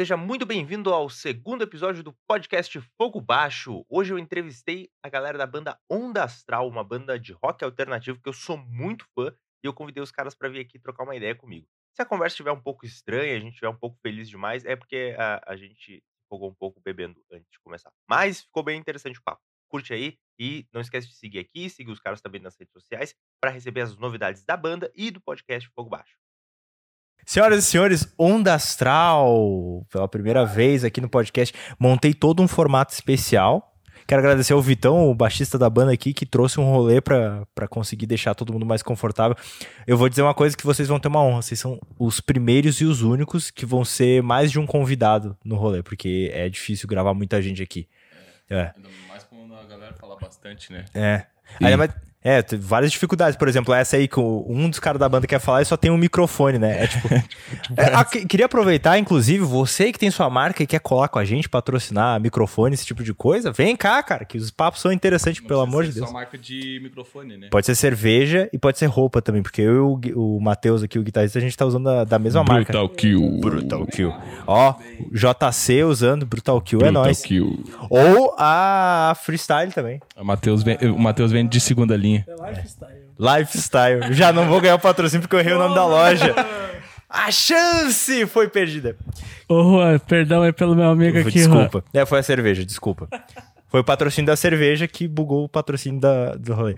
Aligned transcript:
Seja 0.00 0.16
muito 0.16 0.46
bem-vindo 0.46 0.94
ao 0.94 1.10
segundo 1.10 1.62
episódio 1.62 2.04
do 2.04 2.16
podcast 2.24 2.80
Fogo 2.96 3.20
Baixo. 3.20 3.84
Hoje 3.88 4.12
eu 4.12 4.18
entrevistei 4.20 4.88
a 5.02 5.08
galera 5.08 5.36
da 5.36 5.44
banda 5.44 5.76
Onda 5.90 6.22
Astral, 6.22 6.68
uma 6.68 6.84
banda 6.84 7.18
de 7.18 7.32
rock 7.32 7.64
alternativo 7.64 8.20
que 8.22 8.28
eu 8.28 8.32
sou 8.32 8.56
muito 8.56 9.04
fã, 9.12 9.34
e 9.60 9.66
eu 9.66 9.74
convidei 9.74 10.00
os 10.00 10.12
caras 10.12 10.36
para 10.36 10.48
vir 10.48 10.60
aqui 10.60 10.78
trocar 10.78 11.02
uma 11.02 11.16
ideia 11.16 11.34
comigo. 11.34 11.66
Se 11.96 12.00
a 12.00 12.06
conversa 12.06 12.34
estiver 12.34 12.52
um 12.52 12.60
pouco 12.60 12.86
estranha, 12.86 13.34
a 13.34 13.40
gente 13.40 13.54
estiver 13.54 13.70
um 13.70 13.76
pouco 13.76 13.98
feliz 14.00 14.28
demais, 14.28 14.64
é 14.64 14.76
porque 14.76 15.16
a, 15.18 15.42
a 15.44 15.56
gente 15.56 16.00
empolgou 16.26 16.48
um 16.48 16.54
pouco 16.54 16.80
bebendo 16.80 17.20
antes 17.32 17.50
de 17.50 17.58
começar. 17.58 17.90
Mas 18.08 18.42
ficou 18.42 18.62
bem 18.62 18.78
interessante 18.78 19.18
o 19.18 19.22
papo. 19.24 19.42
Curte 19.68 19.92
aí 19.92 20.16
e 20.38 20.64
não 20.72 20.80
esquece 20.80 21.08
de 21.08 21.16
seguir 21.16 21.40
aqui, 21.40 21.68
seguir 21.68 21.90
os 21.90 21.98
caras 21.98 22.20
também 22.20 22.40
nas 22.40 22.56
redes 22.56 22.72
sociais 22.72 23.16
para 23.40 23.50
receber 23.50 23.80
as 23.80 23.96
novidades 23.96 24.44
da 24.44 24.56
banda 24.56 24.92
e 24.94 25.10
do 25.10 25.20
podcast 25.20 25.68
Fogo 25.74 25.90
Baixo. 25.90 26.16
Senhoras 27.24 27.64
e 27.64 27.66
senhores, 27.66 28.12
Onda 28.18 28.54
Astral, 28.54 29.86
pela 29.90 30.08
primeira 30.08 30.44
vez 30.44 30.82
aqui 30.82 31.00
no 31.00 31.08
podcast, 31.08 31.54
montei 31.78 32.14
todo 32.14 32.42
um 32.42 32.48
formato 32.48 32.94
especial. 32.94 33.74
Quero 34.06 34.20
agradecer 34.20 34.54
ao 34.54 34.62
Vitão, 34.62 35.10
o 35.10 35.14
baixista 35.14 35.58
da 35.58 35.68
banda 35.68 35.92
aqui, 35.92 36.14
que 36.14 36.24
trouxe 36.24 36.58
um 36.58 36.64
rolê 36.64 36.98
para 36.98 37.68
conseguir 37.68 38.06
deixar 38.06 38.34
todo 38.34 38.50
mundo 38.50 38.64
mais 38.64 38.82
confortável. 38.82 39.36
Eu 39.86 39.98
vou 39.98 40.08
dizer 40.08 40.22
uma 40.22 40.32
coisa 40.32 40.56
que 40.56 40.64
vocês 40.64 40.88
vão 40.88 40.98
ter 40.98 41.08
uma 41.08 41.22
honra, 41.22 41.42
vocês 41.42 41.60
são 41.60 41.78
os 41.98 42.18
primeiros 42.18 42.80
e 42.80 42.86
os 42.86 43.02
únicos 43.02 43.50
que 43.50 43.66
vão 43.66 43.84
ser 43.84 44.22
mais 44.22 44.50
de 44.50 44.58
um 44.58 44.64
convidado 44.64 45.36
no 45.44 45.56
rolê, 45.56 45.82
porque 45.82 46.30
é 46.32 46.48
difícil 46.48 46.88
gravar 46.88 47.12
muita 47.12 47.42
gente 47.42 47.62
aqui. 47.62 47.86
É. 48.48 48.72
Ainda 48.74 48.88
mais 49.06 49.24
quando 49.24 49.54
a 49.54 49.64
galera 49.64 49.92
fala 49.92 50.16
bastante, 50.16 50.72
né? 50.72 50.86
É. 50.94 51.26
Ainda 51.60 51.76
mais, 51.76 51.90
é, 52.22 52.42
tem 52.42 52.58
várias 52.58 52.90
dificuldades. 52.90 53.36
Por 53.36 53.46
exemplo, 53.46 53.72
essa 53.72 53.96
aí 53.96 54.08
que 54.08 54.18
um 54.18 54.68
dos 54.68 54.80
caras 54.80 54.98
da 54.98 55.08
banda 55.08 55.26
quer 55.26 55.38
falar 55.38 55.62
e 55.62 55.64
só 55.64 55.76
tem 55.76 55.90
um 55.90 55.96
microfone, 55.96 56.58
né? 56.58 56.84
É 56.84 56.86
tipo. 56.88 57.08
é, 57.76 57.94
a, 57.94 58.04
queria 58.04 58.46
aproveitar, 58.46 58.98
inclusive, 58.98 59.44
você 59.44 59.92
que 59.92 59.98
tem 59.98 60.10
sua 60.10 60.28
marca 60.28 60.62
e 60.62 60.66
quer 60.66 60.80
colar 60.80 61.08
com 61.08 61.18
a 61.20 61.24
gente, 61.24 61.48
patrocinar 61.48 62.20
microfone, 62.20 62.74
esse 62.74 62.84
tipo 62.84 63.04
de 63.04 63.14
coisa, 63.14 63.52
vem 63.52 63.76
cá, 63.76 64.02
cara, 64.02 64.24
que 64.24 64.36
os 64.36 64.50
papos 64.50 64.80
são 64.80 64.90
interessantes, 64.90 65.40
pelo 65.40 65.60
amor 65.60 65.84
de 65.84 65.92
Deus. 65.92 66.06
só 66.08 66.12
marca 66.12 66.36
de 66.36 66.80
microfone, 66.82 67.36
né? 67.36 67.48
Pode 67.50 67.66
ser 67.66 67.76
cerveja 67.76 68.48
e 68.52 68.58
pode 68.58 68.78
ser 68.78 68.86
roupa 68.86 69.22
também, 69.22 69.42
porque 69.42 69.62
eu 69.62 70.00
e 70.02 70.12
o, 70.12 70.36
o 70.36 70.40
Matheus 70.40 70.82
aqui, 70.82 70.98
o 70.98 71.02
guitarrista, 71.04 71.38
a 71.38 71.42
gente 71.42 71.56
tá 71.56 71.64
usando 71.64 71.84
da, 71.84 72.04
da 72.04 72.18
mesma 72.18 72.42
Brutal 72.42 72.56
marca. 72.56 72.72
Brutal 72.72 72.88
Kill. 72.96 73.38
Brutal 73.40 73.86
Kill. 73.86 74.12
Ó, 74.44 74.74
JC 75.12 75.84
usando 75.84 76.26
Brutal 76.26 76.60
Kill 76.60 76.80
Brutal 76.80 77.02
é 77.02 77.06
nóis. 77.06 77.22
Kill. 77.22 77.62
Ou 77.88 78.34
a 78.36 79.16
Freestyle 79.22 79.70
também. 79.70 80.00
O 80.16 80.24
Matheus 80.24 80.64
vem, 80.64 80.76
o 80.90 80.98
Matheus 80.98 81.30
vem 81.30 81.46
de 81.46 81.60
segunda 81.60 81.96
linha. 81.96 82.07
É 82.16 82.50
lifestyle. 82.50 83.08
Lifestyle. 83.18 84.12
Já 84.14 84.32
não 84.32 84.46
vou 84.48 84.60
ganhar 84.60 84.74
o 84.74 84.78
patrocínio 84.78 85.22
porque 85.22 85.36
eu 85.36 85.40
errei 85.40 85.54
o 85.54 85.58
nome 85.58 85.74
da 85.74 85.86
loja. 85.86 86.34
A 87.08 87.30
chance 87.30 88.26
foi 88.26 88.48
perdida. 88.48 88.96
Ô, 89.48 89.62
Juan, 89.62 89.98
perdão 90.00 90.42
aí 90.42 90.52
pelo 90.52 90.74
meu 90.74 90.90
amigo 90.90 91.18
aqui, 91.18 91.30
Desculpa. 91.30 91.82
Juan. 91.92 92.02
É, 92.02 92.04
foi 92.04 92.18
a 92.18 92.22
cerveja, 92.22 92.64
desculpa. 92.64 93.08
Foi 93.68 93.80
o 93.80 93.84
patrocínio 93.84 94.26
da 94.26 94.36
cerveja 94.36 94.86
que 94.86 95.08
bugou 95.08 95.44
o 95.44 95.48
patrocínio 95.48 96.00
da, 96.00 96.34
do 96.34 96.54
rolê. 96.54 96.76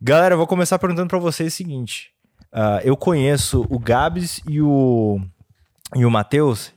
Galera, 0.00 0.34
eu 0.34 0.38
vou 0.38 0.46
começar 0.46 0.78
perguntando 0.78 1.08
para 1.08 1.18
vocês 1.18 1.52
o 1.52 1.56
seguinte. 1.56 2.10
Uh, 2.52 2.80
eu 2.84 2.96
conheço 2.96 3.66
o 3.70 3.78
Gabs 3.78 4.40
e 4.46 4.60
o, 4.60 5.20
e 5.96 6.04
o 6.04 6.10
Matheus 6.10 6.72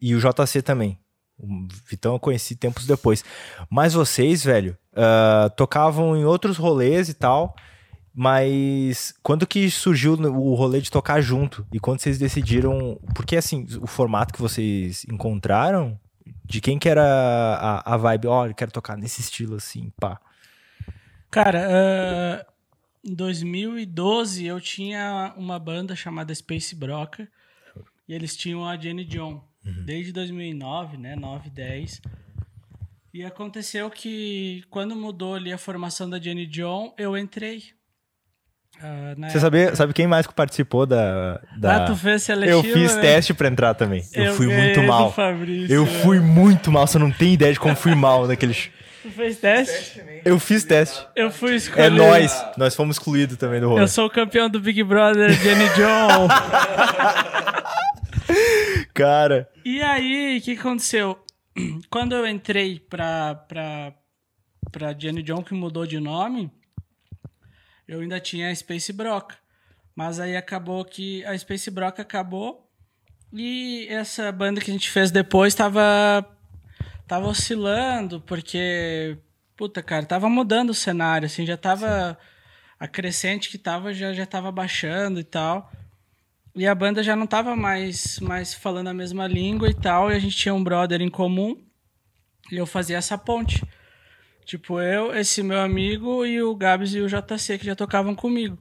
e 0.00 0.14
o 0.14 0.18
JC 0.18 0.62
também. 0.62 0.98
O 1.38 1.66
Vitão 1.88 2.14
eu 2.14 2.18
conheci 2.18 2.56
tempos 2.56 2.86
depois. 2.86 3.24
Mas 3.70 3.94
vocês, 3.94 4.44
velho, 4.44 4.76
uh, 4.94 5.50
tocavam 5.56 6.16
em 6.16 6.24
outros 6.24 6.56
rolês 6.56 7.08
e 7.08 7.14
tal. 7.14 7.54
Mas 8.16 9.12
quando 9.22 9.46
que 9.46 9.68
surgiu 9.70 10.14
o 10.14 10.54
rolê 10.54 10.80
de 10.80 10.90
tocar 10.90 11.20
junto? 11.20 11.66
E 11.72 11.80
quando 11.80 12.00
vocês 12.00 12.18
decidiram. 12.18 12.98
Porque 13.14 13.36
assim, 13.36 13.66
o 13.80 13.86
formato 13.86 14.32
que 14.32 14.40
vocês 14.40 15.04
encontraram, 15.10 15.98
de 16.44 16.60
quem 16.60 16.78
que 16.78 16.88
era 16.88 17.04
a, 17.04 17.94
a 17.94 17.96
vibe? 17.96 18.28
Ó, 18.28 18.42
oh, 18.42 18.46
eu 18.46 18.54
quero 18.54 18.70
tocar 18.70 18.96
nesse 18.96 19.20
estilo 19.20 19.56
assim, 19.56 19.92
pá. 19.98 20.20
Cara, 21.28 21.68
uh, 21.68 23.10
em 23.10 23.14
2012 23.14 24.46
eu 24.46 24.60
tinha 24.60 25.34
uma 25.36 25.58
banda 25.58 25.96
chamada 25.96 26.32
Space 26.32 26.74
Broca. 26.74 27.28
E 28.06 28.14
eles 28.14 28.36
tinham 28.36 28.66
a 28.66 28.76
Jenny 28.76 29.04
John. 29.04 29.42
Uhum. 29.64 29.84
Desde 29.84 30.12
2009, 30.12 30.98
né? 30.98 31.16
9, 31.16 31.50
10. 31.50 32.00
E 33.14 33.24
aconteceu 33.24 33.88
que 33.88 34.64
quando 34.68 34.96
mudou 34.96 35.36
ali 35.36 35.52
a 35.52 35.56
formação 35.56 36.10
da 36.10 36.18
Jenny 36.18 36.48
John, 36.48 36.92
eu 36.98 37.16
entrei. 37.16 37.62
Uh, 38.78 39.30
Você 39.30 39.38
sabia, 39.38 39.76
sabe 39.76 39.92
quem 39.92 40.08
mais 40.08 40.26
que 40.26 40.34
participou 40.34 40.84
da. 40.84 41.40
da... 41.56 41.76
Ah, 41.76 41.84
tu 41.84 41.94
fez 41.94 42.24
seletiva, 42.24 42.58
Eu 42.58 42.64
fiz 42.64 42.96
né? 42.96 43.02
teste 43.02 43.32
pra 43.32 43.46
entrar 43.46 43.72
também. 43.74 44.02
Eu, 44.12 44.24
eu 44.24 44.34
fui 44.34 44.48
muito 44.48 44.82
mal. 44.82 45.12
Fabrício, 45.12 45.72
eu 45.72 45.84
né? 45.84 45.90
fui 46.02 46.18
muito 46.18 46.72
mal, 46.72 46.88
você 46.88 46.98
não 46.98 47.12
tem 47.12 47.34
ideia 47.34 47.52
de 47.52 47.60
como 47.60 47.76
fui 47.76 47.94
mal 47.94 48.26
naquele. 48.26 48.52
Tu 48.52 49.10
fez 49.10 49.38
teste? 49.38 50.02
Eu 50.24 50.40
fiz 50.40 50.64
teste. 50.64 51.06
Eu 51.14 51.30
fui 51.30 51.54
escolhido. 51.54 51.86
É 51.86 51.90
nós. 51.90 52.44
Nós 52.56 52.74
fomos 52.74 52.96
excluídos 52.96 53.36
também 53.36 53.60
do 53.60 53.68
rolê. 53.68 53.82
Eu 53.82 53.88
sou 53.88 54.06
o 54.06 54.10
campeão 54.10 54.50
do 54.50 54.58
Big 54.58 54.82
Brother, 54.82 55.30
Jenny 55.34 55.68
John. 55.76 56.26
Cara. 58.92 59.48
E 59.64 59.80
aí, 59.80 60.38
o 60.38 60.42
que 60.42 60.58
aconteceu? 60.58 61.16
Quando 61.90 62.14
eu 62.14 62.26
entrei 62.26 62.80
pra, 62.80 63.34
pra, 63.34 63.94
pra 64.70 64.98
Jenny 64.98 65.22
John, 65.22 65.42
que 65.42 65.54
mudou 65.54 65.86
de 65.86 66.00
nome, 66.00 66.50
eu 67.86 68.00
ainda 68.00 68.20
tinha 68.20 68.50
a 68.50 68.54
Space 68.54 68.92
Broca. 68.92 69.36
Mas 69.94 70.18
aí 70.18 70.36
acabou 70.36 70.84
que 70.84 71.24
a 71.24 71.36
Space 71.38 71.70
Broca 71.70 72.02
acabou 72.02 72.68
e 73.32 73.86
essa 73.88 74.30
banda 74.32 74.60
que 74.60 74.70
a 74.70 74.74
gente 74.74 74.90
fez 74.90 75.10
depois 75.10 75.54
tava, 75.54 76.26
tava 77.06 77.28
oscilando, 77.28 78.20
porque, 78.20 79.16
puta, 79.56 79.82
cara, 79.82 80.04
tava 80.04 80.28
mudando 80.28 80.70
o 80.70 80.74
cenário, 80.74 81.26
assim, 81.26 81.46
já 81.46 81.56
tava... 81.56 82.18
Sim. 82.20 82.34
A 82.76 82.88
crescente 82.88 83.48
que 83.48 83.56
tava 83.56 83.94
já, 83.94 84.12
já 84.12 84.26
tava 84.26 84.50
baixando 84.50 85.20
e 85.20 85.24
tal. 85.24 85.72
E 86.54 86.66
a 86.66 86.74
banda 86.74 87.02
já 87.02 87.16
não 87.16 87.26
tava 87.26 87.56
mais, 87.56 88.20
mais 88.20 88.54
falando 88.54 88.88
a 88.88 88.94
mesma 88.94 89.26
língua 89.26 89.68
e 89.68 89.74
tal, 89.74 90.10
e 90.10 90.14
a 90.14 90.18
gente 90.18 90.36
tinha 90.36 90.54
um 90.54 90.62
brother 90.62 91.02
em 91.02 91.10
comum, 91.10 91.56
e 92.50 92.56
eu 92.56 92.66
fazia 92.66 92.96
essa 92.96 93.18
ponte. 93.18 93.62
Tipo, 94.44 94.80
eu, 94.80 95.14
esse 95.14 95.42
meu 95.42 95.60
amigo 95.60 96.24
e 96.24 96.42
o 96.42 96.54
Gabs 96.54 96.94
e 96.94 97.00
o 97.00 97.08
JC 97.08 97.58
que 97.58 97.66
já 97.66 97.74
tocavam 97.74 98.14
comigo. 98.14 98.58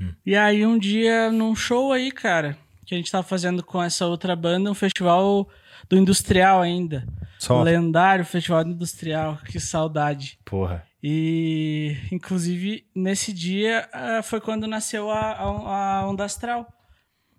Uhum. 0.00 0.14
E 0.24 0.36
aí 0.36 0.64
um 0.64 0.78
dia, 0.78 1.30
num 1.30 1.54
show 1.54 1.92
aí, 1.92 2.10
cara, 2.10 2.56
que 2.86 2.94
a 2.94 2.98
gente 2.98 3.10
tava 3.10 3.24
fazendo 3.24 3.62
com 3.62 3.82
essa 3.82 4.06
outra 4.06 4.34
banda, 4.36 4.70
um 4.70 4.74
festival 4.74 5.48
do 5.88 5.96
industrial 5.96 6.62
ainda. 6.62 7.06
Só. 7.38 7.62
Lendário 7.62 8.24
festival 8.24 8.64
do 8.64 8.70
industrial, 8.70 9.38
que 9.44 9.60
saudade. 9.60 10.38
Porra. 10.44 10.86
E, 11.02 11.98
inclusive, 12.10 12.86
nesse 12.94 13.32
dia 13.32 13.86
uh, 13.92 14.22
foi 14.22 14.40
quando 14.40 14.66
nasceu 14.66 15.10
a, 15.10 15.32
a, 15.32 15.98
a 15.98 16.08
Onda 16.08 16.24
Astral. 16.24 16.66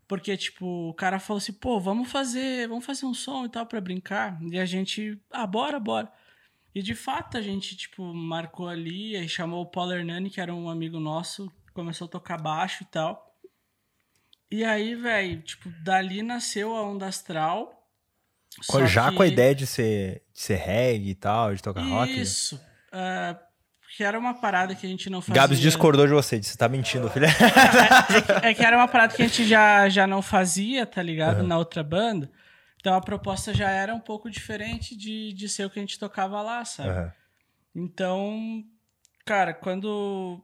Porque, 0.07 0.37
tipo, 0.37 0.89
o 0.89 0.93
cara 0.93 1.19
falou 1.19 1.39
assim, 1.39 1.53
pô, 1.53 1.79
vamos 1.79 2.11
fazer, 2.11 2.67
vamos 2.67 2.85
fazer 2.85 3.05
um 3.05 3.13
som 3.13 3.45
e 3.45 3.49
tal 3.49 3.65
pra 3.65 3.81
brincar. 3.81 4.39
E 4.51 4.59
a 4.59 4.65
gente, 4.65 5.19
ah, 5.31 5.47
bora, 5.47 5.79
bora. 5.79 6.11
E 6.73 6.81
de 6.81 6.93
fato 6.93 7.37
a 7.37 7.41
gente, 7.41 7.75
tipo, 7.75 8.13
marcou 8.13 8.67
ali, 8.67 9.15
aí 9.15 9.27
chamou 9.29 9.63
o 9.63 9.65
Paulo 9.65 9.93
Hernani, 9.93 10.29
que 10.29 10.41
era 10.41 10.53
um 10.53 10.69
amigo 10.69 10.99
nosso, 10.99 11.51
começou 11.73 12.05
a 12.05 12.09
tocar 12.09 12.39
baixo 12.39 12.83
e 12.83 12.85
tal. 12.87 13.25
E 14.51 14.63
aí, 14.63 14.93
velho, 14.93 15.41
tipo, 15.41 15.69
dali 15.83 16.21
nasceu 16.21 16.75
a 16.75 16.83
Onda 16.83 17.07
Astral. 17.07 17.71
Já 18.87 19.09
que... 19.09 19.17
com 19.17 19.23
a 19.23 19.27
ideia 19.27 19.55
de 19.55 19.65
ser, 19.65 20.23
de 20.33 20.39
ser 20.39 20.55
reggae 20.55 21.09
e 21.09 21.15
tal, 21.15 21.55
de 21.55 21.63
tocar 21.63 21.81
Isso. 21.81 21.89
rock? 21.91 22.21
Isso. 22.21 22.55
Uh, 22.93 23.44
que 23.95 24.03
era 24.03 24.19
uma 24.19 24.33
parada 24.33 24.75
que 24.75 24.85
a 24.85 24.89
gente 24.89 25.09
não 25.09 25.21
fazia. 25.21 25.41
Gabs 25.41 25.57
discordou 25.57 26.05
de 26.05 26.11
você, 26.11 26.37
disse, 26.37 26.57
tá 26.57 26.67
mentindo, 26.67 27.09
filha. 27.09 27.27
é, 27.27 28.21
que, 28.21 28.47
é, 28.47 28.53
que, 28.53 28.65
era 28.65 28.75
uma 28.75 28.89
parada 28.89 29.15
que 29.15 29.21
a 29.21 29.27
gente 29.27 29.45
já, 29.45 29.87
já 29.87 30.05
não 30.05 30.21
fazia, 30.21 30.85
tá 30.85 31.01
ligado? 31.01 31.39
Uhum. 31.39 31.47
Na 31.47 31.57
outra 31.57 31.81
banda. 31.81 32.29
Então 32.77 32.93
a 32.93 32.99
proposta 32.99 33.53
já 33.53 33.69
era 33.69 33.95
um 33.95 33.99
pouco 33.99 34.29
diferente 34.29 34.97
de, 34.97 35.31
de 35.31 35.47
ser 35.47 35.65
o 35.65 35.69
que 35.69 35.79
a 35.79 35.81
gente 35.81 35.97
tocava 35.97 36.41
lá, 36.41 36.65
sabe? 36.65 36.89
Uhum. 36.89 37.11
Então, 37.83 38.63
cara, 39.25 39.53
quando. 39.53 40.43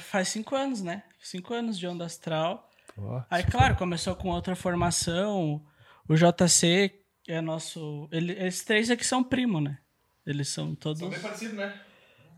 Faz 0.00 0.28
cinco 0.28 0.56
anos, 0.56 0.82
né? 0.82 1.04
Cinco 1.20 1.54
anos 1.54 1.78
de 1.78 1.86
Onda 1.86 2.06
Astral. 2.06 2.68
Pô, 2.94 3.22
Aí, 3.30 3.44
claro, 3.44 3.76
começou 3.76 4.16
com 4.16 4.30
outra 4.30 4.56
formação. 4.56 5.64
O 6.08 6.16
JC 6.16 6.92
é 7.28 7.40
nosso. 7.40 8.08
Ele, 8.10 8.32
esses 8.32 8.64
três 8.64 8.90
aqui 8.90 9.06
são 9.06 9.22
primo, 9.22 9.60
né? 9.60 9.78
Eles 10.26 10.48
são 10.48 10.74
todos. 10.74 10.98
São 10.98 11.08
bem 11.08 11.20
parecidos, 11.20 11.56
né? 11.56 11.82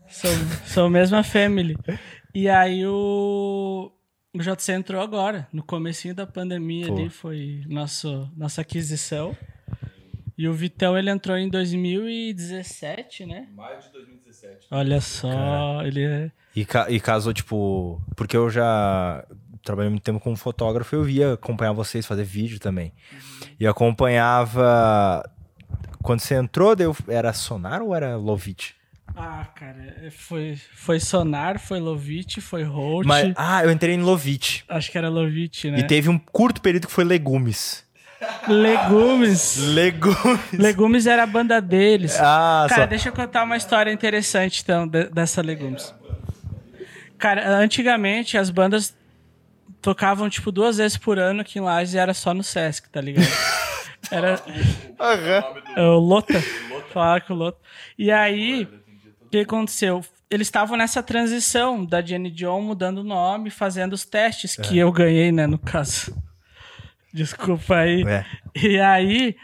São, 0.07 0.31
são 0.65 0.85
a 0.85 0.89
mesma 0.89 1.23
family. 1.23 1.77
E 2.33 2.47
aí 2.49 2.85
o, 2.85 3.91
o 4.33 4.39
JC 4.39 4.73
entrou 4.73 5.01
agora, 5.01 5.47
no 5.51 5.63
comecinho 5.63 6.15
da 6.15 6.25
pandemia 6.25 6.87
Pô. 6.87 6.93
ali, 6.93 7.09
foi 7.09 7.63
nosso, 7.67 8.29
nossa 8.35 8.61
aquisição. 8.61 9.35
E 10.37 10.47
o 10.47 10.53
Vitão, 10.53 10.97
ele 10.97 11.09
entrou 11.09 11.37
em 11.37 11.49
2017, 11.49 13.25
né? 13.25 13.47
Maio 13.53 13.79
de 13.79 13.91
2017. 13.91 14.67
Olha 14.71 15.01
só, 15.01 15.29
Cara. 15.29 15.87
ele 15.87 16.03
é... 16.03 16.31
E, 16.55 16.65
ca 16.65 16.89
e 16.89 16.99
casou, 16.99 17.33
tipo... 17.33 18.01
Porque 18.15 18.35
eu 18.35 18.49
já... 18.49 19.23
trabalhei 19.63 19.89
muito 19.89 20.03
tempo 20.03 20.19
como 20.19 20.35
fotógrafo, 20.35 20.95
eu 20.95 21.03
via 21.03 21.33
acompanhar 21.33 21.73
vocês, 21.73 22.05
fazer 22.05 22.23
vídeo 22.23 22.59
também. 22.59 22.91
E 23.59 23.65
eu 23.65 23.71
acompanhava. 23.71 25.23
Quando 26.01 26.21
você 26.21 26.35
entrou, 26.35 26.75
deu, 26.75 26.95
era 27.07 27.33
Sonar 27.33 27.81
ou 27.83 27.93
era 27.93 28.15
Lovitch? 28.15 28.71
Ah, 29.15 29.45
cara, 29.55 29.95
é, 30.03 30.09
foi, 30.09 30.57
foi 30.73 30.99
Sonar, 30.99 31.59
foi 31.59 31.79
Lovitch, 31.79 32.39
foi 32.39 32.63
Holt. 32.63 33.05
Mas, 33.05 33.33
ah, 33.35 33.63
eu 33.63 33.71
entrei 33.71 33.95
em 33.95 34.01
Lovitch. 34.01 34.61
Acho 34.69 34.91
que 34.91 34.97
era 34.97 35.09
Lovitch, 35.09 35.65
né? 35.65 35.79
E 35.79 35.83
teve 35.83 36.09
um 36.09 36.17
curto 36.17 36.61
período 36.61 36.87
que 36.87 36.93
foi 36.93 37.03
Legumes. 37.03 37.83
Legumes. 38.47 39.57
Legumes. 39.57 40.51
Legumes 40.53 41.07
era 41.07 41.23
a 41.23 41.27
banda 41.27 41.59
deles. 41.59 42.17
Ah, 42.19 42.65
Cara, 42.69 42.83
só... 42.83 42.87
deixa 42.87 43.09
eu 43.09 43.13
contar 43.13 43.43
uma 43.43 43.57
história 43.57 43.91
interessante, 43.91 44.61
então, 44.63 44.87
de- 44.87 45.09
dessa 45.09 45.41
Legumes. 45.41 45.93
Cara, 47.17 47.57
antigamente 47.57 48.37
as 48.37 48.49
bandas 48.49 48.95
tocavam, 49.81 50.29
tipo, 50.29 50.51
duas 50.51 50.77
vezes 50.77 50.97
por 50.97 51.17
ano 51.17 51.41
aqui 51.41 51.59
em 51.59 51.61
Lages 51.61 51.93
e 51.93 51.97
era 51.97 52.13
só 52.13 52.33
no 52.33 52.43
Sesc, 52.43 52.89
tá 52.89 53.01
ligado? 53.01 53.27
Era 54.09 54.41
é 55.75 55.81
o 55.83 55.99
Lota. 55.99 56.33
Falaram 56.91 57.25
que 57.25 57.31
o 57.31 57.35
Lota. 57.35 57.57
E 57.97 58.11
aí, 58.11 58.67
que 59.31 59.39
aconteceu? 59.39 60.03
Eles 60.29 60.47
estavam 60.47 60.77
nessa 60.77 61.01
transição 61.01 61.85
da 61.85 62.01
Jenny 62.01 62.31
John 62.31 62.61
mudando 62.61 62.99
o 62.99 63.03
nome, 63.03 63.49
fazendo 63.49 63.93
os 63.93 64.05
testes, 64.05 64.55
que 64.55 64.77
eu 64.77 64.91
ganhei, 64.91 65.31
né, 65.31 65.47
no 65.47 65.57
caso. 65.57 66.15
Desculpa 67.13 67.77
aí. 67.77 68.03
É. 68.03 68.25
E 68.55 68.79
aí, 68.79 69.35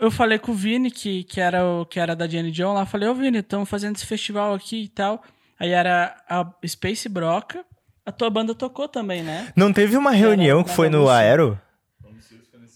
eu 0.00 0.10
falei 0.10 0.38
com 0.38 0.52
o 0.52 0.54
Vini, 0.54 0.90
que, 0.90 1.24
que, 1.24 1.40
era, 1.40 1.64
o, 1.64 1.84
que 1.84 1.98
era 1.98 2.14
da 2.14 2.26
Jenny 2.26 2.50
John, 2.50 2.74
lá. 2.74 2.86
Falei, 2.86 3.08
ô 3.08 3.14
Vini, 3.14 3.38
estamos 3.38 3.68
fazendo 3.68 3.96
esse 3.96 4.06
festival 4.06 4.54
aqui 4.54 4.84
e 4.84 4.88
tal. 4.88 5.22
Aí 5.58 5.70
era 5.70 6.16
a 6.28 6.46
Space 6.66 7.08
Broca. 7.08 7.64
A 8.04 8.12
tua 8.12 8.30
banda 8.30 8.54
tocou 8.54 8.88
também, 8.88 9.22
né? 9.22 9.52
Não 9.56 9.72
teve 9.72 9.96
uma 9.96 10.12
reunião 10.12 10.62
que 10.62 10.70
foi 10.70 10.88
no. 10.88 11.08
Aero? 11.08 11.60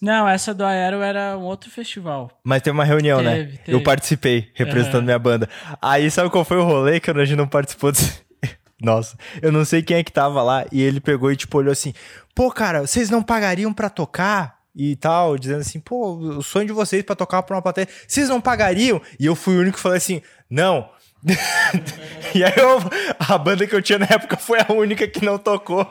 Não, 0.00 0.26
essa 0.26 0.54
do 0.54 0.64
Aero 0.64 1.02
era 1.02 1.36
um 1.36 1.42
outro 1.42 1.70
festival. 1.70 2.30
Mas 2.42 2.62
teve 2.62 2.74
uma 2.74 2.84
reunião, 2.84 3.20
né? 3.22 3.36
Teve, 3.36 3.58
teve. 3.58 3.76
Eu 3.76 3.82
participei, 3.82 4.50
representando 4.54 4.96
Aham. 4.96 5.04
minha 5.04 5.18
banda. 5.18 5.48
Aí 5.80 6.10
sabe 6.10 6.30
qual 6.30 6.44
foi 6.44 6.56
o 6.56 6.64
rolê 6.64 6.98
que 6.98 7.10
a 7.10 7.24
gente 7.24 7.36
não 7.36 7.46
participou 7.46 7.92
desse... 7.92 8.20
Nossa, 8.80 9.18
eu 9.42 9.52
não 9.52 9.64
sei 9.64 9.82
quem 9.82 9.98
é 9.98 10.02
que 10.02 10.10
tava 10.10 10.42
lá. 10.42 10.64
E 10.72 10.80
ele 10.80 11.00
pegou 11.00 11.30
e 11.30 11.36
tipo 11.36 11.58
olhou 11.58 11.70
assim: 11.70 11.92
pô, 12.34 12.50
cara, 12.50 12.80
vocês 12.80 13.10
não 13.10 13.22
pagariam 13.22 13.72
pra 13.74 13.90
tocar? 13.90 14.58
E 14.74 14.94
tal, 14.96 15.36
dizendo 15.36 15.60
assim, 15.60 15.80
pô, 15.80 16.12
o 16.16 16.42
sonho 16.42 16.66
de 16.66 16.72
vocês 16.72 17.02
pra 17.02 17.16
tocar 17.16 17.42
pra 17.42 17.56
uma 17.56 17.60
plateia, 17.60 17.88
vocês 18.06 18.28
não 18.28 18.40
pagariam? 18.40 19.02
E 19.18 19.26
eu 19.26 19.34
fui 19.34 19.56
o 19.56 19.60
único 19.60 19.76
que 19.76 19.82
falei 19.82 19.98
assim: 19.98 20.22
não. 20.48 20.88
e 22.34 22.42
aí 22.42 22.54
eu, 22.56 22.78
a 23.18 23.36
banda 23.36 23.66
que 23.66 23.74
eu 23.74 23.82
tinha 23.82 23.98
na 23.98 24.06
época 24.06 24.38
foi 24.38 24.58
a 24.60 24.72
única 24.72 25.06
que 25.06 25.22
não 25.22 25.36
tocou. 25.36 25.86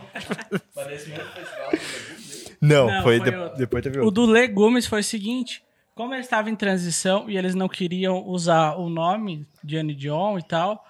Não, 2.61 2.87
Não, 2.87 3.03
foi, 3.03 3.19
foi 3.19 3.31
de- 3.31 3.57
depois 3.57 3.83
teve 3.83 3.99
O 3.99 4.05
outro. 4.05 4.25
do 4.25 4.31
Legumes 4.31 4.85
foi 4.85 4.99
o 5.01 5.03
seguinte: 5.03 5.63
como 5.95 6.13
eles 6.13 6.25
estavam 6.25 6.51
em 6.51 6.55
transição 6.55 7.29
e 7.29 7.37
eles 7.37 7.55
não 7.55 7.67
queriam 7.69 8.25
usar 8.27 8.75
o 8.75 8.89
nome 8.89 9.47
Jenny 9.65 9.93
John 9.95 10.37
e 10.37 10.43
tal, 10.43 10.85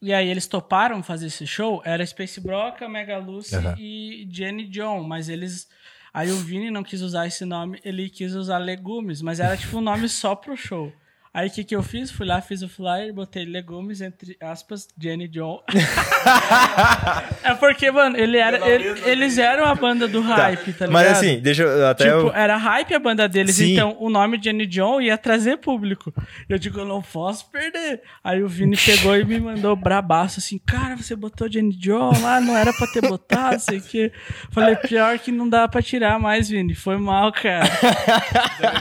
e 0.00 0.12
aí 0.12 0.28
eles 0.28 0.46
toparam 0.46 1.02
fazer 1.02 1.26
esse 1.26 1.46
show, 1.46 1.82
era 1.84 2.04
Space 2.06 2.40
Broca, 2.40 2.88
Mega 2.88 3.18
Lucy 3.18 3.56
Aham. 3.56 3.74
e 3.78 4.26
Jenny 4.30 4.64
John, 4.68 5.02
mas 5.02 5.28
eles. 5.28 5.68
Aí 6.14 6.30
o 6.32 6.36
Vini 6.36 6.70
não 6.70 6.82
quis 6.82 7.02
usar 7.02 7.26
esse 7.26 7.44
nome, 7.44 7.78
ele 7.84 8.08
quis 8.08 8.34
usar 8.34 8.58
Legumes, 8.58 9.20
mas 9.20 9.40
era 9.40 9.56
tipo 9.56 9.76
um 9.76 9.80
nome 9.82 10.08
só 10.08 10.34
pro 10.34 10.56
show. 10.56 10.90
Aí 11.32 11.48
o 11.48 11.50
que, 11.50 11.62
que 11.62 11.76
eu 11.76 11.82
fiz? 11.82 12.10
Fui 12.10 12.26
lá, 12.26 12.40
fiz 12.40 12.62
o 12.62 12.68
flyer, 12.68 13.12
botei 13.12 13.44
legumes, 13.44 14.00
entre 14.00 14.36
aspas, 14.40 14.88
Jenny 14.98 15.28
John. 15.28 15.62
é 17.44 17.54
porque, 17.54 17.90
mano, 17.90 18.16
ele 18.16 18.38
era, 18.38 18.66
ele- 18.68 19.00
eles 19.04 19.38
eram 19.38 19.64
a 19.66 19.74
banda 19.74 20.08
do 20.08 20.20
hype, 20.20 20.72
tá, 20.72 20.86
ligado? 20.86 20.92
Mas 20.92 21.08
assim, 21.12 21.38
deixa 21.40 21.62
eu 21.62 21.86
até. 21.86 22.04
Tipo, 22.04 22.16
eu- 22.28 22.32
era 22.34 22.56
hype 22.56 22.94
a 22.94 22.98
banda 22.98 23.28
deles, 23.28 23.56
Sim. 23.56 23.72
então 23.74 23.96
o 24.00 24.08
nome 24.10 24.38
Jenny 24.42 24.66
John 24.66 25.00
ia 25.00 25.16
trazer 25.18 25.58
público. 25.58 26.12
Eu 26.48 26.58
digo, 26.58 26.80
eu 26.80 26.84
não 26.84 27.02
posso 27.02 27.48
perder. 27.50 28.02
Aí 28.24 28.42
o 28.42 28.48
Vini 28.48 28.76
pegou 28.76 29.16
e 29.16 29.24
me 29.24 29.38
mandou 29.38 29.76
brabaço 29.76 30.40
assim, 30.40 30.58
cara, 30.58 30.96
você 30.96 31.14
botou 31.14 31.50
Jenny 31.50 31.74
John 31.76 32.12
lá, 32.20 32.40
não 32.40 32.56
era 32.56 32.72
pra 32.72 32.86
ter 32.86 33.02
botado, 33.06 33.60
sei 33.60 33.78
o 33.78 33.82
quê. 33.82 34.12
Falei, 34.50 34.76
pior 34.76 35.18
que 35.18 35.30
não 35.30 35.48
dá 35.48 35.68
pra 35.68 35.82
tirar 35.82 36.18
mais, 36.18 36.48
Vini. 36.48 36.74
Foi 36.74 36.96
mal, 36.96 37.30
cara. 37.32 37.66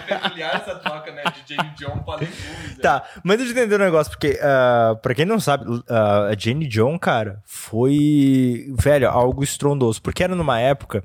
Peculiar 0.07 0.55
essa 0.55 0.75
troca, 0.75 1.11
né? 1.11 1.23
De 1.45 1.55
Jane 1.55 1.69
John 1.77 1.99
pra? 1.99 2.17
Tá, 2.81 3.03
mas 3.23 3.37
deixa 3.37 3.53
eu 3.53 3.57
entender 3.57 3.75
um 3.81 3.85
negócio, 3.85 4.11
porque, 4.11 4.39
ah, 4.41 4.95
pra 5.01 5.15
quem 5.15 5.25
não 5.25 5.39
sabe, 5.39 5.65
ah, 5.89 6.27
a 6.31 6.35
Jenny 6.37 6.67
John, 6.67 6.97
cara, 6.99 7.41
foi, 7.45 8.67
velho, 8.77 9.09
algo 9.09 9.43
estrondoso. 9.43 10.01
Porque 10.01 10.23
era 10.23 10.35
numa 10.35 10.59
época, 10.59 11.03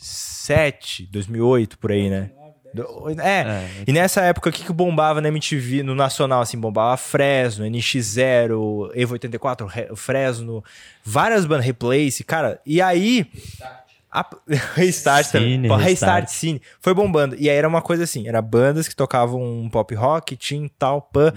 2007, 0.00 1.08
2008, 1.10 1.78
por 1.78 1.92
aí, 1.92 2.08
né? 2.10 2.30
Do- 2.72 3.10
É, 3.20 3.68
e 3.84 3.92
nessa 3.92 4.20
época, 4.22 4.48
o 4.48 4.52
que, 4.52 4.64
que 4.64 4.72
bombava 4.72 5.20
na 5.20 5.26
MTV, 5.26 5.82
no 5.82 5.92
Nacional, 5.94 6.40
assim, 6.40 6.56
bombava 6.56 6.96
Fresno, 6.96 7.64
NX0, 7.64 8.92
Evo 8.94 9.14
84, 9.14 9.66
Re- 9.66 9.88
Fresno, 9.96 10.62
várias 11.04 11.44
bandas, 11.44 11.66
Replace, 11.66 12.22
cara, 12.22 12.60
e 12.64 12.80
aí... 12.80 13.26
A... 14.10 14.28
Restart 14.74 15.30
também. 15.30 15.52
Cine, 15.52 15.68
Pô, 15.68 15.76
Restart. 15.76 16.28
Cine. 16.28 16.60
Foi 16.80 16.92
bombando. 16.94 17.36
E 17.38 17.48
aí 17.48 17.56
era 17.56 17.68
uma 17.68 17.82
coisa 17.82 18.04
assim, 18.04 18.26
era 18.26 18.42
bandas 18.42 18.88
que 18.88 18.96
tocavam 18.96 19.42
um 19.42 19.68
pop 19.68 19.94
rock, 19.94 20.36
tinha 20.36 20.68
tal, 20.78 21.02
pan, 21.02 21.32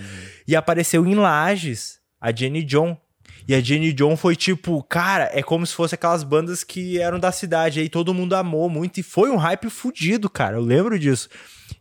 e 0.48 0.56
apareceu 0.56 1.06
em 1.06 1.16
Lages 1.16 2.00
a 2.20 2.32
Jenny 2.32 2.64
John. 2.64 2.98
E 3.46 3.54
a 3.54 3.60
Jenny 3.60 3.92
John 3.92 4.16
foi 4.16 4.38
tipo, 4.38 4.82
cara, 4.84 5.30
é 5.34 5.44
como 5.44 5.66
se 5.66 5.74
fosse 5.74 5.96
aquelas 5.96 6.24
bandas 6.24 6.64
que 6.64 7.00
eram 7.00 7.20
da 7.20 7.32
cidade. 7.32 7.82
Aí 7.82 7.90
todo 7.90 8.14
mundo 8.14 8.36
amou 8.36 8.70
muito 8.70 9.00
e 9.00 9.04
foi 9.04 9.30
um 9.30 9.36
hype 9.36 9.70
fudido, 9.70 10.30
cara. 10.30 10.56
Eu 10.56 10.62
lembro 10.62 10.98
disso. 10.98 11.28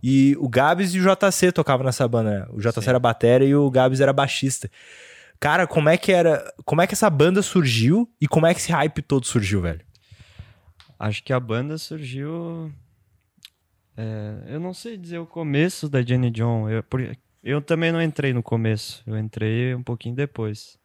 E 0.02 0.36
o 0.40 0.48
Gabs 0.48 0.94
e 0.94 0.98
o 0.98 1.02
JC 1.02 1.52
tocavam 1.52 1.86
nessa 1.86 2.06
banda. 2.08 2.48
O 2.52 2.60
JC 2.60 2.88
era 2.88 2.98
batera 2.98 3.44
e 3.44 3.54
o 3.54 3.70
Gabs 3.70 4.00
era 4.00 4.12
baixista. 4.12 4.68
Cara, 5.38 5.66
como 5.66 5.88
é 5.88 5.96
que 5.96 6.10
era. 6.10 6.52
Como 6.64 6.80
é 6.82 6.86
que 6.86 6.94
essa 6.94 7.08
banda 7.08 7.42
surgiu 7.42 8.08
e 8.20 8.26
como 8.26 8.46
é 8.46 8.54
que 8.54 8.60
esse 8.60 8.72
hype 8.72 9.02
todo 9.02 9.26
surgiu, 9.26 9.60
velho? 9.60 9.80
Acho 11.02 11.20
que 11.24 11.32
a 11.32 11.40
banda 11.40 11.76
surgiu. 11.78 12.70
é, 13.96 14.54
eu 14.54 14.60
não 14.60 14.72
sei 14.72 14.96
dizer 14.96 15.18
o 15.18 15.26
começo 15.26 15.88
da 15.88 16.00
Jenny 16.00 16.30
John. 16.30 16.70
Eu, 16.70 16.84
eu 17.42 17.60
também 17.60 17.90
não 17.90 18.00
entrei 18.00 18.32
no 18.32 18.40
começo. 18.40 19.02
Eu 19.04 19.18
entrei 19.18 19.74
um 19.74 19.82
pouquinho 19.82 20.14
depois. 20.14 20.78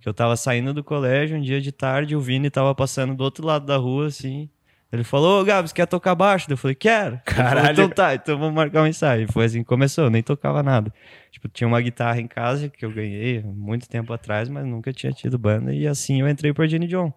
Que 0.00 0.08
eu 0.08 0.12
tava 0.12 0.34
saindo 0.34 0.74
do 0.74 0.82
colégio 0.82 1.36
um 1.36 1.40
dia 1.40 1.60
de 1.60 1.70
tarde, 1.70 2.16
o 2.16 2.20
Vini 2.20 2.50
tava 2.50 2.74
passando 2.74 3.14
do 3.14 3.22
outro 3.22 3.46
lado 3.46 3.64
da 3.64 3.76
rua, 3.76 4.08
assim. 4.08 4.50
Ele 4.92 5.04
falou, 5.04 5.40
ô 5.40 5.44
Gabs, 5.44 5.72
quer 5.72 5.86
tocar 5.86 6.16
baixo? 6.16 6.50
Eu 6.50 6.56
falei, 6.56 6.74
quero. 6.74 7.20
Caralho. 7.24 7.70
então 7.70 7.88
tá, 7.88 8.12
então 8.12 8.36
vamos 8.36 8.54
marcar 8.56 8.82
um 8.82 8.88
ensaio. 8.88 9.28
E 9.28 9.32
foi 9.32 9.44
assim 9.44 9.60
que 9.60 9.66
começou, 9.66 10.02
eu 10.02 10.10
nem 10.10 10.20
tocava 10.20 10.64
nada. 10.64 10.92
Tipo, 11.30 11.48
tinha 11.48 11.68
uma 11.68 11.80
guitarra 11.80 12.20
em 12.20 12.26
casa 12.26 12.68
que 12.68 12.84
eu 12.84 12.90
ganhei 12.90 13.40
muito 13.40 13.88
tempo 13.88 14.12
atrás, 14.12 14.48
mas 14.48 14.66
nunca 14.66 14.92
tinha 14.92 15.12
tido 15.12 15.38
banda. 15.38 15.72
E 15.72 15.86
assim 15.86 16.22
eu 16.22 16.28
entrei 16.28 16.52
pra 16.52 16.66
Jenny 16.66 16.88
John. 16.88 17.14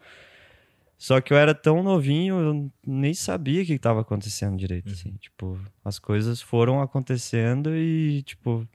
Só 1.03 1.19
que 1.19 1.33
eu 1.33 1.37
era 1.37 1.53
tão 1.53 1.83
novinho, 1.83 2.39
eu 2.39 2.71
nem 2.87 3.13
sabia 3.13 3.61
o 3.61 3.65
que 3.65 3.73
estava 3.73 3.99
acontecendo 3.99 4.55
direito, 4.55 4.87
assim. 4.93 5.11
Tipo, 5.19 5.59
as 5.83 5.99
coisas 5.99 6.41
foram 6.41 6.81
acontecendo 6.81 7.75
e, 7.75 8.21
tipo, 8.23 8.65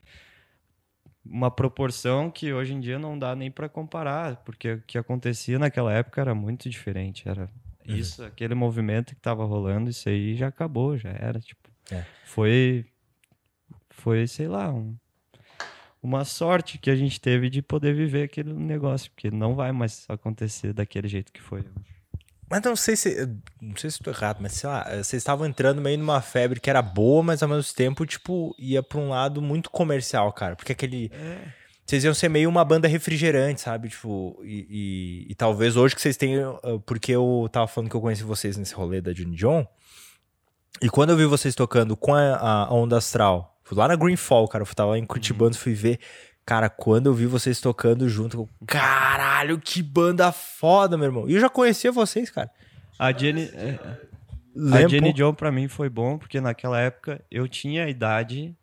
uma 1.25 1.49
proporção 1.49 2.29
que 2.29 2.53
hoje 2.53 2.71
em 2.75 2.79
dia 2.79 2.99
não 2.99 3.17
dá 3.17 3.35
nem 3.35 3.49
para 3.49 3.67
comparar, 3.67 4.35
porque 4.43 4.73
o 4.73 4.81
que 4.85 4.95
acontecia 4.95 5.57
naquela 5.57 5.91
época 5.91 6.21
era 6.21 6.35
muito 6.35 6.69
diferente. 6.69 7.27
Era 7.27 7.49
isso, 7.83 8.23
aquele 8.23 8.53
movimento 8.53 9.15
que 9.15 9.21
tava 9.21 9.43
rolando, 9.43 9.89
isso 9.89 10.07
aí 10.07 10.35
já 10.35 10.49
acabou, 10.49 10.95
já 10.99 11.09
era, 11.09 11.39
tipo. 11.39 11.67
É. 11.91 12.05
Foi, 12.25 12.85
foi, 13.89 14.27
sei 14.27 14.47
lá, 14.47 14.71
um- 14.71 14.95
uma 15.99 16.23
sorte 16.23 16.77
que 16.77 16.91
a 16.91 16.95
gente 16.95 17.19
teve 17.19 17.49
de 17.49 17.63
poder 17.63 17.95
viver 17.95 18.21
aquele 18.21 18.53
negócio, 18.53 19.09
porque 19.09 19.31
não 19.31 19.55
vai 19.55 19.71
mais 19.71 20.05
acontecer 20.07 20.73
daquele 20.73 21.07
jeito 21.07 21.33
que 21.33 21.41
foi. 21.41 21.65
Mas 22.49 22.61
não 22.63 22.75
sei 22.75 22.95
se. 22.95 23.29
Não 23.61 23.75
sei 23.75 23.89
se 23.91 23.99
tô 23.99 24.09
errado, 24.09 24.37
mas 24.41 24.53
sei 24.53 24.69
lá, 24.69 24.83
vocês 24.95 25.13
estavam 25.21 25.45
entrando 25.45 25.79
meio 25.81 25.97
numa 25.99 26.19
febre 26.21 26.59
que 26.59 26.69
era 26.69 26.81
boa, 26.81 27.21
mas 27.21 27.43
ao 27.43 27.49
mesmo 27.49 27.73
tempo, 27.75 28.05
tipo, 28.05 28.55
ia 28.57 28.81
pra 28.81 28.97
um 28.99 29.09
lado 29.09 29.41
muito 29.41 29.69
comercial, 29.69 30.31
cara. 30.33 30.55
Porque 30.55 30.71
aquele. 30.71 31.11
Vocês 31.85 32.03
iam 32.03 32.13
ser 32.13 32.29
meio 32.29 32.47
uma 32.49 32.63
banda 32.63 32.87
refrigerante, 32.87 33.61
sabe? 33.61 33.89
Tipo, 33.89 34.39
e, 34.43 34.67
e- 35.27 35.31
e 35.31 35.35
talvez 35.35 35.75
hoje 35.75 35.95
que 35.95 36.01
vocês 36.01 36.15
tenham. 36.17 36.59
ah, 36.63 36.79
Porque 36.85 37.11
eu 37.11 37.47
tava 37.51 37.67
falando 37.67 37.89
que 37.89 37.95
eu 37.95 38.01
conheci 38.01 38.23
vocês 38.23 38.57
nesse 38.57 38.73
rolê 38.75 39.01
da 39.01 39.11
June 39.13 39.35
John. 39.35 39.67
E 40.81 40.89
quando 40.89 41.09
eu 41.09 41.17
vi 41.17 41.25
vocês 41.25 41.55
tocando 41.55 41.97
com 41.97 42.13
a, 42.13 42.35
a 42.67 42.73
Onda 42.73 42.97
Astral, 42.97 43.59
fui 43.63 43.77
lá 43.77 43.87
na 43.87 43.95
Greenfall, 43.95 44.47
cara. 44.47 44.63
Eu 44.63 44.75
tava 44.75 44.91
lá 44.91 44.97
em 44.99 45.05
Curitibano, 45.05 45.53
fui 45.55 45.73
ver. 45.73 45.99
Cara, 46.49 46.67
quando 46.67 47.05
eu 47.05 47.13
vi 47.13 47.27
vocês 47.27 47.61
tocando 47.61 48.09
junto, 48.09 48.35
eu, 48.35 48.49
caralho, 48.65 49.59
que 49.59 49.83
banda 49.83 50.31
foda, 50.31 50.97
meu 50.97 51.05
irmão. 51.05 51.29
E 51.29 51.35
eu 51.35 51.39
já 51.39 51.47
conhecia 51.47 51.91
vocês, 51.91 52.31
cara. 52.31 52.49
A 52.97 53.11
Jenny, 53.11 53.43
é, 53.53 53.79
a 54.73 54.87
Jenny 54.87 55.13
John 55.13 55.31
pra 55.31 55.51
mim 55.51 55.67
foi 55.67 55.89
bom, 55.89 56.17
porque 56.17 56.41
naquela 56.41 56.81
época 56.81 57.23
eu 57.29 57.47
tinha 57.47 57.85
a 57.85 57.89
idade 57.91 58.57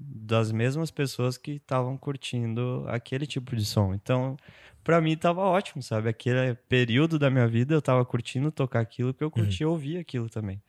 das 0.00 0.50
mesmas 0.50 0.90
pessoas 0.90 1.38
que 1.38 1.52
estavam 1.52 1.96
curtindo 1.96 2.84
aquele 2.88 3.24
tipo 3.24 3.54
de 3.54 3.64
som. 3.64 3.94
Então, 3.94 4.36
pra 4.82 5.00
mim 5.00 5.16
tava 5.16 5.42
ótimo, 5.42 5.80
sabe? 5.80 6.08
Aquele 6.08 6.56
período 6.68 7.20
da 7.20 7.30
minha 7.30 7.46
vida 7.46 7.72
eu 7.72 7.80
tava 7.80 8.04
curtindo 8.04 8.50
tocar 8.50 8.80
aquilo 8.80 9.14
que 9.14 9.22
eu 9.22 9.30
curtia 9.30 9.68
ouvir 9.68 9.98
aquilo 9.98 10.28
também. 10.28 10.60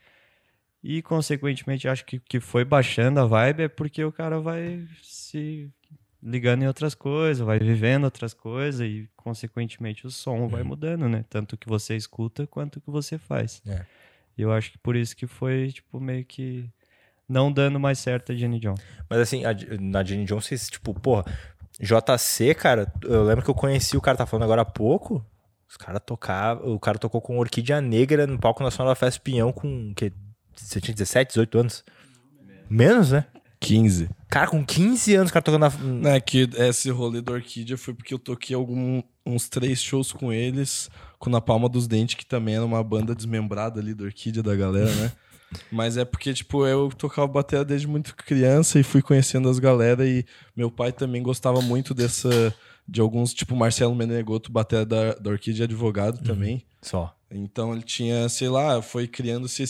E, 0.84 1.02
consequentemente, 1.02 1.88
acho 1.88 2.06
que 2.06 2.20
que 2.20 2.40
foi 2.40 2.64
baixando 2.64 3.20
a 3.20 3.26
vibe 3.26 3.64
é 3.64 3.68
porque 3.68 4.04
o 4.04 4.12
cara 4.12 4.40
vai 4.40 4.88
se 5.02 5.68
ligando 6.22 6.64
em 6.64 6.68
outras 6.68 6.94
coisas, 6.94 7.46
vai 7.46 7.60
vivendo 7.60 8.04
outras 8.04 8.34
coisas 8.34 8.82
e, 8.82 9.10
consequentemente, 9.16 10.06
o 10.06 10.12
som 10.12 10.48
vai 10.48 10.64
mudando, 10.64 11.08
né? 11.08 11.24
Tanto 11.30 11.58
que 11.58 11.68
você 11.68 11.96
escuta 11.96 12.46
quanto 12.48 12.78
o 12.78 12.82
que 12.82 12.90
você 12.92 13.18
faz. 13.18 13.62
É. 13.68 13.86
E 14.38 14.42
eu 14.42 14.52
acho 14.52 14.72
que 14.72 14.78
por 14.78 14.96
isso 14.96 15.16
que 15.16 15.28
foi, 15.28 15.72
tipo, 15.72 16.00
meio 16.00 16.26
que 16.26 16.70
não 17.28 17.52
dando 17.52 17.80
mais 17.80 18.00
certo 18.00 18.32
a 18.32 18.36
Jenny 18.36 18.60
John. 18.60 18.76
Mas 19.10 19.20
assim, 19.20 19.46
a- 19.46 19.56
na 19.80 20.04
Jenny 20.04 20.26
Jones, 20.26 20.46
vocês, 20.46 20.70
tipo, 20.70 20.94
porra, 20.94 21.26
JC, 21.80 22.54
cara, 22.56 22.92
eu 23.04 23.24
lembro 23.24 23.44
que 23.44 23.50
eu 23.50 23.56
conheci 23.56 23.96
o 23.96 24.02
cara 24.02 24.18
tá 24.18 24.26
falando 24.26 24.44
agora 24.44 24.62
há 24.64 24.66
pouco. 24.66 25.26
Os 25.68 25.78
caras 25.78 26.02
tocavam. 26.06 26.74
O 26.74 26.80
cara 26.80 26.98
tocou 26.98 27.22
com 27.22 27.38
Orquídea 27.38 27.80
Negra 27.80 28.26
no 28.26 28.40
palco 28.40 28.64
nacional 28.64 28.92
da 28.92 28.96
Festa 28.96 29.22
Pinhão 29.22 29.52
com. 29.54 29.94
Que, 29.94 30.12
você 30.56 30.82
tinha 30.82 30.94
17, 30.96 31.30
18 31.30 31.60
anos? 31.60 31.86
Menos, 32.70 33.12
né? 33.12 33.26
15. 33.60 34.10
Cara, 34.30 34.48
com 34.48 34.64
15 34.66 35.16
anos, 35.16 35.30
o 35.30 35.34
cara 35.34 35.44
tocando 35.44 35.70
na. 36.02 36.16
É 36.16 36.20
que 36.20 36.50
esse 36.58 36.90
rolê 36.90 37.22
do 37.22 37.34
Orquídea 37.34 37.78
foi 37.78 37.94
porque 37.94 38.14
eu 38.14 38.20
toquei 38.20 38.56
algum, 38.56 39.02
uns 39.26 39.50
três 39.50 39.82
shows 39.82 40.12
com 40.12 40.32
eles, 40.32 40.90
com 41.18 41.30
Na 41.30 41.42
Palma 41.42 41.68
dos 41.68 41.88
Dentes, 41.88 42.16
que 42.16 42.26
também 42.26 42.56
era 42.56 42.66
uma 42.66 42.84
banda 42.84 43.14
desmembrada 43.14 43.80
ali 43.80 43.94
do 43.94 44.06
Orquídea 44.06 44.42
da 44.42 44.56
galera, 44.56 44.94
né? 44.96 45.12
Mas 45.72 45.98
é 45.98 46.06
porque, 46.06 46.32
tipo, 46.32 46.66
eu 46.66 46.90
tocava 46.90 47.28
bateria 47.28 47.66
desde 47.66 47.88
muito 47.88 48.16
criança 48.16 48.80
e 48.80 48.84
fui 48.84 49.02
conhecendo 49.02 49.50
as 49.50 49.58
galera 49.58 50.08
e 50.08 50.24
meu 50.56 50.70
pai 50.70 50.92
também 50.92 51.24
gostava 51.24 51.62
muito 51.62 51.94
dessa... 51.94 52.54
De 52.88 53.00
alguns, 53.02 53.36
tipo, 53.36 53.56
Marcelo 53.56 53.94
Menegoto, 53.94 54.52
bateria 54.52 54.84
da, 54.84 55.14
da 55.14 55.30
Orquídea 55.30 55.66
advogado 55.66 56.24
também. 56.24 56.66
Só. 56.82 57.16
Então 57.32 57.74
ele 57.74 57.84
tinha, 57.84 58.28
sei 58.28 58.50
lá, 58.50 58.82
foi 58.82 59.08
criando-se, 59.08 59.64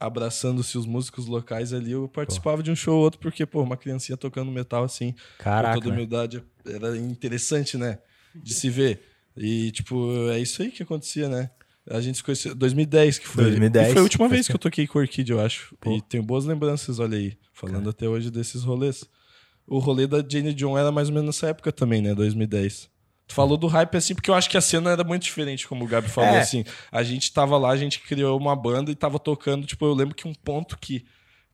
abraçando-se 0.00 0.78
os 0.78 0.86
músicos 0.86 1.26
locais 1.26 1.72
ali. 1.72 1.92
Eu 1.92 2.08
participava 2.08 2.62
de 2.62 2.70
um 2.70 2.76
show 2.76 2.96
ou 2.96 3.02
outro, 3.02 3.20
porque, 3.20 3.44
pô, 3.44 3.62
uma 3.62 3.76
criancinha 3.76 4.16
tocando 4.16 4.50
metal 4.50 4.84
assim, 4.84 5.14
Caraca. 5.38 5.74
com 5.74 5.80
toda 5.80 5.90
né? 5.90 5.96
humildade, 5.96 6.42
era 6.64 6.96
interessante, 6.96 7.76
né? 7.76 7.98
De 8.34 8.54
se 8.54 8.70
ver. 8.70 9.02
E, 9.36 9.70
tipo, 9.70 10.30
é 10.30 10.40
isso 10.40 10.62
aí 10.62 10.70
que 10.70 10.82
acontecia, 10.82 11.28
né? 11.28 11.50
A 11.90 12.00
gente 12.00 12.16
se 12.16 12.24
conheceu 12.24 12.54
2010, 12.54 13.18
que 13.18 13.28
foi. 13.28 13.44
2010, 13.44 13.88
e 13.88 13.92
foi 13.92 14.00
a 14.00 14.02
última 14.02 14.28
vez 14.28 14.46
que 14.46 14.54
eu 14.54 14.58
toquei 14.58 14.86
com 14.86 14.98
o 14.98 15.02
Orquídea, 15.02 15.34
eu 15.34 15.40
acho. 15.40 15.74
Pô. 15.80 15.94
E 15.94 16.02
tenho 16.02 16.22
boas 16.22 16.44
lembranças, 16.44 16.98
olha 16.98 17.16
aí, 17.16 17.36
falando 17.52 17.90
até 17.90 18.08
hoje 18.08 18.30
desses 18.30 18.62
rolês. 18.62 19.04
O 19.66 19.78
rolê 19.78 20.06
da 20.06 20.24
Jane 20.26 20.54
John 20.54 20.78
era 20.78 20.90
mais 20.90 21.08
ou 21.08 21.14
menos 21.14 21.36
nessa 21.36 21.48
época 21.48 21.70
também, 21.70 22.00
né? 22.00 22.14
2010. 22.14 22.90
Tu 23.28 23.34
falou 23.34 23.56
do 23.58 23.66
hype 23.66 23.94
assim, 23.94 24.14
porque 24.14 24.30
eu 24.30 24.34
acho 24.34 24.48
que 24.48 24.56
a 24.56 24.60
cena 24.60 24.90
era 24.90 25.04
muito 25.04 25.22
diferente, 25.22 25.68
como 25.68 25.84
o 25.84 25.86
Gabi 25.88 26.08
falou, 26.08 26.30
É. 26.34 26.40
assim. 26.40 26.64
A 26.90 27.02
gente 27.02 27.30
tava 27.32 27.56
lá, 27.58 27.70
a 27.70 27.76
gente 27.76 28.00
criou 28.00 28.36
uma 28.38 28.56
banda 28.56 28.90
e 28.90 28.94
tava 28.94 29.18
tocando, 29.18 29.66
tipo, 29.66 29.84
eu 29.84 29.92
lembro 29.92 30.14
que 30.14 30.26
um 30.26 30.32
ponto 30.32 30.78
que, 30.78 31.04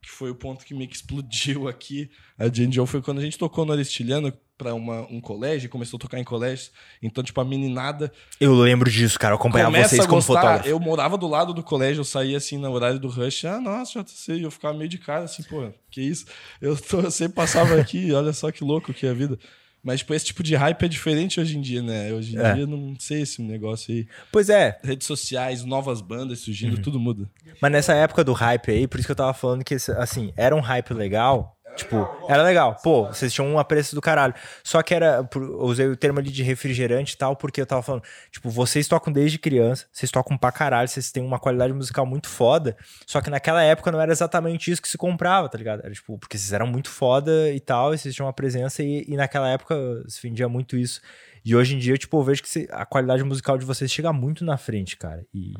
que 0.00 0.08
foi 0.08 0.30
o 0.30 0.36
ponto 0.36 0.64
que 0.64 0.72
meio 0.72 0.88
que 0.88 0.94
explodiu 0.94 1.66
aqui, 1.68 2.08
a 2.38 2.44
Jane 2.44 2.68
John, 2.68 2.86
foi 2.86 3.02
quando 3.02 3.18
a 3.18 3.22
gente 3.22 3.36
tocou 3.36 3.64
no 3.66 3.72
Aristiliano 3.72 4.32
pra 4.56 4.72
uma, 4.72 5.00
um 5.10 5.20
colégio, 5.20 5.68
começou 5.68 5.96
a 5.96 6.00
tocar 6.00 6.20
em 6.20 6.22
colégio. 6.22 6.70
Então, 7.02 7.24
tipo, 7.24 7.40
a 7.40 7.44
meninada 7.44 8.12
Eu 8.38 8.54
lembro 8.54 8.88
disso, 8.88 9.18
cara. 9.18 9.32
Eu 9.32 9.36
acompanhava 9.36 9.76
vocês 9.76 10.06
como 10.06 10.18
gostar. 10.18 10.34
fotógrafo. 10.34 10.68
Eu 10.68 10.78
morava 10.78 11.18
do 11.18 11.26
lado 11.26 11.52
do 11.52 11.60
colégio, 11.60 12.02
eu 12.02 12.04
saía 12.04 12.36
assim 12.36 12.56
no 12.56 12.70
horário 12.70 13.00
do 13.00 13.08
rush. 13.08 13.46
Ah, 13.46 13.60
nossa, 13.60 14.00
JC. 14.04 14.34
E 14.34 14.42
eu 14.44 14.50
ficava 14.52 14.72
meio 14.78 14.88
de 14.88 14.98
cara 14.98 15.24
assim, 15.24 15.42
pô, 15.42 15.72
que 15.90 16.00
isso? 16.00 16.26
Eu, 16.60 16.76
tô, 16.76 17.00
eu 17.00 17.10
sempre 17.10 17.34
passava 17.34 17.74
aqui, 17.80 18.10
olha 18.14 18.32
só 18.32 18.52
que 18.52 18.62
louco 18.62 18.94
que 18.94 19.04
é 19.08 19.10
a 19.10 19.14
vida. 19.14 19.36
Mas, 19.84 20.00
tipo, 20.00 20.14
esse 20.14 20.24
tipo 20.24 20.42
de 20.42 20.54
hype 20.56 20.82
é 20.82 20.88
diferente 20.88 21.38
hoje 21.38 21.58
em 21.58 21.60
dia, 21.60 21.82
né? 21.82 22.10
Hoje 22.12 22.34
em 22.34 22.40
É. 22.40 22.54
dia, 22.54 22.66
não 22.66 22.96
sei 22.98 23.20
esse 23.20 23.42
negócio 23.42 23.94
aí. 23.94 24.08
Pois 24.32 24.48
é, 24.48 24.78
Redes 24.82 25.06
sociais, 25.06 25.62
novas 25.64 26.00
bandas 26.00 26.38
Uhum. 26.38 26.44
surgindo, 26.46 26.78
tudo 26.78 26.98
muda. 26.98 27.28
Mas 27.60 27.70
nessa 27.70 27.92
época 27.94 28.24
do 28.24 28.32
hype 28.32 28.70
aí, 28.70 28.86
por 28.88 28.98
isso 28.98 29.06
que 29.06 29.12
eu 29.12 29.16
tava 29.16 29.34
falando 29.34 29.62
que, 29.62 29.74
assim, 29.98 30.32
era 30.36 30.56
um 30.56 30.60
hype 30.60 30.94
legal. 30.94 31.54
Tipo, 31.74 32.08
era 32.28 32.42
legal. 32.42 32.76
Pô, 32.82 33.06
vocês 33.06 33.32
tinham 33.32 33.48
um 33.48 33.58
apreço 33.58 33.94
do 33.94 34.00
caralho. 34.00 34.34
Só 34.62 34.82
que 34.82 34.94
era. 34.94 35.28
usei 35.58 35.86
o 35.86 35.96
termo 35.96 36.18
ali 36.18 36.30
de 36.30 36.42
refrigerante 36.42 37.14
e 37.14 37.16
tal, 37.16 37.36
porque 37.36 37.60
eu 37.60 37.66
tava 37.66 37.82
falando. 37.82 38.02
Tipo, 38.30 38.48
vocês 38.48 38.86
tocam 38.86 39.12
desde 39.12 39.38
criança, 39.38 39.86
vocês 39.92 40.10
tocam 40.10 40.36
pra 40.36 40.52
caralho, 40.52 40.88
vocês 40.88 41.10
têm 41.10 41.22
uma 41.22 41.38
qualidade 41.38 41.72
musical 41.72 42.06
muito 42.06 42.28
foda. 42.28 42.76
Só 43.06 43.20
que 43.20 43.30
naquela 43.30 43.62
época 43.62 43.90
não 43.90 44.00
era 44.00 44.12
exatamente 44.12 44.70
isso 44.70 44.80
que 44.80 44.88
se 44.88 44.96
comprava, 44.96 45.48
tá 45.48 45.58
ligado? 45.58 45.80
Era 45.84 45.92
tipo, 45.92 46.18
porque 46.18 46.38
vocês 46.38 46.52
eram 46.52 46.66
muito 46.66 46.90
foda 46.90 47.50
e 47.50 47.60
tal, 47.60 47.92
e 47.92 47.98
vocês 47.98 48.14
tinham 48.14 48.26
uma 48.26 48.32
presença, 48.32 48.82
e, 48.82 49.04
e 49.08 49.16
naquela 49.16 49.48
época 49.48 49.76
se 50.06 50.22
vendia 50.22 50.48
muito 50.48 50.76
isso. 50.76 51.00
E 51.44 51.54
hoje 51.54 51.74
em 51.74 51.78
dia, 51.78 51.96
tipo, 51.98 52.18
eu 52.18 52.22
vejo 52.22 52.42
que 52.42 52.68
a 52.70 52.86
qualidade 52.86 53.22
musical 53.22 53.58
de 53.58 53.66
vocês 53.66 53.90
chega 53.90 54.12
muito 54.12 54.44
na 54.44 54.56
frente, 54.56 54.96
cara. 54.96 55.26
E. 55.34 55.54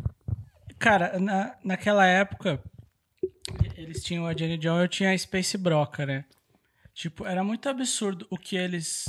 Cara, 0.78 1.18
na, 1.18 1.54
naquela 1.62 2.06
época, 2.06 2.60
eles 3.76 4.02
tinham 4.02 4.26
a 4.26 4.36
Jenny 4.36 4.56
John 4.58 4.78
e 4.80 4.84
eu 4.84 4.88
tinha 4.88 5.10
a 5.10 5.18
Space 5.18 5.56
Broca, 5.58 6.06
né? 6.06 6.24
Tipo, 6.92 7.26
era 7.26 7.42
muito 7.42 7.68
absurdo 7.68 8.26
o 8.30 8.36
que 8.36 8.56
eles. 8.56 9.04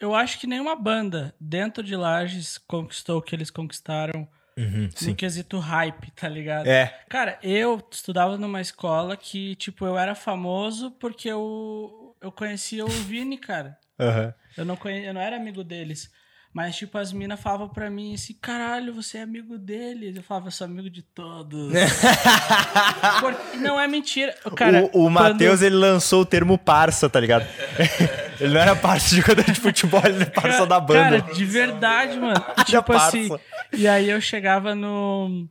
Eu 0.00 0.14
acho 0.14 0.38
que 0.38 0.46
nenhuma 0.46 0.74
banda 0.74 1.34
dentro 1.40 1.82
de 1.82 1.94
Lages 1.96 2.58
conquistou 2.58 3.18
o 3.18 3.22
que 3.22 3.34
eles 3.34 3.50
conquistaram 3.50 4.28
Uhum, 4.58 4.88
no 5.02 5.14
quesito 5.14 5.58
hype, 5.58 6.10
tá 6.12 6.28
ligado? 6.28 6.66
É. 6.66 6.86
Cara, 7.10 7.38
eu 7.42 7.86
estudava 7.90 8.38
numa 8.38 8.60
escola 8.60 9.14
que, 9.14 9.54
tipo, 9.56 9.84
eu 9.84 9.98
era 9.98 10.14
famoso 10.14 10.90
porque 10.92 11.28
eu, 11.28 12.16
eu 12.22 12.32
conhecia 12.32 12.84
o 12.84 12.88
Vini, 12.88 13.36
cara. 13.36 13.78
Aham. 14.00 14.34
Eu 14.56 14.64
não, 14.64 14.74
conhe... 14.74 15.04
eu 15.04 15.12
não 15.12 15.20
era 15.20 15.36
amigo 15.36 15.62
deles. 15.62 16.10
Mas, 16.56 16.74
tipo, 16.74 16.96
as 16.96 17.12
minas 17.12 17.38
falavam 17.38 17.68
pra 17.68 17.90
mim 17.90 18.14
assim, 18.14 18.32
caralho, 18.32 18.94
você 18.94 19.18
é 19.18 19.22
amigo 19.22 19.58
deles. 19.58 20.16
Eu 20.16 20.22
falava, 20.22 20.46
eu 20.46 20.50
sou 20.50 20.64
amigo 20.64 20.88
de 20.88 21.02
todos. 21.02 21.70
Porque 23.20 23.58
não 23.58 23.78
é 23.78 23.86
mentira. 23.86 24.34
Cara, 24.56 24.88
o 24.94 25.04
o 25.04 25.10
Matheus, 25.10 25.60
quando- 25.60 25.62
ele 25.66 25.76
lançou 25.76 26.22
o 26.22 26.24
termo 26.24 26.56
parça, 26.56 27.10
tá 27.10 27.20
ligado? 27.20 27.46
ele 28.40 28.54
não 28.54 28.60
era 28.62 28.74
parça 28.74 29.10
de 29.10 29.16
jogador 29.20 29.44
de 29.44 29.60
futebol, 29.60 30.00
ele 30.06 30.22
era 30.22 30.30
parça 30.30 30.64
da 30.66 30.80
banda. 30.80 31.20
Cara, 31.20 31.34
de 31.34 31.44
verdade, 31.44 32.18
mano. 32.18 32.42
Tipo 32.64 32.90
assim. 32.94 33.28
E 33.74 33.86
aí 33.86 34.08
eu 34.08 34.18
chegava 34.18 34.74
no. 34.74 35.46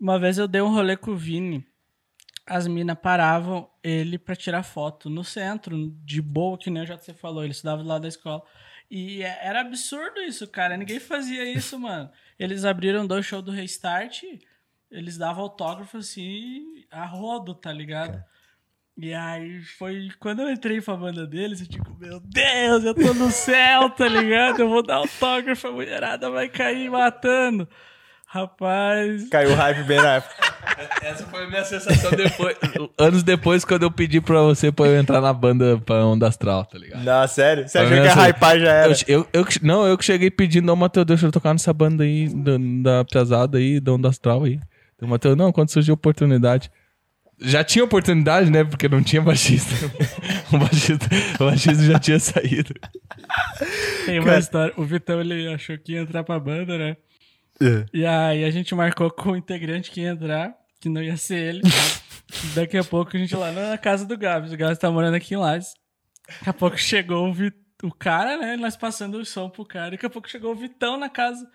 Uma 0.00 0.18
vez 0.18 0.38
eu 0.38 0.48
dei 0.48 0.62
um 0.62 0.72
rolê 0.72 0.96
com 0.96 1.10
o 1.10 1.16
Vini. 1.18 1.62
As 2.46 2.66
minas 2.66 2.96
paravam 2.98 3.68
ele 3.84 4.16
pra 4.16 4.34
tirar 4.34 4.62
foto 4.62 5.10
no 5.10 5.22
centro, 5.22 5.92
de 6.02 6.22
boa, 6.22 6.56
que 6.56 6.70
nem 6.70 6.82
o 6.82 6.86
JC 6.86 7.12
falou. 7.12 7.44
Ele 7.44 7.52
estudava 7.52 7.82
do 7.82 7.88
lado 7.90 8.00
da 8.00 8.08
escola. 8.08 8.42
E 8.90 9.22
é- 9.22 9.38
era 9.42 9.60
absurdo 9.60 10.20
isso, 10.20 10.46
cara. 10.48 10.76
Ninguém 10.76 10.98
fazia 10.98 11.44
isso, 11.44 11.78
mano. 11.78 12.10
Eles 12.38 12.64
abriram 12.64 13.06
dois 13.06 13.24
shows 13.24 13.44
do 13.44 13.50
Restart. 13.52 14.24
Eles 14.90 15.16
davam 15.16 15.44
autógrafo 15.44 15.98
assim, 15.98 16.84
a 16.90 17.04
rodo, 17.06 17.54
tá 17.54 17.72
ligado? 17.72 18.22
E 18.96 19.14
aí 19.14 19.62
foi 19.62 20.10
quando 20.18 20.42
eu 20.42 20.50
entrei 20.50 20.80
pra 20.80 20.96
banda 20.96 21.26
deles, 21.26 21.60
eu 21.60 21.68
tipo, 21.68 21.94
meu 21.98 22.18
Deus, 22.20 22.84
eu 22.84 22.94
tô 22.94 23.14
no 23.14 23.30
céu, 23.30 23.88
tá 23.90 24.08
ligado? 24.08 24.60
Eu 24.60 24.68
vou 24.68 24.82
dar 24.82 24.96
autógrafo, 24.96 25.68
a 25.68 25.72
mulherada 25.72 26.28
vai 26.28 26.48
cair 26.48 26.90
matando. 26.90 27.68
Rapaz. 28.32 29.28
Caiu 29.28 29.50
o 29.50 29.54
hype 29.56 29.82
bem 29.82 29.96
na 29.96 30.14
época. 30.14 30.34
Essa 31.02 31.26
foi 31.26 31.44
a 31.44 31.48
minha 31.48 31.64
sensação 31.64 32.12
depois. 32.12 32.56
anos 32.96 33.24
depois, 33.24 33.64
quando 33.64 33.82
eu 33.82 33.90
pedi 33.90 34.20
pra 34.20 34.40
você 34.42 34.70
pra 34.70 34.86
eu 34.86 35.00
entrar 35.00 35.20
na 35.20 35.32
banda 35.32 35.78
pra 35.84 36.06
Onda 36.06 36.28
Astral, 36.28 36.64
tá 36.64 36.78
ligado? 36.78 37.02
Não, 37.02 37.26
sério? 37.26 37.68
Você 37.68 37.78
achou 37.78 37.90
que 37.92 38.00
mesmo. 38.00 38.20
a 38.20 38.28
hypar 38.28 38.60
já 38.60 38.72
era? 38.72 38.92
Eu, 38.92 38.96
eu, 39.08 39.28
eu- 39.32 39.46
não, 39.62 39.84
eu 39.84 39.98
que 39.98 40.04
cheguei 40.04 40.30
pedindo, 40.30 40.72
ô 40.72 40.76
Matheus, 40.76 41.06
deixa 41.06 41.26
eu 41.26 41.32
tocar 41.32 41.52
nessa 41.52 41.72
banda 41.72 42.04
aí, 42.04 42.28
da, 42.28 42.52
da 42.82 43.04
pesada 43.04 43.58
aí, 43.58 43.80
da 43.80 43.94
Onda 43.94 44.08
Astral 44.08 44.44
aí. 44.44 44.60
O 45.02 45.08
Matheus, 45.08 45.36
não, 45.36 45.50
quando 45.50 45.70
surgiu 45.70 45.94
a 45.94 45.96
oportunidade. 45.96 46.70
Já 47.40 47.64
tinha 47.64 47.84
oportunidade, 47.84 48.48
né? 48.48 48.62
Porque 48.62 48.88
não 48.88 49.02
tinha 49.02 49.22
baixista. 49.22 49.74
o, 50.52 50.58
baixista 50.58 51.08
o 51.40 51.46
baixista 51.46 51.82
já 51.82 51.98
tinha 51.98 52.20
saído. 52.20 52.74
Tem 54.06 54.20
uma 54.20 54.38
história. 54.38 54.72
O 54.76 54.84
Vitão, 54.84 55.20
ele 55.20 55.52
achou 55.52 55.76
que 55.78 55.94
ia 55.94 56.02
entrar 56.02 56.22
pra 56.22 56.38
banda, 56.38 56.78
né? 56.78 56.96
É. 57.62 57.86
E 57.92 58.06
aí 58.06 58.44
a 58.44 58.50
gente 58.50 58.74
marcou 58.74 59.10
com 59.10 59.32
o 59.32 59.36
integrante 59.36 59.90
que 59.90 60.00
ia 60.00 60.10
entrar, 60.10 60.54
que 60.80 60.88
não 60.88 61.02
ia 61.02 61.16
ser 61.16 61.36
ele. 61.38 61.62
Daqui 62.54 62.78
a 62.78 62.84
pouco 62.84 63.16
a 63.16 63.18
gente 63.18 63.34
lá 63.34 63.50
na 63.52 63.76
casa 63.76 64.06
do 64.06 64.16
Gabs. 64.16 64.52
O 64.52 64.56
Gabs 64.56 64.78
tá 64.78 64.90
morando 64.90 65.14
aqui 65.14 65.34
em 65.34 65.36
Lages. 65.36 65.74
Daqui 66.38 66.50
a 66.50 66.52
pouco 66.54 66.78
chegou 66.78 67.28
o, 67.28 67.32
Vi- 67.32 67.52
o 67.82 67.92
cara, 67.92 68.36
né? 68.38 68.56
Nós 68.56 68.76
passando 68.76 69.18
o 69.18 69.24
som 69.24 69.50
pro 69.50 69.64
cara. 69.64 69.90
Daqui 69.90 70.06
a 70.06 70.10
pouco 70.10 70.28
chegou 70.28 70.52
o 70.52 70.56
Vitão 70.56 70.96
na 70.96 71.08
casa. 71.08 71.46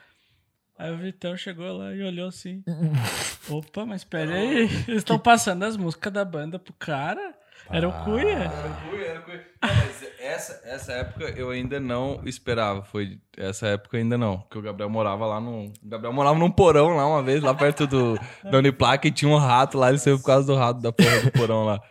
Aí 0.77 0.91
o 0.91 0.97
Vitão 0.97 1.37
chegou 1.37 1.77
lá 1.77 1.93
e 1.95 2.03
olhou 2.03 2.27
assim. 2.27 2.61
Opa, 3.49 3.85
mas 3.85 4.03
pera 4.03 4.33
aí. 4.35 4.63
Eles 4.87 4.97
estão 4.97 5.17
passando 5.17 5.63
as 5.63 5.77
músicas 5.77 6.11
da 6.11 6.25
banda 6.25 6.59
pro 6.59 6.73
cara. 6.73 7.33
Era 7.69 7.89
o 7.89 7.91
Cunha. 8.03 8.39
Era 8.39 8.69
Cunha, 8.89 9.05
era 9.05 9.19
Cunha. 9.21 9.41
Não, 9.61 9.69
mas 9.75 10.07
essa, 10.19 10.61
essa 10.65 10.91
época 10.93 11.25
eu 11.35 11.49
ainda 11.49 11.79
não 11.79 12.21
esperava. 12.25 12.83
Foi 12.83 13.19
essa 13.37 13.67
época 13.67 13.97
ainda 13.97 14.17
não. 14.17 14.39
Porque 14.39 14.57
o 14.57 14.61
Gabriel 14.61 14.89
morava 14.89 15.25
lá 15.25 15.39
num. 15.39 15.73
O 15.83 15.87
Gabriel 15.87 16.13
morava 16.13 16.37
num 16.37 16.51
porão 16.51 16.95
lá 16.95 17.07
uma 17.07 17.23
vez, 17.23 17.41
lá 17.41 17.53
perto 17.53 17.87
do 17.87 18.19
da 18.49 18.57
Uniplaca, 18.59 19.07
e 19.07 19.11
tinha 19.11 19.29
um 19.29 19.37
rato 19.37 19.77
lá, 19.77 19.89
ele 19.89 19.97
saiu 19.97 20.17
por 20.19 20.25
causa 20.25 20.45
do 20.45 20.55
rato 20.55 20.81
da 20.81 20.91
porra 20.91 21.21
do 21.21 21.31
porão 21.31 21.65
lá. 21.65 21.81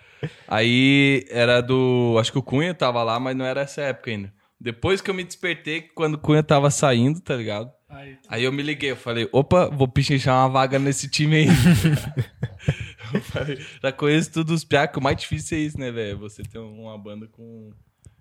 Aí 0.48 1.26
era 1.30 1.60
do. 1.60 2.16
Acho 2.18 2.32
que 2.32 2.38
o 2.38 2.42
Cunha 2.42 2.74
tava 2.74 3.02
lá, 3.02 3.18
mas 3.18 3.36
não 3.36 3.44
era 3.44 3.62
essa 3.62 3.82
época 3.82 4.10
ainda. 4.10 4.32
Depois 4.60 5.00
que 5.00 5.10
eu 5.10 5.14
me 5.14 5.24
despertei, 5.24 5.82
quando 5.82 6.14
o 6.14 6.18
Cunha 6.18 6.42
tava 6.42 6.70
saindo, 6.70 7.20
tá 7.20 7.34
ligado? 7.36 7.70
Aí, 7.88 8.18
Aí 8.28 8.44
eu 8.44 8.52
me 8.52 8.62
liguei, 8.62 8.90
eu 8.90 8.96
falei, 8.96 9.28
opa, 9.30 9.68
vou 9.68 9.86
pichinchar 9.86 10.34
uma 10.34 10.48
vaga 10.48 10.78
nesse 10.78 11.08
time 11.08 11.36
aí. 11.36 11.46
já 13.82 13.92
conheço 13.92 14.32
todos 14.32 14.52
os 14.52 14.64
piá, 14.64 14.86
que 14.86 14.98
o 14.98 15.02
mais 15.02 15.16
difícil 15.16 15.58
é 15.58 15.60
isso, 15.60 15.78
né, 15.78 15.90
velho? 15.90 16.18
Você 16.18 16.42
ter 16.42 16.58
uma 16.58 16.96
banda 16.98 17.26
com, 17.28 17.70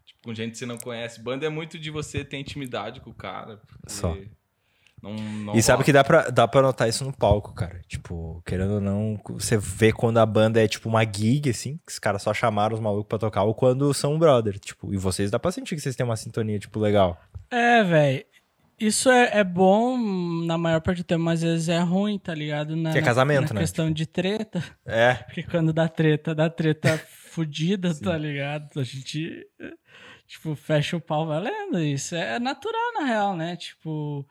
tipo, 0.06 0.20
com 0.24 0.34
gente 0.34 0.52
que 0.52 0.58
você 0.58 0.66
não 0.66 0.78
conhece. 0.78 1.22
Banda 1.22 1.46
é 1.46 1.50
muito 1.50 1.78
de 1.80 1.90
você 1.92 2.24
ter 2.24 2.38
intimidade 2.38 3.00
com 3.02 3.10
o 3.10 3.14
cara. 3.16 3.60
Só. 3.88 4.16
Não, 5.02 5.14
não 5.16 5.54
E 5.56 5.62
sabe 5.62 5.78
rola. 5.80 5.84
que 5.86 5.92
dá 5.92 6.02
pra, 6.04 6.30
dá 6.30 6.48
pra 6.48 6.62
notar 6.62 6.88
isso 6.88 7.04
no 7.04 7.12
palco, 7.12 7.54
cara. 7.54 7.82
Tipo, 7.90 8.42
querendo 8.46 8.76
ou 8.76 8.80
não, 8.82 9.20
você 9.32 9.58
vê 9.58 9.92
quando 9.92 10.18
a 10.18 10.26
banda 10.26 10.64
é 10.64 10.68
tipo 10.68 10.88
uma 10.88 11.04
gig, 11.04 11.50
assim, 11.50 11.78
que 11.86 11.92
os 11.92 12.00
caras 12.00 12.22
só 12.24 12.34
chamaram 12.34 12.74
os 12.74 12.80
malucos 12.80 13.10
pra 13.10 13.18
tocar, 13.20 13.44
ou 13.44 13.54
quando 13.54 13.94
são 13.94 14.18
brother. 14.18 14.58
Tipo, 14.58 14.94
e 14.94 14.98
vocês 14.98 15.30
dá 15.30 15.38
pra 15.38 15.52
sentir 15.52 15.76
que 15.76 15.82
vocês 15.82 15.96
têm 15.96 16.06
uma 16.06 16.16
sintonia, 16.16 16.58
tipo, 16.58 16.80
legal. 16.80 17.22
É, 17.52 17.84
velho. 17.84 18.24
Isso 18.80 19.10
é, 19.10 19.40
é 19.40 19.44
bom 19.44 19.98
na 20.46 20.58
maior 20.58 20.82
parte 20.82 20.98
do 20.98 21.04
tempo, 21.04 21.22
mas 21.24 21.44
às 21.44 21.50
vezes 21.52 21.70
é 21.70 21.80
ruim, 21.80 22.18
tá 22.20 22.34
ligado? 22.34 22.76
Na, 22.76 22.92
Que 22.92 22.98
é 22.98 23.02
na- 23.02 23.08
casamento, 23.08 23.50
na 23.50 23.56
né? 23.56 23.62
questão 23.62 23.92
de 23.92 24.06
treta. 24.06 24.64
É. 24.86 25.14
Porque 25.16 25.44
quando 25.44 25.72
dá 25.72 25.88
treta, 25.88 26.34
dá 26.36 26.50
treta 26.50 26.98
fudida, 27.30 27.94
tá 27.96 28.18
ligado? 28.18 28.80
A 28.80 28.84
gente, 28.84 29.48
tipo, 30.28 30.56
fecha 30.56 30.98
o 30.98 31.02
pau 31.02 31.26
valendo. 31.26 31.80
Isso 31.80 32.16
é 32.16 32.40
natural, 32.40 32.94
na 32.96 33.06
real, 33.06 33.36
né? 33.38 33.56
Tipo, 33.56 34.28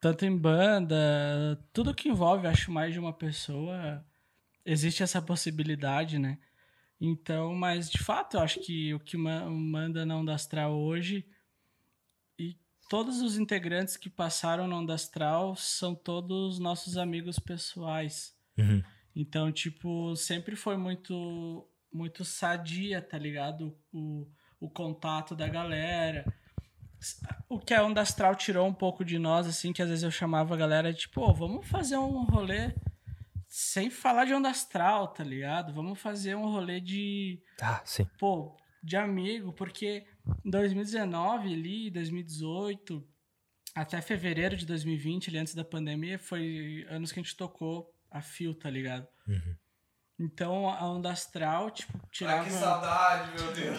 tanto 0.00 0.24
em 0.24 0.36
banda, 0.36 0.96
tudo 1.72 1.94
que 1.94 2.08
envolve, 2.08 2.46
acho, 2.46 2.70
mais 2.70 2.92
de 2.92 3.00
uma 3.00 3.12
pessoa, 3.12 4.04
existe 4.64 5.02
essa 5.02 5.20
possibilidade, 5.20 6.18
né? 6.18 6.38
Então, 7.00 7.54
mas 7.54 7.90
de 7.90 7.98
fato, 7.98 8.36
eu 8.36 8.40
acho 8.40 8.60
que 8.60 8.92
o 8.94 9.00
que 9.00 9.16
ma- 9.16 9.48
manda 9.48 10.04
na 10.04 10.16
Onda 10.16 10.34
Astral 10.34 10.72
hoje 10.76 11.24
todos 12.88 13.20
os 13.20 13.36
integrantes 13.38 13.96
que 13.96 14.08
passaram 14.10 14.66
na 14.66 14.76
Onda 14.76 14.94
Astral 14.94 15.54
são 15.56 15.94
todos 15.94 16.58
nossos 16.58 16.96
amigos 16.96 17.38
pessoais. 17.38 18.34
Uhum. 18.56 18.82
Então, 19.14 19.52
tipo, 19.52 20.14
sempre 20.16 20.56
foi 20.56 20.76
muito 20.76 21.68
muito 21.92 22.24
sadia, 22.24 23.00
tá 23.00 23.16
ligado? 23.18 23.76
O, 23.92 24.26
o 24.60 24.68
contato 24.70 25.34
da 25.34 25.48
galera. 25.48 26.24
O 27.48 27.58
que 27.58 27.72
a 27.72 27.82
Onda 27.84 28.00
Astral 28.00 28.34
tirou 28.34 28.66
um 28.66 28.74
pouco 28.74 29.04
de 29.04 29.18
nós, 29.18 29.46
assim, 29.46 29.72
que 29.72 29.80
às 29.80 29.88
vezes 29.88 30.02
eu 30.04 30.10
chamava 30.10 30.54
a 30.54 30.58
galera, 30.58 30.92
tipo, 30.92 31.20
"Ô, 31.22 31.32
vamos 31.32 31.66
fazer 31.66 31.96
um 31.96 32.24
rolê 32.24 32.74
sem 33.46 33.88
falar 33.88 34.24
de 34.26 34.34
Onda 34.34 34.50
Astral, 34.50 35.08
tá 35.08 35.24
ligado? 35.24 35.72
Vamos 35.72 35.98
fazer 35.98 36.34
um 36.34 36.50
rolê 36.50 36.80
de 36.80 37.40
Ah, 37.60 37.80
sim. 37.84 38.04
pô, 38.18 38.56
de 38.82 38.96
amigo, 38.96 39.52
porque 39.52 40.06
em 40.44 40.50
2019 40.50 41.52
ali, 41.52 41.90
2018, 41.90 43.06
até 43.74 44.00
fevereiro 44.00 44.56
de 44.56 44.66
2020, 44.66 45.30
ali 45.30 45.38
antes 45.38 45.54
da 45.54 45.64
pandemia, 45.64 46.18
foi 46.18 46.86
anos 46.90 47.12
que 47.12 47.20
a 47.20 47.22
gente 47.22 47.36
tocou 47.36 47.94
a 48.10 48.20
fio, 48.20 48.54
tá 48.54 48.70
ligado? 48.70 49.06
Então 50.18 50.68
a 50.68 50.90
onda 50.90 51.10
astral, 51.10 51.70
tipo, 51.70 51.98
tirava. 52.10 52.50
saudade, 52.50 53.40
meu 53.40 53.52
Deus. 53.52 53.78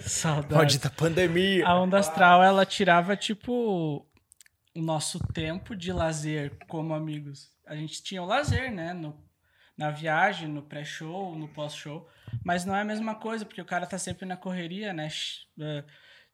Saudade. 0.00 0.54
Maldita 0.54 0.90
pandemia. 0.90 1.66
A 1.66 1.78
onda 1.78 1.98
astral, 1.98 2.42
ela 2.42 2.64
tirava, 2.64 3.16
tipo, 3.16 4.06
o 4.74 4.80
nosso 4.80 5.18
tempo 5.32 5.76
de 5.76 5.92
lazer 5.92 6.56
como 6.68 6.94
amigos. 6.94 7.52
A 7.66 7.76
gente 7.76 8.02
tinha 8.02 8.22
o 8.22 8.26
lazer, 8.26 8.72
né? 8.72 8.94
No, 8.94 9.14
na 9.80 9.90
viagem, 9.90 10.46
no 10.46 10.60
pré-show, 10.60 11.34
no 11.34 11.48
pós-show. 11.48 12.06
Mas 12.44 12.66
não 12.66 12.76
é 12.76 12.82
a 12.82 12.84
mesma 12.84 13.14
coisa, 13.14 13.46
porque 13.46 13.62
o 13.62 13.64
cara 13.64 13.86
tá 13.86 13.96
sempre 13.96 14.26
na 14.26 14.36
correria, 14.36 14.92
né? 14.92 15.08
É, 15.58 15.84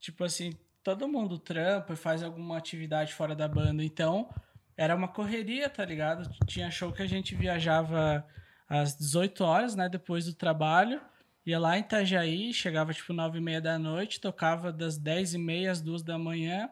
Tipo 0.01 0.25
assim, 0.25 0.53
todo 0.83 1.07
mundo 1.07 1.39
trampa 1.39 1.93
e 1.93 1.97
faz 1.97 2.25
alguma 2.25 2.59
atividade 2.59 3.15
fora 3.15 3.37
da 3.37 3.47
banda. 3.47 3.85
Então, 3.85 4.29
era 4.77 4.97
uma 4.97 5.07
correria, 5.07 5.71
tá 5.71 5.85
ligado? 5.85 6.29
Tinha 6.45 6.73
show 6.73 6.93
que 6.93 7.03
a 7.03 7.07
gente 7.07 7.37
viajava 7.37 8.27
às 8.69 8.97
18 8.99 9.45
horas, 9.45 9.77
né? 9.77 9.89
Depois 9.89 10.27
do 10.27 10.35
trabalho. 10.35 11.01
Ia 11.47 11.61
lá 11.61 11.79
em 11.79 11.83
Itajaí, 11.83 12.53
chegava 12.53 12.93
tipo 12.93 13.13
9 13.13 13.39
e 13.39 13.41
meia 13.41 13.61
da 13.61 13.79
noite, 13.79 14.21
tocava 14.21 14.73
das 14.73 14.99
10 14.99 15.35
e 15.35 15.39
meia 15.39 15.71
às 15.71 15.81
2 15.81 16.03
da 16.03 16.19
manhã. 16.19 16.69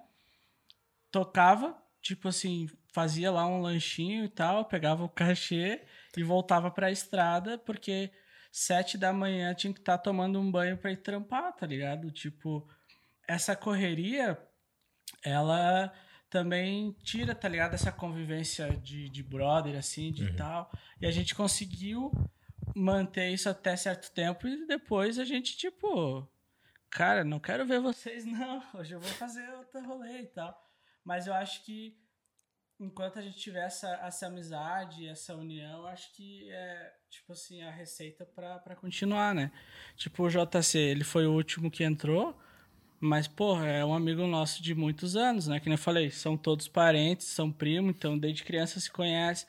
Tocava, 1.12 1.76
tipo 2.02 2.26
assim, 2.26 2.68
fazia 2.92 3.30
lá 3.30 3.46
um 3.46 3.60
lanchinho 3.60 4.24
e 4.24 4.28
tal, 4.28 4.64
pegava 4.64 5.04
o 5.04 5.08
cachê 5.08 5.82
e 6.16 6.22
voltava 6.22 6.70
pra 6.70 6.90
estrada, 6.90 7.58
porque 7.58 8.10
7 8.52 8.96
da 8.96 9.12
manhã 9.12 9.54
tinha 9.54 9.72
que 9.72 9.80
estar 9.80 9.98
tomando 9.98 10.38
um 10.38 10.50
banho 10.50 10.76
pra 10.78 10.92
ir 10.92 10.98
trampar, 10.98 11.52
tá 11.52 11.66
ligado? 11.66 12.10
Tipo, 12.10 12.68
essa 13.26 13.56
correria, 13.56 14.38
ela 15.22 15.92
também 16.30 16.92
tira, 17.02 17.34
tá 17.34 17.48
ligado? 17.48 17.74
Essa 17.74 17.92
convivência 17.92 18.76
de, 18.76 19.08
de 19.08 19.22
brother, 19.22 19.76
assim, 19.76 20.12
de 20.12 20.34
tal. 20.34 20.70
E 21.00 21.06
a 21.06 21.10
gente 21.10 21.34
conseguiu 21.34 22.10
manter 22.74 23.30
isso 23.30 23.48
até 23.48 23.76
certo 23.76 24.10
tempo 24.12 24.48
e 24.48 24.66
depois 24.66 25.18
a 25.18 25.24
gente, 25.24 25.56
tipo, 25.56 26.28
cara, 26.90 27.24
não 27.24 27.38
quero 27.38 27.66
ver 27.66 27.80
vocês, 27.80 28.24
não. 28.24 28.62
Hoje 28.74 28.94
eu 28.94 29.00
vou 29.00 29.10
fazer 29.10 29.48
outro 29.50 29.84
rolê 29.84 30.22
e 30.22 30.26
tal. 30.26 30.60
Mas 31.04 31.26
eu 31.26 31.34
acho 31.34 31.64
que 31.64 31.96
enquanto 32.84 33.18
a 33.18 33.22
gente 33.22 33.36
tiver 33.36 33.64
essa, 33.64 33.88
essa 34.02 34.26
amizade, 34.26 35.08
essa 35.08 35.34
união, 35.34 35.86
acho 35.86 36.12
que 36.12 36.50
é, 36.50 36.92
tipo 37.10 37.32
assim, 37.32 37.62
a 37.62 37.70
receita 37.70 38.24
pra 38.24 38.76
continuar, 38.76 39.34
né? 39.34 39.50
Tipo, 39.96 40.24
o 40.24 40.28
JC, 40.28 40.78
ele 40.78 41.04
foi 41.04 41.26
o 41.26 41.32
último 41.32 41.70
que 41.70 41.82
entrou, 41.82 42.38
mas, 43.00 43.26
porra, 43.26 43.66
é 43.66 43.84
um 43.84 43.94
amigo 43.94 44.26
nosso 44.26 44.62
de 44.62 44.74
muitos 44.74 45.16
anos, 45.16 45.46
né? 45.46 45.60
Que 45.60 45.66
nem 45.66 45.74
eu 45.74 45.82
falei, 45.82 46.10
são 46.10 46.36
todos 46.36 46.68
parentes, 46.68 47.26
são 47.26 47.50
primos, 47.50 47.94
então 47.96 48.18
desde 48.18 48.44
criança 48.44 48.78
se 48.80 48.90
conhece. 48.90 49.46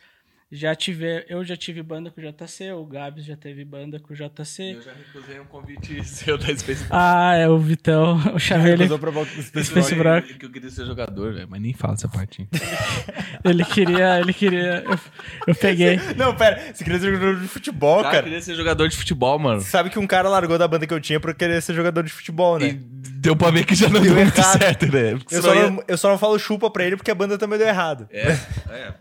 Já 0.51 0.75
tive, 0.75 1.25
eu 1.27 1.43
já 1.43 1.57
tive 1.57 1.81
banda 1.81 2.11
com 2.11 2.21
o 2.21 2.23
JC, 2.23 2.71
o 2.71 2.85
Gabs 2.85 3.25
já 3.25 3.35
teve 3.35 3.65
banda 3.65 3.99
com 3.99 4.13
o 4.13 4.15
JC. 4.15 4.75
Eu 4.75 4.81
já 4.83 4.91
recusei 4.93 5.39
um 5.39 5.45
convite 5.45 6.01
seu 6.05 6.37
da 6.37 6.55
Space 6.55 6.85
Ah, 6.91 7.33
é 7.35 7.49
o 7.49 7.57
Vitão, 7.57 8.17
o 8.29 8.53
ele, 8.53 8.75
Recusou 8.75 8.99
pra 8.99 9.09
volta 9.09 9.33
do 9.35 9.41
Space 9.41 9.71
Space 9.71 9.95
Brock. 9.95 10.37
Que 10.37 10.45
eu 10.45 10.51
queria 10.51 10.69
ser 10.69 10.85
jogador, 10.85 11.33
velho, 11.33 11.47
mas 11.49 11.59
nem 11.59 11.73
fala 11.73 11.95
essa 11.95 12.07
parte. 12.07 12.47
ele 13.43 13.65
queria, 13.65 14.19
ele 14.19 14.33
queria, 14.33 14.83
eu, 14.85 14.99
eu 15.47 15.55
peguei. 15.55 15.99
Não, 16.15 16.35
pera. 16.35 16.73
Você 16.73 16.83
queria 16.83 16.99
ser 16.99 17.11
jogador 17.11 17.41
de 17.41 17.47
futebol, 17.47 17.95
Cara, 17.97 18.07
eu 18.07 18.11
cara. 18.11 18.23
queria 18.23 18.41
ser 18.41 18.55
jogador 18.55 18.87
de 18.87 18.95
futebol, 18.97 19.39
mano. 19.39 19.61
Sabe 19.61 19.89
que 19.89 19.97
um 19.97 20.05
cara 20.07 20.29
largou 20.29 20.59
da 20.59 20.67
banda 20.67 20.85
que 20.85 20.93
eu 20.93 21.01
tinha 21.01 21.19
pra 21.19 21.33
querer 21.33 21.59
ser 21.61 21.73
jogador 21.73 22.03
de 22.03 22.11
futebol, 22.13 22.59
né? 22.59 22.67
E 22.67 22.73
deu 22.73 23.35
pra 23.35 23.49
ver 23.49 23.65
que 23.65 23.73
já 23.73 23.89
não 23.89 23.99
deu, 23.99 24.13
muito 24.13 24.37
errado. 24.37 24.59
certo, 24.59 24.85
né? 24.91 25.19
Eu 25.31 25.41
só, 25.41 25.55
ia- 25.55 25.71
não, 25.71 25.83
eu 25.87 25.97
só 25.97 26.09
não 26.11 26.19
falo 26.19 26.37
chupa 26.37 26.69
pra 26.69 26.85
ele 26.85 26.95
porque 26.95 27.09
a 27.09 27.15
banda 27.15 27.35
também 27.35 27.57
deu 27.57 27.67
errado. 27.67 28.07
É, 28.11 28.29
é. 28.69 28.93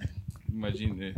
Imagina. 0.55 1.05
é. 1.05 1.15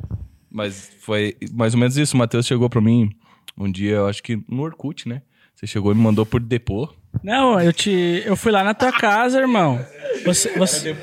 Mas 0.51 0.91
foi 1.01 1.37
mais 1.53 1.75
ou 1.75 1.81
menos 1.81 1.97
isso. 1.97 2.15
O 2.15 2.19
Matheus 2.19 2.47
chegou 2.47 2.71
pra 2.71 2.81
mim 2.81 3.11
um 3.59 3.71
dia, 3.71 3.97
eu 3.97 4.07
acho 4.07 4.23
que 4.23 4.37
no 4.49 4.63
Orkut, 4.63 5.09
né? 5.09 5.23
Você 5.55 5.67
chegou 5.67 5.93
e 5.93 5.95
me 5.95 6.03
mandou 6.03 6.25
por 6.27 6.41
depô. 6.41 6.89
Não, 7.23 7.59
eu 7.61 7.73
te, 7.73 8.23
eu 8.27 8.37
fui 8.37 8.53
lá 8.53 8.63
na 8.63 8.75
tua 8.75 8.93
casa, 8.93 9.39
irmão. 9.41 9.81
Você, 10.25 10.51
você, 10.51 10.95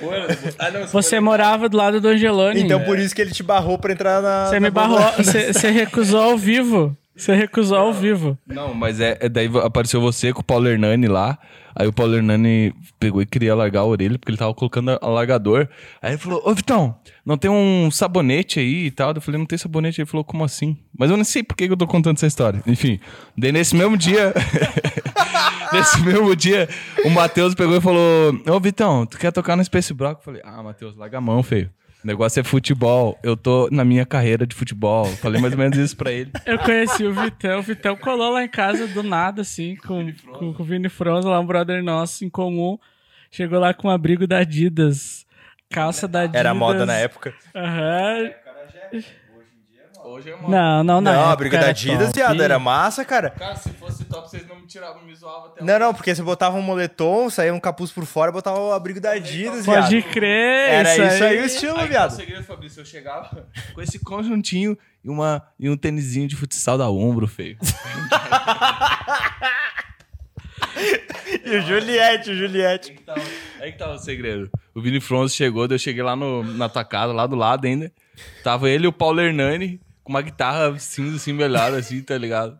Ah, 0.59 0.69
não, 0.69 0.87
você 0.87 1.19
morava 1.19 1.67
do 1.67 1.75
lado 1.77 1.99
do 1.99 2.07
Angeloni. 2.07 2.61
Então 2.61 2.83
por 2.83 2.99
isso 2.99 3.15
que 3.15 3.21
ele 3.21 3.31
te 3.31 3.41
barrou 3.41 3.77
pra 3.79 3.93
entrar 3.93 4.21
na. 4.21 4.45
Você 4.45 4.59
na 4.59 4.67
me 4.67 4.71
barrou, 4.71 4.99
você, 5.17 5.51
você 5.53 5.71
recusou 5.71 6.21
ao 6.21 6.37
vivo. 6.37 6.95
Você 7.15 7.35
recusou 7.35 7.77
ao 7.77 7.93
vivo. 7.93 8.37
Não, 8.47 8.73
mas 8.73 8.99
é, 8.99 9.17
é 9.19 9.29
daí 9.29 9.49
apareceu 9.63 10.01
você 10.01 10.33
com 10.33 10.41
o 10.41 10.43
Paulo 10.43 10.67
Hernani 10.67 11.07
lá. 11.07 11.37
Aí 11.75 11.87
o 11.87 11.93
Paulo 11.93 12.15
Hernani 12.15 12.73
pegou 12.99 13.21
e 13.21 13.25
queria 13.25 13.55
largar 13.55 13.81
a 13.81 13.85
orelha, 13.85 14.17
porque 14.17 14.31
ele 14.31 14.37
tava 14.37 14.53
colocando 14.53 14.97
alargador. 15.01 15.67
Aí 16.01 16.11
ele 16.11 16.17
falou, 16.17 16.41
ô 16.43 16.53
Vitão, 16.53 16.95
não 17.25 17.37
tem 17.37 17.49
um 17.49 17.89
sabonete 17.91 18.59
aí 18.59 18.85
e 18.85 18.91
tal? 18.91 19.13
Eu 19.13 19.21
falei, 19.21 19.39
não 19.39 19.45
tem 19.45 19.57
sabonete. 19.57 20.01
Ele 20.01 20.09
falou, 20.09 20.23
como 20.23 20.43
assim? 20.43 20.77
Mas 20.97 21.09
eu 21.11 21.17
não 21.17 21.23
sei 21.23 21.43
por 21.43 21.55
que 21.55 21.65
eu 21.65 21.77
tô 21.77 21.87
contando 21.87 22.17
essa 22.17 22.27
história. 22.27 22.61
Enfim, 22.65 22.99
daí 23.37 23.51
nesse 23.51 23.75
mesmo 23.75 23.97
dia... 23.97 24.33
nesse 25.73 25.99
mesmo 26.01 26.35
dia, 26.35 26.69
o 27.03 27.09
Matheus 27.09 27.55
pegou 27.55 27.75
e 27.75 27.81
falou, 27.81 28.39
ô 28.47 28.59
Vitão, 28.59 29.05
tu 29.07 29.17
quer 29.17 29.31
tocar 29.31 29.55
no 29.55 29.63
Space 29.63 29.91
Brock? 29.93 30.19
Eu 30.19 30.23
falei, 30.23 30.41
ah, 30.43 30.61
Matheus, 30.61 30.95
larga 30.95 31.17
a 31.17 31.21
mão, 31.21 31.41
feio. 31.41 31.71
O 32.03 32.07
negócio 32.07 32.39
é 32.39 32.43
futebol. 32.43 33.17
Eu 33.23 33.37
tô 33.37 33.69
na 33.71 33.85
minha 33.85 34.05
carreira 34.05 34.45
de 34.45 34.53
futebol. 34.53 35.05
Falei 35.05 35.41
mais 35.41 35.53
ou 35.53 35.59
menos 35.59 35.77
isso 35.77 35.95
pra 35.95 36.11
ele. 36.11 36.31
Eu 36.45 36.59
conheci 36.59 37.05
o 37.05 37.13
Vitão. 37.13 37.59
O 37.59 37.63
Vitão 37.63 37.95
colou 37.95 38.33
lá 38.33 38.43
em 38.43 38.49
casa 38.49 38.85
do 38.87 39.01
nada, 39.01 39.41
assim, 39.41 39.75
com, 39.77 40.11
com, 40.33 40.53
com 40.53 40.63
o 40.63 40.65
Vini 40.65 40.89
Fronza, 40.89 41.29
lá 41.29 41.39
um 41.39 41.45
brother 41.45 41.81
nosso 41.81 42.25
em 42.25 42.29
comum. 42.29 42.77
Chegou 43.31 43.57
lá 43.59 43.73
com 43.73 43.87
um 43.87 43.91
abrigo 43.91 44.27
da 44.27 44.39
Adidas. 44.39 45.25
Calça 45.71 46.07
da 46.07 46.21
Adidas. 46.21 46.39
Era 46.39 46.53
moda 46.53 46.85
na 46.85 46.95
época. 46.95 47.33
Aham. 47.55 48.31
Hoje 50.13 50.29
é 50.29 50.37
Não, 50.47 50.83
não, 50.83 51.01
na 51.01 51.11
Não, 51.11 51.19
a 51.21 51.23
época 51.29 51.37
briga 51.37 51.57
da 51.57 51.69
Adidas, 51.69 52.07
top. 52.09 52.19
viado, 52.19 52.43
era 52.43 52.59
massa, 52.59 53.03
cara. 53.03 53.31
Cara, 53.31 53.55
se 53.55 53.71
fosse 53.71 54.05
pra 54.05 54.21
vocês 54.21 54.47
não 54.47 54.57
me 54.57 54.67
tiravam, 54.67 55.01
me 55.03 55.15
zoavam 55.15 55.47
até 55.47 55.63
Não, 55.63 55.79
não, 55.79 55.91
porque 55.91 56.13
você 56.13 56.21
botava 56.21 56.55
um 56.55 56.61
moletom, 56.61 57.31
saía 57.31 57.51
um 57.51 57.59
capuz 57.59 57.91
por 57.91 58.05
fora, 58.05 58.31
botava 58.31 58.59
o 58.59 58.71
abrigo 58.71 59.01
da 59.01 59.13
Adidas, 59.13 59.65
viado. 59.65 59.85
Pode 59.85 60.03
crer, 60.03 60.69
Era 60.69 60.93
isso, 60.93 61.03
isso 61.15 61.23
aí 61.23 61.41
o 61.41 61.45
estilo, 61.45 61.71
Aí, 61.71 61.77
qual 61.77 61.85
o 61.85 61.89
viado. 61.89 62.11
segredo, 62.11 62.43
Fabrício, 62.43 62.81
eu 62.81 62.85
chegava 62.85 63.47
com 63.73 63.81
esse 63.81 63.97
conjuntinho 63.97 64.77
e, 65.03 65.09
uma, 65.09 65.41
e 65.59 65.67
um 65.67 65.75
tênisinho 65.75 66.27
de 66.27 66.35
futsal 66.35 66.77
da 66.77 66.87
ombro, 66.87 67.27
feio. 67.27 67.57
E 71.45 71.57
o 71.57 71.61
Juliette, 71.61 72.31
o 72.31 72.35
Juliette. 72.35 72.91
Aí 72.91 72.97
que, 72.97 73.03
tava, 73.03 73.21
aí 73.61 73.71
que 73.71 73.77
tava 73.77 73.93
o 73.93 73.97
segredo. 73.99 74.49
O 74.73 74.81
Vini 74.81 74.99
Fronzo 74.99 75.35
chegou, 75.35 75.65
eu 75.65 75.77
cheguei 75.77 76.01
lá 76.01 76.15
no, 76.15 76.43
na 76.43 76.69
tua 76.69 76.83
casa, 76.83 77.13
lá 77.13 77.27
do 77.27 77.35
lado 77.35 77.65
ainda. 77.65 77.91
Tava 78.43 78.69
ele 78.69 78.85
e 78.85 78.87
o 78.87 78.93
Paulo 78.93 79.19
Hernani 79.19 79.79
com 80.03 80.11
uma 80.11 80.21
guitarra 80.21 80.77
cinza, 80.79 81.15
assim, 81.17 81.33
melhor, 81.33 81.73
assim, 81.73 82.01
tá 82.01 82.17
ligado? 82.17 82.59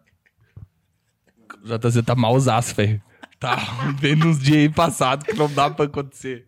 O 1.63 1.77
JZ 1.77 2.01
tá 2.05 2.15
malzaço, 2.15 2.75
velho. 2.75 3.01
Tá 3.39 3.57
vendo 3.99 4.27
uns 4.27 4.39
dias 4.39 4.57
aí 4.59 4.69
passados 4.69 5.25
que 5.25 5.33
não 5.33 5.51
dá 5.53 5.69
pra 5.69 5.85
acontecer. 5.85 6.47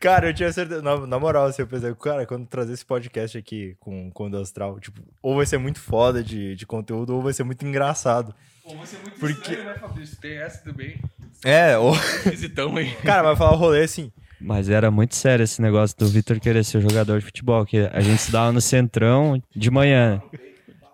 Cara, 0.00 0.28
eu 0.28 0.34
tinha 0.34 0.52
certeza. 0.52 0.82
Na, 0.82 1.06
na 1.06 1.18
moral, 1.18 1.46
assim, 1.46 1.62
eu 1.62 1.66
pensei, 1.66 1.94
cara, 1.94 2.26
quando 2.26 2.46
trazer 2.46 2.72
esse 2.74 2.84
podcast 2.84 3.38
aqui 3.38 3.76
com, 3.78 4.10
com 4.10 4.26
o 4.26 4.30
Do 4.30 4.38
Astral, 4.38 4.78
tipo, 4.80 5.00
ou 5.22 5.36
vai 5.36 5.46
ser 5.46 5.58
muito 5.58 5.80
foda 5.80 6.22
de, 6.22 6.56
de 6.56 6.66
conteúdo, 6.66 7.14
ou 7.14 7.22
vai 7.22 7.32
ser 7.32 7.44
muito 7.44 7.64
engraçado. 7.64 8.34
Pô, 8.64 8.74
você 8.76 8.96
é 8.96 8.98
muito 9.00 9.18
Porque- 9.18 9.52
estranho, 9.52 9.64
né, 9.64 9.78
Fabrício? 9.78 10.16
Tem 10.20 10.36
essa 10.38 10.62
também. 10.64 11.00
É, 11.44 11.78
ou. 11.78 11.92
Visitão 12.24 12.76
aí. 12.76 12.94
Cara, 13.02 13.22
vai 13.22 13.36
falar 13.36 13.52
o 13.52 13.56
rolê 13.56 13.84
assim. 13.84 14.12
Mas 14.46 14.68
era 14.68 14.90
muito 14.90 15.14
sério 15.14 15.42
esse 15.42 15.62
negócio 15.62 15.96
do 15.96 16.06
Vitor 16.06 16.38
querer 16.38 16.62
ser 16.64 16.80
jogador 16.82 17.18
de 17.18 17.24
futebol, 17.24 17.64
que 17.64 17.78
a 17.78 18.00
gente 18.00 18.18
estudava 18.18 18.52
no 18.52 18.60
Centrão 18.60 19.42
de 19.56 19.70
manhã. 19.70 20.20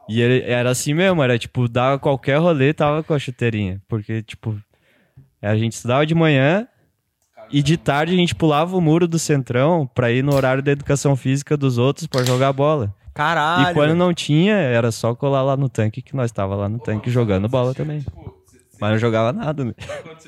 E 0.09 0.21
ele 0.21 0.49
era 0.49 0.71
assim 0.71 0.95
mesmo, 0.95 1.21
era 1.21 1.37
tipo, 1.37 1.69
dava 1.69 1.99
qualquer 1.99 2.39
rolê, 2.39 2.73
tava 2.73 3.03
com 3.03 3.13
a 3.13 3.19
chuteirinha. 3.19 3.83
Porque, 3.89 4.23
tipo, 4.23 4.57
a 5.43 5.57
gente 5.57 5.73
estudava 5.73 6.07
de 6.07 6.15
manhã 6.15 6.69
e 7.51 7.61
de 7.61 7.77
tarde 7.77 8.15
a 8.15 8.17
gente 8.17 8.37
pulava 8.37 8.77
o 8.77 8.81
muro 8.81 9.09
do 9.09 9.19
Centrão 9.19 9.85
pra 9.93 10.13
ir 10.13 10.23
no 10.23 10.33
horário 10.33 10.63
da 10.63 10.71
educação 10.71 11.17
física 11.17 11.57
dos 11.57 11.77
outros 11.77 12.07
pra 12.07 12.23
jogar 12.23 12.53
bola. 12.53 12.95
Caralho. 13.13 13.73
e 13.73 13.75
quando 13.75 13.97
não 13.97 14.15
tinha, 14.15 14.55
era 14.55 14.93
só 14.93 15.13
colar 15.13 15.43
lá 15.43 15.57
no 15.57 15.69
tanque, 15.69 16.01
que 16.01 16.15
nós 16.15 16.31
tava 16.31 16.55
lá 16.55 16.69
no 16.69 16.79
tanque 16.79 17.11
jogando 17.11 17.49
bola 17.49 17.75
também. 17.75 18.05
Mas 18.81 18.93
não 18.93 18.99
jogava 18.99 19.33
nada, 19.33 19.65
né? 19.65 19.75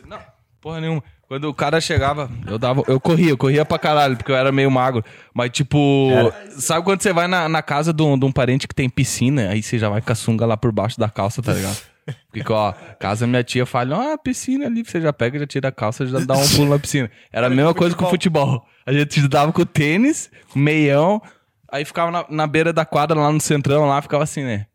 Não, 0.08 0.18
porra 0.60 0.80
nenhuma. 0.80 1.02
Quando 1.32 1.48
o 1.48 1.54
cara 1.54 1.80
chegava, 1.80 2.30
eu 2.46 2.58
dava, 2.58 2.82
eu 2.86 3.00
corria, 3.00 3.30
eu 3.30 3.38
corria 3.38 3.64
pra 3.64 3.78
caralho, 3.78 4.18
porque 4.18 4.30
eu 4.30 4.36
era 4.36 4.52
meio 4.52 4.70
magro. 4.70 5.02
Mas, 5.32 5.48
tipo, 5.48 6.10
sabe 6.58 6.84
quando 6.84 7.00
você 7.00 7.10
vai 7.10 7.26
na, 7.26 7.48
na 7.48 7.62
casa 7.62 7.90
de 7.90 8.02
um, 8.02 8.18
de 8.18 8.26
um 8.26 8.30
parente 8.30 8.68
que 8.68 8.74
tem 8.74 8.86
piscina, 8.86 9.48
aí 9.48 9.62
você 9.62 9.78
já 9.78 9.88
vai 9.88 10.02
com 10.02 10.12
a 10.12 10.14
sunga 10.14 10.44
lá 10.44 10.58
por 10.58 10.70
baixo 10.70 11.00
da 11.00 11.08
calça, 11.08 11.40
tá 11.40 11.54
ligado? 11.54 11.78
Porque, 12.30 12.52
ó, 12.52 12.74
casa 13.00 13.26
minha 13.26 13.42
tia 13.42 13.64
fala, 13.64 14.12
ó, 14.12 14.18
piscina 14.18 14.66
ali, 14.66 14.84
você 14.84 15.00
já 15.00 15.10
pega, 15.10 15.38
já 15.38 15.46
tira 15.46 15.68
a 15.70 15.72
calça, 15.72 16.04
já 16.04 16.18
dá 16.18 16.34
um 16.34 16.46
pulo 16.50 16.68
na 16.68 16.78
piscina. 16.78 17.10
Era 17.32 17.46
a 17.46 17.50
mesma 17.50 17.72
coisa 17.72 17.96
com 17.96 18.04
o 18.04 18.10
futebol. 18.10 18.66
A 18.84 18.92
gente 18.92 19.26
dava 19.26 19.54
com 19.54 19.62
o 19.62 19.64
tênis, 19.64 20.30
meião, 20.54 21.18
aí 21.66 21.82
ficava 21.86 22.10
na, 22.10 22.26
na 22.28 22.46
beira 22.46 22.74
da 22.74 22.84
quadra 22.84 23.18
lá 23.18 23.32
no 23.32 23.40
centrão, 23.40 23.86
lá, 23.86 24.02
ficava 24.02 24.24
assim, 24.24 24.44
né? 24.44 24.66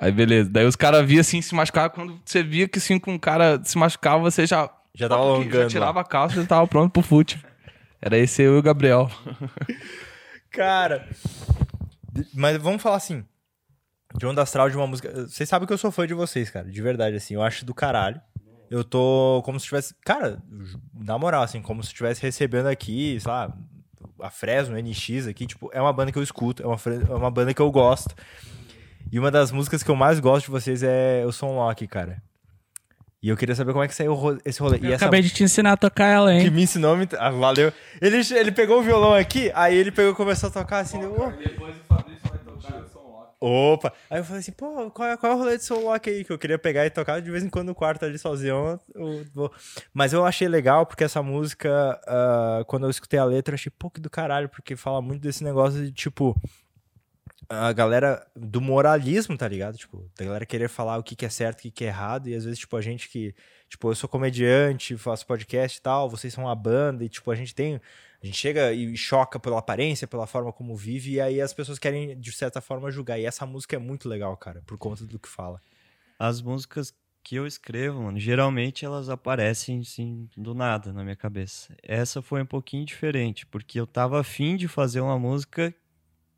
Aí 0.00 0.10
beleza. 0.10 0.48
Daí 0.48 0.64
os 0.64 0.76
caras 0.76 1.06
via 1.06 1.20
assim, 1.20 1.42
se 1.42 1.54
machucava. 1.54 1.90
Quando 1.90 2.18
você 2.24 2.42
via 2.42 2.66
que 2.66 2.78
assim, 2.78 2.98
com 2.98 3.12
um 3.12 3.18
cara 3.18 3.60
se 3.62 3.76
machucava, 3.76 4.22
você 4.22 4.46
já. 4.46 4.70
Já 4.94 5.08
tava 5.08 5.22
já 5.22 5.28
alongando. 5.28 5.68
tirava 5.68 6.00
a 6.00 6.04
calça 6.04 6.36
e 6.36 6.40
já 6.42 6.46
tava 6.46 6.66
pronto 6.66 6.92
pro 6.92 7.02
fute. 7.02 7.42
Era 8.00 8.16
esse 8.18 8.42
eu 8.42 8.56
e 8.56 8.58
o 8.58 8.62
Gabriel. 8.62 9.10
Cara. 10.50 11.08
Mas 12.34 12.56
vamos 12.58 12.82
falar 12.82 12.96
assim. 12.96 13.24
De 14.16 14.26
onda 14.26 14.42
astral 14.42 14.68
de 14.68 14.76
uma 14.76 14.86
música. 14.86 15.26
Vocês 15.28 15.48
sabem 15.48 15.66
que 15.66 15.72
eu 15.72 15.78
sou 15.78 15.92
fã 15.92 16.06
de 16.06 16.14
vocês, 16.14 16.50
cara. 16.50 16.68
De 16.68 16.82
verdade, 16.82 17.14
assim. 17.14 17.34
Eu 17.34 17.42
acho 17.42 17.64
do 17.64 17.72
caralho. 17.72 18.20
Eu 18.68 18.82
tô 18.82 19.40
como 19.44 19.60
se 19.60 19.66
tivesse. 19.66 19.94
Cara, 20.04 20.42
na 20.92 21.16
moral, 21.16 21.42
assim, 21.42 21.62
como 21.62 21.82
se 21.82 21.88
estivesse 21.90 22.20
recebendo 22.20 22.66
aqui, 22.66 23.18
sei 23.20 23.30
lá, 23.30 23.56
a 24.20 24.30
Fresno, 24.30 24.76
NX 24.76 25.28
aqui. 25.28 25.46
Tipo, 25.46 25.70
é 25.72 25.80
uma 25.80 25.92
banda 25.92 26.10
que 26.10 26.18
eu 26.18 26.22
escuto. 26.24 26.62
É 26.62 26.66
uma, 26.66 26.76
é 27.08 27.14
uma 27.14 27.30
banda 27.30 27.54
que 27.54 27.62
eu 27.62 27.70
gosto. 27.70 28.12
E 29.12 29.18
uma 29.18 29.30
das 29.30 29.52
músicas 29.52 29.82
que 29.82 29.90
eu 29.90 29.96
mais 29.96 30.18
gosto 30.18 30.46
de 30.46 30.50
vocês 30.50 30.82
é 30.82 31.24
o 31.24 31.30
Som 31.30 31.54
Lock, 31.54 31.86
cara. 31.86 32.20
E 33.22 33.28
eu 33.28 33.36
queria 33.36 33.54
saber 33.54 33.72
como 33.72 33.84
é 33.84 33.88
que 33.88 33.94
saiu 33.94 34.16
esse 34.44 34.60
rolê. 34.60 34.78
Eu 34.78 34.84
e 34.84 34.92
essa 34.92 35.04
acabei 35.04 35.20
de 35.20 35.28
te 35.30 35.42
ensinar 35.44 35.72
a 35.72 35.76
tocar 35.76 36.06
ela, 36.06 36.32
que 36.32 36.38
hein? 36.46 36.50
me 36.50 36.62
ensinou. 36.62 36.96
me- 36.96 37.06
Ah, 37.18 37.30
valeu. 37.30 37.70
Ele, 38.00 38.16
ele 38.34 38.50
pegou 38.50 38.78
o 38.78 38.82
violão 38.82 39.12
aqui, 39.14 39.52
aí 39.54 39.76
ele 39.76 39.92
pegou 39.92 40.14
começou 40.14 40.48
a 40.48 40.52
tocar 40.52 40.78
assim. 40.78 40.98
deu, 40.98 41.12
"Ô, 41.12 41.30
Depois 41.30 41.76
o 41.76 41.80
Fabrício 41.86 42.20
vai 42.28 42.38
tocar 42.38 42.78
o 42.82 42.88
som 42.88 43.00
Opa! 43.42 43.92
Aí 44.10 44.20
eu 44.20 44.24
falei 44.24 44.40
assim, 44.40 44.52
pô, 44.52 44.90
qual 44.90 45.08
é, 45.08 45.16
qual 45.16 45.32
é 45.32 45.34
o 45.34 45.38
rolê 45.38 45.56
de 45.58 45.64
Soul 45.64 45.84
Lock 45.84 46.08
aí? 46.10 46.24
Que 46.24 46.32
eu 46.32 46.38
queria 46.38 46.58
pegar 46.58 46.84
e 46.86 46.90
tocar 46.90 47.20
de 47.20 47.30
vez 47.30 47.42
em 47.44 47.48
quando 47.50 47.68
no 47.68 47.74
quarto 47.74 48.04
ali 48.04 48.18
sozinho. 48.18 48.78
eu 48.94 49.50
Mas 49.94 50.12
eu 50.14 50.24
achei 50.26 50.46
legal 50.48 50.84
porque 50.86 51.04
essa 51.04 51.22
música, 51.22 51.98
ah, 52.06 52.62
quando 52.66 52.84
eu 52.84 52.90
escutei 52.90 53.18
a 53.18 53.24
letra, 53.24 53.52
eu 53.52 53.56
achei 53.56 53.70
pouco 53.78 54.00
do 54.00 54.08
caralho, 54.10 54.48
porque 54.48 54.76
fala 54.76 55.00
muito 55.02 55.20
desse 55.22 55.42
negócio 55.44 55.82
de 55.84 55.92
tipo. 55.92 56.34
A 57.52 57.72
galera 57.72 58.24
do 58.36 58.60
moralismo, 58.60 59.36
tá 59.36 59.48
ligado? 59.48 59.76
Tipo, 59.76 60.08
da 60.16 60.24
galera 60.24 60.46
querer 60.46 60.68
falar 60.68 60.98
o 60.98 61.02
que, 61.02 61.16
que 61.16 61.26
é 61.26 61.28
certo, 61.28 61.58
o 61.58 61.62
que, 61.62 61.70
que 61.72 61.84
é 61.84 61.88
errado, 61.88 62.28
e 62.28 62.34
às 62.34 62.44
vezes, 62.44 62.60
tipo, 62.60 62.76
a 62.76 62.80
gente 62.80 63.08
que. 63.08 63.34
Tipo, 63.68 63.90
eu 63.90 63.94
sou 63.96 64.08
comediante, 64.08 64.96
faço 64.96 65.26
podcast 65.26 65.76
e 65.76 65.82
tal, 65.82 66.08
vocês 66.08 66.32
são 66.32 66.44
uma 66.44 66.54
banda, 66.54 67.04
e 67.04 67.08
tipo, 67.08 67.28
a 67.28 67.34
gente 67.34 67.52
tem. 67.52 67.80
A 68.22 68.26
gente 68.26 68.38
chega 68.38 68.72
e 68.72 68.96
choca 68.96 69.40
pela 69.40 69.58
aparência, 69.58 70.06
pela 70.06 70.28
forma 70.28 70.52
como 70.52 70.76
vive, 70.76 71.14
e 71.14 71.20
aí 71.20 71.40
as 71.40 71.52
pessoas 71.52 71.76
querem, 71.76 72.16
de 72.20 72.30
certa 72.30 72.60
forma, 72.60 72.88
julgar. 72.88 73.18
E 73.18 73.24
essa 73.24 73.44
música 73.44 73.74
é 73.74 73.80
muito 73.80 74.08
legal, 74.08 74.36
cara, 74.36 74.62
por 74.64 74.78
conta 74.78 75.04
do 75.04 75.18
que 75.18 75.28
fala. 75.28 75.60
As 76.20 76.40
músicas 76.40 76.94
que 77.24 77.34
eu 77.34 77.48
escrevo, 77.48 78.02
mano, 78.02 78.20
geralmente 78.20 78.84
elas 78.84 79.08
aparecem 79.08 79.80
assim 79.80 80.28
do 80.36 80.54
nada 80.54 80.92
na 80.92 81.02
minha 81.02 81.16
cabeça. 81.16 81.74
Essa 81.82 82.22
foi 82.22 82.42
um 82.42 82.46
pouquinho 82.46 82.84
diferente, 82.84 83.44
porque 83.44 83.80
eu 83.80 83.88
tava 83.88 84.20
afim 84.20 84.56
de 84.56 84.68
fazer 84.68 85.00
uma 85.00 85.18
música 85.18 85.74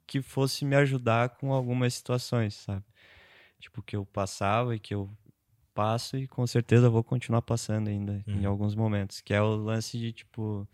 que 0.07 0.23
fosse 0.23 0.65
me 0.65 0.77
ajudar 0.77 1.31
com 1.31 1.53
algumas 1.53 1.95
situações, 1.95 2.55
sabe? 2.55 2.85
Tipo, 3.61 3.83
que 3.83 3.97
eu 3.97 4.07
passava 4.07 4.75
e 4.77 4.81
que 4.81 4.95
eu 4.95 5.11
passo 5.75 6.17
e 6.19 6.29
com 6.29 6.47
certeza 6.47 6.91
vou 6.91 7.05
continuar 7.05 7.43
passando 7.43 7.89
ainda 7.89 8.25
em 8.35 8.45
Uhum. 8.45 8.47
alguns 8.47 8.75
momentos, 8.75 9.21
que 9.23 9.35
é 9.35 9.43
o 9.43 9.57
lance 9.57 9.99
de 9.99 10.13
tipo 10.13 10.69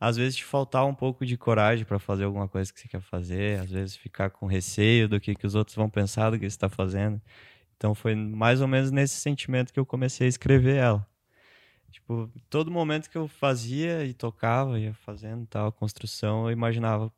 às 0.00 0.16
vezes 0.16 0.36
te 0.36 0.44
faltar 0.44 0.86
um 0.86 0.94
pouco 0.94 1.26
de 1.26 1.36
coragem 1.36 1.84
pra 1.84 1.98
fazer 1.98 2.24
alguma 2.24 2.48
coisa 2.48 2.72
que 2.72 2.80
você 2.80 2.88
quer 2.88 3.00
fazer, 3.02 3.60
às 3.60 3.70
vezes 3.70 3.96
ficar 3.96 4.30
com 4.30 4.46
receio 4.46 5.08
do 5.08 5.20
que, 5.20 5.34
que 5.34 5.46
os 5.46 5.54
outros 5.54 5.76
vão 5.76 5.90
pensar 5.90 6.30
do 6.30 6.36
que 6.38 6.42
você 6.44 6.46
está 6.48 6.68
fazendo. 6.68 7.20
Então 7.76 7.94
foi 7.94 8.14
mais 8.14 8.60
ou 8.62 8.68
menos 8.68 8.90
nesse 8.92 9.16
sentimento 9.16 9.72
que 9.72 9.80
eu 9.80 9.86
comecei 9.86 10.26
a 10.26 10.30
escrever 10.30 10.76
ela. 10.76 11.06
Tipo, 11.90 12.30
todo 12.48 12.70
momento 12.70 13.10
que 13.10 13.18
eu 13.18 13.26
fazia 13.28 14.04
e 14.04 14.14
tocava, 14.14 14.78
ia 14.78 14.94
fazendo 14.94 15.46
tal, 15.46 15.72
construção, 15.72 16.46
eu 16.46 16.52
imaginava 16.52 17.12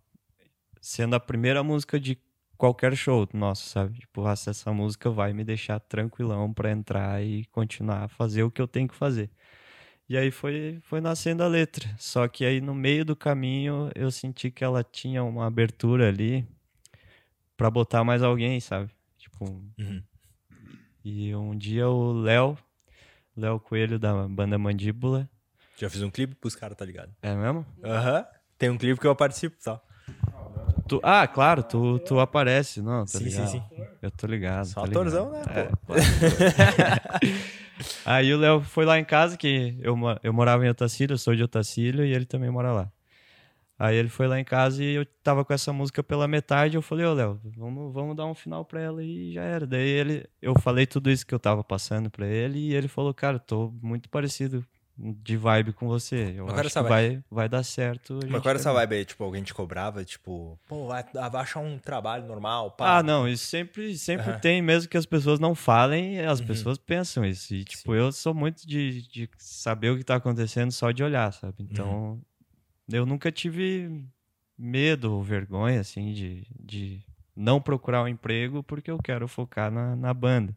sendo 0.83 1.14
a 1.14 1.21
primeira 1.21 1.62
música 1.62 1.99
de 1.99 2.18
qualquer 2.59 2.95
show 2.97 3.27
nosso, 3.33 3.68
sabe? 3.68 4.01
Tipo, 4.01 4.27
ah, 4.27 4.33
essa 4.33 4.73
música 4.73 5.09
vai 5.09 5.33
me 5.33 5.45
deixar 5.45 5.79
tranquilão 5.81 6.53
pra 6.53 6.71
entrar 6.73 7.23
e 7.25 7.45
continuar 7.47 8.03
a 8.05 8.09
fazer 8.09 8.42
o 8.42 8.51
que 8.51 8.61
eu 8.61 8.66
tenho 8.68 8.88
que 8.88 8.95
fazer. 8.95 9.31
E 10.09 10.16
aí 10.18 10.31
foi, 10.33 10.81
foi 10.83 11.01
nascendo 11.01 11.42
a 11.45 11.47
letra. 11.47 11.88
Só 11.97 12.27
que 12.29 12.45
aí 12.45 12.61
no 12.61 12.75
meio 12.75 13.05
do 13.05 13.14
caminho 13.16 13.90
eu 13.95 14.11
senti 14.11 14.51
que 14.51 14.64
ela 14.64 14.83
tinha 14.83 15.23
uma 15.23 15.47
abertura 15.47 16.09
ali 16.09 16.45
pra 17.57 17.71
botar 17.71 18.03
mais 18.05 18.23
alguém, 18.23 18.59
sabe? 18.61 18.90
Tipo, 19.16 19.45
Uhum. 19.79 20.03
e 21.05 21.35
um 21.35 21.57
dia 21.57 21.88
o 21.88 22.12
Léo, 22.12 22.59
Léo 23.37 23.61
Coelho 23.61 23.99
da 23.99 24.27
banda 24.29 24.59
Mandíbula, 24.59 25.31
Já 25.79 25.88
fiz 25.88 26.03
um 26.03 26.11
clipe 26.11 26.35
pros 26.35 26.55
caras, 26.55 26.77
tá 26.77 26.85
ligado? 26.85 27.14
é 27.23 27.35
mesmo? 27.35 27.64
Aham. 27.85 28.27
Tem 28.59 28.68
um 28.71 28.77
clipe 28.77 29.01
que 29.01 29.07
eu 29.07 29.16
participo 29.16 29.57
tal. 29.62 29.85
Tu, 30.92 31.00
ah, 31.02 31.26
claro, 31.26 31.62
tu, 31.62 31.98
tu 32.00 32.20
aparece, 32.20 32.83
não, 32.83 33.07
tá 33.07 33.18
Sim, 33.18 33.24
ligado? 33.24 33.48
sim, 33.48 33.62
Eu 34.02 34.11
tô 34.11 34.26
ligado. 34.26 34.66
Só 34.66 34.83
tô 34.83 34.87
ligado. 34.87 35.00
atorzão, 35.07 35.33
né, 35.33 35.42
É, 35.48 35.62
pô? 35.87 35.87
claro. 35.87 36.02
Aí 38.05 38.35
o 38.35 38.37
Léo 38.37 38.61
foi 38.61 38.85
lá 38.85 38.98
em 38.98 39.05
casa, 39.07 39.38
que 39.38 39.74
eu, 39.81 39.96
eu 40.22 40.33
morava 40.35 40.66
em 40.66 40.68
Otacílio, 40.68 41.14
eu 41.14 41.18
sou 41.18 41.35
de 41.35 41.42
Otacílio, 41.42 42.05
e 42.05 42.12
ele 42.12 42.26
também 42.26 42.50
mora 42.50 42.72
lá. 42.72 42.92
Aí 43.78 43.96
ele 43.96 44.11
foi 44.11 44.26
lá 44.28 44.38
em 44.38 44.44
casa 44.44 44.85
e 44.85 44.94
eu 44.94 45.07
tava 45.24 45.44
com 45.46 45.52
essa 45.55 45.72
música 45.72 46.02
pela 46.02 46.28
metade, 46.28 46.76
eu 46.76 46.83
falei, 46.83 47.07
ô 47.07 47.14
Léo, 47.14 47.40
vamos, 47.57 47.92
vamos 47.94 48.14
dar 48.14 48.26
um 48.26 48.35
final 48.35 48.62
pra 48.64 48.81
ela 48.83 49.02
e 49.02 49.33
já 49.33 49.42
era. 49.42 49.66
Daí 49.66 49.88
ele, 49.88 50.26
eu 50.42 50.52
falei 50.61 50.87
tudo 50.87 51.11
isso 51.11 51.26
que 51.26 51.35
eu 51.35 51.40
tava 51.40 51.64
passando 51.64 52.11
pra 52.11 52.26
ele 52.26 52.59
e 52.59 52.74
ele 52.74 52.87
falou, 52.87 53.14
cara, 53.14 53.38
tô 53.38 53.72
muito 53.83 54.11
parecido 54.11 54.62
de 54.96 55.37
vibe 55.37 55.72
com 55.72 55.87
você. 55.88 56.35
Eu 56.37 56.46
Mas 56.46 56.59
acho 56.59 56.74
que 56.74 56.83
vai, 56.83 57.22
vai 57.31 57.48
dar 57.48 57.62
certo. 57.62 58.14
Mas 58.14 58.40
qual 58.42 58.50
era 58.50 58.59
essa 58.59 58.64
termina." 58.64 58.81
vibe 58.81 58.94
aí? 58.96 59.05
Tipo, 59.05 59.24
alguém 59.24 59.42
te 59.42 59.55
cobrava, 59.55 60.05
tipo, 60.05 60.59
pô, 60.68 60.87
vai, 60.87 61.05
vai 61.12 61.42
achar 61.42 61.61
um 61.61 61.78
trabalho 61.78 62.26
normal, 62.26 62.70
pá. 62.72 62.98
Ah, 62.98 63.02
não, 63.02 63.28
isso 63.28 63.46
sempre, 63.46 63.96
sempre 63.96 64.31
Aham. 64.31 64.40
tem, 64.40 64.61
mesmo 64.62 64.88
que 64.88 64.96
as 64.96 65.07
pessoas 65.07 65.38
não 65.38 65.55
falem, 65.55 66.20
as 66.20 66.40
Uhum. 66.40 66.46
pessoas 66.46 66.78
pensam 66.78 67.24
isso. 67.24 67.55
E, 67.55 67.64
tipo, 67.64 67.94
eu 67.94 68.11
sou 68.12 68.35
muito 68.35 68.66
de, 68.66 69.02
de 69.09 69.31
saber 69.38 69.90
o 69.90 69.96
que 69.98 70.05
tá 70.05 70.16
acontecendo 70.16 70.72
só 70.72 70.90
de 70.90 71.02
olhar, 71.02 71.33
sabe? 71.33 71.55
Então, 71.61 72.20
eu 72.90 73.07
nunca 73.07 73.31
tive 73.33 74.05
medo 74.59 75.12
ou 75.14 75.22
vergonha, 75.22 75.81
assim, 75.81 76.12
de, 76.12 76.46
de 76.61 77.00
não 77.35 77.61
procurar 77.61 78.02
um 78.02 78.09
emprego 78.09 78.62
porque 78.62 78.90
eu 78.90 78.98
quero 78.98 79.26
focar 79.28 79.70
na, 79.70 79.94
na 79.96 80.12
banda. 80.12 80.55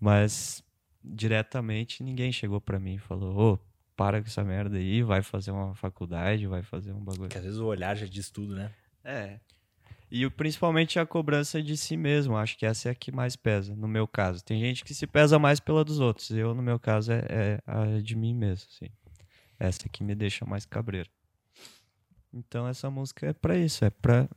Mas 0.00 0.63
diretamente 1.04 2.02
ninguém 2.02 2.32
chegou 2.32 2.60
pra 2.60 2.80
mim 2.80 2.94
e 2.94 2.98
falou, 2.98 3.52
ô, 3.54 3.58
para 3.96 4.20
com 4.20 4.26
essa 4.26 4.42
merda 4.42 4.76
aí, 4.78 5.02
vai 5.02 5.22
fazer 5.22 5.50
uma 5.50 5.74
faculdade, 5.74 6.46
vai 6.46 6.62
fazer 6.62 6.92
um 6.92 7.00
bagulho. 7.00 7.28
Que 7.28 7.38
às 7.38 7.44
vezes 7.44 7.58
o 7.58 7.66
olhar 7.66 7.96
já 7.96 8.06
diz 8.06 8.30
tudo, 8.30 8.54
né? 8.54 8.72
É. 9.04 9.38
E 10.10 10.24
o- 10.26 10.30
principalmente 10.30 10.98
a 10.98 11.06
cobrança 11.06 11.62
de 11.62 11.76
si 11.76 11.96
mesmo, 11.96 12.36
acho 12.36 12.56
que 12.56 12.64
essa 12.66 12.88
é 12.88 12.92
a 12.92 12.94
que 12.94 13.12
mais 13.12 13.36
pesa, 13.36 13.74
no 13.76 13.86
meu 13.88 14.06
caso. 14.08 14.42
Tem 14.44 14.60
gente 14.60 14.84
que 14.84 14.94
se 14.94 15.06
pesa 15.06 15.38
mais 15.38 15.60
pela 15.60 15.84
dos 15.84 16.00
outros, 16.00 16.30
eu, 16.30 16.54
no 16.54 16.62
meu 16.62 16.78
caso, 16.78 17.12
é, 17.12 17.24
é 17.28 17.60
a 17.66 18.00
de 18.00 18.16
mim 18.16 18.34
mesmo, 18.34 18.66
assim. 18.74 18.90
Essa 19.58 19.88
que 19.88 20.02
me 20.02 20.14
deixa 20.14 20.44
mais 20.44 20.64
cabreiro. 20.66 21.08
Então 22.32 22.66
essa 22.66 22.90
música 22.90 23.26
é 23.28 23.32
pra 23.32 23.56
isso, 23.56 23.84
é 23.84 23.90
pra... 23.90 24.28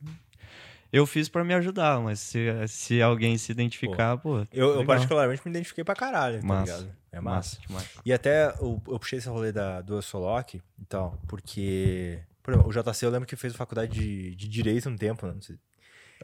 Eu 0.92 1.06
fiz 1.06 1.28
pra 1.28 1.44
me 1.44 1.52
ajudar, 1.54 2.00
mas 2.00 2.18
se, 2.20 2.46
se 2.66 3.02
alguém 3.02 3.36
se 3.36 3.52
identificar, 3.52 4.16
pô, 4.16 4.38
Eu, 4.38 4.46
eu 4.52 4.68
legal. 4.70 4.86
particularmente 4.86 5.42
me 5.44 5.50
identifiquei 5.50 5.84
pra 5.84 5.94
caralho, 5.94 6.40
tá 6.40 6.46
Massa. 6.46 6.72
ligado? 6.78 6.98
É 7.10 7.20
massa. 7.20 7.58
demais. 7.66 7.88
E 8.04 8.12
até 8.12 8.48
eu, 8.60 8.80
eu 8.86 8.98
puxei 8.98 9.18
esse 9.18 9.28
rolê 9.28 9.50
da, 9.50 9.80
do 9.80 10.00
Soloc, 10.02 10.54
então, 10.80 11.18
porque. 11.26 12.18
Por 12.42 12.52
exemplo, 12.54 12.70
o 12.70 12.72
JC 12.72 13.04
eu 13.04 13.10
lembro 13.10 13.26
que 13.26 13.36
fez 13.36 13.54
faculdade 13.54 13.92
de, 13.92 14.34
de 14.34 14.48
Direito 14.48 14.88
um 14.88 14.96
tempo, 14.96 15.26
né? 15.26 15.32
Não 15.34 15.42
sei. 15.42 15.56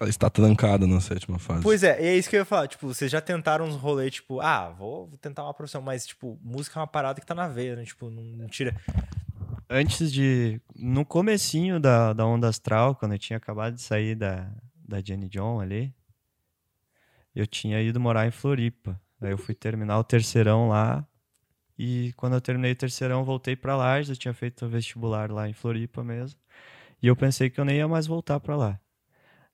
Ela 0.00 0.10
está 0.10 0.28
trancada 0.28 0.86
na 0.86 1.00
sétima 1.00 1.38
fase. 1.38 1.62
Pois 1.62 1.82
é, 1.82 2.02
e 2.02 2.06
é 2.06 2.16
isso 2.16 2.28
que 2.28 2.36
eu 2.36 2.40
ia 2.40 2.44
falar. 2.44 2.66
Tipo, 2.66 2.86
vocês 2.88 3.10
já 3.10 3.20
tentaram 3.20 3.64
uns 3.66 3.76
rolês, 3.76 4.14
tipo, 4.14 4.40
ah, 4.40 4.70
vou, 4.70 5.06
vou 5.06 5.18
tentar 5.18 5.44
uma 5.44 5.54
profissão, 5.54 5.80
mas, 5.80 6.06
tipo, 6.06 6.38
música 6.42 6.78
é 6.78 6.80
uma 6.80 6.86
parada 6.86 7.20
que 7.20 7.26
tá 7.26 7.34
na 7.34 7.46
veia, 7.46 7.76
né? 7.76 7.84
Tipo, 7.84 8.10
não, 8.10 8.22
não 8.22 8.46
tira. 8.48 8.74
Antes 9.74 10.12
de. 10.12 10.60
No 10.76 11.04
comecinho 11.04 11.80
da, 11.80 12.12
da 12.12 12.26
Onda 12.26 12.48
Astral, 12.48 12.94
quando 12.94 13.12
eu 13.12 13.18
tinha 13.18 13.36
acabado 13.36 13.74
de 13.74 13.82
sair 13.82 14.14
da, 14.14 14.50
da 14.76 15.00
Jenny 15.00 15.28
John 15.28 15.60
ali, 15.60 15.94
eu 17.34 17.46
tinha 17.46 17.80
ido 17.82 18.00
morar 18.00 18.26
em 18.26 18.30
Floripa. 18.30 19.00
Aí 19.20 19.30
eu 19.30 19.38
fui 19.38 19.54
terminar 19.54 19.98
o 19.98 20.04
terceirão 20.04 20.68
lá. 20.68 21.06
E 21.76 22.12
quando 22.16 22.34
eu 22.34 22.40
terminei 22.40 22.72
o 22.72 22.76
terceirão, 22.76 23.24
voltei 23.24 23.56
pra 23.56 23.76
Lages. 23.76 24.10
Eu 24.10 24.16
tinha 24.16 24.34
feito 24.34 24.64
o 24.64 24.68
vestibular 24.68 25.30
lá 25.30 25.48
em 25.48 25.52
Floripa 25.52 26.04
mesmo. 26.04 26.38
E 27.02 27.06
eu 27.06 27.16
pensei 27.16 27.50
que 27.50 27.60
eu 27.60 27.64
nem 27.64 27.78
ia 27.78 27.88
mais 27.88 28.06
voltar 28.06 28.38
pra 28.38 28.56
lá. 28.56 28.80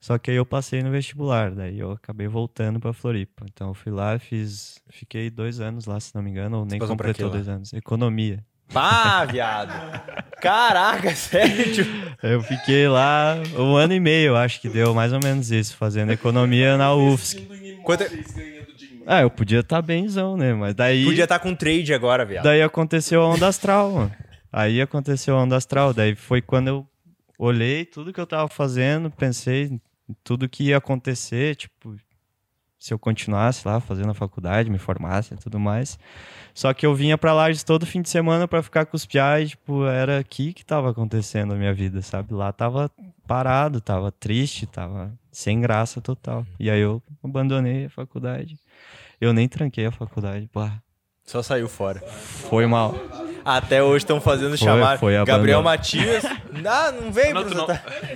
Só 0.00 0.16
que 0.16 0.30
aí 0.30 0.36
eu 0.36 0.46
passei 0.46 0.82
no 0.82 0.90
vestibular, 0.90 1.54
daí 1.54 1.78
eu 1.78 1.92
acabei 1.92 2.26
voltando 2.26 2.80
pra 2.80 2.92
Floripa. 2.92 3.44
Então 3.52 3.68
eu 3.68 3.74
fui 3.74 3.92
lá, 3.92 4.18
fiz, 4.18 4.82
fiquei 4.88 5.28
dois 5.28 5.60
anos 5.60 5.84
lá, 5.84 6.00
se 6.00 6.14
não 6.14 6.22
me 6.22 6.30
engano, 6.30 6.60
ou 6.60 6.64
nem 6.64 6.78
completou 6.78 7.26
lá? 7.26 7.32
dois 7.32 7.48
anos. 7.48 7.72
Economia. 7.74 8.42
Pá, 8.72 9.24
viado! 9.24 9.72
Caraca, 10.40 11.10
sério? 11.16 11.86
Eu 12.22 12.42
fiquei 12.42 12.88
lá 12.88 13.36
um 13.58 13.74
ano 13.76 13.92
e 13.94 14.00
meio, 14.00 14.36
acho 14.36 14.60
que 14.60 14.68
deu 14.68 14.94
mais 14.94 15.12
ou 15.12 15.20
menos 15.22 15.50
isso, 15.50 15.76
fazendo 15.76 16.12
economia 16.12 16.76
na 16.76 16.94
UFSC. 16.94 17.46
quanto- 17.82 18.04
Ah, 19.06 19.22
eu 19.22 19.30
podia 19.30 19.60
estar 19.60 19.82
benzão, 19.82 20.36
né? 20.36 20.54
Mas 20.54 20.74
daí, 20.74 21.04
podia 21.04 21.24
estar 21.24 21.38
com 21.40 21.54
trade 21.54 21.92
agora, 21.92 22.24
viado. 22.24 22.44
daí 22.44 22.62
aconteceu 22.62 23.22
a 23.22 23.28
onda 23.28 23.48
astral, 23.48 23.90
mano. 23.92 24.12
Aí 24.52 24.80
aconteceu 24.80 25.36
a 25.36 25.42
onda 25.42 25.56
astral. 25.56 25.92
Daí 25.92 26.14
foi 26.14 26.40
quando 26.40 26.68
eu 26.68 26.86
olhei 27.38 27.84
tudo 27.84 28.12
que 28.12 28.20
eu 28.20 28.26
tava 28.26 28.48
fazendo, 28.48 29.10
pensei 29.10 29.64
em 29.64 29.80
tudo 30.24 30.48
que 30.48 30.64
ia 30.64 30.76
acontecer, 30.76 31.54
tipo, 31.56 31.96
se 32.80 32.94
eu 32.94 32.98
continuasse 32.98 33.68
lá 33.68 33.78
fazendo 33.78 34.10
a 34.10 34.14
faculdade, 34.14 34.70
me 34.70 34.78
formasse 34.78 35.34
e 35.34 35.36
tudo 35.36 35.60
mais. 35.60 35.98
Só 36.54 36.72
que 36.72 36.84
eu 36.86 36.94
vinha 36.94 37.16
pra 37.18 37.34
Lages 37.34 37.62
todo 37.62 37.84
fim 37.86 38.00
de 38.00 38.08
semana 38.08 38.48
pra 38.48 38.62
ficar 38.62 38.86
com 38.86 38.96
os 38.96 39.04
piais, 39.04 39.48
e, 39.48 39.50
tipo, 39.50 39.84
era 39.86 40.18
aqui 40.18 40.52
que 40.54 40.64
tava 40.64 40.90
acontecendo 40.90 41.52
a 41.52 41.56
minha 41.56 41.74
vida, 41.74 42.00
sabe? 42.00 42.32
Lá 42.32 42.50
tava 42.52 42.90
parado, 43.26 43.80
tava 43.82 44.10
triste, 44.10 44.66
tava 44.66 45.12
sem 45.30 45.60
graça 45.60 46.00
total. 46.00 46.44
E 46.58 46.70
aí 46.70 46.80
eu 46.80 47.02
abandonei 47.22 47.84
a 47.84 47.90
faculdade. 47.90 48.58
Eu 49.20 49.32
nem 49.34 49.46
tranquei 49.46 49.84
a 49.86 49.92
faculdade, 49.92 50.48
pá. 50.52 50.80
Só 51.22 51.42
saiu 51.42 51.68
fora. 51.68 52.00
Foi 52.00 52.66
mal. 52.66 52.94
Até 53.44 53.82
hoje 53.82 53.98
estão 54.04 54.20
fazendo 54.20 54.56
Foi- 54.56 54.66
chamar 54.66 54.98
foi 54.98 55.22
Gabriel. 55.24 55.62
Matias. 55.62 56.24
Ah, 56.66 56.90
não 56.90 57.12
vem, 57.12 57.32
Não, 57.32 57.44
não, 57.44 57.66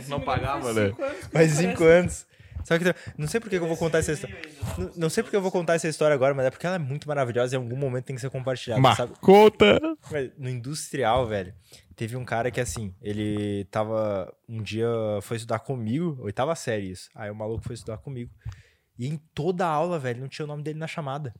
não 0.08 0.20
pagava, 0.20 0.72
né? 0.72 0.92
Faz 1.32 1.52
cinco 1.52 1.84
anos. 1.84 2.26
Só 2.64 2.78
que 2.78 2.84
não 3.18 3.26
sei 3.28 3.38
por 3.40 3.48
que 3.50 3.58
que 3.58 3.62
eu 3.64 3.68
vou 3.68 3.76
contar 3.76 3.98
essa 3.98 4.12
história. 4.12 4.36
Não, 4.78 4.90
não 4.96 5.10
sei 5.10 5.22
porque 5.22 5.36
eu 5.36 5.42
vou 5.42 5.50
contar 5.52 5.74
essa 5.74 5.86
história 5.88 6.14
agora, 6.14 6.34
mas 6.34 6.46
é 6.46 6.50
porque 6.50 6.66
ela 6.66 6.76
é 6.76 6.78
muito 6.78 7.06
maravilhosa 7.06 7.54
e 7.54 7.58
em 7.58 7.62
algum 7.62 7.76
momento 7.76 8.04
tem 8.06 8.16
que 8.16 8.20
ser 8.22 8.30
compartilhada, 8.30 8.80
sabe? 8.96 9.12
Conta! 9.20 9.78
Mas 10.10 10.30
No 10.38 10.48
industrial, 10.48 11.26
velho, 11.26 11.54
teve 11.94 12.16
um 12.16 12.24
cara 12.24 12.50
que 12.50 12.60
assim, 12.60 12.94
ele 13.02 13.64
tava. 13.70 14.32
Um 14.48 14.62
dia 14.62 14.88
foi 15.22 15.36
estudar 15.36 15.58
comigo, 15.60 16.16
oitava 16.20 16.54
série 16.54 16.90
isso. 16.90 17.08
Aí 17.14 17.30
o 17.30 17.34
maluco 17.34 17.62
foi 17.64 17.74
estudar 17.74 17.98
comigo. 17.98 18.30
E 18.98 19.06
em 19.08 19.20
toda 19.34 19.66
a 19.66 19.68
aula, 19.68 19.98
velho, 19.98 20.20
não 20.20 20.28
tinha 20.28 20.44
o 20.44 20.48
nome 20.48 20.62
dele 20.62 20.78
na 20.78 20.86
chamada. 20.86 21.34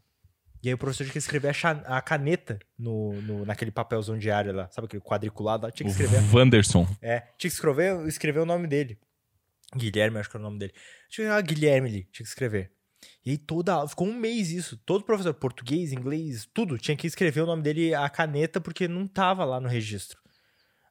E 0.63 0.69
aí 0.69 0.75
o 0.75 0.79
professor 0.79 1.05
tinha 1.05 1.13
que 1.13 1.19
escrever 1.19 1.55
a, 1.87 2.01
caneta 2.01 2.59
no, 2.79 3.13
no- 3.21 3.45
naquele 3.45 3.71
papelzão 3.71 4.17
diário 4.19 4.51
lá, 4.53 4.67
sabe 4.71 4.87
aquele 4.87 5.03
quadriculado 5.03 5.67
lá? 5.67 5.71
Tinha 5.71 5.87
que 5.87 5.93
escrever. 5.93 6.23
Wanderson. 6.35 6.87
É, 7.03 7.21
tinha 7.37 7.51
que 7.51 7.55
escrever, 7.55 8.07
escrever 8.09 8.41
o 8.41 8.47
nome 8.47 8.67
dele. 8.67 8.99
Guilherme, 9.77 10.19
acho 10.19 10.31
que 10.31 10.37
era 10.37 10.43
o 10.43 10.47
nome 10.47 10.59
dele. 10.59 10.73
Tinha 11.09 11.27
que 11.29 11.33
ah, 11.33 11.41
Guilherme 11.41 11.89
ali, 11.89 12.03
tinha 12.13 12.25
que 12.25 12.29
escrever. 12.29 12.73
E 13.25 13.31
aí 13.31 13.39
toda 13.39 13.75
aula, 13.75 13.89
ficou 13.89 14.07
um 14.07 14.15
mês 14.15 14.51
isso. 14.51 14.77
Todo 14.79 15.05
professor, 15.05 15.35
português, 15.35 15.93
inglês, 15.93 16.49
tudo, 16.53 16.79
tinha 16.79 16.97
que 16.97 17.07
escrever 17.07 17.43
o 17.43 17.47
nome 17.47 17.63
dele, 17.63 17.95
a 17.95 18.09
caneta, 18.09 18.61
porque 18.61 18.89
não 18.89 19.07
tava 19.07 19.45
lá 19.45 19.61
no 19.61 19.69
registro. 19.69 20.21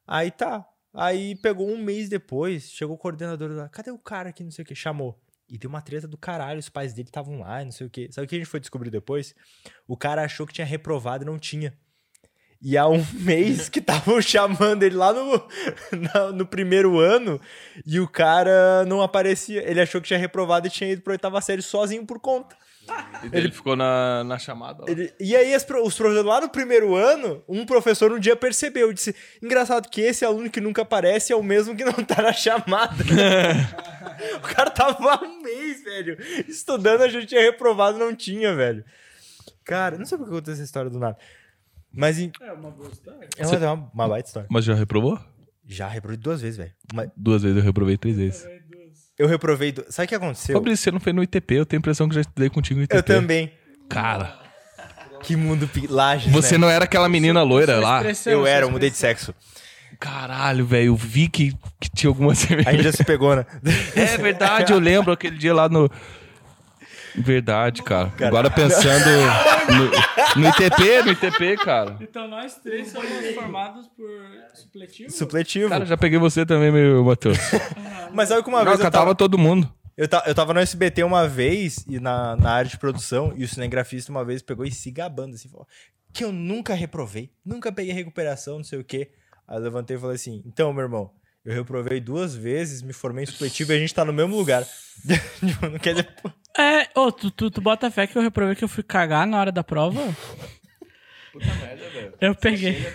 Aí 0.06 0.30
tá. 0.30 0.66
Aí 0.92 1.34
pegou 1.36 1.68
um 1.68 1.78
mês 1.78 2.08
depois, 2.08 2.70
chegou 2.70 2.94
o 2.94 2.98
coordenador 2.98 3.50
lá, 3.50 3.68
cadê 3.68 3.90
o 3.90 3.98
cara 3.98 4.28
aqui, 4.28 4.44
não 4.44 4.50
sei 4.50 4.62
o 4.62 4.66
que, 4.66 4.74
chamou. 4.74 5.20
E 5.48 5.58
deu 5.58 5.68
uma 5.68 5.82
treta 5.82 6.06
do 6.06 6.16
caralho, 6.16 6.58
os 6.58 6.68
pais 6.68 6.94
dele 6.94 7.08
estavam 7.08 7.40
lá, 7.40 7.64
não 7.64 7.72
sei 7.72 7.86
o 7.86 7.90
que. 7.90 8.10
Sabe 8.12 8.26
o 8.26 8.28
que 8.28 8.36
a 8.36 8.38
gente 8.38 8.48
foi 8.48 8.60
descobrir 8.60 8.90
depois? 8.90 9.34
O 9.86 9.96
cara 9.96 10.22
achou 10.22 10.46
que 10.46 10.52
tinha 10.52 10.64
reprovado 10.64 11.24
e 11.24 11.26
não 11.26 11.38
tinha. 11.38 11.76
E 12.62 12.76
há 12.78 12.86
um 12.88 13.04
mês 13.12 13.68
que 13.68 13.78
estavam 13.78 14.20
chamando 14.22 14.82
ele 14.82 14.96
lá 14.96 15.12
no, 15.12 15.46
na- 15.92 16.32
no 16.32 16.46
primeiro 16.46 16.98
ano 16.98 17.40
e 17.86 18.00
o 18.00 18.08
cara 18.08 18.84
não 18.86 19.02
aparecia. 19.02 19.68
Ele 19.68 19.80
achou 19.80 20.00
que 20.00 20.08
tinha 20.08 20.18
reprovado 20.18 20.66
e 20.66 20.70
tinha 20.70 20.90
ido 20.90 21.02
pra 21.02 21.12
oitava 21.12 21.40
série 21.40 21.62
sozinho 21.62 22.06
por 22.06 22.18
conta. 22.20 22.56
E 23.22 23.34
ele 23.34 23.50
ficou 23.50 23.74
na, 23.74 24.22
na 24.24 24.38
chamada 24.38 24.82
lá. 24.84 24.90
Ele- 24.90 25.10
e 25.18 25.34
aí 25.34 25.54
as 25.54 25.62
os 25.62 25.66
professores 25.66 26.22
lá 26.22 26.40
no 26.42 26.50
primeiro 26.50 26.94
ano, 26.94 27.42
um 27.48 27.64
professor 27.64 28.12
um 28.12 28.18
dia 28.18 28.36
percebeu, 28.36 28.92
disse, 28.92 29.14
engraçado 29.42 29.88
que 29.88 30.02
esse 30.02 30.22
aluno 30.24 30.50
que 30.50 30.60
nunca 30.60 30.82
aparece 30.82 31.32
é 31.32 31.36
o 31.36 31.42
mesmo 31.42 31.74
que 31.74 31.82
não 31.84 31.92
tá 31.94 32.20
na 32.22 32.32
chamada. 32.34 32.94
o 34.36 34.40
cara 34.54 34.68
tava 34.70 35.12
há 35.14 35.24
um 35.24 35.40
mês, 35.42 35.82
velho, 35.82 36.18
estudando, 36.46 37.00
a 37.02 37.08
gente 37.08 37.26
tinha 37.26 37.40
reprovado, 37.40 37.98
não 37.98 38.14
tinha, 38.14 38.54
velho. 38.54 38.84
Cara, 39.64 39.96
não 39.96 40.04
sei 40.04 40.18
por 40.18 40.24
que 40.26 40.32
aconteceu 40.32 40.54
essa 40.54 40.62
história 40.64 40.90
do 40.90 40.98
nada. 40.98 41.16
Mas 41.94 42.18
em- 42.18 42.32
É 42.40 42.52
uma 42.52 42.70
boa 42.70 42.88
história. 42.90 43.28
é 43.38 43.46
uma, 43.46 43.54
é 43.56 43.70
uma, 43.70 43.90
uma 43.94 44.08
baita 44.08 44.28
história. 44.28 44.48
Mas 44.50 44.64
já 44.64 44.74
reprovou? 44.74 45.18
Já 45.66 45.88
reprovei 45.88 46.18
duas 46.18 46.40
vezes, 46.42 46.56
velho. 46.58 46.72
Mas 46.92 47.10
Duas 47.16 47.42
vezes, 47.42 47.56
eu 47.56 47.62
reprovei 47.62 47.96
três 47.96 48.16
vezes. 48.16 48.46
Eu 49.18 49.26
reprovei. 49.28 49.72
Du... 49.72 49.84
Sabe 49.88 50.06
o 50.06 50.08
que 50.08 50.14
aconteceu? 50.14 50.54
Fabrício, 50.56 50.84
você 50.84 50.90
não 50.90 51.00
fez 51.00 51.14
no 51.16 51.22
ITP, 51.22 51.54
eu 51.54 51.64
tenho 51.66 51.78
a 51.78 51.82
impressão 51.82 52.08
que 52.08 52.14
já 52.14 52.20
estudei 52.20 52.50
contigo 52.50 52.78
no 52.78 52.84
ITP. 52.84 52.96
Eu 52.96 53.02
também. 53.02 53.52
Cara, 53.88 54.38
Que 55.22 55.36
mundo 55.36 55.66
pi- 55.68 55.86
lajes, 55.86 56.30
você 56.32 56.52
né? 56.52 56.58
não 56.58 56.68
era 56.68 56.84
aquela 56.84 57.08
menina 57.08 57.42
loira 57.42 57.78
lá? 57.78 58.02
Eu 58.26 58.46
era, 58.46 58.66
eu 58.66 58.70
mudei 58.70 58.90
de 58.90 58.96
sexo. 58.96 59.34
Caralho, 60.00 60.66
velho, 60.66 60.86
eu 60.88 60.96
vi 60.96 61.28
que, 61.28 61.52
que 61.80 61.88
tinha 61.88 62.10
alguma 62.10 62.32
A 62.32 62.34
gente 62.34 62.82
já 62.82 62.92
se 62.92 63.04
pegou, 63.04 63.34
né? 63.36 63.46
É 63.94 64.18
verdade, 64.18 64.72
eu 64.72 64.78
lembro 64.78 65.12
aquele 65.12 65.38
dia 65.38 65.54
lá 65.54 65.68
no... 65.68 65.88
Verdade, 67.16 67.82
cara. 67.82 68.12
Agora 68.22 68.50
pensando 68.50 69.04
no, 70.36 70.40
no 70.42 70.48
ITP, 70.48 71.02
no 71.04 71.12
ITP, 71.12 71.56
cara. 71.64 71.96
Então 72.00 72.26
nós 72.28 72.56
três 72.56 72.88
somos 72.90 73.34
formados 73.34 73.86
por 73.88 74.08
supletivo? 74.54 75.10
Supletivo. 75.10 75.68
Cara, 75.68 75.86
já 75.86 75.96
peguei 75.96 76.18
você 76.18 76.44
também, 76.44 76.70
meu 76.72 77.04
Matheus. 77.04 77.38
Mas 78.12 78.28
sabe 78.28 78.42
que 78.42 78.48
uma 78.48 78.58
Não, 78.58 78.64
vez 78.66 78.78
eu 78.78 78.84
catava 78.84 79.04
tava, 79.06 79.14
todo 79.14 79.38
mundo. 79.38 79.72
eu, 79.96 80.08
ta- 80.08 80.24
eu 80.26 80.34
tava 80.34 80.52
no 80.54 80.60
SBT 80.60 81.02
uma 81.04 81.26
vez, 81.28 81.84
e 81.88 81.98
na, 82.00 82.36
na 82.36 82.50
área 82.52 82.70
de 82.70 82.78
produção, 82.78 83.32
e 83.36 83.44
o 83.44 83.48
cinegrafista 83.48 84.10
uma 84.12 84.24
vez 84.24 84.42
pegou 84.42 84.64
e 84.64 84.70
se 84.70 84.90
gabando, 84.90 85.34
assim, 85.34 85.48
falou 85.48 85.66
que 86.12 86.22
eu 86.22 86.30
nunca 86.32 86.74
reprovei, 86.74 87.32
nunca 87.44 87.72
peguei 87.72 87.92
recuperação, 87.92 88.58
não 88.58 88.64
sei 88.64 88.78
o 88.78 88.84
quê. 88.84 89.10
Aí 89.48 89.56
eu 89.56 89.62
levantei 89.62 89.96
e 89.96 90.00
falei 90.00 90.14
assim, 90.14 90.42
então, 90.46 90.72
meu 90.72 90.84
irmão, 90.84 91.10
eu 91.44 91.54
reprovei 91.54 92.00
duas 92.00 92.34
vezes, 92.34 92.82
me 92.82 92.92
formei 92.92 93.24
em 93.24 93.26
supletivo 93.26 93.72
e 93.72 93.76
a 93.76 93.78
gente 93.78 93.94
tá 93.94 94.04
no 94.04 94.12
mesmo 94.12 94.36
lugar. 94.36 94.66
Tipo, 95.44 95.68
não 95.68 95.78
quer 95.78 95.94
dizer... 95.94 96.08
É, 96.56 96.88
ô, 96.94 97.10
tu, 97.10 97.30
tu, 97.30 97.50
tu 97.50 97.60
bota 97.60 97.90
fé 97.90 98.06
que 98.06 98.16
eu 98.16 98.22
reprovei 98.22 98.54
que 98.54 98.62
eu 98.62 98.68
fui 98.68 98.82
cagar 98.82 99.26
na 99.26 99.40
hora 99.40 99.50
da 99.50 99.64
prova? 99.64 100.00
Puta 101.32 101.46
merda, 101.46 101.90
velho. 101.90 102.14
Eu 102.20 102.34
peguei. 102.36 102.86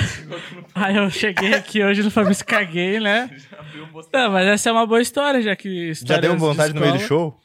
Aí 0.74 0.96
eu 0.96 1.10
cheguei 1.10 1.52
aqui 1.52 1.84
hoje 1.84 2.02
no 2.02 2.10
Fabrício 2.10 2.46
caguei, 2.46 2.98
né? 2.98 3.28
Não, 4.10 4.30
mas 4.32 4.46
essa 4.48 4.70
é 4.70 4.72
uma 4.72 4.86
boa 4.86 5.02
história, 5.02 5.42
já 5.42 5.54
que. 5.54 5.92
Já 5.92 6.16
deu 6.16 6.34
vontade 6.38 6.72
de 6.72 6.80
no 6.80 6.80
meio 6.80 6.94
do 6.96 7.00
show? 7.06 7.38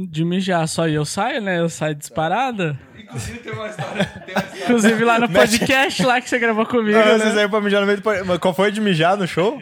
De 0.00 0.24
mijar 0.24 0.68
só 0.68 0.86
e 0.86 0.94
eu 0.94 1.04
saio, 1.04 1.40
né? 1.40 1.58
Eu 1.58 1.68
saio 1.68 1.94
disparada. 1.96 2.78
Inclusive 2.96 3.38
tem 3.40 3.52
uma 3.52 3.66
história. 3.66 4.24
Inclusive 4.62 5.04
lá 5.04 5.18
no 5.18 5.28
podcast 5.28 6.02
lá 6.04 6.20
que 6.20 6.28
você 6.28 6.38
gravou 6.38 6.64
comigo. 6.64 6.96
Não, 6.96 7.04
né? 7.04 7.18
você 7.18 7.32
saiu 7.32 7.50
pra 7.50 7.60
mijar 7.60 7.80
no 7.80 7.86
meio 7.86 8.00
do... 8.00 8.26
Mas 8.26 8.38
qual 8.38 8.54
foi 8.54 8.70
de 8.70 8.80
mijar 8.80 9.16
no 9.16 9.26
show? 9.26 9.60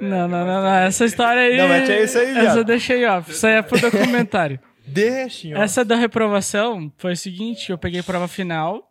Não, 0.00 0.26
não, 0.26 0.44
não, 0.44 0.62
não. 0.62 0.74
Essa 0.74 1.04
história 1.04 1.42
aí. 1.42 1.56
Não, 1.56 1.68
mete 1.68 1.92
aí 1.92 2.04
isso 2.04 2.18
aí, 2.18 2.30
Essa 2.30 2.40
viado. 2.40 2.56
eu 2.56 2.64
deixei 2.64 3.06
off. 3.06 3.30
Isso 3.30 3.46
aí 3.46 3.54
é 3.54 3.62
pro 3.62 3.80
documentário. 3.80 4.58
Deixa, 4.84 5.48
ó. 5.56 5.62
Essa 5.62 5.84
da 5.84 5.94
reprovação 5.94 6.92
foi 6.98 7.12
o 7.12 7.16
seguinte, 7.16 7.70
eu 7.70 7.78
peguei 7.78 8.02
prova 8.02 8.26
final 8.26 8.82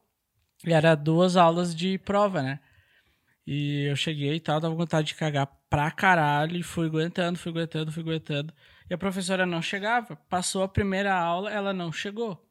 e 0.66 0.72
era 0.72 0.96
duas 0.96 1.36
aulas 1.36 1.76
de 1.76 1.98
prova, 1.98 2.42
né? 2.42 2.60
E 3.46 3.88
eu 3.90 3.96
cheguei 3.98 4.36
e 4.36 4.40
tal, 4.40 4.62
dava 4.62 4.74
vontade 4.74 5.08
de 5.08 5.16
cagar 5.16 5.50
pra 5.70 5.92
caralho 5.92 6.56
e 6.56 6.64
fui 6.64 6.88
aguentando, 6.88 7.38
fui 7.38 7.52
aguentando, 7.52 7.92
fui 7.92 8.04
aguentando. 8.04 8.54
E 8.92 8.94
a 8.94 8.98
professora 8.98 9.46
não 9.46 9.62
chegava. 9.62 10.18
Passou 10.28 10.64
a 10.64 10.68
primeira 10.68 11.16
aula, 11.16 11.50
ela 11.50 11.72
não 11.72 11.94
chegou. 11.94 12.46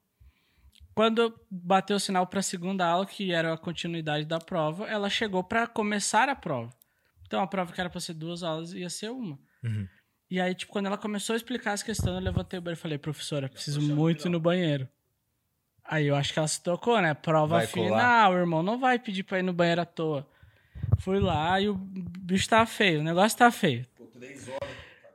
Quando 0.95 1.39
bateu 1.51 1.99
o 1.99 2.01
sinal 2.01 2.27
pra 2.27 2.41
segunda 2.41 2.87
aula, 2.87 3.05
que 3.05 3.31
era 3.31 3.53
a 3.53 3.59
continuidade 3.59 4.25
da 4.25 4.39
prova, 4.39 4.87
ela 4.87 5.11
chegou 5.11 5.45
pra 5.45 5.67
começar 5.67 6.31
a 6.31 6.35
prova. 6.35 6.73
Então 7.27 7.43
a 7.43 7.47
prova 7.47 7.75
que 7.75 7.79
era 7.79 7.91
pra 7.91 8.01
ser 8.01 8.15
duas 8.15 8.43
aulas 8.43 8.73
ia 8.73 8.89
ser 8.89 9.11
uma. 9.11 9.39
E 10.31 10.41
aí, 10.41 10.55
tipo, 10.55 10.73
quando 10.73 10.87
ela 10.87 10.97
começou 10.97 11.35
a 11.35 11.37
explicar 11.37 11.73
as 11.73 11.83
questões, 11.83 12.15
eu 12.15 12.23
levantei 12.23 12.59
o 12.59 12.63
banheiro 12.63 12.79
e 12.79 12.83
falei, 12.83 12.97
professora, 12.97 13.47
preciso 13.47 13.83
muito 13.83 14.27
ir 14.27 14.31
no 14.31 14.41
banheiro. 14.41 14.89
Aí 15.85 16.07
eu 16.07 16.17
acho 16.17 16.33
que 16.33 16.39
ela 16.39 16.49
se 16.49 16.63
tocou, 16.63 17.03
né? 17.03 17.13
Prova 17.13 17.57
Vai 17.59 17.67
colar. 17.67 17.99
final, 17.99 18.33
irmão, 18.39 18.63
não 18.63 18.79
vai 18.79 18.99
pedir 18.99 19.25
pra 19.25 19.41
ir 19.41 19.43
no 19.43 19.53
banheiro 19.53 19.83
à 19.83 19.85
toa. 19.85 20.27
Fui 21.01 21.21
lá 21.21 21.61
e 21.61 21.69
o 21.69 21.75
bicho 21.75 22.49
tá 22.49 22.65
feio, 22.65 23.01
o 23.01 23.05
negócio 23.05 23.37
tá 23.37 23.51
feio. 23.51 23.87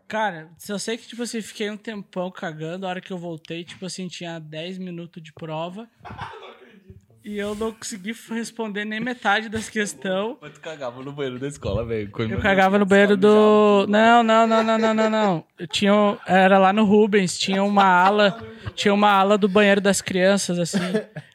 Cara, 0.07 0.51
eu 0.69 0.77
sei 0.77 0.97
que, 0.97 1.07
tipo 1.07 1.23
assim, 1.23 1.41
fiquei 1.41 1.69
um 1.69 1.77
tempão 1.77 2.29
cagando, 2.29 2.85
a 2.85 2.89
hora 2.89 3.01
que 3.01 3.11
eu 3.11 3.17
voltei, 3.17 3.63
tipo 3.63 3.85
assim, 3.85 4.07
tinha 4.07 4.39
10 4.39 4.77
minutos 4.77 5.21
de 5.21 5.33
prova. 5.33 5.89
E 7.25 7.39
eu 7.39 7.55
não 7.55 7.71
consegui 7.71 8.13
responder 8.29 8.85
nem 8.85 8.99
metade 8.99 9.49
das 9.49 9.67
questões. 9.67 10.37
Mas 10.39 10.53
tu 10.53 10.59
cagava 10.59 11.01
no 11.01 11.11
banheiro 11.11 11.39
da 11.39 11.47
escola, 11.47 11.83
velho. 11.83 12.11
Eu 12.29 12.39
cagava 12.39 12.77
no 12.77 12.85
banheiro 12.85 13.17
do. 13.17 13.87
Não, 13.89 14.21
não, 14.21 14.45
não, 14.45 14.63
não, 14.63 14.77
não, 14.77 14.93
não, 14.93 15.09
não. 15.09 15.43
Eu 15.57 15.65
tinha. 15.65 15.91
Era 16.27 16.59
lá 16.59 16.71
no 16.71 16.85
Rubens, 16.85 17.35
tinha 17.35 17.63
uma 17.63 17.83
ala. 17.83 18.39
Tinha 18.75 18.93
uma 18.93 19.09
ala 19.09 19.39
do 19.39 19.49
banheiro 19.49 19.81
das 19.81 20.01
crianças, 20.01 20.59
assim. 20.59 20.77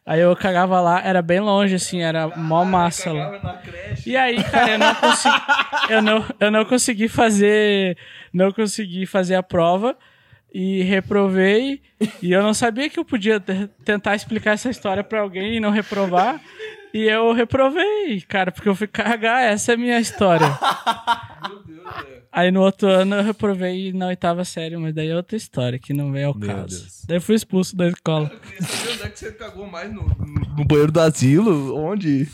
Aí 0.07 0.21
eu 0.21 0.35
cagava 0.37 0.81
lá, 0.81 1.03
era 1.03 1.21
bem 1.21 1.41
longe, 1.41 1.75
assim, 1.75 2.03
era 2.03 2.29
mó 2.37 2.65
massa 2.65 3.13
lá. 3.13 3.61
E 4.07 4.17
aí, 4.17 4.45
cara, 4.45 4.71
eu 4.71 4.79
não 4.79 4.95
consegui. 4.95 5.43
Eu 5.89 6.03
não, 6.03 6.25
eu 6.39 6.51
não 6.53 6.65
consegui 6.65 7.09
fazer. 7.09 7.99
Não 8.33 8.53
consegui 8.53 9.07
fazer 9.07 9.35
a 9.35 9.43
prova. 9.43 9.97
E 10.53 10.83
reprovei. 10.83 11.81
E 12.23 12.33
eu 12.33 12.43
não 12.43 12.53
sabia 12.55 12.89
que 12.91 12.99
eu 12.99 13.05
podia 13.05 13.39
te- 13.39 13.69
tentar 13.85 14.15
explicar 14.17 14.53
essa 14.53 14.69
história 14.71 15.05
pra 15.05 15.21
alguém 15.21 15.57
e 15.57 15.61
não 15.61 15.71
reprovar. 15.71 16.41
E 16.93 17.05
eu 17.05 17.33
reprovei, 17.33 18.21
cara, 18.27 18.51
porque 18.51 18.69
eu 18.69 18.75
fui 18.75 18.89
cagar. 18.89 19.45
Essa 19.45 19.73
é 19.73 19.75
a 19.75 19.79
minha 19.79 20.01
história. 20.01 20.47
Aí 22.33 22.51
no 22.53 22.61
outro 22.63 22.89
ano 22.89 23.17
eu 23.17 23.23
reprovei 23.25 23.93
na 23.93 24.07
oitava 24.07 24.45
série, 24.45 24.77
mas 24.77 24.95
daí 24.95 25.09
é 25.09 25.17
outra 25.17 25.37
história, 25.37 25.79
que 25.81 25.93
não 25.93 26.13
vem 26.13 26.25
ao 26.25 26.35
caso. 26.35 26.87
Daí 27.09 27.17
eu 27.17 27.21
fui 27.21 27.35
expulso 27.35 27.77
da 27.77 27.89
escola. 27.89 28.31
Onde 28.93 29.03
é 29.03 29.09
que 29.09 29.19
você 29.19 29.33
cagou 29.33 29.67
mais 29.67 29.93
no, 29.93 30.03
no 30.57 30.65
banheiro 30.65 30.93
do 30.93 31.01
asilo? 31.01 31.77
Onde? 31.77 32.29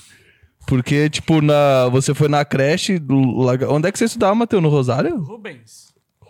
Porque, 0.67 1.09
tipo, 1.09 1.41
na, 1.41 1.89
você 1.89 2.13
foi 2.15 2.29
na 2.29 2.45
creche. 2.45 3.01
Onde 3.71 3.89
é 3.89 3.93
que 3.93 3.99
você 3.99 4.05
estudava, 4.05 4.35
Matheus? 4.35 4.63
No 4.63 4.69
Rosário? 4.69 5.17
Rubens. 5.19 5.86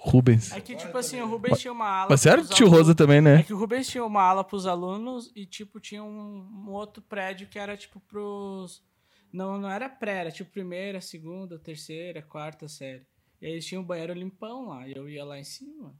Rubens. 0.09 0.53
É 0.53 0.61
que, 0.61 0.75
tipo 0.77 0.97
assim, 0.97 1.21
o 1.21 1.27
Rubens 1.29 1.59
tinha 1.61 1.73
uma 1.73 1.87
ala. 1.88 2.07
Mas 2.11 2.21
sério, 2.21 2.45
pros 2.45 2.57
tio 2.57 2.69
Rosa 2.69 2.95
também, 2.95 3.19
É 3.19 3.21
né? 3.21 3.42
que 3.42 3.53
o 3.53 3.59
Rubens 3.59 3.87
tinha 3.88 4.05
uma 4.05 4.23
ala 4.23 4.45
pros 4.45 4.66
alunos 4.66 5.31
e, 5.35 5.45
tipo, 5.47 5.81
tinha 5.81 6.03
um, 6.03 6.66
um 6.66 6.71
outro 6.71 7.03
prédio 7.03 7.47
que 7.49 7.59
era, 7.59 7.77
tipo, 7.77 8.01
pros. 8.01 8.83
Não, 9.33 9.59
não 9.59 9.69
era 9.71 9.88
pré, 9.88 10.19
era 10.21 10.31
tipo 10.31 10.51
primeira, 10.51 11.01
segunda, 11.01 11.59
terceira, 11.59 12.23
quarta 12.23 12.69
série. 12.69 13.03
E 13.42 13.47
aí 13.47 13.53
eles 13.53 13.66
tinham 13.66 13.83
um 13.83 13.85
banheiro 13.85 14.14
limpão 14.14 14.69
lá. 14.69 14.88
E 14.88 14.92
eu 14.97 15.09
ia 15.09 15.25
lá 15.25 15.38
em 15.38 15.45
cima, 15.45 15.92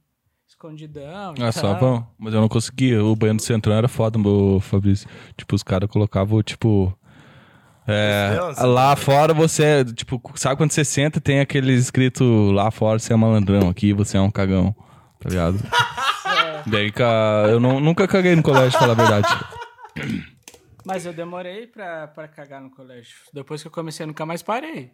escondidão. 0.47 1.35
e 1.37 1.43
Ah, 1.43 1.51
só 1.51 1.73
bom. 1.75 2.05
Mas 2.17 2.33
eu 2.33 2.41
não 2.41 2.47
conseguia. 2.49 3.03
O 3.03 3.15
banheiro 3.15 3.37
do 3.37 3.43
centrão 3.43 3.75
era 3.75 3.87
foda, 3.87 4.17
meu 4.17 4.59
Fabrício. 4.61 5.07
Tipo, 5.35 5.55
os 5.55 5.61
caras 5.63 5.89
colocavam, 5.89 6.41
tipo. 6.41 6.97
É, 7.87 8.37
lá 8.65 8.95
fora 8.97 9.33
você, 9.33 9.85
tipo, 9.85 10.21
sabe 10.35 10.57
quando 10.57 10.71
você 10.71 10.83
senta 10.83 11.21
tem 11.21 11.39
aquele 11.39 11.71
escrito 11.73 12.51
lá 12.51 12.69
fora 12.69 12.99
você 12.99 13.13
é 13.13 13.15
malandrão, 13.15 13.69
aqui 13.69 13.93
você 13.93 14.17
é 14.17 14.21
um 14.21 14.29
cagão, 14.29 14.75
tá 15.21 15.29
ligado? 15.29 15.57
Daí, 16.67 16.91
cara, 16.91 17.47
eu 17.49 17.59
não- 17.61 17.79
nunca 17.79 18.05
caguei 18.07 18.35
no 18.35 18.43
colégio, 18.43 18.71
pra 18.77 18.79
falar 18.79 18.91
a 18.91 18.95
verdade. 18.95 19.45
Mas 20.85 21.05
eu 21.05 21.13
demorei 21.13 21.67
pra, 21.67 22.07
pra 22.07 22.27
cagar 22.27 22.61
no 22.61 22.69
colégio. 22.69 23.15
Depois 23.33 23.61
que 23.61 23.67
eu 23.67 23.71
comecei, 23.71 24.03
eu 24.03 24.07
nunca 24.07 24.25
mais 24.25 24.41
parei. 24.41 24.91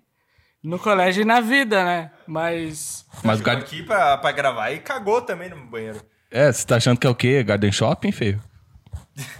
No 0.64 0.80
colégio 0.80 1.22
e 1.24 1.26
na 1.26 1.42
vida, 1.42 1.84
né? 1.84 2.12
Mas. 2.28 3.06
Mas 3.24 3.42
o 3.42 3.44
gar... 3.44 3.58
aqui 3.58 3.84
pra, 3.84 4.18
pra 4.18 4.32
gravar 4.32 4.72
e 4.72 4.80
cagou 4.80 5.22
também 5.22 5.50
no 5.50 5.58
banheiro. 5.68 6.00
É, 6.32 6.52
você 6.52 6.66
tá 6.66 6.78
achando 6.78 7.00
que 7.00 7.06
é 7.06 7.10
o 7.10 7.16
quê? 7.16 7.44
Garden 7.44 7.72
Shopping, 7.72 8.12
feio? 8.12 8.40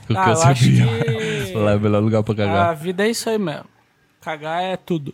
O 0.10 0.14
Ah, 0.18 0.28
eu 0.28 0.32
acho 0.34 0.42
sabia. 0.42 0.86
que- 1.04 1.54
Lá 1.58 1.72
é 1.72 1.76
o 1.76 1.80
melhor 1.80 2.02
lugar 2.02 2.24
pra 2.24 2.34
A 2.34 2.38
cagar. 2.38 2.76
vida 2.76 3.06
é 3.06 3.10
isso 3.10 3.30
aí 3.30 3.38
mesmo. 3.38 3.66
Cagar 4.22 4.62
é 4.64 4.78
tudo. 4.78 5.14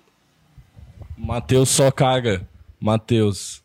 Matheus 1.17 1.69
só 1.69 1.91
caga. 1.91 2.48
Matheus. 2.80 3.63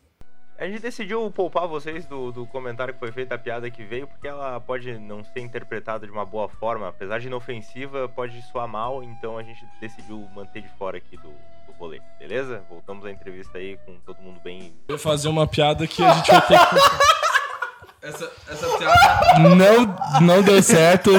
A 0.57 0.65
gente 0.67 0.81
decidiu 0.81 1.29
poupar 1.31 1.67
vocês 1.67 2.05
do, 2.05 2.31
do 2.31 2.45
comentário 2.45 2.93
que 2.93 2.99
foi 2.99 3.11
feito, 3.11 3.29
da 3.29 3.37
piada 3.37 3.69
que 3.69 3.83
veio, 3.83 4.07
porque 4.07 4.25
ela 4.27 4.57
pode 4.59 4.97
não 4.97 5.21
ser 5.23 5.41
interpretada 5.41 6.05
de 6.05 6.11
uma 6.11 6.25
boa 6.25 6.47
forma. 6.47 6.87
Apesar 6.87 7.19
de 7.19 7.27
inofensiva, 7.27 8.07
pode 8.07 8.41
soar 8.51 8.67
mal, 8.67 9.03
então 9.03 9.37
a 9.37 9.43
gente 9.43 9.65
decidiu 9.81 10.25
manter 10.33 10.61
de 10.61 10.69
fora 10.77 10.97
aqui 10.97 11.17
do, 11.17 11.27
do 11.29 11.73
rolê, 11.77 11.99
beleza? 12.17 12.63
Voltamos 12.69 13.05
à 13.05 13.11
entrevista 13.11 13.57
aí 13.57 13.77
com 13.85 13.95
todo 14.05 14.21
mundo 14.21 14.39
bem. 14.41 14.73
Eu 14.87 14.95
ia 14.95 14.99
fazer 14.99 15.27
uma 15.27 15.45
piada 15.45 15.85
que 15.87 16.01
a 16.01 16.13
gente 16.13 16.31
vai 16.31 16.41
ter 16.47 16.57
que. 16.57 16.65
Essa, 18.05 18.31
essa 18.49 18.77
piada 18.77 19.39
não, 19.39 19.95
não 20.21 20.41
deu 20.43 20.61
certo. 20.61 21.09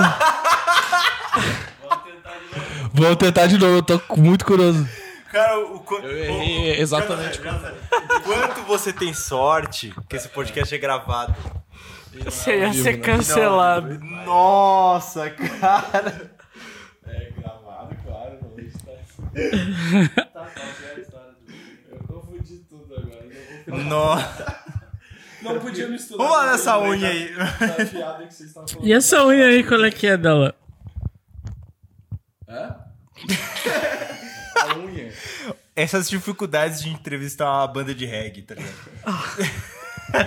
Vou 2.92 3.14
tentar 3.16 3.46
de 3.46 3.58
novo, 3.58 3.76
eu 3.76 3.82
tô 3.82 4.00
muito 4.16 4.44
curioso. 4.44 4.88
Cara, 5.30 5.58
o, 5.60 5.80
qu- 5.80 5.96
Eu 5.98 6.16
errei 6.16 6.80
exatamente. 6.80 7.40
o 7.40 8.20
quanto 8.22 8.62
você 8.66 8.92
tem 8.92 9.12
sorte 9.12 9.92
que 10.08 10.16
esse 10.16 10.28
podcast 10.28 10.74
é 10.74 10.78
gravado. 10.78 11.34
Você 12.24 12.58
ia 12.60 12.72
ser 12.72 12.98
cancelado. 13.00 13.98
Nossa, 14.24 15.28
cara. 15.28 16.30
É 17.06 17.30
gravado, 17.38 17.94
claro. 18.04 18.38
Eu 21.90 21.98
confundi 22.06 22.58
tudo 22.68 22.94
agora. 22.94 23.84
Nossa. 23.84 24.55
Não 25.54 25.60
podia 25.60 25.88
misturar. 25.88 26.26
Vamos 26.26 26.44
lá 26.44 26.52
nessa 26.52 26.78
unha 26.78 27.08
aí. 27.08 27.34
E 28.82 28.92
essa 28.92 29.24
unha 29.24 29.46
aí, 29.46 29.64
qual 29.64 29.84
é 29.84 29.90
que 29.90 30.06
é 30.06 30.16
dela? 30.16 30.54
A 34.56 34.78
unha. 34.78 35.12
Essas 35.74 36.08
dificuldades 36.08 36.82
de 36.82 36.88
entrevistar 36.88 37.50
uma 37.50 37.66
banda 37.66 37.94
de 37.94 38.06
reggae, 38.06 38.42
tá 38.42 38.54
ligado? 38.54 38.74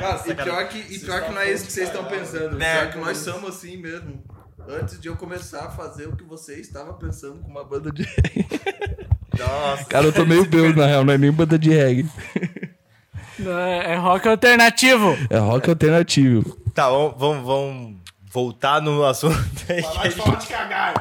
Nossa, 0.01 0.31
e 0.31 0.35
pior 0.35 0.67
que, 0.67 0.77
e 0.77 0.99
pior 0.99 1.23
que 1.23 1.31
não 1.31 1.41
é 1.41 1.51
isso 1.51 1.65
que 1.65 1.71
vocês 1.71 1.87
estão 1.87 2.05
pensando. 2.05 2.57
Né? 2.57 2.79
Pior 2.79 2.91
que 2.91 2.97
nós 2.99 3.17
somos 3.17 3.55
assim 3.55 3.77
mesmo. 3.77 4.23
Antes 4.67 4.99
de 4.99 5.07
eu 5.07 5.15
começar 5.15 5.65
a 5.65 5.71
fazer 5.71 6.07
o 6.07 6.15
que 6.15 6.23
você 6.23 6.59
estava 6.59 6.93
pensando 6.93 7.41
com 7.41 7.49
uma 7.49 7.63
banda 7.63 7.91
de. 7.91 8.05
Nossa. 9.37 9.85
Cara, 9.85 10.05
eu 10.05 10.13
tô 10.13 10.25
meio 10.25 10.45
bêbado, 10.45 10.79
na 10.79 10.85
real, 10.85 11.03
não 11.03 11.13
é 11.13 11.17
nem 11.17 11.31
banda 11.31 11.57
de 11.57 11.71
reggae. 11.71 12.07
Não, 13.39 13.57
É, 13.59 13.93
é 13.93 13.95
rock 13.95 14.27
alternativo. 14.27 15.17
É 15.29 15.37
rock 15.37 15.69
alternativo. 15.69 16.57
Tá, 16.73 16.89
vamos, 16.89 17.15
vamos, 17.17 17.45
vamos 17.45 17.95
voltar 18.31 18.81
no 18.81 19.03
assunto 19.05 19.35
aí. 19.69 19.81
que 19.81 19.97
a 19.97 20.09
gente- 20.09 20.37
de 20.37 20.47
cagar. 20.47 20.93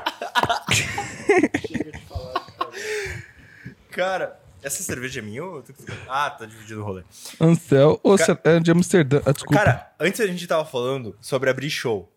Cara, 3.91 4.39
essa 4.63 4.83
cerveja 4.83 5.21
é 5.21 5.23
minha 5.23 5.45
ou... 5.45 5.63
Ah, 6.09 6.31
tá 6.31 6.47
dividido 6.47 6.81
o 6.81 6.85
rolê. 6.85 7.03
Ansel, 7.41 7.99
ô, 8.03 8.17
cê- 8.17 8.37
é 8.45 8.61
de 8.61 8.71
Amsterdã. 8.71 9.21
Ah, 9.25 9.33
desculpa. 9.33 9.59
Cara, 9.59 9.93
antes 9.99 10.21
a 10.21 10.27
gente 10.27 10.47
tava 10.47 10.65
falando 10.65 11.17
sobre 11.21 11.51
abrir 11.51 11.71
show. 11.71 12.11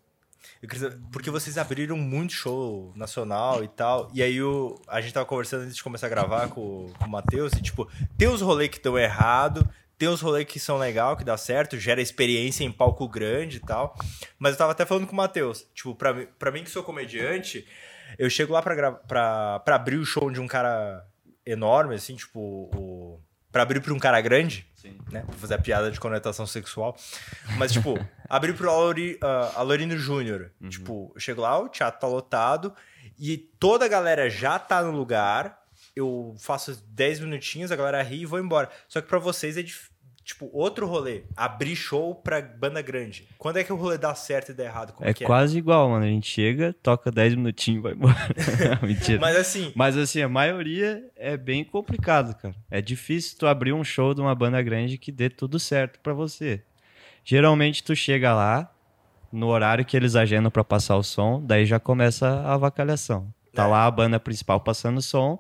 Queria 0.68 0.96
porque 1.12 1.32
vocês 1.32 1.58
abriram 1.58 1.98
muito 1.98 2.34
show 2.34 2.92
nacional 2.96 3.64
e 3.64 3.68
tal. 3.68 4.12
E 4.14 4.22
aí 4.22 4.42
o, 4.44 4.80
a 4.88 5.02
gente 5.02 5.12
tava 5.14 5.26
conversando 5.26 5.64
antes 5.64 5.76
de 5.76 5.82
começar 5.84 6.06
a 6.06 6.10
gravar 6.10 6.50
com, 6.50 6.92
com 7.00 7.06
o 7.06 7.10
Matheus. 7.10 7.54
E 7.54 7.62
tipo, 7.64 7.88
tem 8.16 8.28
os 8.28 8.42
rolês 8.42 8.70
que 8.70 8.78
estão 8.78 8.96
errado, 8.98 9.68
tem 10.02 10.10
os 10.10 10.20
rolês 10.20 10.46
que 10.48 10.60
são 10.60 10.80
legal, 10.80 11.16
que 11.16 11.24
dá 11.24 11.38
certo, 11.38 11.78
gera 11.78 12.02
experiência 12.02 12.64
em 12.64 12.72
palco 12.72 13.08
grande 13.08 13.58
e 13.58 13.60
tal. 13.60 13.96
Mas 14.40 14.54
eu 14.54 14.58
tava 14.58 14.72
até 14.72 14.84
falando 14.84 15.06
com 15.06 15.14
o 15.14 15.16
Matheus. 15.16 15.68
Tipo, 15.76 15.94
pra, 15.94 16.12
mim- 16.12 16.28
pra 16.40 16.50
mim 16.52 16.64
que 16.64 16.72
sou 16.72 16.82
comediante, 16.84 17.68
eu 18.18 18.28
chego 18.28 18.52
lá 18.52 18.64
pra, 18.64 18.92
pra, 18.94 19.60
pra 19.60 19.76
abrir 19.76 19.98
o 19.98 20.06
show 20.06 20.32
de 20.32 20.40
um 20.42 20.48
cara 20.48 21.06
enorme, 21.46 21.94
assim, 21.94 22.16
tipo, 22.16 22.40
o, 22.40 23.22
pra 23.52 23.62
abrir 23.62 23.80
pra 23.80 23.94
um 23.94 24.00
cara 24.00 24.20
grande. 24.22 24.66
Né? 25.12 25.22
Pra 25.22 25.36
fazer 25.38 25.54
a 25.54 25.60
piada 25.60 25.92
de 25.92 26.00
conotação 26.00 26.48
sexual. 26.48 26.98
Mas, 27.60 27.72
tipo, 27.72 27.94
abrir 28.28 28.54
pro 28.56 28.72
Alori, 28.72 29.20
uh, 29.24 29.56
Alorino 29.60 29.96
Júnior. 29.96 30.52
Tipo, 30.68 31.12
eu 31.14 31.20
chego 31.22 31.42
lá, 31.42 31.60
o 31.60 31.70
teatro 31.70 32.02
tá 32.02 32.08
lotado 32.08 32.74
e 33.20 33.38
toda 33.38 33.86
a 33.86 33.88
galera 33.88 34.28
já 34.32 34.58
tá 34.58 34.82
no 34.82 34.90
lugar. 34.90 35.62
Eu 35.96 36.34
faço 36.40 36.82
10 36.88 37.20
minutinhos, 37.20 37.72
a 37.72 37.76
galera 37.76 38.02
ri 38.02 38.22
e 38.22 38.26
vou 38.26 38.40
embora. 38.40 38.70
Só 38.88 39.02
que 39.02 39.08
pra 39.08 39.20
vocês 39.20 39.56
é 39.58 39.62
dif- 39.62 39.91
tipo, 40.34 40.50
outro 40.54 40.86
rolê, 40.88 41.24
abrir 41.36 41.76
show 41.76 42.16
pra 42.16 42.42
banda 42.42 42.82
grande. 42.82 43.28
Quando 43.38 43.58
é 43.58 43.64
que 43.64 43.72
o 43.72 43.76
rolê 43.76 43.98
dá 43.98 44.14
certo 44.16 44.50
e 44.50 44.54
dá 44.54 44.64
errado? 44.66 44.94
Como 44.94 45.10
É 45.10 45.14
que 45.14 45.26
quase 45.26 45.58
igual, 45.58 45.90
mano. 45.90 46.06
A 46.06 46.08
gente 46.08 46.28
chega, 46.30 46.76
toca 46.82 47.12
10 47.12 47.36
minutinhos 47.36 47.80
e 47.80 47.84
vai 47.84 47.94
embora. 47.94 48.16
Mentira. 48.82 49.20
Mas 49.20 49.36
assim, 49.36 49.72
Mas 49.76 49.98
assim, 49.98 50.22
a 50.22 50.30
maioria 50.30 51.04
é 51.16 51.38
bem 51.38 51.64
complicado, 51.64 52.36
cara. 52.42 52.56
É 52.70 52.82
difícil 52.82 53.38
tu 53.38 53.48
abrir 53.48 53.74
um 53.74 53.84
show 53.84 54.14
de 54.14 54.22
uma 54.22 54.34
banda 54.36 54.62
grande 54.62 54.98
que 54.98 55.12
dê 55.12 55.30
tudo 55.30 55.60
certo 55.60 56.00
pra 56.02 56.14
você. 56.14 56.62
Geralmente 57.24 57.84
tu 57.84 57.96
chega 57.96 58.34
lá 58.34 58.72
no 59.32 59.48
horário 59.48 59.86
que 59.86 59.96
eles 59.96 60.16
agendam 60.16 60.52
pra 60.52 60.64
passar 60.64 60.98
o 60.98 61.04
som, 61.04 61.42
daí 61.46 61.66
já 61.66 61.80
começa 61.80 62.28
a 62.28 62.54
avacalhação. 62.56 63.34
Tá 63.54 63.64
É. 63.64 63.68
lá 63.68 63.86
a 63.86 63.92
banda 63.92 64.20
principal 64.20 64.60
passando 64.60 64.98
o 64.98 65.02
som, 65.02 65.40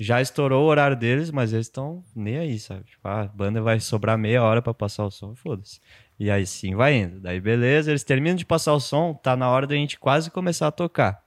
já 0.00 0.18
estourou 0.20 0.64
o 0.64 0.66
horário 0.66 0.96
deles, 0.96 1.30
mas 1.30 1.52
eles 1.52 1.66
estão 1.66 2.02
nem 2.16 2.38
aí, 2.38 2.58
sabe? 2.58 2.84
Tipo, 2.84 3.06
ah, 3.06 3.20
a 3.20 3.26
banda 3.26 3.60
vai 3.60 3.78
sobrar 3.78 4.16
meia 4.16 4.42
hora 4.42 4.62
pra 4.62 4.72
passar 4.72 5.04
o 5.04 5.10
som, 5.10 5.34
foda-se. 5.34 5.78
E 6.18 6.30
aí 6.30 6.46
sim 6.46 6.74
vai 6.74 6.94
indo. 6.96 7.20
Daí 7.20 7.38
beleza, 7.38 7.90
eles 7.90 8.02
terminam 8.02 8.34
de 8.34 8.46
passar 8.46 8.72
o 8.72 8.80
som, 8.80 9.12
tá 9.12 9.36
na 9.36 9.50
hora 9.50 9.66
da 9.66 9.74
gente 9.74 9.98
quase 9.98 10.30
começar 10.30 10.68
a 10.68 10.72
tocar. 10.72 11.22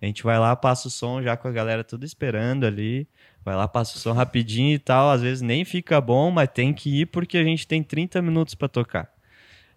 A 0.00 0.06
gente 0.06 0.22
vai 0.22 0.38
lá, 0.38 0.54
passa 0.54 0.88
o 0.88 0.90
som 0.90 1.20
já 1.20 1.36
com 1.36 1.48
a 1.48 1.52
galera 1.52 1.82
tudo 1.82 2.04
esperando 2.04 2.64
ali. 2.64 3.08
Vai 3.44 3.56
lá, 3.56 3.66
passa 3.66 3.96
o 3.96 4.00
som 4.00 4.12
rapidinho 4.12 4.74
e 4.74 4.78
tal. 4.78 5.10
Às 5.10 5.22
vezes 5.22 5.40
nem 5.42 5.64
fica 5.64 6.00
bom, 6.00 6.30
mas 6.30 6.48
tem 6.48 6.72
que 6.72 7.02
ir 7.02 7.06
porque 7.06 7.38
a 7.38 7.44
gente 7.44 7.66
tem 7.66 7.82
30 7.82 8.22
minutos 8.22 8.54
pra 8.54 8.68
tocar. 8.68 9.12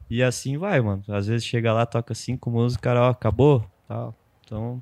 E 0.09 0.21
assim 0.21 0.57
vai, 0.57 0.81
mano. 0.81 1.03
Às 1.07 1.27
vezes 1.27 1.45
chega 1.45 1.73
lá, 1.73 1.85
toca 1.85 2.13
cinco 2.13 2.49
músicas, 2.49 2.81
cara, 2.81 3.01
ó, 3.01 3.09
acabou. 3.09 3.65
Tal. 3.87 4.15
Então 4.43 4.81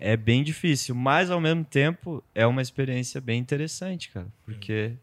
é 0.00 0.16
bem 0.16 0.42
difícil, 0.42 0.94
mas 0.94 1.30
ao 1.30 1.40
mesmo 1.40 1.64
tempo 1.64 2.24
é 2.34 2.46
uma 2.46 2.62
experiência 2.62 3.20
bem 3.20 3.38
interessante, 3.38 4.10
cara. 4.10 4.26
Porque. 4.44 4.94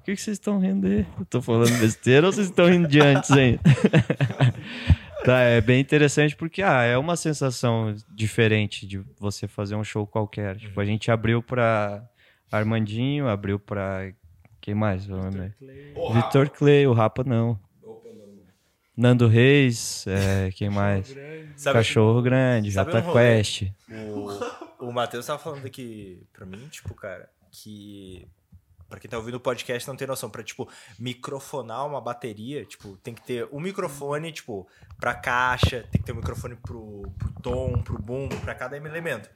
O 0.00 0.02
que, 0.02 0.14
que 0.16 0.20
vocês 0.20 0.36
estão 0.36 0.58
rindo 0.58 0.86
aí? 0.86 1.06
Eu 1.18 1.26
tô 1.26 1.42
falando 1.42 1.78
besteira 1.78 2.26
ou 2.26 2.32
vocês 2.32 2.48
estão 2.48 2.66
rindo 2.66 2.88
de 2.88 3.00
antes 3.00 3.30
ainda? 3.30 3.60
Tá, 5.22 5.40
é 5.40 5.60
bem 5.60 5.78
interessante 5.78 6.34
porque 6.34 6.62
ah, 6.62 6.82
é 6.82 6.96
uma 6.96 7.14
sensação 7.14 7.94
diferente 8.08 8.86
de 8.86 9.02
você 9.18 9.46
fazer 9.46 9.76
um 9.76 9.84
show 9.84 10.06
qualquer. 10.06 10.56
Tipo, 10.56 10.80
a 10.80 10.84
gente 10.84 11.10
abriu 11.10 11.42
pra 11.42 12.02
Armandinho, 12.50 13.28
abriu 13.28 13.58
pra. 13.58 14.12
Quem 14.62 14.74
mais? 14.74 15.06
Vitor 16.14 16.48
Clay, 16.48 16.86
o 16.86 16.94
Rapa 16.94 17.22
não. 17.22 17.58
Nando 19.00 19.26
Reis, 19.26 20.04
é, 20.06 20.50
quem 20.50 20.68
mais? 20.68 21.08
sabe, 21.56 21.78
Cachorro 21.78 22.20
Grande, 22.20 22.70
sabe 22.70 22.92
Jota 22.92 23.08
um? 23.08 23.12
Quest. 23.14 23.62
o, 23.88 24.86
o 24.88 24.92
Matheus 24.92 25.24
tava 25.24 25.38
falando 25.38 25.64
aqui 25.64 26.22
pra 26.34 26.44
mim, 26.44 26.68
tipo, 26.68 26.94
cara, 26.94 27.30
que. 27.50 28.28
Pra 28.90 28.98
quem 28.98 29.08
tá 29.08 29.16
ouvindo 29.16 29.36
o 29.36 29.40
podcast 29.40 29.88
não 29.88 29.96
tem 29.96 30.06
noção, 30.06 30.28
pra, 30.28 30.42
tipo, 30.42 30.68
microfonar 30.98 31.86
uma 31.86 32.00
bateria, 32.00 32.64
tipo, 32.66 32.96
tem 32.98 33.14
que 33.14 33.22
ter 33.22 33.48
um 33.50 33.60
microfone, 33.60 34.32
tipo, 34.32 34.68
pra 34.98 35.14
caixa, 35.14 35.86
tem 35.90 36.00
que 36.00 36.02
ter 36.02 36.12
um 36.12 36.16
microfone 36.16 36.56
pro, 36.56 37.10
pro 37.16 37.32
tom, 37.40 37.80
pro 37.82 38.02
bumbo, 38.02 38.36
pra 38.40 38.54
cada 38.54 38.76
elemento. 38.76 39.30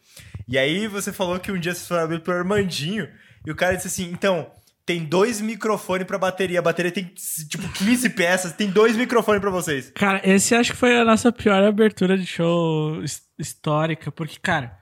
E 0.46 0.58
aí 0.58 0.88
você 0.88 1.10
falou 1.12 1.40
que 1.40 1.50
um 1.52 1.58
dia 1.58 1.72
vocês 1.72 1.88
foram 1.88 2.02
abrir 2.02 2.20
pro 2.20 2.34
Armandinho, 2.34 3.08
e 3.46 3.50
o 3.50 3.54
cara 3.54 3.76
disse 3.76 3.88
assim, 3.88 4.10
então, 4.10 4.50
tem 4.86 5.04
dois 5.04 5.40
microfones 5.40 6.06
pra 6.06 6.18
bateria, 6.18 6.58
a 6.58 6.62
bateria 6.62 6.92
tem, 6.92 7.04
tipo, 7.48 7.66
15 7.72 8.10
peças, 8.10 8.52
tem 8.52 8.70
dois 8.70 8.96
microfones 8.96 9.40
pra 9.40 9.50
vocês. 9.50 9.90
Cara, 9.94 10.20
esse 10.28 10.54
acho 10.54 10.72
que 10.72 10.76
foi 10.78 10.96
a 10.98 11.04
nossa 11.04 11.32
pior 11.32 11.62
abertura 11.62 12.18
de 12.18 12.26
show 12.26 13.02
his- 13.02 13.22
histórica, 13.38 14.12
porque, 14.12 14.38
cara, 14.40 14.78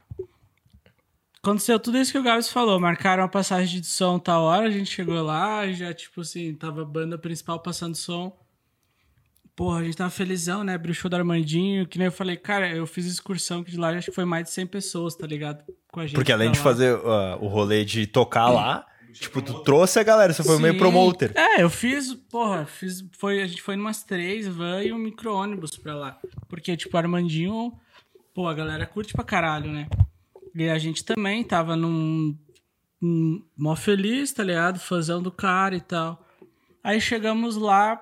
aconteceu 1.42 1.78
tudo 1.78 1.98
isso 1.98 2.12
que 2.12 2.18
o 2.18 2.22
Gabs 2.22 2.48
falou. 2.50 2.78
Marcaram 2.80 3.22
a 3.24 3.28
passagem 3.28 3.80
de 3.80 3.86
som 3.86 4.18
tal 4.18 4.42
hora, 4.42 4.66
a 4.66 4.70
gente 4.70 4.90
chegou 4.90 5.22
lá, 5.22 5.70
já, 5.72 5.92
tipo 5.94 6.20
assim, 6.22 6.54
tava 6.54 6.82
a 6.82 6.84
banda 6.84 7.16
principal 7.18 7.60
passando 7.60 7.94
som. 7.96 8.36
Porra, 9.54 9.80
a 9.80 9.84
gente 9.84 9.96
tava 9.96 10.10
felizão, 10.10 10.64
né? 10.64 10.74
Abriu 10.74 10.92
o 10.92 10.94
show 10.94 11.10
do 11.10 11.16
Armandinho, 11.16 11.86
que 11.86 11.98
nem 11.98 12.06
eu 12.06 12.12
falei, 12.12 12.36
cara, 12.36 12.70
eu 12.74 12.86
fiz 12.86 13.04
excursão 13.06 13.62
que 13.62 13.70
de 13.70 13.76
lá 13.76 13.90
acho 13.90 14.10
que 14.10 14.14
foi 14.14 14.24
mais 14.24 14.44
de 14.44 14.50
100 14.50 14.66
pessoas, 14.66 15.14
tá 15.14 15.26
ligado? 15.26 15.62
Com 15.92 16.00
a 16.00 16.06
gente. 16.06 16.14
Porque 16.14 16.32
além 16.32 16.50
de 16.50 16.58
lá. 16.58 16.64
fazer 16.64 16.94
uh, 16.96 17.36
o 17.38 17.48
rolê 17.48 17.84
de 17.84 18.06
tocar 18.06 18.48
lá, 18.48 18.86
tipo, 19.12 19.42
tu 19.42 19.60
trouxe 19.62 19.98
a 19.98 20.02
galera, 20.02 20.32
você 20.32 20.42
foi 20.42 20.58
meio 20.58 20.74
Sim. 20.74 20.78
promoter. 20.78 21.32
É, 21.36 21.62
eu 21.62 21.70
fiz, 21.70 22.14
porra, 22.14 22.66
fiz, 22.66 23.04
foi, 23.18 23.42
a 23.42 23.46
gente 23.46 23.62
foi 23.62 23.76
numas 23.76 24.02
três 24.02 24.46
van 24.46 24.82
e 24.82 24.92
um 24.92 24.98
micro-ônibus 24.98 25.76
pra 25.76 25.94
lá. 25.94 26.18
Porque, 26.48 26.76
tipo, 26.76 26.96
Armandinho, 26.96 27.72
pô, 28.34 28.46
a 28.46 28.54
galera 28.54 28.86
curte 28.86 29.12
pra 29.12 29.24
caralho, 29.24 29.70
né? 29.70 29.88
E 30.54 30.68
a 30.68 30.78
gente 30.78 31.04
também 31.04 31.42
tava 31.42 31.76
num, 31.76 32.36
num 33.00 33.44
mó 33.56 33.74
feliz, 33.74 34.32
tá 34.32 34.42
ligado? 34.42 34.78
Fãzão 34.78 35.22
do 35.22 35.30
cara 35.30 35.74
e 35.74 35.80
tal. 35.80 36.26
Aí 36.84 37.00
chegamos 37.00 37.56
lá, 37.56 38.00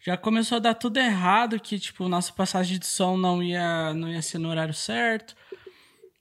já 0.00 0.16
começou 0.16 0.56
a 0.56 0.60
dar 0.60 0.74
tudo 0.74 0.98
errado, 0.98 1.60
que, 1.60 1.78
tipo, 1.78 2.08
nossa 2.08 2.32
passagem 2.32 2.78
de 2.78 2.86
som 2.86 3.16
não 3.16 3.42
ia, 3.42 3.92
não 3.94 4.08
ia 4.08 4.22
ser 4.22 4.38
no 4.38 4.48
horário 4.48 4.74
certo. 4.74 5.34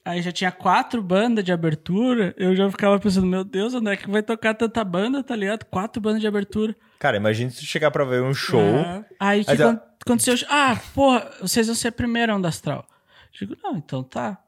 Aí 0.04 0.22
já 0.22 0.32
tinha 0.32 0.52
quatro 0.52 1.02
bandas 1.02 1.44
de 1.44 1.52
abertura. 1.52 2.34
Eu 2.38 2.56
já 2.56 2.70
ficava 2.72 3.00
pensando, 3.00 3.28
meu 3.28 3.44
Deus, 3.44 3.74
onde 3.76 3.90
é 3.92 3.96
que 3.96 4.10
vai 4.10 4.24
tocar 4.24 4.56
tanta 4.56 4.84
banda, 4.84 5.24
tá 5.24 5.36
ligado? 5.36 5.64
Quatro 5.66 6.02
bandas 6.02 6.20
de 6.22 6.28
abertura. 6.28 6.76
Cara, 6.98 7.18
imagina 7.18 7.50
se 7.52 7.58
tu 7.60 7.66
chegar 7.66 7.92
pra 7.92 8.04
ver 8.04 8.24
um 8.24 8.34
show. 8.34 8.60
É. 8.60 9.06
Aí 9.20 9.46
que 9.46 9.52
Aí 9.52 9.58
tá- 9.58 9.70
acon- 9.72 9.82
aconteceu? 10.06 10.36
Ah, 10.50 10.76
porra, 10.96 11.32
vocês 11.42 11.68
vão 11.68 11.76
ser 11.76 11.92
primeiro 11.92 12.36
onda 12.36 12.48
astral. 12.48 12.86
Digo, 13.32 13.56
não, 13.64 13.76
então 13.78 14.02
tá. 14.04 14.42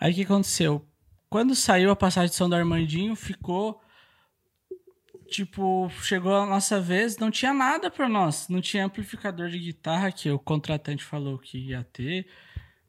Aí 0.00 0.12
o 0.12 0.14
que 0.14 0.22
aconteceu? 0.22 0.84
Quando 1.28 1.54
saiu 1.54 1.90
a 1.90 1.96
passagem 1.96 2.30
de 2.30 2.36
som 2.36 2.48
do 2.48 2.56
Armandinho, 2.56 3.14
ficou. 3.14 3.80
Tipo, 5.28 5.90
chegou 6.02 6.34
a 6.34 6.46
nossa 6.46 6.80
vez, 6.80 7.16
não 7.18 7.30
tinha 7.30 7.52
nada 7.52 7.90
pra 7.90 8.08
nós. 8.08 8.48
Não 8.48 8.60
tinha 8.60 8.84
amplificador 8.84 9.48
de 9.48 9.58
guitarra, 9.58 10.12
que 10.12 10.30
o 10.30 10.38
contratante 10.38 11.02
falou 11.04 11.38
que 11.38 11.58
ia 11.70 11.84
ter. 11.92 12.26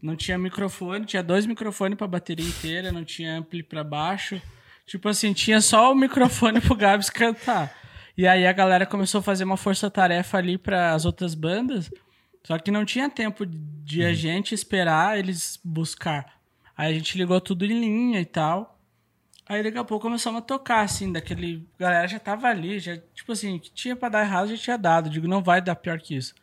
Não 0.01 0.15
tinha 0.15 0.37
microfone, 0.37 1.05
tinha 1.05 1.23
dois 1.23 1.45
microfones 1.45 1.97
pra 1.97 2.07
bateria 2.07 2.45
inteira, 2.45 2.91
não 2.91 3.03
tinha 3.03 3.37
ampli 3.37 3.63
pra 3.63 3.83
baixo. 3.83 4.41
Tipo 4.85 5.09
assim, 5.09 5.33
tinha 5.33 5.59
só 5.61 5.91
o 5.91 5.95
microfone 5.95 6.61
pro 6.61 6.75
Gabs 6.75 7.09
cantar. 7.09 7.73
E 8.17 8.27
aí 8.27 8.45
a 8.45 8.53
galera 8.53 8.85
começou 8.85 9.19
a 9.19 9.23
fazer 9.23 9.43
uma 9.43 9.57
força-tarefa 9.57 10.37
ali 10.37 10.57
para 10.57 10.93
as 10.93 11.05
outras 11.05 11.33
bandas, 11.33 11.91
só 12.43 12.57
que 12.57 12.71
não 12.71 12.85
tinha 12.85 13.09
tempo 13.09 13.45
de 13.45 14.05
a 14.05 14.13
gente 14.13 14.53
esperar 14.53 15.17
eles 15.17 15.59
buscar. 15.63 16.35
Aí 16.77 16.91
a 16.91 16.93
gente 16.93 17.17
ligou 17.17 17.41
tudo 17.41 17.65
em 17.65 17.79
linha 17.79 18.21
e 18.21 18.25
tal. 18.25 18.79
Aí 19.47 19.61
daqui 19.61 19.77
a 19.77 19.83
pouco 19.83 20.03
começamos 20.03 20.39
a 20.39 20.41
tocar, 20.41 20.81
assim, 20.81 21.11
daquele. 21.11 21.67
A 21.77 21.83
galera 21.83 22.07
já 22.07 22.19
tava 22.19 22.47
ali, 22.47 22.79
já, 22.79 22.97
tipo 23.13 23.31
assim, 23.31 23.59
que 23.59 23.71
tinha 23.71 23.95
pra 23.95 24.09
dar 24.09 24.23
errado 24.23 24.49
já 24.49 24.57
tinha 24.57 24.77
dado. 24.77 25.09
Digo, 25.09 25.27
não 25.27 25.43
vai 25.43 25.61
dar 25.61 25.75
pior 25.75 25.99
que 25.99 26.15
isso. 26.15 26.33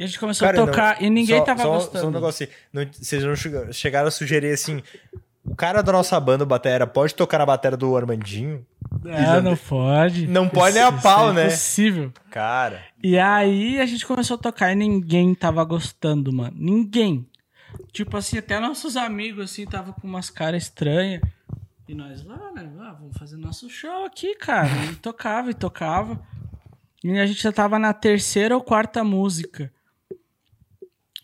E 0.00 0.04
a 0.04 0.06
gente 0.06 0.18
começou 0.18 0.46
Cara, 0.46 0.62
a 0.62 0.66
tocar 0.66 0.96
não- 1.00 1.06
e 1.06 1.10
ninguém 1.10 1.38
só- 1.38 1.44
tava 1.44 1.62
só, 1.62 1.68
gostando. 1.74 1.98
Só 2.00 2.08
um 2.08 2.10
negócio 2.10 2.44
assim, 2.44 2.52
não- 2.72 2.86
vocês 2.90 3.22
não 3.22 3.36
chega- 3.36 3.70
chegaram 3.70 4.08
a 4.08 4.10
sugerir 4.10 4.50
assim, 4.52 4.82
o 5.44 5.54
cara 5.54 5.82
da 5.82 5.92
nossa 5.92 6.18
banda, 6.18 6.42
o 6.44 6.46
batera, 6.46 6.86
pode 6.86 7.14
tocar 7.14 7.36
na 7.38 7.44
bateria 7.44 7.76
do 7.76 7.94
Armandinho? 7.94 8.64
É, 9.04 9.40
não 9.42 9.54
pode. 9.56 10.26
Não 10.26 10.48
pode 10.48 10.74
nem 10.76 10.82
a 10.84 10.88
Isso 10.90 11.02
pau, 11.02 11.30
é 11.30 11.32
né? 11.34 11.46
Impossível. 11.48 12.12
Cara, 12.30 12.82
E 13.02 13.18
aí 13.18 13.78
a 13.78 13.84
gente 13.84 14.06
começou 14.06 14.36
a 14.36 14.38
tocar 14.38 14.72
e 14.72 14.74
ninguém 14.74 15.34
tava 15.34 15.62
gostando, 15.64 16.32
mano. 16.32 16.56
Ninguém. 16.58 17.26
Tipo 17.92 18.16
assim, 18.16 18.38
até 18.38 18.58
nossos 18.58 18.96
amigos, 18.96 19.44
assim, 19.50 19.66
tava 19.66 19.92
com 19.92 20.06
umas 20.08 20.30
caras 20.30 20.62
estranhas. 20.64 21.20
E 21.86 21.94
nós 21.94 22.24
lá, 22.24 22.52
né? 22.54 22.70
Ah, 22.80 22.96
vamos 22.98 23.16
fazer 23.18 23.36
nosso 23.36 23.68
show 23.68 24.04
aqui, 24.06 24.34
cara. 24.36 24.70
E 24.92 24.96
tocava 24.96 25.50
e 25.50 25.54
tocava. 25.54 26.18
E 27.04 27.18
a 27.18 27.26
gente 27.26 27.42
já 27.42 27.52
tava 27.52 27.78
na 27.78 27.92
terceira 27.92 28.54
ou 28.54 28.62
quarta 28.62 29.02
música. 29.04 29.70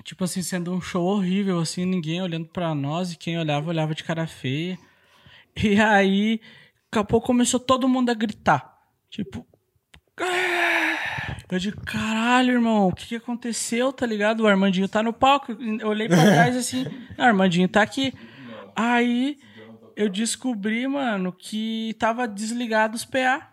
Tipo 0.07 0.23
assim, 0.23 0.41
sendo 0.41 0.73
um 0.73 0.81
show 0.81 1.05
horrível, 1.05 1.59
assim, 1.59 1.85
ninguém 1.85 2.23
olhando 2.23 2.47
pra 2.47 2.73
nós. 2.77 3.11
E 3.11 3.17
quem 3.17 3.37
olhava, 3.37 3.69
olhava 3.69 3.93
de 3.93 4.05
cara 4.05 4.25
feia. 4.25 4.79
E 5.61 5.81
aí, 5.81 6.41
daqui 6.85 7.01
a 7.01 7.05
pouco 7.05 7.27
começou 7.27 7.59
todo 7.59 7.89
mundo 7.89 8.09
a 8.09 8.15
gritar. 8.15 8.79
Tipo, 9.11 9.45
eu 11.51 11.59
digo, 11.59 11.81
caralho, 11.81 12.53
irmão, 12.53 12.87
o 12.87 12.95
que, 12.95 13.07
que 13.07 13.17
aconteceu, 13.17 13.93
tá 13.93 14.07
ligado? 14.07 14.43
O 14.45 14.47
Armandinho 14.47 14.89
tá 14.89 15.03
no 15.03 15.13
palco. 15.13 15.51
Eu 15.81 15.89
olhei 15.89 16.07
pra 16.07 16.23
trás 16.23 16.55
assim, 16.57 16.85
"Não, 17.19 17.25
o 17.25 17.29
Armandinho 17.29 17.69
tá 17.69 17.83
aqui. 17.83 18.15
Aí 18.77 19.41
eu 19.97 20.09
descobri, 20.09 20.87
mano, 20.87 21.33
que 21.33 21.97
tava 21.99 22.29
desligado 22.29 22.95
os 22.95 23.05
PA. 23.05 23.51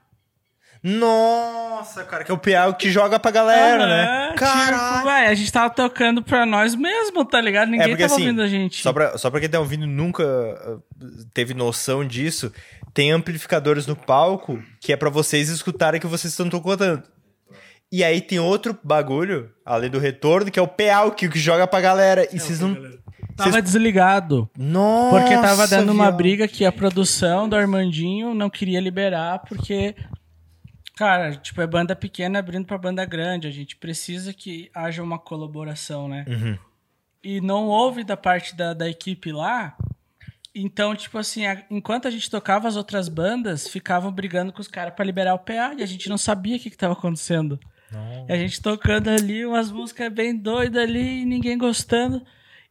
Nossa, 0.83 2.03
cara, 2.03 2.23
que 2.23 2.31
é 2.31 2.33
o 2.33 2.37
PA 2.37 2.73
que 2.77 2.91
joga 2.91 3.19
pra 3.19 3.31
galera, 3.31 3.85
né? 3.87 4.03
Aham, 4.03 4.27
Tipo, 4.33 4.39
Caralho. 4.39 5.03
vai, 5.03 5.27
a 5.27 5.33
gente 5.33 5.51
tava 5.51 5.69
tocando 5.69 6.21
pra 6.23 6.45
nós 6.45 6.75
mesmo, 6.75 7.23
tá 7.23 7.39
ligado? 7.39 7.69
Ninguém 7.69 7.85
É 7.85 7.89
porque, 7.89 8.03
tava 8.03 8.13
assim, 8.15 8.23
ouvindo 8.23 8.41
a 8.41 8.47
gente. 8.47 8.81
Só 8.81 8.91
pra, 8.91 9.17
só 9.17 9.29
pra 9.29 9.39
quem 9.39 9.49
tá 9.49 9.59
ouvindo 9.59 9.85
e 9.85 9.87
nunca 9.87 10.23
uh, 10.23 10.81
teve 11.33 11.53
noção 11.53 12.05
disso, 12.05 12.51
tem 12.93 13.11
amplificadores 13.11 13.85
no 13.87 13.95
palco 13.95 14.61
que 14.81 14.91
é 14.91 14.97
pra 14.97 15.09
vocês 15.09 15.49
escutarem 15.49 15.99
que 16.01 16.07
vocês 16.07 16.33
estão 16.33 16.49
tocando. 16.49 17.01
E 17.91 18.03
aí 18.03 18.19
tem 18.21 18.39
outro 18.39 18.75
bagulho, 18.83 19.51
além 19.63 19.89
do 19.89 19.99
retorno, 19.99 20.49
que 20.49 20.57
é 20.57 20.61
o 20.61 20.67
PA, 20.67 21.11
que, 21.15 21.29
que 21.29 21.37
joga 21.39 21.67
pra 21.67 21.79
galera. 21.79 22.27
E 22.33 22.39
vocês 22.39 22.59
não. 22.59 22.73
Tava 23.35 23.51
vocês- 23.51 23.63
desligado. 23.63 24.49
Nossa! 24.57 25.19
Porque 25.19 25.35
tava 25.37 25.67
dando 25.67 25.91
uma 25.91 26.05
viado. 26.05 26.17
briga 26.17 26.47
que 26.47 26.65
a 26.65 26.71
produção 26.71 27.47
do 27.47 27.55
Armandinho 27.55 28.33
não 28.33 28.49
queria 28.49 28.79
liberar, 28.81 29.39
porque 29.47 29.95
Cara, 30.95 31.35
tipo, 31.35 31.59
é 31.61 31.67
banda 31.67 31.95
pequena 31.95 32.39
abrindo 32.39 32.65
pra 32.65 32.77
banda 32.77 33.03
grande. 33.05 33.47
A 33.47 33.51
gente 33.51 33.75
precisa 33.75 34.31
que 34.33 34.69
haja 34.73 35.01
uma 35.01 35.17
colaboração, 35.17 36.07
né? 36.07 36.23
Uhum. 36.27 36.57
E 37.23 37.41
não 37.41 37.65
houve 37.67 38.03
da 38.03 38.15
parte 38.17 38.55
da, 38.55 38.73
da 38.73 38.87
equipe 38.89 39.31
lá. 39.31 39.75
Então, 40.53 40.95
tipo 40.95 41.17
assim, 41.17 41.45
a- 41.47 41.63
enquanto 41.71 42.07
a 42.07 42.11
gente 42.11 42.29
tocava, 42.29 42.67
as 42.67 42.75
outras 42.75 43.09
bandas 43.09 43.67
ficavam 43.67 44.11
brigando 44.11 44.53
com 44.53 44.61
os 44.61 44.67
caras 44.67 44.93
pra 44.93 45.03
liberar 45.05 45.33
o 45.33 45.39
PA 45.39 45.73
e 45.75 45.81
a 45.81 45.85
gente 45.85 46.07
não 46.09 46.17
sabia 46.17 46.57
o 46.57 46.59
que, 46.59 46.69
que 46.69 46.77
tava 46.77 46.93
acontecendo. 46.93 47.59
E 48.29 48.33
a 48.33 48.37
gente 48.37 48.61
tocando 48.61 49.07
ali, 49.09 49.45
umas 49.45 49.71
músicas 49.71 50.11
bem 50.13 50.35
doidas 50.35 50.81
ali 50.83 51.21
e 51.21 51.25
ninguém 51.25 51.57
gostando. 51.57 52.23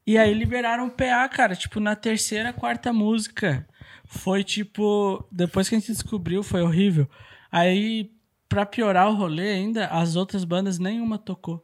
E 0.06 0.16
aí 0.18 0.32
liberaram 0.34 0.86
o 0.86 0.90
PA, 0.90 1.28
cara, 1.28 1.56
tipo, 1.56 1.80
na 1.80 1.96
terceira, 1.96 2.52
quarta 2.52 2.92
música. 2.92 3.66
Foi 4.04 4.44
tipo. 4.44 5.24
Depois 5.30 5.68
que 5.68 5.74
a 5.74 5.78
gente 5.78 5.92
descobriu, 5.92 6.42
foi 6.42 6.60
horrível. 6.62 7.08
Aí, 7.52 8.10
pra 8.48 8.64
piorar 8.64 9.10
o 9.10 9.14
rolê 9.14 9.50
ainda, 9.52 9.86
as 9.88 10.16
outras 10.16 10.42
bandas 10.42 10.78
nenhuma 10.78 11.18
tocou. 11.18 11.62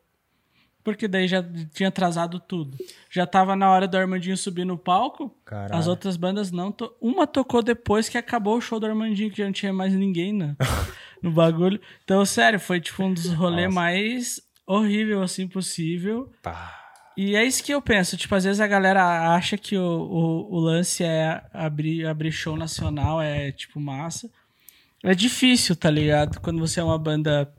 Porque 0.85 1.09
daí 1.09 1.27
já 1.27 1.45
tinha 1.73 1.89
atrasado 1.89 2.39
tudo. 2.39 2.77
Já 3.11 3.27
tava 3.27 3.57
na 3.57 3.71
hora 3.71 3.89
do 3.89 3.97
Armandinho 3.97 4.37
subir 4.37 4.65
no 4.65 4.79
palco. 4.79 5.35
Caralho. 5.45 5.75
As 5.75 5.87
outras 5.87 6.17
bandas 6.17 6.51
não. 6.51 6.71
To... 6.71 6.95
Uma 7.01 7.27
tocou 7.27 7.63
depois 7.63 8.09
que 8.09 8.17
acabou 8.17 8.57
o 8.57 8.61
show 8.61 8.79
do 8.79 8.87
Armandinho, 8.87 9.31
que 9.31 9.39
já 9.39 9.45
não 9.45 9.53
tinha 9.53 9.73
mais 9.73 9.93
ninguém 9.93 10.33
na, 10.33 10.57
no 11.23 11.31
bagulho. 11.31 11.81
Então, 12.05 12.25
sério, 12.25 12.61
foi 12.61 12.81
tipo 12.81 13.03
um 13.03 13.13
dos 13.13 13.33
rolês 13.33 13.73
mais 13.73 14.41
horrível 14.67 15.23
assim 15.23 15.49
possível. 15.49 16.33
Pá. 16.43 16.75
E 17.17 17.35
é 17.35 17.45
isso 17.45 17.65
que 17.65 17.75
eu 17.75 17.83
penso. 17.83 18.17
Tipo, 18.17 18.37
às 18.37 18.45
vezes 18.45 18.61
a 18.61 18.67
galera 18.67 19.35
acha 19.35 19.59
que 19.59 19.77
o, 19.77 19.83
o, 19.83 20.55
o 20.55 20.59
lance 20.61 21.03
é 21.03 21.43
abrir, 21.53 22.07
abrir 22.07 22.31
show 22.31 22.57
nacional, 22.57 23.21
é 23.21 23.51
tipo 23.51 23.81
massa. 23.81 24.31
É 25.05 25.15
difícil, 25.15 25.77
tá 25.77 25.91
ligado? 25.91 26.41
Quando 26.41 26.59
você 26.59 26.81
é 26.81 26.85
uma 26.85 26.99
banda, 26.99 27.53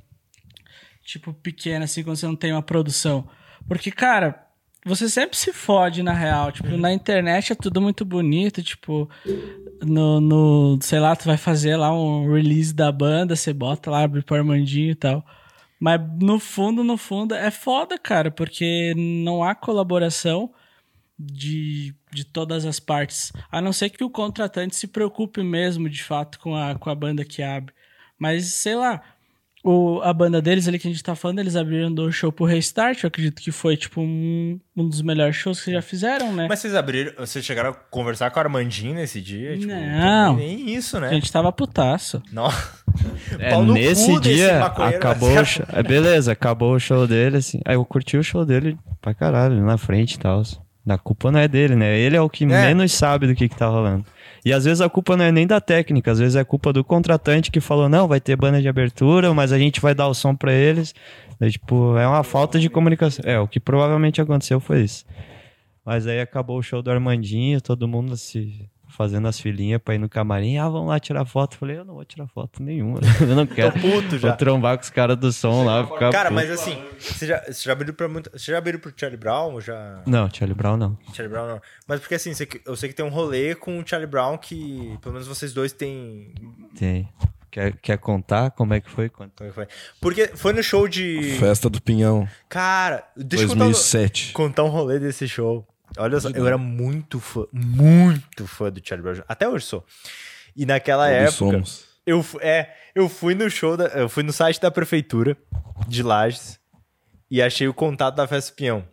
tipo, 1.04 1.34
pequena, 1.34 1.86
assim, 1.86 2.04
quando 2.04 2.18
você 2.18 2.26
não 2.26 2.36
tem 2.36 2.52
uma 2.52 2.62
produção. 2.62 3.28
Porque, 3.68 3.92
cara, 3.92 4.48
você 4.86 5.10
sempre 5.10 5.38
se 5.38 5.54
fode, 5.54 6.04
na 6.04 6.14
real. 6.14 6.52
Tipo, 6.52 6.78
na 6.78 6.92
internet 6.92 7.54
é 7.54 7.56
tudo 7.56 7.82
muito 7.82 8.04
bonito, 8.06 8.62
tipo, 8.64 9.10
no, 9.82 10.20
no, 10.20 10.80
sei 10.82 11.00
lá, 11.00 11.16
tu 11.16 11.26
vai 11.26 11.38
fazer 11.38 11.78
lá 11.78 11.94
um 11.94 12.32
release 12.34 12.74
da 12.74 12.92
banda, 12.92 13.36
você 13.36 13.54
bota 13.54 13.92
lá, 13.92 14.04
abre 14.04 14.22
pro 14.22 14.36
Armandinho 14.36 14.92
e 14.92 14.96
tal. 14.96 15.26
Mas 15.80 16.02
no 16.20 16.40
fundo, 16.40 16.84
no 16.84 16.98
fundo, 16.98 17.34
é 17.34 17.52
foda, 17.52 17.98
cara, 17.98 18.30
porque 18.30 18.94
não 18.96 19.44
há 19.44 19.56
colaboração 19.56 20.52
de, 21.20 21.94
de 22.12 22.24
todas 22.24 22.66
as 22.66 22.80
partes. 22.80 23.34
A 23.52 23.60
não 23.60 23.74
ser 23.74 23.90
que 23.90 24.04
o 24.04 24.10
contratante 24.10 24.76
se 24.76 24.88
preocupe 24.88 25.44
mesmo, 25.44 25.90
de 25.90 26.02
fato, 26.02 26.40
com 26.40 26.56
a, 26.56 26.76
com 26.76 26.90
a 26.90 26.96
banda 26.96 27.26
que 27.26 27.44
abre. 27.44 27.74
Mas, 28.18 28.46
sei 28.46 28.76
lá, 28.76 29.02
o, 29.64 30.00
a 30.02 30.14
banda 30.14 30.42
deles 30.42 30.68
ali 30.68 30.80
que 30.80 30.88
a 30.88 30.92
gente 30.92 31.04
tá 31.04 31.16
falando, 31.16 31.40
eles 31.40 31.58
abriram 31.58 31.94
do 31.94 32.10
show 32.12 32.32
pro 32.32 32.46
Restart, 32.46 33.04
eu 33.04 33.08
acredito 33.10 33.42
que 33.42 33.52
foi, 33.52 33.76
tipo, 33.76 34.00
um, 34.00 34.58
um 34.76 34.88
dos 34.88 35.02
melhores 35.02 35.36
shows 35.36 35.62
que 35.62 35.72
já 35.72 35.82
fizeram, 35.82 36.32
né? 36.32 36.48
Mas 36.48 36.60
vocês 36.60 36.74
abriram, 36.74 37.12
vocês 37.18 37.44
chegaram 37.44 37.72
a 37.72 37.74
conversar 37.74 38.32
com 38.32 38.40
o 38.40 38.44
Armandinho 38.44 38.96
nesse 38.96 39.20
dia? 39.20 39.58
Tipo, 39.58 39.74
Não. 39.74 40.38
Nem 40.38 40.74
isso, 40.74 41.00
né? 41.00 41.10
A 41.10 41.14
gente 41.14 41.32
tava 41.32 41.52
putaço. 41.52 42.22
Não. 42.32 42.48
É, 43.38 43.56
nesse 43.62 44.20
dia, 44.20 44.66
acabou 44.66 45.40
o 45.40 45.46
show. 45.46 45.66
é, 45.72 45.84
Beleza, 45.84 46.32
acabou 46.32 46.74
o 46.74 46.80
show 46.80 47.06
dele, 47.06 47.38
assim. 47.38 47.62
Aí 47.66 47.76
eu 47.76 47.86
curti 47.86 48.18
o 48.18 48.24
show 48.24 48.44
dele 48.44 48.78
pra 49.02 49.14
caralho, 49.14 49.64
na 49.64 49.78
frente 49.78 50.14
e 50.14 50.20
tal. 50.20 50.42
A 50.88 50.98
culpa 50.98 51.32
não 51.32 51.40
é 51.40 51.48
dele, 51.48 51.76
né? 51.76 51.98
Ele 52.00 52.16
é 52.16 52.22
o 52.22 52.30
que 52.30 52.46
menos 52.46 52.94
sabe 52.94 53.28
do 53.28 53.36
que, 53.36 53.48
que 53.48 53.56
tá 53.56 53.68
rolando. 53.68 54.06
E 54.44 54.54
às 54.54 54.66
vezes 54.66 54.82
a 54.82 54.90
culpa 54.90 55.16
não 55.16 55.26
é 55.26 55.32
nem 55.32 55.46
da 55.46 55.62
técnica, 55.62 56.12
às 56.12 56.20
vezes 56.20 56.36
é 56.36 56.44
culpa 56.44 56.74
do 56.74 56.84
contratante 56.84 57.52
que 57.52 57.60
falou: 57.60 57.90
não, 57.90 58.08
vai 58.08 58.20
ter 58.20 58.36
banda 58.36 58.62
de 58.62 58.68
abertura, 58.68 59.34
mas 59.34 59.52
a 59.52 59.60
gente 59.60 59.80
vai 59.80 59.94
dar 59.94 60.08
o 60.08 60.14
som 60.14 60.36
pra 60.36 60.54
eles. 60.54 60.96
Daí, 61.40 61.52
tipo, 61.52 61.98
é 61.98 62.08
uma 62.08 62.24
falta 62.24 62.60
de 62.60 62.70
comunicação. 62.70 63.24
É, 63.26 63.40
o 63.40 63.48
que 63.48 63.60
provavelmente 63.60 64.20
aconteceu 64.20 64.60
foi 64.60 64.82
isso. 64.82 65.06
Mas 65.86 66.08
aí 66.08 66.20
acabou 66.20 66.58
o 66.58 66.64
show 66.64 66.82
do 66.82 66.92
Armandinho, 66.92 67.62
todo 67.62 67.88
mundo 67.88 68.16
se 68.18 68.70
fazendo 69.00 69.30
as 69.30 69.40
filhinhas 69.40 69.82
pra 69.82 69.96
ir 69.96 69.98
no 69.98 70.10
camarim. 70.10 70.58
Ah, 70.58 70.68
vamos 70.68 70.90
lá 70.90 71.00
tirar 71.00 71.24
foto. 71.24 71.54
Eu 71.56 71.60
falei, 71.60 71.78
eu 71.78 71.86
não 71.86 71.94
vou 71.94 72.04
tirar 72.04 72.28
foto 72.28 72.62
nenhuma. 72.62 73.00
Eu 73.22 73.34
não 73.34 73.46
Tô 73.48 73.56
quero. 73.56 73.72
puto 73.80 74.18
já. 74.20 74.28
Vou 74.28 74.38
trombar 74.38 74.78
com 74.78 74.84
os 74.84 74.90
caras 74.90 75.16
do 75.16 75.32
som 75.32 75.64
lá. 75.64 75.86
Ficar 75.88 76.12
Cara, 76.12 76.24
puto. 76.30 76.34
mas 76.34 76.52
assim, 76.52 76.78
você 77.00 77.26
já, 77.26 77.42
você 77.46 77.62
já 77.64 77.72
abriu 77.72 77.94
pra 77.94 78.10
muito. 78.10 78.30
Você 78.32 78.52
já 78.52 78.58
abriu 78.58 78.78
pro 78.78 78.92
Charlie 78.94 79.18
Brown? 79.18 79.62
Já. 79.62 80.02
Não, 80.06 80.30
Charlie 80.30 80.54
Brown 80.54 80.76
não. 80.76 80.98
Charlie 81.14 81.34
Brown 81.34 81.48
não. 81.48 81.62
Mas 81.88 82.02
porque 82.02 82.16
assim, 82.16 82.34
você- 82.34 82.48
eu 82.66 82.76
sei 82.76 82.90
que 82.90 82.96
tem 82.96 83.06
um 83.06 83.10
rolê 83.10 83.56
com 83.56 83.80
o 83.80 83.88
Charlie 83.88 84.06
Brown 84.10 84.38
que 84.38 84.98
pelo 85.02 85.14
menos 85.14 85.28
vocês 85.30 85.54
dois 85.54 85.72
têm. 85.72 86.34
Tem. 86.78 87.08
Quer, 87.50 87.78
quer 87.78 87.98
contar 87.98 88.52
como 88.52 88.74
é 88.74 88.82
que 88.82 88.90
foi? 88.92 89.10
Como 89.10 89.32
é 89.40 89.46
que 89.48 89.52
foi? 89.54 89.68
Porque 90.02 90.28
foi 90.36 90.52
no 90.54 90.62
show 90.62 90.88
de. 90.88 91.38
Festa 91.40 91.70
do 91.70 91.82
Pinhão, 91.82 92.28
Cara, 92.50 93.04
deixa 93.16 93.46
eu 93.46 93.48
contar, 93.50 93.64
2007. 93.64 94.34
contar 94.34 94.64
um 94.66 94.70
rolê 94.70 95.00
desse 95.00 95.28
show. 95.28 95.66
Olha 95.98 96.20
só, 96.20 96.30
eu 96.30 96.46
era 96.48 96.58
muito 96.58 97.20
fã, 97.20 97.46
muito 97.52 98.46
fã 98.48 98.72
do 98.72 98.80
Charlie 98.84 99.04
Brown. 99.12 99.24
Até 99.28 99.48
hoje 99.48 99.66
sou. 99.66 99.86
E 100.56 100.66
naquela 100.66 101.06
Todos 101.06 101.18
época. 101.22 101.32
somos. 101.38 101.86
Eu, 102.06 102.26
é, 102.42 102.70
eu 102.96 103.08
fui 103.08 103.36
no 103.36 103.50
show, 103.50 103.78
da, 103.78 103.86
eu 103.88 104.10
fui 104.10 104.24
no 104.24 104.34
site 104.34 104.60
da 104.60 104.72
prefeitura 104.72 105.38
de 105.88 106.02
Lages 106.02 106.60
e 107.30 107.42
achei 107.42 107.68
o 107.68 107.74
contato 107.74 108.16
da 108.16 108.28
Festa 108.28 108.54
Pinhão. 108.56 108.84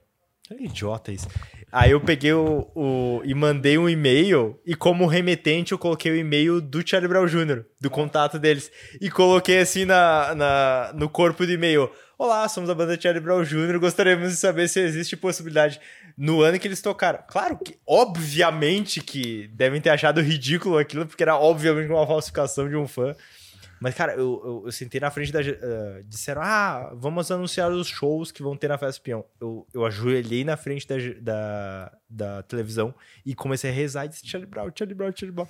É 0.51 0.63
idiota 0.65 1.11
isso. 1.13 1.27
Aí 1.73 1.91
eu 1.91 2.01
peguei 2.01 2.33
o, 2.33 2.71
o- 2.75 3.21
e 3.25 3.35
mandei 3.35 3.77
um 3.77 3.89
e-mail 3.89 4.59
e 4.65 4.75
como 4.75 5.07
remetente 5.07 5.73
eu 5.73 5.79
coloquei 5.79 6.13
o 6.13 6.17
e-mail 6.17 6.61
do 6.61 6.87
Charlie 6.87 7.09
Brown 7.09 7.27
Jr., 7.27 7.65
do 7.81 7.91
contato 7.91 8.39
deles. 8.39 8.71
E 9.01 9.11
coloquei 9.11 9.59
assim 9.59 9.85
na, 9.85 10.35
na, 10.35 10.93
no 10.95 11.09
corpo 11.09 11.45
do 11.45 11.53
e-mail. 11.53 11.91
Olá, 12.19 12.49
somos 12.49 12.71
a 12.71 12.75
banda 12.75 12.99
Charlie 13.01 13.21
Brown 13.23 13.43
Jr., 13.43 13.79
gostaríamos 13.79 14.31
de 14.31 14.37
saber 14.37 14.69
se 14.69 14.81
existe 14.81 15.17
possibilidade 15.17 15.81
no 16.17 16.41
ano 16.41 16.59
que 16.59 16.67
eles 16.67 16.81
tocaram. 16.81 17.21
Claro 17.29 17.59
que, 17.59 17.77
obviamente 17.87 19.01
que 19.01 19.49
devem 19.49 19.81
ter 19.81 19.91
achado 19.91 20.21
ridículo 20.21 20.79
aquilo, 20.79 21.07
porque 21.07 21.23
era 21.23 21.37
obviamente 21.37 21.91
uma 21.91 22.07
falsificação 22.07 22.69
de 22.69 22.77
um 22.77 22.89
fã. 22.89 23.15
Mas, 23.79 23.95
cara, 23.95 24.15
eu, 24.15 24.41
eu, 24.43 24.63
eu 24.65 24.73
sentei 24.73 24.99
na 24.99 25.11
frente 25.11 25.31
da. 25.31 25.43
eh, 25.43 26.03
disseram, 26.07 26.41
ah, 26.43 26.93
vamos 26.95 27.31
anunciar 27.31 27.71
os 27.71 27.87
shows 27.87 28.33
que 28.33 28.43
vão 28.43 28.57
ter 28.57 28.69
na 28.69 28.79
Festa 28.79 29.03
Peão. 29.03 29.23
Eu, 29.39 29.67
eu 29.75 29.85
ajoelhei 29.85 30.45
na 30.45 30.57
frente 30.57 30.89
da, 30.89 30.97
da, 31.21 31.93
da 32.09 32.43
televisão 32.45 32.95
e 33.25 33.35
comecei 33.35 33.71
a 33.71 33.75
rezar 33.75 34.07
e 34.07 34.09
disse: 34.09 34.27
Charlie 34.27 34.49
Brown, 34.49 34.71
Charlie 34.75 34.95
Brown, 34.95 35.13
Charlie 35.15 35.31
Brown. 35.35 35.47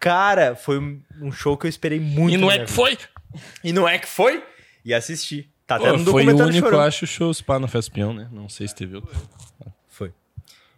Cara, 0.00 0.56
foi 0.56 0.80
um 0.80 1.00
um 1.22 1.30
show 1.30 1.56
que 1.56 1.66
eu 1.66 1.68
esperei 1.68 2.00
muito. 2.00 2.34
E 2.34 2.36
não 2.36 2.50
é 2.50 2.54
que 2.54 2.64
vida. 2.64 2.72
foi? 2.72 2.98
E 3.62 3.72
não 3.72 3.88
é 3.88 4.00
que 4.00 4.08
foi? 4.08 4.42
E 4.84 4.92
assisti. 4.92 5.48
Tá 5.64 5.76
até 5.76 5.92
Pô, 5.92 5.98
no 5.98 6.10
foi 6.10 6.26
o 6.26 6.36
único, 6.36 6.66
chorando. 6.66 6.80
acho, 6.82 7.06
show 7.06 7.32
spa 7.32 7.60
na 7.60 7.68
Festa 7.68 7.92
Pinhão, 7.92 8.12
né? 8.12 8.28
Não 8.32 8.48
sei 8.48 8.66
se 8.66 8.74
teve 8.74 8.96
outro. 8.96 9.16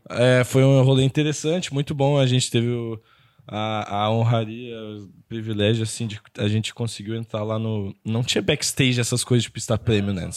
Foi. 0.09 0.17
É, 0.19 0.45
foi 0.45 0.65
um 0.65 0.83
rolê 0.83 1.05
interessante, 1.05 1.73
muito 1.73 1.95
bom. 1.95 2.19
A 2.19 2.27
gente 2.27 2.51
teve 2.51 2.69
o- 2.69 3.01
a, 3.47 4.05
a 4.05 4.11
honraria, 4.11 4.77
o 4.79 5.09
privilégio, 5.29 5.83
assim, 5.83 6.07
de 6.07 6.21
a 6.39 6.47
gente 6.49 6.73
conseguiu 6.73 7.17
entrar 7.17 7.43
lá 7.43 7.59
no. 7.59 7.95
Não 8.05 8.23
tinha 8.23 8.41
backstage, 8.43 9.01
essas 9.01 9.25
coisas 9.25 9.43
de 9.45 9.51
pista 9.51 9.77
prêmio, 9.77 10.13
né? 10.13 10.29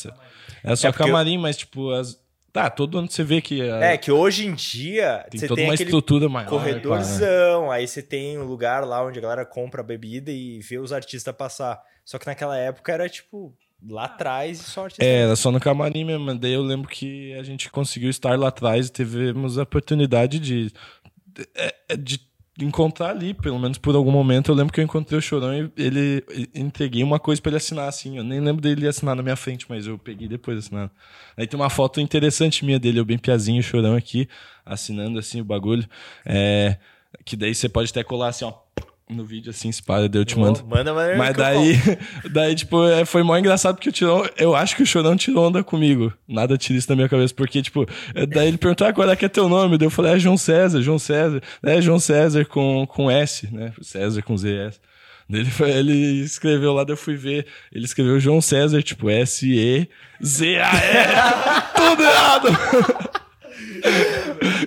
Era 0.64 0.76
só 0.76 0.88
É 0.88 0.94
camarim, 0.94 1.38
mas, 1.38 1.58
tipo, 1.58 1.92
as. 1.92 2.24
Tá, 2.52 2.70
todo 2.70 2.98
ano 2.98 3.12
você 3.12 3.22
vê 3.24 3.42
que. 3.42 3.62
a- 3.62 3.84
É, 3.84 3.98
que 3.98 4.10
hoje 4.12 4.48
em 4.48 4.54
dia 4.56 5.26
tem 5.30 5.40
você 5.42 5.48
toda 5.48 5.60
tem 5.60 5.70
uma 5.70 5.74
estrutura 5.76 6.30
maior. 6.30 6.50
corredorzão, 6.50 7.70
aí 7.70 7.88
você 7.88 8.02
tem 8.02 8.38
um 8.40 8.44
lugar 8.46 8.86
lá 8.86 9.04
onde 9.06 9.20
a 9.20 9.22
galera 9.22 9.46
compra 9.46 9.84
bebida 9.84 10.32
e 10.32 10.60
vê 10.62 10.78
os 10.80 10.94
artistas 10.94 11.36
passar. 11.36 11.82
Só 12.04 12.18
que 12.18 12.26
naquela 12.26 12.58
época 12.58 12.92
era 12.94 13.10
tipo 13.10 13.54
lá 13.88 14.06
atrás 14.06 14.60
e 14.60 14.80
artista. 14.80 15.04
É, 15.04 15.22
era 15.22 15.36
só 15.36 15.52
no 15.52 15.60
camarim 15.60 16.04
mesmo. 16.04 16.34
Daí 16.36 16.54
eu 16.54 16.62
lembro 16.62 16.88
que 16.88 17.34
a 17.34 17.44
gente 17.44 17.70
conseguiu 17.70 18.10
estar 18.10 18.38
lá 18.38 18.48
atrás 18.48 18.88
e 18.88 18.92
tivemos 18.92 19.58
a 19.58 19.64
oportunidade 19.64 20.40
de, 20.40 20.72
de, 22.00 22.20
de 22.58 22.66
encontrar 22.66 23.10
ali, 23.10 23.34
pelo 23.34 23.60
menos 23.60 23.78
por 23.78 23.96
algum 23.96 24.12
momento. 24.12 24.52
Eu 24.52 24.56
lembro 24.56 24.74
que 24.74 24.80
eu 24.80 24.84
encontrei 24.84 25.18
o 25.18 25.22
Chorão 25.22 25.54
e 25.54 25.72
ele 25.78 26.24
entreguei 26.54 27.04
uma 27.04 27.20
coisa 27.20 27.42
pra 27.42 27.50
ele 27.50 27.58
assinar, 27.58 27.88
assim. 27.88 28.18
Eu 28.18 28.24
nem 28.24 28.40
lembro 28.40 28.62
dele 28.62 28.88
assinar 28.88 29.16
na 29.16 29.24
minha 29.24 29.36
frente, 29.36 29.66
mas 29.70 29.86
eu 29.86 29.98
peguei 29.98 30.28
depois 30.28 30.60
assinando. 30.60 30.92
Aí 31.36 31.46
tem 31.46 31.60
uma 31.60 31.70
foto 31.70 32.00
interessante 32.00 32.64
minha 32.66 32.80
dele, 32.80 33.00
eu 33.00 33.06
bem 33.06 33.18
piazinho, 33.18 33.60
o 33.60 33.64
Chorão 33.64 33.96
aqui, 33.96 34.28
assinando 34.66 35.20
assim 35.20 35.42
o 35.42 35.46
bagulho. 35.46 35.88
É, 36.26 36.78
que 37.26 37.36
daí 37.36 37.54
você 37.54 37.70
pode 37.70 37.92
até 37.92 38.04
colar 38.04 38.30
assim, 38.30 38.46
ó. 38.46 38.54
No 39.08 39.24
vídeo 39.24 39.52
assim, 39.52 39.72
se 39.72 39.84
para, 39.84 40.10
daí 40.10 40.20
eu 40.22 40.26
te 40.26 40.38
mando. 40.38 40.66
Manda, 40.66 40.92
manda. 40.92 41.16
Mas 41.16 41.30
eu 41.30 41.36
daí, 41.36 41.76
daí, 42.32 42.56
tipo, 42.56 42.84
é, 42.88 43.06
foi 43.06 43.22
mó 43.22 43.38
engraçado 43.38 43.76
porque 43.76 43.90
o 43.90 43.92
Tirão, 43.92 44.28
eu 44.36 44.56
acho 44.56 44.76
que 44.76 44.82
o 44.82 44.86
Chorão 44.86 45.16
tirou 45.16 45.48
onda 45.48 45.64
comigo. 45.64 46.12
Nada 46.28 46.58
tira 46.58 46.80
isso 46.80 46.88
da 46.88 46.96
minha 46.96 47.08
cabeça, 47.08 47.32
porque, 47.34 47.62
tipo, 47.62 47.86
é, 48.16 48.26
daí 48.26 48.48
ele 48.48 48.58
perguntou, 48.58 48.88
ah, 48.88 48.94
qual 48.94 49.08
é 49.08 49.16
que 49.16 49.24
é 49.26 49.30
teu 49.30 49.48
nome? 49.48 49.78
Daí 49.78 49.86
eu 49.86 49.92
falei, 49.92 50.14
é 50.14 50.20
João 50.20 50.38
César, 50.38 50.82
João 50.82 50.98
César. 50.98 51.40
É 51.62 51.80
João 51.80 52.00
César 52.00 52.46
com, 52.46 52.88
com 52.88 53.12
S, 53.12 53.48
né? 53.54 53.74
César 53.80 54.24
com 54.24 54.36
ZS. 54.36 54.82
Daí 55.30 55.42
ele, 55.42 55.52
foi- 55.52 55.70
ele 55.72 55.94
escreveu 56.24 56.74
lá, 56.74 56.84
daí 56.84 56.94
eu 56.94 56.98
fui 56.98 57.16
ver, 57.16 57.46
ele 57.72 57.86
escreveu 57.86 58.20
João 58.20 58.42
César, 58.42 58.82
tipo, 58.82 59.08
S-E-Z-A-R. 59.08 59.88
Tudo 61.76 62.02
errado! 62.04 62.48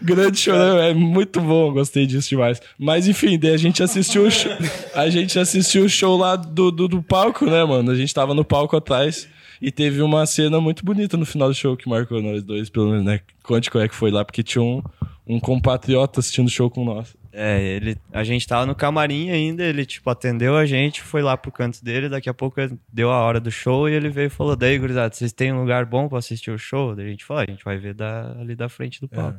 Grande 0.09 0.38
chorão, 0.38 0.78
é 0.78 0.94
muito 0.94 1.40
bom, 1.40 1.72
gostei 1.72 2.06
disso 2.06 2.30
demais. 2.30 2.61
Mas 2.78 3.06
enfim, 3.06 3.38
daí 3.38 3.52
a 3.52 3.56
gente 3.56 3.82
assistiu 3.82 4.26
o 4.26 4.30
show, 4.30 4.52
a 4.94 5.09
gente 5.11 5.38
assistiu 5.38 5.84
o 5.84 5.88
show 5.88 6.16
lá 6.16 6.34
do, 6.34 6.70
do, 6.70 6.88
do 6.88 7.02
palco, 7.02 7.44
né, 7.44 7.62
mano? 7.64 7.90
A 7.90 7.94
gente 7.94 8.12
tava 8.14 8.32
no 8.32 8.44
palco 8.44 8.76
atrás 8.76 9.28
e 9.61 9.70
teve 9.70 10.00
uma 10.00 10.24
cena 10.24 10.61
muito 10.61 10.84
bonita 10.84 11.16
no 11.16 11.26
final 11.26 11.48
do 11.48 11.54
show 11.54 11.76
que 11.76 11.88
marcou 11.88 12.22
nós 12.22 12.42
dois, 12.42 12.70
pelo 12.70 12.90
menos, 12.90 13.04
né? 13.04 13.20
Conte 13.42 13.70
qual 13.70 13.84
é 13.84 13.88
que 13.88 13.94
foi 13.94 14.11
lá, 14.11 14.24
porque 14.24 14.42
tinha 14.42 14.62
um, 14.62 14.82
um 15.26 15.38
compatriota 15.38 16.20
assistindo 16.20 16.46
o 16.46 16.50
show 16.50 16.70
com 16.70 16.84
nós. 16.84 17.16
É, 17.30 17.62
ele, 17.62 17.96
a 18.12 18.24
gente 18.24 18.46
tava 18.48 18.66
no 18.66 18.74
camarim 18.74 19.30
ainda, 19.30 19.62
ele, 19.62 19.84
tipo, 19.84 20.09
atendeu 20.11 20.56
a 20.56 20.64
gente, 20.64 21.02
foi 21.02 21.22
lá 21.22 21.36
pro 21.36 21.52
canto 21.52 21.84
dele, 21.84 22.09
daqui 22.09 22.28
a 22.28 22.34
pouco 22.34 22.61
deu 22.92 23.11
a 23.11 23.20
hora 23.20 23.38
do 23.38 23.50
show 23.50 23.88
e 23.88 23.92
ele 23.92 24.09
veio 24.09 24.26
e 24.26 24.30
falou, 24.30 24.56
daí, 24.56 24.78
gurizada, 24.78 25.14
vocês 25.14 25.32
têm 25.32 25.52
um 25.52 25.61
lugar 25.61 25.84
bom 25.84 26.09
pra 26.09 26.18
assistir 26.18 26.50
o 26.50 26.59
show? 26.59 26.96
Daí 26.96 27.06
a 27.06 27.11
gente 27.11 27.24
falou, 27.24 27.42
"Ah, 27.42 27.44
a 27.46 27.50
gente 27.50 27.64
vai 27.64 27.76
ver 27.76 27.94
da, 27.94 28.34
ali 28.40 28.56
da 28.56 28.68
frente 28.68 29.00
do 29.00 29.09
palco. 29.09 29.38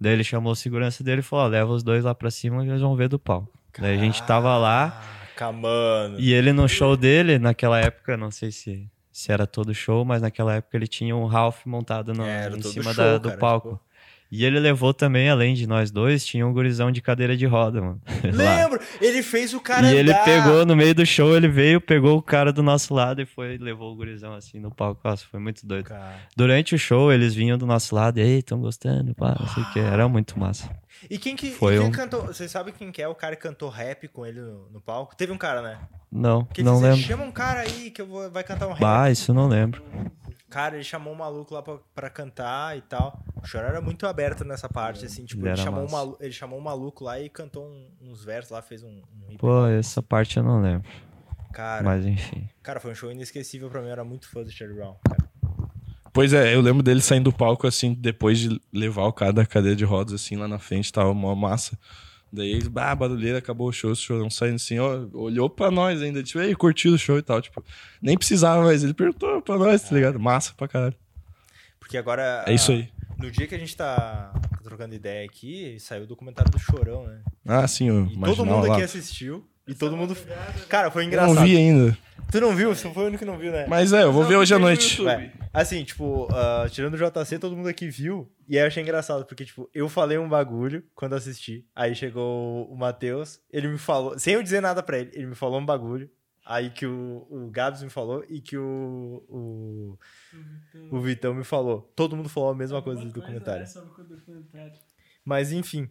Daí 0.00 0.12
ele 0.12 0.24
chamou 0.24 0.52
o 0.52 0.56
segurança 0.56 1.02
dele 1.02 1.20
e 1.20 1.22
falou, 1.22 1.46
leva 1.46 1.70
os 1.72 1.82
dois 1.82 2.04
lá 2.04 2.14
pra 2.14 2.30
cima 2.30 2.62
que 2.62 2.68
eles 2.68 2.80
vão 2.82 2.94
ver 2.96 3.08
do 3.08 3.18
palco. 3.18 3.50
Daí 3.78 3.96
a 3.96 3.98
gente 4.00 4.22
tava 4.24 4.56
lá, 4.56 5.02
Caraca, 5.36 5.52
mano. 5.52 6.18
e 6.18 6.32
ele 6.32 6.52
no 6.52 6.68
show 6.68 6.96
dele, 6.96 7.38
naquela 7.38 7.78
época, 7.80 8.16
não 8.16 8.30
sei 8.30 8.50
se, 8.52 8.88
se 9.12 9.30
era 9.32 9.46
todo 9.46 9.74
show, 9.74 10.04
mas 10.04 10.22
naquela 10.22 10.54
época 10.54 10.76
ele 10.76 10.86
tinha 10.86 11.14
um 11.16 11.26
Ralph 11.26 11.64
montado 11.66 12.12
no, 12.14 12.24
É, 12.24 12.48
em 12.48 12.62
cima 12.62 12.92
show, 12.94 13.04
da- 13.04 13.18
do 13.18 13.28
cara, 13.28 13.40
palco. 13.40 13.68
tipo. 13.74 13.85
E 14.30 14.44
ele 14.44 14.58
levou 14.58 14.92
também, 14.92 15.30
além 15.30 15.54
de 15.54 15.66
nós 15.68 15.90
dois, 15.90 16.24
tinha 16.26 16.44
um 16.46 16.52
gurizão 16.52 16.90
de 16.90 17.00
cadeira 17.00 17.36
de 17.36 17.46
roda, 17.46 17.80
mano. 17.80 18.00
Lembro, 18.24 18.80
ele 19.00 19.22
fez 19.22 19.54
o 19.54 19.60
cara 19.60 19.86
E 19.92 19.96
ele 19.96 20.10
andar. 20.10 20.24
pegou, 20.24 20.66
no 20.66 20.74
meio 20.74 20.94
do 20.94 21.06
show, 21.06 21.36
ele 21.36 21.46
veio, 21.46 21.80
pegou 21.80 22.18
o 22.18 22.22
cara 22.22 22.52
do 22.52 22.60
nosso 22.62 22.92
lado 22.92 23.22
e 23.22 23.24
foi, 23.26 23.56
levou 23.56 23.92
o 23.92 23.96
gurizão 23.96 24.34
assim 24.34 24.58
no 24.58 24.70
palco. 24.74 25.00
Nossa, 25.04 25.24
foi 25.30 25.38
muito 25.38 25.64
doido. 25.64 25.86
Cara. 25.86 26.16
Durante 26.36 26.74
o 26.74 26.78
show, 26.78 27.12
eles 27.12 27.34
vinham 27.34 27.56
do 27.56 27.66
nosso 27.66 27.94
lado, 27.94 28.18
e 28.18 28.22
ei, 28.22 28.42
tão 28.42 28.60
gostando, 28.60 29.14
pá, 29.14 29.36
não 29.38 29.46
sei 29.48 29.62
o 29.62 29.72
que. 29.72 29.78
Era 29.78 30.08
muito 30.08 30.38
massa. 30.38 30.68
E 31.08 31.18
quem 31.18 31.36
que, 31.36 31.50
Foi 31.52 31.76
e 31.76 31.78
quem 31.78 31.86
um- 31.88 31.92
cantou? 31.92 32.22
Vocês 32.26 32.50
sabem 32.50 32.74
quem 32.76 32.90
que 32.90 33.00
é 33.00 33.06
o 33.06 33.14
cara 33.14 33.36
que 33.36 33.42
cantou 33.42 33.68
rap 33.68 34.08
com 34.08 34.26
ele 34.26 34.40
no, 34.40 34.68
no 34.72 34.80
palco? 34.80 35.14
Teve 35.14 35.30
um 35.32 35.38
cara, 35.38 35.62
né? 35.62 35.78
Não, 36.10 36.44
Que 36.46 36.62
ele 36.62 36.68
não 36.68 36.80
lembro. 36.80 36.98
chama 36.98 37.22
um 37.24 37.30
cara 37.30 37.60
aí 37.60 37.90
que 37.90 38.00
eu 38.02 38.06
vou, 38.06 38.28
vai 38.30 38.42
cantar 38.42 38.66
um 38.66 38.70
rap. 38.72 38.80
Bah, 38.80 39.10
isso 39.10 39.30
eu 39.30 39.34
não 39.34 39.46
lembro. 39.46 39.82
Cara, 40.48 40.76
ele 40.76 40.84
chamou 40.84 41.12
um 41.12 41.16
maluco 41.16 41.52
lá 41.54 41.62
pra, 41.62 41.78
pra 41.94 42.08
cantar 42.08 42.76
e 42.78 42.80
tal. 42.82 43.20
O 43.42 43.46
choro 43.46 43.66
era 43.66 43.80
muito 43.80 44.06
aberto 44.06 44.44
nessa 44.44 44.68
parte, 44.68 45.04
assim. 45.04 45.24
Tipo, 45.24 45.42
Ele 45.42 45.50
ele, 45.50 45.56
chamou 45.56 45.80
um 45.80 45.84
massa. 45.84 45.96
malu- 45.96 46.16
ele 46.20 46.32
chamou 46.32 46.58
um 46.58 46.62
maluco 46.62 47.04
lá 47.04 47.20
e 47.20 47.28
cantou 47.28 47.64
um- 47.66 47.88
uns 48.00 48.24
versos 48.24 48.50
lá, 48.52 48.62
fez 48.62 48.82
um, 48.82 49.02
um. 49.28 49.36
Pô, 49.36 49.66
essa 49.66 50.00
parte 50.02 50.36
eu 50.36 50.42
não 50.44 50.60
lembro. 50.60 50.88
Cara, 51.52 51.82
Mas 51.82 52.06
enfim. 52.06 52.48
cara, 52.62 52.78
foi 52.78 52.92
um 52.92 52.94
show 52.94 53.10
inesquecível 53.10 53.68
pra 53.68 53.80
mim. 53.80 53.86
Eu 53.88 53.92
era 53.92 54.04
muito 54.04 54.28
fã 54.28 54.42
do 54.42 54.50
Charlie 54.50 54.76
Brown. 54.78 54.94
Cara. 55.08 55.26
Pois 56.12 56.32
é, 56.32 56.54
eu 56.54 56.60
lembro 56.60 56.82
dele 56.82 57.00
saindo 57.02 57.30
do 57.30 57.36
palco, 57.36 57.66
assim, 57.66 57.92
depois 57.92 58.38
de 58.38 58.60
levar 58.72 59.04
o 59.04 59.12
cara 59.12 59.32
da 59.32 59.44
cadeira 59.44 59.76
de 59.76 59.84
rodas, 59.84 60.14
assim, 60.14 60.36
lá 60.36 60.46
na 60.48 60.58
frente, 60.58 60.92
tava 60.92 61.10
uma 61.10 61.34
massa. 61.34 61.78
Daí, 62.36 62.62
bah, 62.68 62.94
barulheira, 62.94 63.38
acabou 63.38 63.68
o 63.68 63.72
show, 63.72 63.90
o 63.90 63.96
chorão 63.96 64.28
saindo 64.28 64.56
assim, 64.56 64.78
ó, 64.78 65.06
olhou 65.14 65.48
pra 65.48 65.70
nós 65.70 66.02
ainda, 66.02 66.22
tipo, 66.22 66.38
ei, 66.38 66.54
curtiu 66.54 66.92
o 66.92 66.98
show 66.98 67.16
e 67.16 67.22
tal, 67.22 67.40
tipo, 67.40 67.64
nem 68.02 68.16
precisava, 68.16 68.62
mas 68.62 68.84
ele 68.84 68.92
perguntou 68.92 69.40
pra 69.40 69.56
nós, 69.56 69.82
tá 69.82 69.94
ligado? 69.94 70.20
Massa 70.20 70.52
pra 70.54 70.68
caralho. 70.68 70.94
Porque 71.80 71.96
agora. 71.96 72.44
É 72.46 72.52
isso 72.52 72.72
ah, 72.72 72.74
aí. 72.74 72.88
No 73.16 73.30
dia 73.30 73.46
que 73.46 73.54
a 73.54 73.58
gente 73.58 73.74
tá 73.74 74.34
trocando 74.62 74.94
ideia 74.94 75.24
aqui, 75.24 75.78
saiu 75.80 76.02
o 76.02 76.06
documentário 76.06 76.50
do 76.50 76.58
Chorão, 76.58 77.06
né? 77.06 77.20
Ah, 77.46 77.66
sim, 77.66 77.90
o 77.90 78.06
E 78.06 78.20
todo 78.20 78.44
mundo 78.44 78.66
lá. 78.66 78.74
aqui 78.74 78.84
assistiu. 78.84 79.46
E 79.66 79.74
todo 79.74 79.96
mundo. 79.96 80.16
Cara, 80.68 80.90
foi 80.90 81.04
Eu 81.04 81.06
engraçado. 81.06 81.34
não 81.34 81.42
vi 81.42 81.56
ainda. 81.56 81.96
Tu 82.30 82.40
não 82.40 82.54
viu? 82.54 82.74
Você 82.74 82.92
foi 82.92 83.04
o 83.04 83.06
único 83.06 83.20
que 83.20 83.24
não 83.24 83.38
viu, 83.38 83.50
né? 83.50 83.66
Mas 83.68 83.92
é, 83.92 84.02
eu 84.02 84.12
vou 84.12 84.24
ver 84.24 84.36
hoje 84.36 84.52
à 84.52 84.58
noite. 84.58 85.00
Assim, 85.56 85.84
tipo, 85.84 86.28
ah, 86.32 86.68
tirando 86.70 86.94
o 86.94 86.98
JC, 86.98 87.38
todo 87.38 87.56
mundo 87.56 87.68
aqui 87.68 87.88
viu. 87.88 88.30
E 88.46 88.58
aí 88.58 88.62
eu 88.62 88.66
achei 88.66 88.82
engraçado, 88.82 89.24
porque, 89.24 89.42
tipo, 89.42 89.70
eu 89.72 89.88
falei 89.88 90.18
um 90.18 90.28
bagulho 90.28 90.84
quando 90.94 91.14
assisti. 91.14 91.66
Aí 91.74 91.94
chegou 91.94 92.70
o 92.70 92.76
Matheus, 92.76 93.40
ele 93.50 93.66
me 93.68 93.78
falou, 93.78 94.18
sem 94.18 94.34
eu 94.34 94.42
dizer 94.42 94.60
nada 94.60 94.82
pra 94.82 94.98
ele, 94.98 95.10
ele 95.14 95.26
me 95.28 95.34
falou 95.34 95.58
um 95.58 95.64
bagulho. 95.64 96.10
Aí 96.44 96.68
que 96.68 96.86
o, 96.86 97.26
o 97.30 97.50
Gabs 97.50 97.82
me 97.82 97.88
falou 97.88 98.22
e 98.28 98.38
que 98.38 98.56
o, 98.58 99.24
o, 99.28 99.98
o 100.92 101.00
Vitão 101.00 101.34
me 101.34 101.42
falou. 101.42 101.90
Todo 101.96 102.14
mundo 102.14 102.28
falou 102.28 102.50
a 102.50 102.54
mesma 102.54 102.82
coisa 102.82 103.00
do 103.02 103.10
documentário. 103.10 103.66
Mas 105.24 105.52
enfim. 105.52 105.90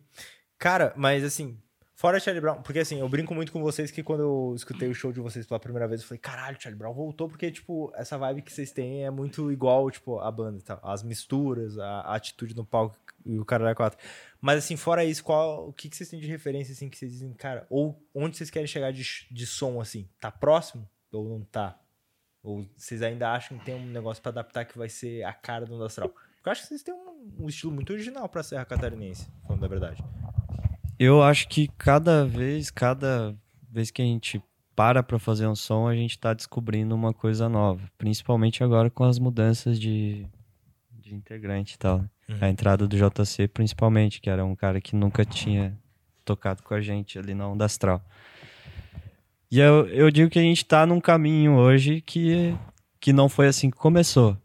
Cara, 0.59 0.93
mas 0.95 1.23
assim, 1.23 1.59
fora 1.95 2.19
Charlie 2.19 2.41
Brown, 2.41 2.61
porque 2.61 2.79
assim, 2.79 2.99
eu 2.99 3.09
brinco 3.09 3.33
muito 3.33 3.51
com 3.51 3.61
vocês 3.61 3.89
que 3.89 4.03
quando 4.03 4.21
eu 4.21 4.53
escutei 4.55 4.89
o 4.89 4.93
show 4.93 5.11
de 5.11 5.19
vocês 5.19 5.47
pela 5.47 5.59
primeira 5.59 5.87
vez, 5.87 6.01
eu 6.01 6.07
falei, 6.07 6.19
caralho, 6.19 6.57
Charlie 6.59 6.77
Brown 6.77 6.93
voltou, 6.93 7.27
porque, 7.27 7.49
tipo, 7.49 7.91
essa 7.95 8.17
vibe 8.17 8.43
que 8.43 8.51
vocês 8.51 8.71
têm 8.71 9.05
é 9.05 9.09
muito 9.09 9.51
igual, 9.51 9.89
tipo, 9.89 10.19
a 10.19 10.29
banda 10.29 10.59
e 10.59 10.61
tal. 10.61 10.79
As 10.83 11.01
misturas, 11.01 11.79
a, 11.79 12.01
a 12.01 12.15
atitude 12.15 12.55
no 12.55 12.65
palco 12.65 12.95
e 13.25 13.39
o 13.39 13.45
cara 13.45 13.63
da 13.63 13.73
quatro. 13.73 13.97
Mas 14.39 14.59
assim, 14.59 14.75
fora 14.75 15.03
isso, 15.03 15.23
qual 15.23 15.69
o 15.69 15.73
que, 15.73 15.89
que 15.89 15.95
vocês 15.95 16.09
têm 16.09 16.19
de 16.19 16.27
referência, 16.27 16.73
assim, 16.73 16.89
que 16.89 16.97
vocês 16.97 17.11
dizem, 17.11 17.33
cara, 17.33 17.65
ou 17.69 17.99
onde 18.13 18.37
vocês 18.37 18.49
querem 18.49 18.67
chegar 18.67 18.91
de, 18.91 19.03
de 19.31 19.47
som, 19.47 19.81
assim? 19.81 20.07
Tá 20.19 20.29
próximo 20.29 20.87
ou 21.11 21.27
não 21.27 21.41
tá? 21.45 21.79
Ou 22.43 22.67
vocês 22.77 23.01
ainda 23.01 23.31
acham 23.31 23.57
que 23.57 23.65
tem 23.65 23.73
um 23.73 23.87
negócio 23.87 24.21
pra 24.21 24.29
adaptar 24.29 24.65
que 24.65 24.77
vai 24.77 24.89
ser 24.89 25.23
a 25.23 25.33
cara 25.33 25.65
do 25.65 25.75
Industrial? 25.75 26.09
Porque 26.09 26.49
eu 26.49 26.51
acho 26.51 26.61
que 26.61 26.67
vocês 26.67 26.83
têm 26.83 26.93
um, 26.93 27.45
um 27.45 27.49
estilo 27.49 27.73
muito 27.73 27.91
original 27.91 28.29
pra 28.29 28.43
Serra 28.43 28.65
Catarinense, 28.65 29.27
falando 29.47 29.61
da 29.61 29.67
verdade. 29.67 30.03
Eu 30.97 31.21
acho 31.21 31.47
que 31.47 31.67
cada 31.77 32.25
vez, 32.25 32.71
cada 32.71 33.35
vez 33.69 33.91
que 33.91 34.01
a 34.01 34.05
gente 34.05 34.41
para 34.75 35.01
pra 35.01 35.17
fazer 35.17 35.47
um 35.47 35.55
som, 35.55 35.87
a 35.87 35.95
gente 35.95 36.19
tá 36.19 36.33
descobrindo 36.33 36.93
uma 36.93 37.13
coisa 37.13 37.47
nova. 37.47 37.81
Principalmente 37.97 38.63
agora 38.63 38.89
com 38.89 39.05
as 39.05 39.17
mudanças 39.17 39.79
de, 39.79 40.25
de 40.91 41.15
integrante 41.15 41.75
e 41.75 41.77
tal. 41.77 41.99
né? 41.99 42.09
A 42.41 42.49
entrada 42.49 42.87
do 42.87 42.97
JC, 42.97 43.47
principalmente, 43.47 44.19
que 44.19 44.29
era 44.29 44.43
um 44.43 44.55
cara 44.55 44.81
que 44.81 44.95
nunca 44.95 45.23
tinha 45.23 45.77
tocado 46.25 46.61
com 46.63 46.73
a 46.73 46.81
gente 46.81 47.17
ali 47.17 47.33
na 47.33 47.47
Onda 47.47 47.65
Astral. 47.65 48.01
E 49.49 49.59
eu, 49.59 49.87
eu 49.87 50.11
digo 50.11 50.29
que 50.29 50.39
a 50.39 50.41
gente 50.41 50.65
tá 50.65 50.85
num 50.85 50.99
caminho 50.99 51.55
hoje 51.55 52.01
que, 52.01 52.53
que 52.99 53.13
não 53.13 53.29
foi 53.29 53.47
assim 53.47 53.69
que 53.69 53.77
começou. 53.77 54.35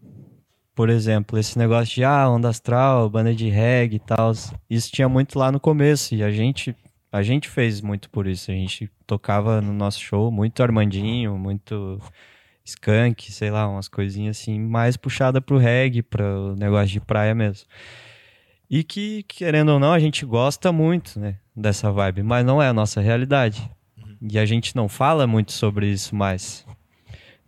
Por 0.74 0.88
exemplo, 0.88 1.38
esse 1.38 1.58
negócio 1.58 1.94
de 1.94 2.04
ah, 2.04 2.28
onda 2.28 2.48
astral, 2.48 3.10
banda 3.10 3.34
de 3.34 3.48
reggae 3.48 3.96
e 3.96 4.00
tal, 4.00 4.32
isso 4.68 4.90
tinha 4.92 5.08
muito 5.08 5.38
lá 5.38 5.52
no 5.52 5.60
começo 5.60 6.14
e 6.14 6.22
a 6.22 6.30
gente 6.30 6.74
a 7.12 7.22
gente 7.22 7.48
fez 7.48 7.80
muito 7.80 8.08
por 8.10 8.26
isso. 8.26 8.50
A 8.50 8.54
gente 8.54 8.90
tocava 9.06 9.60
no 9.60 9.72
nosso 9.72 10.00
show 10.00 10.30
muito 10.30 10.62
Armandinho, 10.62 11.36
muito 11.36 12.00
skunk, 12.64 13.32
sei 13.32 13.50
lá, 13.50 13.68
umas 13.68 13.88
coisinhas 13.88 14.38
assim, 14.38 14.60
mais 14.60 14.96
puxada 14.96 15.40
pro 15.40 15.58
reggae, 15.58 16.02
pro 16.02 16.54
negócio 16.56 16.88
de 16.88 17.00
praia 17.00 17.34
mesmo. 17.34 17.66
E 18.68 18.84
que, 18.84 19.24
querendo 19.24 19.70
ou 19.70 19.80
não, 19.80 19.92
a 19.92 19.98
gente 19.98 20.24
gosta 20.24 20.70
muito, 20.70 21.18
né, 21.18 21.38
dessa 21.56 21.90
vibe, 21.90 22.22
mas 22.22 22.46
não 22.46 22.62
é 22.62 22.68
a 22.68 22.72
nossa 22.72 23.00
realidade. 23.00 23.68
E 24.22 24.38
a 24.38 24.46
gente 24.46 24.76
não 24.76 24.88
fala 24.88 25.26
muito 25.26 25.50
sobre 25.50 25.88
isso 25.90 26.14
mais. 26.14 26.64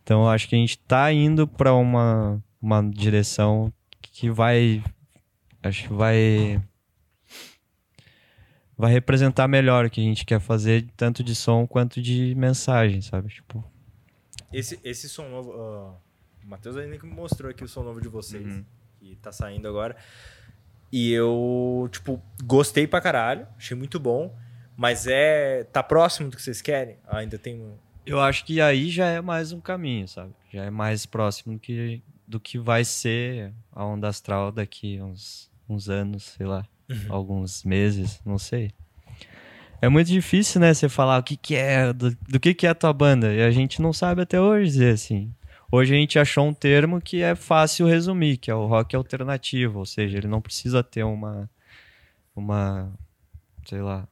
Então 0.02 0.22
eu 0.22 0.28
acho 0.28 0.48
que 0.48 0.56
a 0.56 0.58
gente 0.58 0.78
tá 0.78 1.12
indo 1.12 1.46
para 1.46 1.72
uma, 1.74 2.42
uma 2.62 2.82
direção 2.88 3.72
que 4.00 4.30
vai. 4.30 4.82
Acho 5.62 5.88
que 5.88 5.92
vai. 5.94 6.62
Vai 8.76 8.92
representar 8.92 9.46
melhor 9.46 9.84
o 9.84 9.90
que 9.90 10.00
a 10.00 10.04
gente 10.04 10.24
quer 10.24 10.40
fazer, 10.40 10.86
tanto 10.96 11.22
de 11.22 11.34
som 11.34 11.66
quanto 11.66 12.00
de 12.00 12.34
mensagem, 12.34 13.00
sabe? 13.00 13.28
Tipo, 13.28 13.62
Esse, 14.52 14.80
esse 14.82 15.08
som 15.08 15.28
novo. 15.28 15.52
ó, 15.54 15.94
o 16.44 16.48
Matheus 16.48 16.76
ainda 16.76 16.98
que 16.98 17.06
me 17.06 17.12
mostrou 17.12 17.50
aqui 17.50 17.62
o 17.62 17.68
som 17.68 17.82
novo 17.82 18.00
de 18.00 18.08
vocês. 18.08 18.64
Que 18.98 19.16
tá 19.16 19.30
saindo 19.30 19.68
agora. 19.68 19.96
E 20.90 21.12
eu, 21.12 21.88
tipo, 21.92 22.20
gostei 22.44 22.86
pra 22.86 23.00
caralho. 23.00 23.46
Achei 23.56 23.76
muito 23.76 24.00
bom. 24.00 24.34
Mas 24.76 25.06
é. 25.06 25.64
Tá 25.64 25.82
próximo 25.82 26.30
do 26.30 26.36
que 26.36 26.42
vocês 26.42 26.60
querem? 26.62 26.96
Ainda 27.06 27.38
tem. 27.38 27.74
eu 28.06 28.20
acho 28.20 28.44
que 28.44 28.60
aí 28.60 28.90
já 28.90 29.06
é 29.06 29.20
mais 29.20 29.52
um 29.52 29.60
caminho, 29.60 30.08
sabe? 30.08 30.32
Já 30.52 30.64
é 30.64 30.70
mais 30.70 31.06
próximo 31.06 31.54
do 31.54 31.60
que, 31.60 32.02
do 32.32 32.40
que 32.40 32.58
vai 32.58 32.82
ser 32.82 33.52
a 33.70 33.84
onda 33.84 34.08
astral 34.08 34.50
daqui 34.50 34.98
uns, 35.02 35.50
uns 35.68 35.90
anos, 35.90 36.22
sei 36.22 36.46
lá, 36.46 36.66
alguns 37.10 37.62
meses, 37.62 38.22
não 38.24 38.38
sei. 38.38 38.70
É 39.82 39.88
muito 39.88 40.08
difícil, 40.08 40.58
né, 40.58 40.72
você 40.72 40.88
falar 40.88 41.18
o 41.18 41.22
que 41.22 41.36
que 41.36 41.54
é, 41.54 41.92
do, 41.92 42.16
do 42.26 42.40
que 42.40 42.54
que 42.54 42.66
é 42.66 42.70
a 42.70 42.74
tua 42.74 42.92
banda, 42.92 43.34
e 43.34 43.42
a 43.42 43.50
gente 43.50 43.82
não 43.82 43.92
sabe 43.92 44.22
até 44.22 44.40
hoje 44.40 44.70
dizer 44.70 44.94
assim. 44.94 45.30
Hoje 45.70 45.94
a 45.94 45.98
gente 45.98 46.18
achou 46.18 46.46
um 46.46 46.54
termo 46.54 47.02
que 47.02 47.22
é 47.22 47.34
fácil 47.34 47.86
resumir, 47.86 48.38
que 48.38 48.50
é 48.50 48.54
o 48.54 48.66
rock 48.66 48.96
alternativo, 48.96 49.80
ou 49.80 49.86
seja, 49.86 50.16
ele 50.16 50.28
não 50.28 50.40
precisa 50.40 50.82
ter 50.82 51.02
uma, 51.02 51.50
uma, 52.34 52.90
sei 53.66 53.82
lá, 53.82 54.08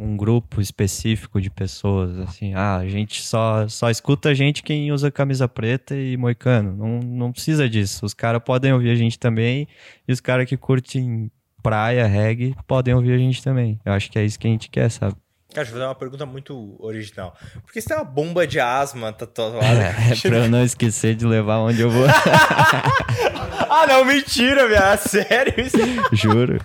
um 0.00 0.16
grupo 0.16 0.60
específico 0.60 1.40
de 1.40 1.50
pessoas, 1.50 2.18
assim, 2.18 2.54
ah, 2.54 2.76
a 2.76 2.88
gente 2.88 3.22
só, 3.22 3.68
só 3.68 3.90
escuta 3.90 4.30
a 4.30 4.34
gente 4.34 4.62
quem 4.62 4.90
usa 4.90 5.10
camisa 5.10 5.46
preta 5.46 5.94
e 5.94 6.16
moicano, 6.16 6.74
não, 6.74 7.00
não 7.00 7.32
precisa 7.32 7.68
disso, 7.68 8.06
os 8.06 8.14
caras 8.14 8.42
podem 8.42 8.72
ouvir 8.72 8.90
a 8.90 8.94
gente 8.94 9.18
também, 9.18 9.68
e 10.08 10.12
os 10.12 10.20
caras 10.20 10.46
que 10.46 10.56
curtem 10.56 11.30
praia, 11.62 12.06
reggae, 12.06 12.54
podem 12.66 12.94
ouvir 12.94 13.12
a 13.12 13.18
gente 13.18 13.42
também, 13.42 13.78
eu 13.84 13.92
acho 13.92 14.10
que 14.10 14.18
é 14.18 14.24
isso 14.24 14.38
que 14.38 14.46
a 14.46 14.50
gente 14.50 14.70
quer, 14.70 14.90
sabe? 14.90 15.14
Cara, 15.52 15.64
deixa 15.64 15.70
eu 15.70 15.72
fazer 15.72 15.84
uma 15.84 15.94
pergunta 15.96 16.24
muito 16.24 16.76
original. 16.78 17.36
Por 17.64 17.72
que 17.72 17.80
você 17.80 17.88
tem 17.88 17.96
uma 17.96 18.04
bomba 18.04 18.46
de 18.46 18.60
asma 18.60 19.12
tatuada? 19.12 19.58
É, 19.60 20.28
pra 20.28 20.38
eu 20.38 20.48
não 20.48 20.62
esquecer 20.62 21.16
de 21.16 21.26
levar 21.26 21.58
onde 21.58 21.80
eu 21.80 21.90
vou. 21.90 22.06
ah, 23.68 23.84
não, 23.88 24.04
mentira, 24.04 24.68
minha. 24.68 24.96
Sério 24.96 25.52
isso? 25.60 25.76
Juro. 26.12 26.60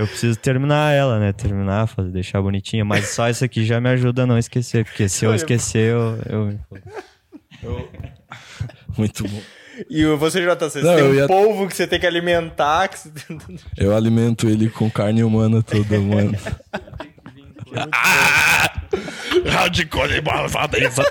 Eu 0.00 0.06
preciso 0.06 0.38
terminar 0.38 0.92
ela, 0.92 1.18
né? 1.18 1.32
Terminar, 1.32 1.86
fazer, 1.86 2.10
deixar 2.10 2.40
bonitinha. 2.42 2.84
Mas 2.84 3.08
só 3.08 3.28
isso 3.28 3.44
aqui 3.44 3.64
já 3.64 3.80
me 3.80 3.88
ajuda 3.90 4.22
a 4.22 4.26
não 4.26 4.38
esquecer. 4.38 4.84
Porque 4.84 5.08
se 5.08 5.24
eu 5.24 5.34
esquecer, 5.34 5.92
eu. 5.92 6.18
eu... 7.62 7.88
Muito 8.96 9.24
bom. 9.24 9.40
E 9.88 10.04
você, 10.16 10.40
JC, 10.42 10.56
você 10.70 10.82
Não, 10.82 10.94
tem 10.94 11.04
um 11.04 11.14
ia- 11.14 11.26
polvo 11.26 11.66
que 11.66 11.74
você 11.74 11.86
tem 11.86 11.98
que 11.98 12.06
alimentar. 12.06 12.88
Que 12.88 12.98
você... 12.98 13.10
Eu 13.78 13.96
alimento 13.96 14.48
ele 14.48 14.68
com 14.68 14.90
carne 14.90 15.22
humana 15.24 15.62
toda, 15.62 15.98
mano. 15.98 16.32
Hardcore 19.46 20.20
malvadeza. 20.22 21.02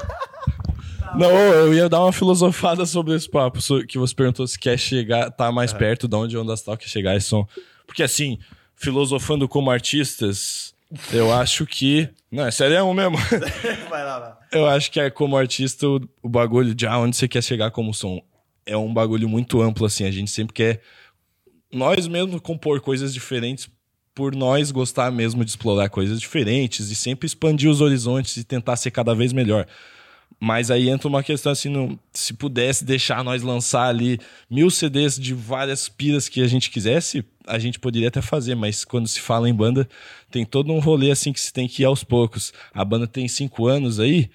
Não, 1.15 1.31
eu 1.31 1.73
ia 1.73 1.89
dar 1.89 2.01
uma 2.01 2.13
filosofada 2.13 2.85
sobre 2.85 3.15
esse 3.15 3.27
papo, 3.29 3.59
que 3.87 3.97
você 3.97 4.13
perguntou 4.13 4.45
se 4.45 4.59
quer 4.59 4.77
chegar, 4.77 5.31
tá 5.31 5.51
mais 5.51 5.73
perto 5.73 6.07
de 6.07 6.15
onde 6.15 6.37
o 6.37 6.41
Onda 6.41 6.53
Astral 6.53 6.77
quer 6.77 6.87
chegar 6.87 7.15
esse 7.15 7.27
som. 7.27 7.47
Porque 7.87 8.03
assim, 8.03 8.37
filosofando 8.79 9.47
como 9.47 9.69
artistas, 9.69 10.73
eu 11.11 11.31
acho 11.31 11.65
que. 11.65 12.09
Não, 12.31 12.47
é 12.47 12.51
sério 12.51 12.91
mesmo. 12.93 13.17
Vai 13.89 14.03
lá, 14.03 14.19
vai. 14.19 14.33
Eu 14.51 14.65
acho 14.67 14.91
que 14.91 14.99
é 14.99 15.09
como 15.09 15.35
artista 15.35 15.85
o, 15.87 16.29
bagulho 16.29 16.73
de 16.73 16.87
ah, 16.87 16.97
onde 16.97 17.15
você 17.15 17.27
quer 17.27 17.43
chegar 17.43 17.71
como 17.71 17.93
som. 17.93 18.21
É 18.65 18.77
um 18.77 18.91
bagulho 18.93 19.27
muito 19.27 19.61
amplo, 19.61 19.85
assim. 19.85 20.05
A 20.05 20.11
gente 20.11 20.31
sempre 20.31 20.53
quer 20.53 20.81
nós 21.71 22.07
mesmos 22.07 22.39
compor 22.41 22.81
coisas 22.81 23.13
diferentes 23.13 23.69
por 24.15 24.35
nós 24.35 24.71
gostar 24.71 25.11
mesmo 25.11 25.43
de 25.43 25.51
explorar 25.51 25.89
coisas 25.89 26.19
diferentes 26.19 26.89
e 26.89 26.95
sempre 26.95 27.25
expandir 27.25 27.69
os 27.69 27.81
horizontes 27.81 28.37
e 28.37 28.43
tentar 28.43 28.75
ser 28.75 28.91
cada 28.91 29.13
vez 29.13 29.33
melhor. 29.33 29.67
Mas 30.39 30.71
aí 30.71 30.87
entra 30.87 31.07
uma 31.07 31.21
questão 31.21 31.51
assim, 31.51 31.99
se 32.13 32.33
pudesse 32.33 32.85
deixar 32.85 33.23
nós 33.25 33.41
lançar 33.43 33.87
ali 33.89 34.17
mil 34.49 34.69
CDs 34.69 35.19
de 35.19 35.33
várias 35.33 35.89
piras 35.89 36.29
que 36.29 36.41
a 36.41 36.47
gente 36.47 36.69
quisesse, 36.69 37.25
a 37.45 37.59
gente 37.59 37.77
poderia 37.77 38.07
até 38.07 38.21
fazer, 38.21 38.55
mas 38.55 38.85
quando 38.85 39.07
se 39.07 39.19
fala 39.19 39.49
em 39.49 39.53
banda, 39.53 39.87
tem 40.31 40.45
todo 40.45 40.71
um 40.71 40.79
rolê 40.79 41.11
assim 41.11 41.33
que 41.33 41.41
se 41.41 41.51
tem 41.51 41.67
que 41.67 41.81
ir 41.81 41.85
aos 41.85 42.03
poucos. 42.05 42.53
A 42.73 42.85
banda 42.85 43.05
tem 43.05 43.27
cinco 43.27 43.67
anos 43.67 43.99
aí, 43.99 44.29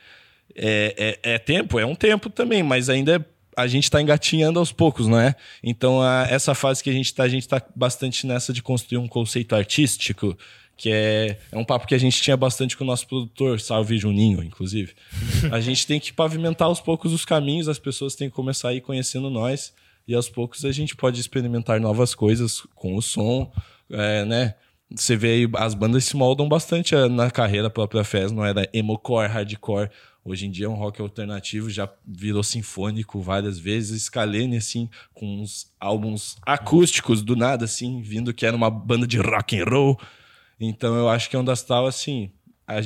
é, 0.54 1.18
é, 1.24 1.34
é 1.34 1.38
tempo, 1.38 1.78
é 1.78 1.86
um 1.86 1.94
tempo 1.94 2.28
também, 2.28 2.62
mas 2.62 2.90
ainda 2.90 3.16
é- 3.16 3.24
a 3.56 3.66
gente 3.66 3.90
tá 3.90 4.02
engatinhando 4.02 4.58
aos 4.58 4.72
poucos, 4.72 5.06
não 5.06 5.18
é? 5.18 5.34
Então, 5.62 6.02
a- 6.02 6.26
essa 6.28 6.54
fase 6.54 6.82
que 6.82 6.90
a 6.90 6.92
gente 6.92 7.14
tá, 7.14 7.22
a 7.22 7.28
gente 7.28 7.46
tá 7.48 7.62
bastante 7.74 8.26
nessa 8.26 8.52
de 8.52 8.60
construir 8.62 8.98
um 8.98 9.08
conceito 9.08 9.54
artístico, 9.54 10.36
que 10.76 10.90
é, 10.90 11.38
é 11.52 11.56
um 11.56 11.64
papo 11.64 11.86
que 11.86 11.94
a 11.94 11.98
gente 11.98 12.20
tinha 12.20 12.36
bastante 12.36 12.76
com 12.76 12.84
o 12.84 12.86
nosso 12.86 13.06
produtor, 13.06 13.60
salve 13.60 13.96
Juninho, 13.98 14.42
inclusive. 14.42 14.94
A 15.50 15.60
gente 15.60 15.86
tem 15.86 16.00
que 16.00 16.12
pavimentar 16.12 16.68
aos 16.68 16.80
poucos 16.80 17.12
os 17.12 17.24
caminhos, 17.24 17.68
as 17.68 17.78
pessoas 17.78 18.14
têm 18.14 18.28
que 18.28 18.34
começar 18.34 18.70
a 18.70 18.74
ir 18.74 18.80
conhecendo 18.80 19.30
nós, 19.30 19.72
e 20.06 20.14
aos 20.14 20.28
poucos 20.28 20.64
a 20.64 20.72
gente 20.72 20.96
pode 20.96 21.20
experimentar 21.20 21.80
novas 21.80 22.14
coisas 22.14 22.62
com 22.74 22.96
o 22.96 23.02
som, 23.02 23.50
é, 23.90 24.24
né? 24.24 24.54
Você 24.90 25.16
vê 25.16 25.28
aí, 25.28 25.48
as 25.56 25.74
bandas 25.74 26.04
se 26.04 26.16
moldam 26.16 26.48
bastante 26.48 26.94
eh, 26.94 27.08
na 27.08 27.30
carreira 27.30 27.68
própria 27.68 28.04
Fez, 28.04 28.30
não 28.30 28.44
era 28.44 28.68
emocore, 28.72 29.28
hardcore. 29.28 29.90
Hoje 30.24 30.46
em 30.46 30.50
dia 30.50 30.66
é 30.66 30.68
um 30.68 30.74
rock 30.74 31.02
alternativo, 31.02 31.68
já 31.68 31.88
virou 32.06 32.42
sinfônico 32.42 33.20
várias 33.20 33.58
vezes. 33.58 34.04
Scalene, 34.04 34.56
assim, 34.56 34.88
com 35.12 35.42
uns 35.42 35.70
álbuns 35.80 36.36
acústicos 36.46 37.22
do 37.22 37.34
nada, 37.34 37.64
assim, 37.64 38.00
vindo 38.00 38.32
que 38.32 38.46
era 38.46 38.56
uma 38.56 38.70
banda 38.70 39.06
de 39.06 39.18
rock 39.18 39.58
and 39.58 39.64
roll. 39.64 40.00
Então 40.58 40.94
eu 40.96 41.08
acho 41.08 41.28
que 41.28 41.36
é 41.36 41.38
um 41.38 41.44
das 41.44 41.62
tal, 41.62 41.86
assim. 41.86 42.30
a 42.66 42.80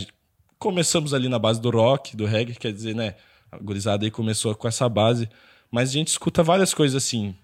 começamos 0.58 1.14
ali 1.14 1.28
na 1.28 1.38
base 1.38 1.60
do 1.60 1.70
rock, 1.70 2.16
do 2.16 2.26
reggae, 2.26 2.54
quer 2.54 2.72
dizer, 2.72 2.94
né? 2.94 3.14
A 3.50 3.58
gurizada 3.58 4.04
aí 4.04 4.10
começou 4.10 4.54
com 4.54 4.68
essa 4.68 4.88
base. 4.88 5.28
Mas 5.70 5.90
a 5.90 5.92
gente 5.92 6.08
escuta 6.08 6.42
várias 6.42 6.74
coisas 6.74 7.02
assim. 7.02 7.34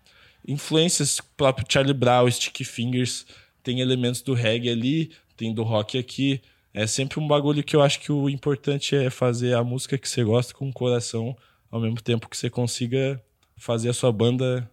Influências, 0.46 1.20
próprio 1.36 1.66
Charlie 1.68 1.94
Brown, 1.94 2.30
Sticky 2.30 2.64
Fingers, 2.64 3.24
tem 3.62 3.80
elementos 3.80 4.20
do 4.20 4.34
reggae 4.34 4.68
ali, 4.68 5.12
tem 5.36 5.54
do 5.54 5.62
rock 5.62 5.96
aqui. 5.96 6.40
É 6.72 6.86
sempre 6.86 7.20
um 7.20 7.26
bagulho 7.26 7.62
que 7.62 7.76
eu 7.76 7.82
acho 7.82 8.00
que 8.00 8.10
o 8.10 8.28
importante 8.28 8.96
é 8.96 9.08
fazer 9.08 9.54
a 9.54 9.62
música 9.62 9.96
que 9.96 10.08
você 10.08 10.24
gosta 10.24 10.52
com 10.52 10.68
o 10.68 10.72
coração, 10.72 11.36
ao 11.70 11.80
mesmo 11.80 12.00
tempo 12.00 12.28
que 12.28 12.36
você 12.36 12.50
consiga 12.50 13.22
fazer 13.56 13.88
a 13.88 13.94
sua 13.94 14.12
banda 14.12 14.68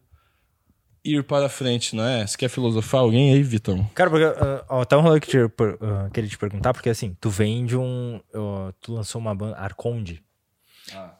ir 1.03 1.23
para 1.23 1.49
frente, 1.49 1.95
não 1.95 2.05
é? 2.05 2.25
Você 2.25 2.37
quer 2.37 2.49
filosofar 2.49 3.01
alguém 3.01 3.33
aí, 3.33 3.43
Vitor? 3.43 3.83
Cara, 3.93 4.09
porque, 4.09 4.25
ah, 4.25 4.65
ó, 4.69 4.85
tá 4.85 4.97
um 4.97 5.01
rolê 5.01 5.19
que 5.19 5.35
eu 5.35 5.49
te 5.49 5.63
ah, 5.81 6.09
queria 6.13 6.29
te 6.29 6.37
perguntar, 6.37 6.73
porque 6.73 6.89
assim, 6.89 7.15
tu 7.19 7.29
vem 7.29 7.65
de 7.65 7.75
um. 7.75 8.21
ó, 8.33 8.71
tu 8.79 8.93
lançou 8.93 9.19
uma 9.19 9.33
banda, 9.33 9.57
Arconde. 9.57 10.23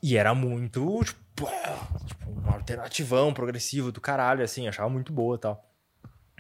E 0.04 0.18
era 0.18 0.34
muito, 0.34 1.04
tipo, 1.04 1.48
ah, 1.48 2.00
tipo, 2.06 2.30
um 2.30 2.52
alternativão, 2.52 3.34
progressivo 3.34 3.92
do 3.92 4.02
caralho, 4.02 4.44
assim, 4.44 4.68
achava 4.68 4.90
muito 4.90 5.14
boa 5.14 5.36
e 5.36 5.40
tal. 5.40 5.68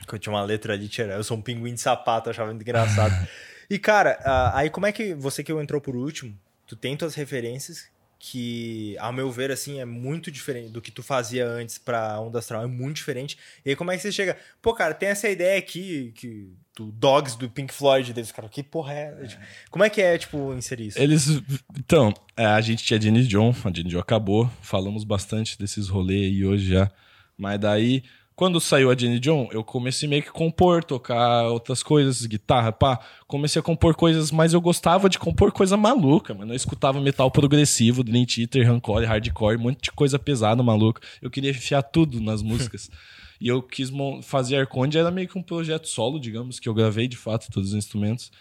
Que 0.07 0.15
eu 0.15 0.19
tinha 0.19 0.33
uma 0.33 0.43
letra 0.43 0.73
ali, 0.73 0.87
tinha, 0.87 1.07
eu 1.07 1.23
sou 1.23 1.37
um 1.37 1.41
pinguim 1.41 1.73
de 1.73 1.81
sapato, 1.81 2.29
achava 2.29 2.49
muito 2.49 2.63
engraçado. 2.63 3.13
e, 3.69 3.77
cara, 3.79 4.19
ah, 4.23 4.57
aí 4.57 4.69
como 4.69 4.85
é 4.85 4.91
que 4.91 5.13
você 5.13 5.43
que 5.43 5.51
entrou 5.53 5.79
por 5.79 5.95
último, 5.95 6.37
tu 6.65 6.75
tem 6.75 6.97
tuas 6.97 7.15
referências 7.15 7.90
que, 8.23 8.95
ao 8.99 9.11
meu 9.11 9.31
ver, 9.31 9.49
assim, 9.49 9.79
é 9.79 9.85
muito 9.85 10.29
diferente 10.29 10.69
do 10.69 10.79
que 10.79 10.91
tu 10.91 11.01
fazia 11.01 11.43
antes 11.47 11.79
pra 11.79 12.19
Onda 12.19 12.37
Astral, 12.37 12.61
é 12.61 12.67
muito 12.67 12.97
diferente. 12.97 13.35
E 13.65 13.71
aí 13.71 13.75
como 13.75 13.89
é 13.89 13.97
que 13.97 14.03
você 14.03 14.11
chega, 14.11 14.37
pô, 14.61 14.75
cara, 14.75 14.93
tem 14.93 15.09
essa 15.09 15.27
ideia 15.27 15.57
aqui, 15.57 16.11
que 16.13 16.53
do 16.77 16.91
Dogs, 16.91 17.35
do 17.35 17.49
Pink 17.49 17.73
Floyd, 17.73 18.13
deles, 18.13 18.31
cara, 18.31 18.47
que 18.47 18.61
porra 18.61 18.93
é? 18.93 19.25
Tipo, 19.25 19.41
Como 19.71 19.83
é 19.83 19.89
que 19.89 19.99
é, 19.99 20.19
tipo, 20.19 20.53
inserir 20.53 20.87
isso? 20.87 20.99
Eles. 20.99 21.41
Então, 21.75 22.13
é, 22.37 22.45
a 22.45 22.61
gente 22.61 22.83
tinha 22.83 23.01
Jenny 23.01 23.25
John, 23.25 23.55
a 23.65 23.73
Jenny 23.73 23.89
John 23.89 23.99
acabou. 23.99 24.47
Falamos 24.61 25.03
bastante 25.03 25.57
desses 25.57 25.87
rolês 25.87 26.31
aí 26.31 26.45
hoje 26.45 26.69
já. 26.69 26.91
Mas 27.35 27.59
daí, 27.59 28.03
quando 28.41 28.59
saiu 28.59 28.89
a 28.89 28.97
Jenny 28.97 29.19
John, 29.19 29.47
eu 29.51 29.63
comecei 29.63 30.09
meio 30.09 30.23
que 30.23 30.31
compor, 30.31 30.83
tocar 30.83 31.43
outras 31.49 31.83
coisas, 31.83 32.25
guitarra, 32.25 32.71
pá. 32.71 32.99
Comecei 33.27 33.59
a 33.59 33.63
compor 33.63 33.93
coisas, 33.93 34.31
mas 34.31 34.51
eu 34.51 34.59
gostava 34.59 35.07
de 35.07 35.19
compor 35.19 35.51
coisa 35.51 35.77
maluca, 35.77 36.33
mano. 36.33 36.51
Eu 36.51 36.55
escutava 36.55 36.99
metal 36.99 37.29
progressivo, 37.29 38.03
Dream 38.03 38.25
Theater, 38.25 38.65
Hardcore, 39.07 39.57
um 39.57 39.59
monte 39.59 39.83
de 39.83 39.91
coisa 39.91 40.17
pesada, 40.17 40.63
maluca. 40.63 41.03
Eu 41.21 41.29
queria 41.29 41.51
enfiar 41.51 41.83
tudo 41.83 42.19
nas 42.19 42.41
músicas. 42.41 42.89
E 43.39 43.47
eu 43.47 43.59
quis 43.59 43.91
fazer 44.21 44.57
Arconde, 44.57 44.99
era 44.99 45.09
meio 45.09 45.27
que 45.27 45.35
um 45.35 45.41
projeto 45.41 45.87
solo, 45.87 46.19
digamos, 46.19 46.59
que 46.59 46.69
eu 46.69 46.75
gravei 46.75 47.07
de 47.07 47.17
fato 47.17 47.49
todos 47.51 47.69
os 47.69 47.75
instrumentos. 47.75 48.31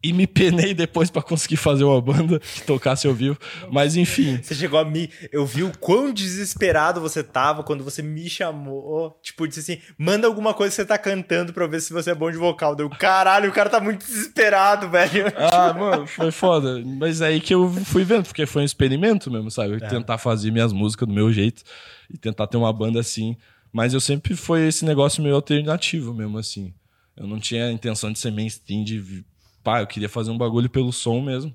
E 0.00 0.12
me 0.12 0.28
penei 0.28 0.74
depois 0.74 1.10
pra 1.10 1.20
conseguir 1.20 1.56
fazer 1.56 1.82
uma 1.82 2.00
banda 2.00 2.38
que 2.38 2.62
tocasse 2.62 3.08
ao 3.08 3.14
vivo. 3.14 3.36
Mas 3.70 3.96
enfim, 3.96 4.38
Você 4.40 4.54
chegou 4.54 4.78
a 4.78 4.84
me. 4.84 5.10
Eu 5.32 5.44
vi 5.44 5.64
o 5.64 5.72
quão 5.76 6.12
desesperado 6.12 7.00
você 7.00 7.22
tava 7.24 7.64
quando 7.64 7.82
você 7.82 8.00
me 8.00 8.30
chamou. 8.30 9.18
Tipo, 9.20 9.48
disse 9.48 9.60
assim: 9.60 9.80
manda 9.98 10.28
alguma 10.28 10.54
coisa 10.54 10.70
que 10.70 10.76
você 10.76 10.86
tá 10.86 10.96
cantando 10.96 11.52
pra 11.52 11.66
ver 11.66 11.80
se 11.80 11.92
você 11.92 12.12
é 12.12 12.14
bom 12.14 12.30
de 12.30 12.36
vocal. 12.36 12.76
Deu, 12.76 12.88
caralho, 12.88 13.50
o 13.50 13.52
cara 13.52 13.68
tá 13.68 13.80
muito 13.80 14.06
desesperado, 14.06 14.88
velho. 14.88 15.24
Ah, 15.36 15.72
mano, 15.72 16.06
foi 16.06 16.30
foda. 16.30 16.80
Mas 16.84 17.20
aí 17.20 17.40
que 17.40 17.52
eu 17.52 17.68
fui 17.68 18.04
vendo, 18.04 18.24
porque 18.24 18.46
foi 18.46 18.62
um 18.62 18.64
experimento 18.64 19.30
mesmo, 19.30 19.50
sabe? 19.50 19.80
Tentar 19.88 20.18
fazer 20.18 20.52
minhas 20.52 20.72
músicas 20.72 21.08
do 21.08 21.14
meu 21.14 21.32
jeito 21.32 21.62
e 22.08 22.16
tentar 22.16 22.46
ter 22.46 22.56
uma 22.56 22.72
banda 22.72 23.00
assim. 23.00 23.36
Mas 23.72 23.94
eu 23.94 24.00
sempre 24.00 24.36
foi 24.36 24.68
esse 24.68 24.84
negócio 24.84 25.22
meio 25.22 25.34
alternativo 25.34 26.14
mesmo, 26.14 26.38
assim. 26.38 26.72
Eu 27.16 27.26
não 27.26 27.40
tinha 27.40 27.66
a 27.66 27.72
intenção 27.72 28.12
de 28.12 28.18
ser 28.18 28.30
mainstream, 28.30 28.84
de. 28.84 29.24
Pá, 29.62 29.80
eu 29.80 29.86
queria 29.86 30.08
fazer 30.08 30.30
um 30.30 30.38
bagulho 30.38 30.68
pelo 30.68 30.92
som 30.92 31.20
mesmo. 31.20 31.54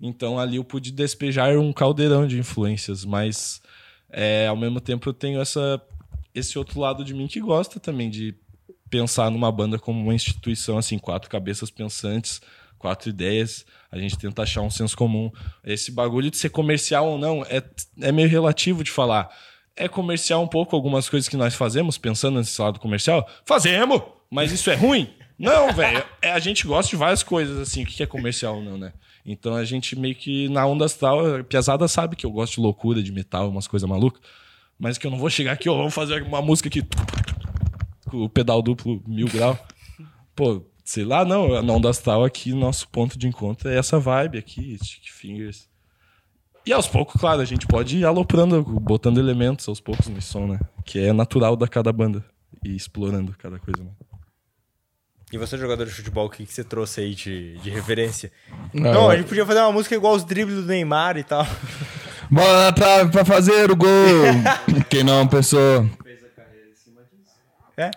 Então 0.00 0.38
ali 0.38 0.56
eu 0.56 0.64
pude 0.64 0.90
despejar 0.90 1.56
um 1.58 1.72
caldeirão 1.72 2.26
de 2.26 2.38
influências, 2.38 3.04
mas 3.04 3.60
é, 4.10 4.46
ao 4.46 4.56
mesmo 4.56 4.80
tempo 4.80 5.08
eu 5.08 5.12
tenho 5.12 5.40
essa, 5.40 5.80
esse 6.34 6.58
outro 6.58 6.80
lado 6.80 7.04
de 7.04 7.12
mim 7.12 7.26
que 7.26 7.40
gosta 7.40 7.78
também 7.78 8.08
de 8.08 8.34
pensar 8.88 9.30
numa 9.30 9.52
banda 9.52 9.78
como 9.78 10.00
uma 10.00 10.14
instituição, 10.14 10.78
assim, 10.78 10.98
quatro 10.98 11.30
cabeças 11.30 11.70
pensantes, 11.70 12.40
quatro 12.78 13.10
ideias, 13.10 13.64
a 13.92 13.98
gente 13.98 14.18
tenta 14.18 14.42
achar 14.42 14.62
um 14.62 14.70
senso 14.70 14.96
comum. 14.96 15.30
Esse 15.62 15.92
bagulho 15.92 16.30
de 16.30 16.36
ser 16.38 16.48
comercial 16.48 17.06
ou 17.06 17.18
não 17.18 17.44
é, 17.44 17.62
é 18.00 18.10
meio 18.10 18.28
relativo 18.28 18.82
de 18.82 18.90
falar. 18.90 19.30
É 19.76 19.86
comercial 19.86 20.42
um 20.42 20.48
pouco 20.48 20.74
algumas 20.74 21.08
coisas 21.08 21.28
que 21.28 21.36
nós 21.36 21.54
fazemos, 21.54 21.98
pensando 21.98 22.38
nesse 22.38 22.60
lado 22.60 22.80
comercial? 22.80 23.28
Fazemos! 23.44 24.02
Mas 24.30 24.50
isso 24.50 24.70
é 24.70 24.74
ruim? 24.74 25.10
Não, 25.40 25.72
velho. 25.72 26.04
É, 26.20 26.32
a 26.32 26.38
gente 26.38 26.66
gosta 26.66 26.90
de 26.90 26.96
várias 26.96 27.22
coisas, 27.22 27.58
assim, 27.58 27.82
o 27.82 27.86
que 27.86 28.02
é 28.02 28.06
comercial 28.06 28.56
ou 28.56 28.62
não, 28.62 28.76
né? 28.76 28.92
Então 29.24 29.54
a 29.54 29.64
gente 29.64 29.98
meio 29.98 30.14
que 30.14 30.50
na 30.50 30.66
onda 30.66 30.84
a 30.84 31.44
Piazada 31.44 31.88
sabe 31.88 32.14
que 32.14 32.26
eu 32.26 32.30
gosto 32.30 32.56
de 32.56 32.60
loucura, 32.60 33.02
de 33.02 33.10
metal, 33.10 33.48
umas 33.48 33.66
coisas 33.66 33.88
malucas. 33.88 34.20
Mas 34.78 34.98
que 34.98 35.06
eu 35.06 35.10
não 35.10 35.18
vou 35.18 35.30
chegar 35.30 35.52
aqui, 35.52 35.68
ó, 35.68 35.76
vamos 35.76 35.94
fazer 35.94 36.22
uma 36.22 36.42
música 36.42 36.68
aqui 36.68 36.86
com 38.06 38.18
o 38.18 38.28
pedal 38.28 38.60
duplo 38.60 39.02
mil 39.06 39.28
grau. 39.28 39.58
Pô, 40.36 40.62
sei 40.84 41.04
lá, 41.04 41.24
não. 41.24 41.62
Na 41.62 41.72
onda 41.72 41.88
astral 41.88 42.22
aqui, 42.22 42.52
nosso 42.52 42.86
ponto 42.88 43.18
de 43.18 43.26
encontro 43.26 43.70
é 43.70 43.78
essa 43.78 43.98
vibe 43.98 44.36
aqui, 44.36 44.76
Stick 44.82 45.10
Fingers. 45.10 45.70
E 46.66 46.72
aos 46.72 46.86
poucos, 46.86 47.18
claro, 47.18 47.40
a 47.40 47.46
gente 47.46 47.66
pode 47.66 47.96
ir 47.96 48.04
aloprando, 48.04 48.62
botando 48.62 49.18
elementos 49.18 49.66
aos 49.68 49.80
poucos 49.80 50.06
nesse 50.08 50.28
som, 50.28 50.46
né? 50.46 50.60
Que 50.84 50.98
é 50.98 51.12
natural 51.14 51.56
da 51.56 51.66
cada 51.66 51.90
banda. 51.92 52.22
E 52.62 52.76
explorando 52.76 53.34
cada 53.38 53.58
coisa. 53.58 53.82
Né? 53.82 53.90
E 55.32 55.38
você, 55.38 55.56
jogador 55.56 55.86
de 55.86 55.92
futebol, 55.92 56.26
o 56.26 56.30
que, 56.30 56.44
que 56.44 56.52
você 56.52 56.64
trouxe 56.64 57.00
aí 57.02 57.14
de, 57.14 57.56
de 57.58 57.70
referência? 57.70 58.32
Não, 58.74 58.92
Não, 58.92 59.10
a 59.10 59.16
gente 59.16 59.28
podia 59.28 59.46
fazer 59.46 59.60
uma 59.60 59.70
música 59.70 59.94
igual 59.94 60.14
os 60.14 60.24
dribles 60.24 60.56
do 60.56 60.66
Neymar 60.66 61.16
e 61.16 61.22
tal. 61.22 61.46
Bora 62.28 62.72
pra, 62.72 63.06
pra 63.06 63.24
fazer 63.24 63.70
o 63.70 63.76
gol. 63.76 63.88
Quem 64.90 65.04
não 65.04 65.26
pensou. 65.28 65.88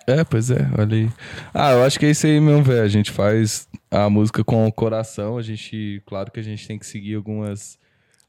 É, 0.07 0.23
pois 0.23 0.49
é, 0.49 0.69
olha 0.77 0.95
aí. 0.95 1.09
Ah, 1.53 1.71
eu 1.71 1.83
acho 1.83 1.99
que 1.99 2.05
é 2.05 2.11
isso 2.11 2.25
aí 2.25 2.39
mesmo, 2.39 2.63
velho. 2.63 2.83
A 2.83 2.87
gente 2.87 3.11
faz 3.11 3.67
a 3.91 4.09
música 4.09 4.43
com 4.43 4.65
o 4.65 4.71
coração. 4.71 5.37
A 5.37 5.41
gente, 5.41 6.01
claro 6.05 6.31
que 6.31 6.39
a 6.39 6.43
gente 6.43 6.65
tem 6.67 6.79
que 6.79 6.85
seguir 6.85 7.15
algumas. 7.15 7.77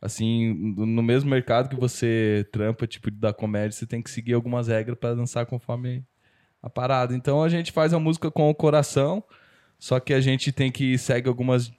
Assim, 0.02 0.52
no 0.76 1.02
mesmo 1.02 1.30
mercado 1.30 1.68
que 1.68 1.76
você 1.76 2.46
trampa, 2.52 2.86
tipo, 2.86 3.10
da 3.10 3.32
comédia, 3.32 3.72
você 3.72 3.86
tem 3.86 4.02
que 4.02 4.10
seguir 4.10 4.34
algumas 4.34 4.68
regras 4.68 4.98
pra 4.98 5.14
dançar 5.14 5.46
conforme 5.46 6.04
a 6.64 6.70
parada. 6.70 7.14
Então 7.14 7.42
a 7.42 7.48
gente 7.50 7.70
faz 7.70 7.92
a 7.92 7.98
música 7.98 8.30
com 8.30 8.48
o 8.48 8.54
coração, 8.54 9.22
só 9.78 10.00
que 10.00 10.14
a 10.14 10.20
gente 10.20 10.50
tem 10.50 10.72
que 10.72 10.96
segue 10.96 11.28
algumas, 11.28 11.70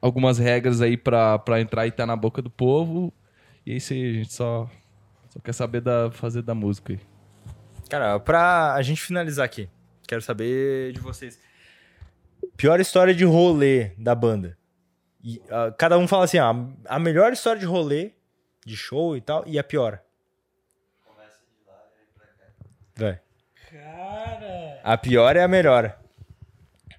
algumas 0.00 0.38
regras 0.38 0.80
aí 0.80 0.96
pra, 0.96 1.38
pra 1.38 1.60
entrar 1.60 1.86
e 1.86 1.90
tá 1.90 2.06
na 2.06 2.16
boca 2.16 2.40
do 2.40 2.48
povo. 2.48 3.12
E 3.66 3.72
é 3.72 3.76
isso 3.76 3.92
aí, 3.92 4.08
a 4.08 4.12
gente 4.14 4.32
só, 4.32 4.70
só 5.28 5.38
quer 5.40 5.52
saber 5.52 5.82
da, 5.82 6.10
fazer 6.10 6.40
da 6.40 6.54
música 6.54 6.94
aí. 6.94 7.00
Cara, 7.90 8.18
pra 8.18 8.72
a 8.72 8.80
gente 8.80 9.02
finalizar 9.02 9.44
aqui, 9.44 9.68
quero 10.08 10.22
saber 10.22 10.94
de 10.94 11.00
vocês. 11.00 11.38
Pior 12.56 12.80
história 12.80 13.14
de 13.14 13.24
rolê 13.24 13.90
da 13.98 14.14
banda. 14.14 14.56
E, 15.22 15.42
ah, 15.50 15.74
cada 15.76 15.98
um 15.98 16.08
fala 16.08 16.24
assim, 16.24 16.38
ah, 16.38 16.54
a 16.86 16.98
melhor 16.98 17.34
história 17.34 17.60
de 17.60 17.66
rolê, 17.66 18.12
de 18.64 18.76
show 18.76 19.14
e 19.14 19.20
tal, 19.20 19.44
e 19.46 19.58
a 19.58 19.64
pior. 19.64 20.00
Vai. 22.96 23.20
A 24.86 24.96
pior 24.96 25.34
é 25.34 25.42
a 25.42 25.48
melhor. 25.48 25.98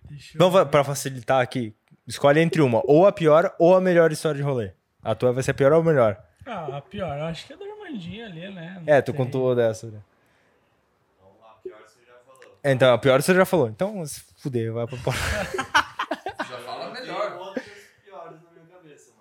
Deixa 0.10 0.34
eu 0.34 0.36
Então, 0.36 0.52
va- 0.52 0.66
pra 0.66 0.84
facilitar 0.84 1.42
aqui, 1.42 1.74
escolhe 2.06 2.42
entre 2.42 2.62
uma, 2.62 2.82
ou 2.86 3.08
a 3.08 3.14
pior 3.14 3.56
ou 3.58 3.74
a 3.76 3.80
melhor 3.80 4.12
história 4.12 4.36
de 4.36 4.44
rolê. 4.44 4.74
A 5.02 5.16
tua 5.16 5.32
vai 5.32 5.42
ser 5.42 5.52
a 5.52 5.54
pior 5.54 5.72
ou 5.72 5.80
a 5.80 5.84
melhor? 5.84 6.22
Ah, 6.46 6.76
a 6.78 6.82
pior, 6.82 7.18
eu 7.18 7.24
acho 7.24 7.48
que 7.48 7.54
é 7.54 7.56
do 7.56 7.64
Armandinho 7.64 8.26
ali, 8.26 8.50
né? 8.54 8.82
Não 8.86 8.94
É, 8.94 9.02
tu 9.02 9.14
tem. 9.14 9.16
contou 9.24 9.56
dessa, 9.56 9.88
né? 9.90 10.00
É, 12.62 12.74
Então, 12.74 12.94
a 12.94 12.98
pior 12.98 13.22
você 13.22 13.34
já 13.34 13.46
falou. 13.46 13.70
Então, 13.70 14.06
se 14.06 14.20
fuder, 14.38 14.74
vai 14.74 14.86
pra 14.86 14.98
porta. 14.98 15.20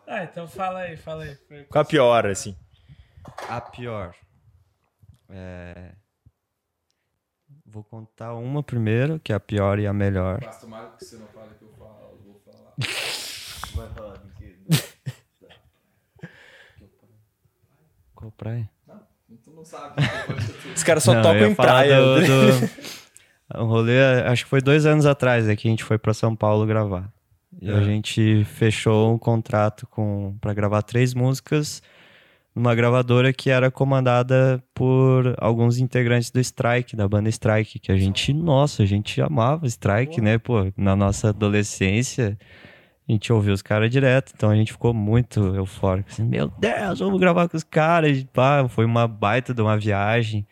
Ah, 0.08 0.22
então 0.22 0.46
fala 0.46 0.80
aí, 0.80 0.96
fala 0.96 1.24
aí. 1.24 1.36
Qual 1.68 1.82
a 1.82 1.84
pior, 1.84 2.26
assim? 2.26 2.56
A 3.48 3.60
pior. 3.60 4.14
É... 5.28 5.92
Vou 7.76 7.84
contar 7.84 8.32
uma 8.32 8.62
primeiro, 8.62 9.20
que 9.22 9.34
é 9.34 9.34
a 9.34 9.40
pior 9.40 9.78
e 9.78 9.86
a 9.86 9.92
melhor. 9.92 10.40
Basta 10.40 10.66
mais 10.66 10.94
que 10.94 11.04
você 11.04 11.18
não 11.18 11.26
fala 11.26 11.48
que 11.58 11.62
eu 11.62 11.68
falo, 11.78 12.18
eu 12.24 12.32
vou 12.32 12.40
falar. 12.42 12.72
Qual 18.14 18.30
praia? 18.32 18.70
Tu 19.44 19.50
não 19.50 19.62
sabe. 19.62 19.96
Os 20.74 20.82
caras 20.82 21.04
só 21.04 21.12
Não, 21.12 21.20
tocam 21.20 21.48
em 21.48 21.54
falar 21.54 21.68
praia. 21.84 22.00
do- 22.00 22.20
do- 22.20 22.70
O 23.60 23.64
rolê, 23.66 24.02
acho 24.24 24.44
que 24.44 24.48
foi 24.50 24.62
dois 24.62 24.86
anos 24.86 25.04
atrás, 25.04 25.46
é 25.46 25.54
que 25.54 25.68
a 25.68 25.70
gente 25.70 25.84
foi 25.84 25.98
pra 25.98 26.14
São 26.14 26.34
Paulo 26.34 26.64
gravar. 26.64 27.12
E 27.60 27.70
a 27.70 27.82
gente 27.82 28.42
fechou 28.44 29.12
um 29.12 29.18
contrato 29.18 29.86
com 29.86 30.34
para 30.40 30.54
gravar 30.54 30.80
três 30.80 31.12
músicas 31.12 31.82
numa 32.56 32.74
gravadora 32.74 33.34
que 33.34 33.50
era 33.50 33.70
comandada 33.70 34.64
por 34.72 35.34
alguns 35.36 35.76
integrantes 35.78 36.30
do 36.30 36.40
Strike, 36.40 36.96
da 36.96 37.06
banda 37.06 37.28
Strike, 37.28 37.78
que 37.78 37.92
a 37.92 37.98
gente, 37.98 38.32
nossa, 38.32 38.82
a 38.82 38.86
gente 38.86 39.20
amava 39.20 39.66
Strike, 39.66 40.22
né? 40.22 40.38
Pô, 40.38 40.72
na 40.74 40.96
nossa 40.96 41.28
adolescência, 41.28 42.38
a 43.06 43.12
gente 43.12 43.30
ouviu 43.30 43.52
os 43.52 43.60
caras 43.60 43.90
direto, 43.90 44.32
então 44.34 44.48
a 44.48 44.56
gente 44.56 44.72
ficou 44.72 44.94
muito 44.94 45.54
eufórico. 45.54 46.08
Assim, 46.10 46.24
Meu 46.24 46.48
Deus, 46.48 46.98
vamos 46.98 47.20
gravar 47.20 47.46
com 47.46 47.58
os 47.58 47.62
caras. 47.62 48.24
Pá, 48.32 48.66
foi 48.70 48.86
uma 48.86 49.06
baita 49.06 49.52
de 49.52 49.60
uma 49.60 49.76
viagem. 49.76 50.46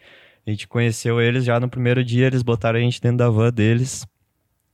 A 0.47 0.51
gente 0.51 0.69
conheceu 0.69 1.23
eles 1.23 1.43
já 1.43 1.59
no 1.59 1.71
primeiro 1.71 2.05
dia, 2.05 2.27
eles 2.27 2.43
botaram 2.43 2.79
a 2.79 2.83
gente 2.83 3.01
dentro 3.01 3.17
da 3.17 3.31
van 3.31 3.51
deles 3.51 4.07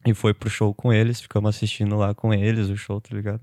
e 0.05 0.13
foi 0.15 0.35
pro 0.35 0.51
show 0.51 0.75
com 0.75 0.93
eles, 0.93 1.21
ficamos 1.21 1.55
assistindo 1.55 1.95
lá 1.97 2.13
com 2.13 2.35
eles 2.35 2.69
o 2.71 2.77
show, 2.77 3.01
tá 3.01 3.15
ligado? 3.15 3.41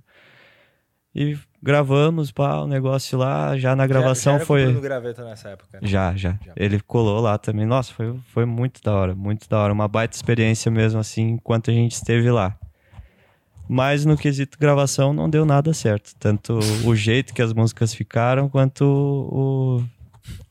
E 1.15 1.37
gravamos, 1.61 2.31
pá, 2.31 2.57
o 2.61 2.67
negócio 2.67 3.17
lá, 3.17 3.57
já 3.57 3.75
na 3.75 3.85
gravação 3.87 4.33
já, 4.33 4.39
já 4.39 4.45
foi. 4.45 4.61
era 4.61 4.71
com 4.71 4.77
o 4.77 4.81
Bruno 4.81 4.87
Graveta 4.89 5.25
nessa 5.25 5.49
época. 5.49 5.79
né? 5.81 5.87
Já, 5.87 6.15
já, 6.15 6.37
Já. 6.45 6.53
Ele 6.55 6.79
colou 6.79 7.19
lá 7.19 7.37
também. 7.37 7.65
Nossa, 7.65 7.93
foi, 7.93 8.15
foi 8.33 8.45
muito 8.45 8.81
da 8.81 8.93
hora, 8.93 9.15
muito 9.15 9.49
da 9.49 9.59
hora. 9.59 9.73
Uma 9.73 9.87
baita 9.87 10.15
experiência 10.15 10.71
mesmo, 10.71 10.99
assim, 10.99 11.31
enquanto 11.31 11.69
a 11.71 11.73
gente 11.73 11.93
esteve 11.93 12.29
lá. 12.31 12.55
Mas 13.69 14.05
no 14.05 14.15
quesito 14.15 14.57
gravação 14.57 15.11
não 15.11 15.29
deu 15.29 15.45
nada 15.45 15.73
certo. 15.73 16.13
Tanto 16.17 16.57
o 16.85 16.95
jeito 16.95 17.33
que 17.33 17.41
as 17.41 17.51
músicas 17.51 17.93
ficaram, 17.93 18.47
quanto 18.47 18.83
o. 18.85 19.83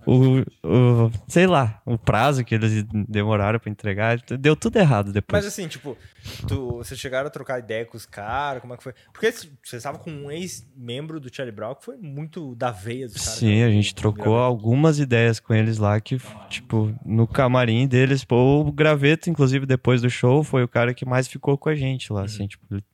O, 0.07 0.39
o- 0.63 1.11
sei 1.27 1.49
lá, 1.49 1.83
o 1.85 1.99
prazo 1.99 2.45
que 2.45 2.55
eles 2.55 2.85
demoraram 3.09 3.59
pra 3.59 3.69
entregar, 3.71 4.21
deu 4.39 4.55
tudo 4.55 4.77
errado 4.79 5.13
depois. 5.13 5.43
Mas 5.45 5.53
assim, 5.53 5.67
tipo, 5.67 5.99
tu, 6.47 6.77
vocês 6.77 6.99
chegaram 7.01 7.27
a 7.27 7.31
trocar 7.31 7.59
ideia 7.59 7.85
com 7.85 7.97
os 7.97 8.07
caras, 8.07 8.61
como 8.61 8.73
é 8.73 8.77
que 8.77 8.85
foi? 8.85 8.95
Porque 9.13 9.33
você 9.33 9.77
estava 9.77 9.99
com 9.99 10.11
um 10.11 10.31
ex-membro 10.31 11.19
do 11.19 11.29
Charlie 11.35 11.55
Brown 11.55 11.75
que 11.75 11.85
foi 11.85 11.97
muito 11.97 12.55
da 12.55 12.71
veia 12.71 13.07
dos 13.09 13.17
caras. 13.17 13.41
Sim, 13.41 13.57
né? 13.57 13.65
a 13.65 13.71
gente 13.71 13.95
trocou 13.97 14.37
algumas 14.39 15.01
ideias 15.01 15.41
com 15.41 15.53
eles 15.53 15.79
lá 15.79 16.01
que, 16.01 16.21
tipo, 16.49 16.95
no 17.05 17.27
camarim 17.27 17.89
deles, 17.89 18.23
pô, 18.23 18.61
o 18.61 18.71
Graveto, 18.71 19.29
inclusive, 19.29 19.67
depois 19.67 20.01
do 20.01 20.09
show, 20.09 20.45
foi 20.45 20.63
o 20.63 20.69
cara 20.69 20.95
que 20.95 21.05
mais 21.05 21.27
ficou 21.27 21.59
com 21.59 21.69
a 21.69 21.75
gente 21.75 22.13
lá, 22.13 22.23
assim, 22.25 22.47
tipo, 22.47 22.65
ele 22.71 22.85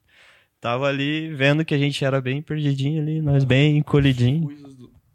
tava 0.60 0.86
ali 0.86 1.34
vendo 1.34 1.64
que 1.64 1.74
a 1.74 1.78
gente 1.78 2.02
era 2.04 2.20
bem 2.20 2.40
perdidinho 2.40 3.02
ali, 3.02 3.20
nós 3.20 3.44
bem 3.44 3.76
encolhidinho. 3.76 4.48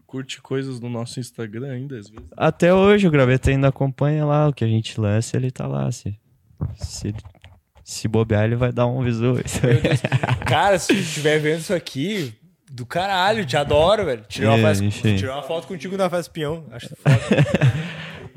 Curte 0.08 0.42
coisas 0.42 0.80
do 0.80 0.88
nosso 0.90 1.20
Instagram 1.20 1.70
ainda, 1.72 1.98
às 2.00 2.10
vezes. 2.10 2.26
Até 2.36 2.74
hoje 2.74 3.06
o 3.08 3.12
Graveto 3.12 3.50
ainda 3.50 3.68
acompanha 3.68 4.26
lá 4.26 4.48
o 4.48 4.54
que 4.54 4.64
a 4.64 4.68
gente 4.68 5.00
lança, 5.00 5.36
ele 5.36 5.52
tá 5.52 5.68
lá, 5.68 5.92
se, 5.92 6.18
se, 6.76 7.14
se 7.84 8.08
bobear 8.08 8.46
ele 8.46 8.56
vai 8.56 8.72
dar 8.72 8.86
um 8.88 9.04
visu. 9.04 9.34
Cara, 10.46 10.80
se 10.80 10.94
estiver 10.94 11.40
vendo 11.40 11.60
isso 11.60 11.74
aqui, 11.74 12.34
do 12.72 12.86
caralho, 12.86 13.46
te 13.46 13.58
adoro, 13.58 14.06
velho. 14.06 14.24
Tirei 14.30 14.48
uma, 14.50 14.58
É, 14.58 14.74
foto, 14.74 14.84
enfim. 14.86 15.16
tirei 15.18 15.30
uma 15.32 15.44
foto 15.44 15.68
contigo 15.68 15.98
na 15.98 16.10
festa 16.10 16.32
peão. 16.32 16.66
Acho 16.72 16.88
foda. 16.96 17.20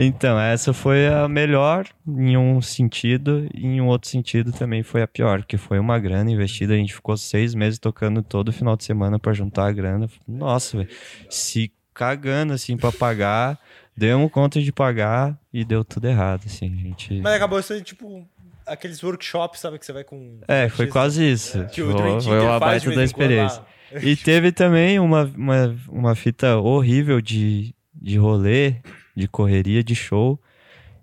Então, 0.02 0.40
essa 0.40 0.72
foi 0.72 1.08
a 1.08 1.28
melhor 1.28 1.86
em 2.08 2.34
um 2.34 2.62
sentido, 2.62 3.46
e 3.52 3.66
em 3.66 3.80
um 3.82 3.86
outro 3.88 4.08
sentido 4.08 4.50
também 4.50 4.82
foi 4.82 5.02
a 5.02 5.06
pior, 5.06 5.44
que 5.44 5.58
foi 5.58 5.78
uma 5.78 5.98
grana 5.98 6.30
investida. 6.30 6.72
A 6.72 6.76
gente 6.78 6.94
ficou 6.94 7.18
seis 7.18 7.54
meses 7.54 7.78
tocando 7.78 8.22
todo 8.22 8.50
final 8.50 8.78
de 8.78 8.84
semana 8.84 9.18
pra 9.18 9.34
juntar 9.34 9.66
a 9.66 9.72
grana. 9.72 10.08
Nossa, 10.26 10.78
velho, 10.78 10.88
se 11.28 11.70
cagando 11.92 12.54
assim 12.54 12.78
pra 12.78 12.90
pagar, 12.90 13.58
demos 13.94 14.32
conta 14.32 14.58
de 14.58 14.72
pagar 14.72 15.38
e 15.52 15.66
deu 15.66 15.84
tudo 15.84 16.08
errado, 16.08 16.44
assim, 16.46 16.72
a 16.72 16.76
gente. 16.76 17.20
Mas 17.20 17.34
acabou 17.34 17.62
sendo 17.62 17.82
tipo 17.82 18.26
aqueles 18.66 19.02
workshops, 19.02 19.60
sabe, 19.60 19.78
que 19.78 19.84
você 19.84 19.92
vai 19.92 20.04
com. 20.04 20.40
É, 20.48 20.70
foi 20.70 20.86
quase 20.86 21.30
isso. 21.30 21.66
Que 21.66 21.82
o 21.82 21.90
Foi, 21.90 22.00
Dream 22.00 22.20
foi 22.22 22.40
uma 22.40 22.58
baita 22.58 22.90
da 22.90 23.04
experiência. 23.04 23.62
E 24.02 24.16
teve 24.16 24.50
também 24.50 24.98
uma, 24.98 25.24
uma, 25.36 25.76
uma 25.90 26.14
fita 26.14 26.56
horrível 26.56 27.20
de, 27.20 27.74
de 27.94 28.16
rolê, 28.16 28.76
de 29.20 29.28
correria, 29.28 29.84
de 29.84 29.94
show. 29.94 30.40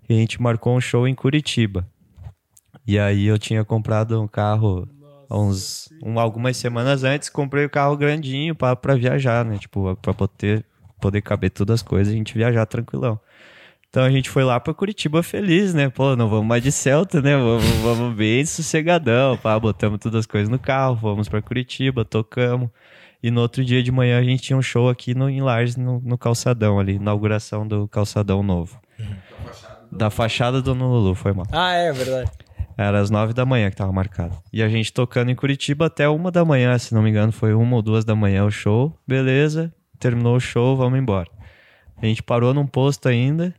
E 0.08 0.14
a 0.14 0.16
gente 0.16 0.40
marcou 0.40 0.76
um 0.76 0.80
show 0.80 1.06
em 1.06 1.14
Curitiba. 1.14 1.86
E 2.86 2.98
aí 2.98 3.26
eu 3.26 3.38
tinha 3.38 3.64
comprado 3.64 4.20
um 4.20 4.26
carro 4.26 4.88
há 5.28 5.38
uns, 5.38 5.88
um, 6.02 6.18
algumas 6.18 6.56
semanas 6.56 7.04
antes, 7.04 7.28
comprei 7.28 7.64
o 7.64 7.70
carro 7.70 7.96
grandinho 7.96 8.54
pra 8.54 8.94
viajar, 8.96 9.44
né? 9.44 9.58
Tipo, 9.58 9.94
pra 9.96 10.14
poder, 10.14 10.64
poder 11.00 11.20
caber 11.20 11.50
todas 11.50 11.74
as 11.74 11.82
coisas 11.82 12.12
e 12.12 12.14
a 12.14 12.18
gente 12.18 12.34
viajar 12.34 12.64
tranquilão. 12.66 13.20
Então 13.90 14.04
a 14.04 14.10
gente 14.10 14.28
foi 14.28 14.44
lá 14.44 14.60
pra 14.60 14.74
Curitiba 14.74 15.22
feliz, 15.22 15.72
né? 15.72 15.88
Pô, 15.88 16.14
não 16.14 16.28
vamos 16.28 16.46
mais 16.46 16.62
de 16.62 16.70
Celta, 16.70 17.22
né? 17.22 17.36
Vamos, 17.36 17.64
vamos 17.82 18.14
bem 18.14 18.44
sossegadão, 18.44 19.36
pá. 19.38 19.58
Botamos 19.58 19.98
todas 19.98 20.20
as 20.20 20.26
coisas 20.26 20.48
no 20.48 20.58
carro, 20.58 20.96
fomos 20.96 21.28
pra 21.28 21.40
Curitiba, 21.40 22.04
tocamos. 22.04 22.70
E 23.22 23.30
no 23.30 23.40
outro 23.40 23.64
dia 23.64 23.82
de 23.82 23.90
manhã 23.90 24.18
a 24.18 24.22
gente 24.22 24.42
tinha 24.42 24.56
um 24.56 24.62
show 24.62 24.88
aqui 24.88 25.14
no, 25.14 25.28
em 25.28 25.40
Lages, 25.40 25.76
no, 25.76 26.00
no 26.00 26.16
calçadão 26.16 26.78
ali, 26.78 26.94
inauguração 26.94 27.66
do 27.66 27.88
calçadão 27.88 28.42
novo. 28.42 28.80
Da 29.90 30.10
fachada 30.10 30.62
do 30.62 30.72
Lulu, 30.72 31.14
foi 31.14 31.32
mal. 31.32 31.46
Ah, 31.50 31.72
é, 31.72 31.92
verdade. 31.92 32.30
Era 32.76 33.00
às 33.00 33.10
nove 33.10 33.32
da 33.32 33.44
manhã 33.44 33.70
que 33.70 33.76
tava 33.76 33.90
marcado. 33.92 34.36
E 34.52 34.62
a 34.62 34.68
gente 34.68 34.92
tocando 34.92 35.30
em 35.30 35.34
Curitiba 35.34 35.86
até 35.86 36.08
uma 36.08 36.30
da 36.30 36.44
manhã, 36.44 36.78
se 36.78 36.94
não 36.94 37.02
me 37.02 37.10
engano, 37.10 37.32
foi 37.32 37.52
uma 37.52 37.74
ou 37.74 37.82
duas 37.82 38.04
da 38.04 38.14
manhã 38.14 38.44
o 38.44 38.50
show. 38.52 38.96
Beleza, 39.06 39.74
terminou 39.98 40.36
o 40.36 40.40
show, 40.40 40.76
vamos 40.76 40.96
embora. 40.96 41.28
A 42.00 42.06
gente 42.06 42.22
parou 42.22 42.54
num 42.54 42.66
posto 42.66 43.08
ainda, 43.08 43.52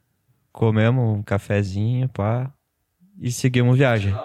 comemos 0.53 1.17
um 1.17 1.21
cafezinho, 1.21 2.07
pá, 2.07 2.49
e 3.19 3.29
seguimos 3.29 3.77
viagem. 3.77 4.15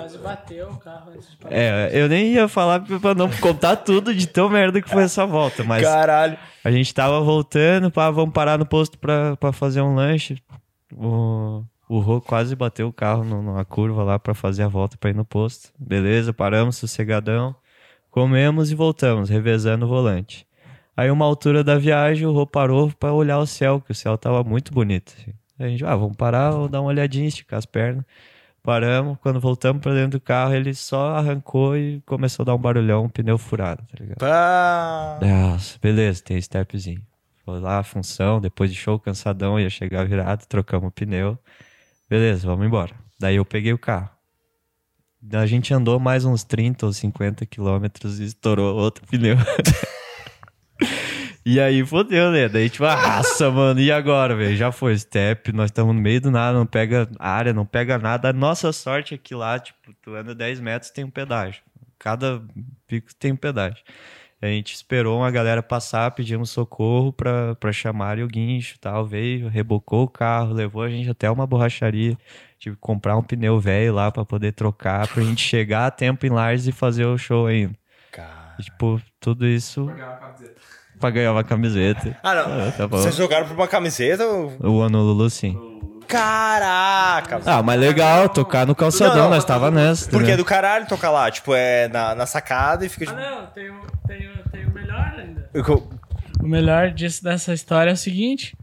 Quase 0.00 0.18
bateu 0.18 0.68
o 0.70 0.76
carro 0.78 1.10
antes 1.14 1.30
de 1.30 1.36
parar. 1.36 1.56
É, 1.56 1.90
eu 1.92 2.08
nem 2.08 2.32
ia 2.32 2.48
falar 2.48 2.80
pra 3.00 3.14
não 3.14 3.28
contar 3.30 3.76
tudo 3.76 4.14
de 4.14 4.26
tão 4.26 4.48
merda 4.48 4.80
que 4.80 4.88
foi 4.88 5.02
essa 5.04 5.26
volta, 5.26 5.62
mas 5.64 5.82
Caralho. 5.82 6.38
a 6.64 6.70
gente 6.70 6.92
tava 6.94 7.20
voltando, 7.20 7.90
pá, 7.90 8.10
vamos 8.10 8.32
parar 8.32 8.58
no 8.58 8.64
posto 8.66 8.98
pra, 8.98 9.36
pra 9.36 9.52
fazer 9.52 9.80
um 9.82 9.94
lanche. 9.94 10.38
O, 10.96 11.62
O 11.88 11.98
Rô 11.98 12.20
quase 12.20 12.54
bateu 12.54 12.86
o 12.88 12.92
carro 12.92 13.24
no- 13.24 13.42
numa 13.42 13.64
curva 13.64 14.02
lá 14.04 14.18
pra 14.18 14.32
fazer 14.34 14.62
a 14.62 14.68
volta 14.68 14.96
pra 14.96 15.10
ir 15.10 15.14
no 15.16 15.24
posto. 15.24 15.70
Beleza, 15.78 16.32
paramos, 16.32 16.76
sossegadão. 16.76 17.54
Comemos 18.10 18.70
e 18.70 18.74
voltamos, 18.74 19.28
revezando 19.28 19.86
o 19.86 19.88
volante. 19.88 20.46
Aí, 20.96 21.10
uma 21.10 21.24
altura 21.24 21.62
da 21.64 21.78
viagem, 21.78 22.26
o 22.26 22.32
Rô 22.32 22.46
parou 22.46 22.90
pra 22.98 23.12
olhar 23.12 23.38
o 23.38 23.46
céu, 23.46 23.80
que 23.80 23.92
o 23.92 23.94
céu 23.94 24.16
tava 24.18 24.42
muito 24.44 24.72
bonito. 24.72 25.14
assim. 25.18 25.32
Aí 25.58 25.66
a 25.66 25.68
gente, 25.68 25.84
ah, 25.84 25.94
vamos 25.96 26.16
parar, 26.16 26.50
vou 26.52 26.68
dar 26.68 26.80
uma 26.80 26.88
olhadinha, 26.88 27.26
esticar 27.28 27.58
as 27.58 27.66
pernas. 27.66 28.04
Paramos, 28.62 29.16
quando 29.22 29.40
voltamos 29.40 29.80
pra 29.80 29.94
dentro 29.94 30.18
do 30.18 30.20
carro, 30.20 30.54
ele 30.54 30.74
só 30.74 31.16
arrancou 31.16 31.76
e 31.76 32.02
começou 32.04 32.42
a 32.42 32.46
dar 32.46 32.54
um 32.54 32.58
barulhão, 32.58 33.04
um 33.04 33.08
pneu 33.08 33.38
furado, 33.38 33.82
tá 33.90 33.96
ligado? 33.98 34.18
Pá. 34.18 35.18
Nossa, 35.22 35.78
beleza, 35.80 36.22
tem 36.22 36.40
stepzinho. 36.40 37.02
Foi 37.44 37.58
lá 37.58 37.78
a 37.78 37.82
função, 37.82 38.40
depois 38.40 38.70
de 38.70 38.76
show, 38.76 38.98
cansadão, 38.98 39.58
ia 39.58 39.70
chegar 39.70 40.06
virado, 40.06 40.46
trocamos 40.46 40.88
o 40.88 40.92
pneu. 40.92 41.38
Beleza, 42.08 42.46
vamos 42.46 42.66
embora. 42.66 42.94
Daí 43.18 43.36
eu 43.36 43.44
peguei 43.44 43.72
o 43.72 43.78
carro. 43.78 44.10
A 45.32 45.46
gente 45.46 45.72
andou 45.72 45.98
mais 45.98 46.24
uns 46.24 46.44
30 46.44 46.86
ou 46.86 46.92
50 46.92 47.44
quilômetros 47.46 48.20
e 48.20 48.24
estourou 48.24 48.76
outro 48.76 49.06
pneu. 49.06 49.36
e 51.54 51.60
aí 51.60 51.84
fodeu, 51.84 52.30
né? 52.30 52.48
Daí 52.48 52.70
tipo, 52.70 52.84
nossa, 52.84 53.50
mano, 53.50 53.80
e 53.80 53.90
agora, 53.90 54.36
velho? 54.36 54.56
Já 54.56 54.70
foi 54.70 54.96
step, 54.96 55.52
nós 55.52 55.66
estamos 55.66 55.94
no 55.94 56.00
meio 56.00 56.20
do 56.20 56.30
nada, 56.30 56.56
não 56.56 56.66
pega 56.66 57.08
área, 57.18 57.52
não 57.52 57.66
pega 57.66 57.98
nada. 57.98 58.28
A 58.28 58.32
nossa 58.32 58.72
sorte 58.72 59.14
é 59.14 59.18
que 59.18 59.34
lá, 59.34 59.58
tipo, 59.58 59.92
tu 60.00 60.14
anda 60.14 60.34
10 60.34 60.60
metros, 60.60 60.90
tem 60.90 61.04
um 61.04 61.10
pedágio. 61.10 61.62
Cada 61.98 62.42
pico 62.86 63.14
tem 63.14 63.32
um 63.32 63.36
pedágio. 63.36 63.82
A 64.42 64.46
gente 64.46 64.74
esperou 64.74 65.18
uma 65.18 65.30
galera 65.30 65.62
passar, 65.62 66.10
pedimos 66.12 66.50
socorro 66.50 67.12
pra, 67.12 67.54
pra 67.56 67.72
chamarem 67.72 68.24
o 68.24 68.28
guincho 68.28 68.76
e 68.76 68.78
tal. 68.78 69.04
Veio, 69.04 69.48
rebocou 69.48 70.04
o 70.04 70.08
carro, 70.08 70.54
levou 70.54 70.82
a 70.82 70.88
gente 70.88 71.10
até 71.10 71.30
uma 71.30 71.46
borracharia. 71.46 72.16
Tive 72.58 72.76
que 72.76 72.80
comprar 72.80 73.16
um 73.16 73.22
pneu 73.22 73.60
velho 73.60 73.92
lá 73.92 74.10
pra 74.10 74.24
poder 74.24 74.52
trocar, 74.52 75.08
pra 75.08 75.22
gente 75.22 75.42
chegar 75.42 75.86
a 75.86 75.90
tempo 75.90 76.24
em 76.24 76.30
Lars 76.30 76.66
e 76.66 76.72
fazer 76.72 77.04
o 77.04 77.18
show 77.18 77.46
ainda. 77.46 77.74
Cara. 78.10 78.56
E, 78.58 78.62
tipo, 78.62 79.00
tudo 79.18 79.46
isso 79.46 79.90
pra 81.00 81.10
ganhar 81.10 81.32
uma 81.32 81.42
camiseta. 81.42 82.16
Ah, 82.22 82.34
não. 82.34 82.68
Ah, 82.68 82.72
tá 82.76 82.86
bom. 82.86 82.98
Vocês 82.98 83.16
jogaram 83.16 83.46
por 83.48 83.54
uma 83.54 83.66
camiseta? 83.66 84.24
ou- 84.26 84.52
O 84.60 84.80
ano 84.82 85.00
Lulu, 85.02 85.28
sim. 85.30 85.58
Caraca! 86.06 87.40
Ah, 87.46 87.62
mas 87.62 87.80
legal, 87.80 88.28
tocar 88.28 88.66
no 88.66 88.74
calçadão, 88.74 89.14
Não, 89.16 89.22
não, 89.24 89.30
nós 89.30 89.44
tava 89.44 89.70
nessa. 89.70 90.04
Porque 90.04 90.16
é 90.16 90.20
entendeu? 90.20 90.36
do 90.38 90.44
caralho 90.44 90.86
tocar 90.86 91.10
lá, 91.10 91.30
tipo, 91.30 91.54
é 91.54 91.88
na, 91.88 92.14
na 92.14 92.26
sacada 92.26 92.84
e 92.84 92.88
fica 92.88 93.04
Ah, 93.10 93.14
tipo. 93.14 93.20
não, 93.20 93.46
tem, 93.46 93.70
o- 93.70 93.82
tem, 94.06 94.28
o- 94.28 94.50
tem 94.50 94.66
o 94.66 94.70
melhor 94.72 95.14
ainda. 95.16 95.48
Eu- 95.54 95.88
O 96.42 96.46
melhor 96.48 96.90
disso, 96.90 97.22
dessa 97.22 97.52
história 97.54 97.90
é 97.90 97.92
o 97.94 97.96
seguinte. 97.96 98.56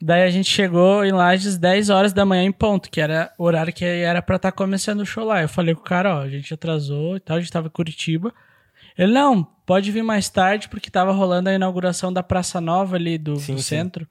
Daí 0.00 0.22
a 0.22 0.30
gente 0.30 0.50
chegou 0.50 1.04
em 1.04 1.10
Lages 1.12 1.56
10 1.56 1.88
horas 1.90 2.12
da 2.12 2.24
manhã 2.26 2.42
em 2.44 2.52
ponto, 2.52 2.90
que 2.90 3.00
era 3.00 3.30
o 3.38 3.44
horário 3.44 3.72
que 3.72 3.84
era 3.84 4.20
pra 4.20 4.36
estar 4.36 4.52
começando 4.52 5.00
o 5.00 5.06
show 5.06 5.24
lá. 5.24 5.40
Eu 5.42 5.48
falei 5.48 5.74
com 5.74 5.80
o 5.80 5.84
cara, 5.84 6.16
ó, 6.16 6.20
a 6.20 6.28
gente 6.28 6.52
atrasou 6.52 7.16
e 7.16 7.20
tal, 7.20 7.36
a 7.38 7.40
gente 7.40 7.50
tava 7.50 7.68
em 7.68 7.70
Curitiba. 7.70 8.32
Ele, 8.98 9.12
não, 9.12 9.44
pode 9.44 9.90
vir 9.92 10.02
mais 10.02 10.28
tarde, 10.28 10.68
porque 10.68 10.90
tava 10.90 11.12
rolando 11.12 11.48
a 11.48 11.54
inauguração 11.54 12.12
da 12.12 12.22
Praça 12.22 12.60
Nova 12.60 12.96
ali 12.96 13.18
do, 13.18 13.36
Sim, 13.36 13.54
do 13.54 13.62
sim. 13.62 13.68
centro. 13.68 14.08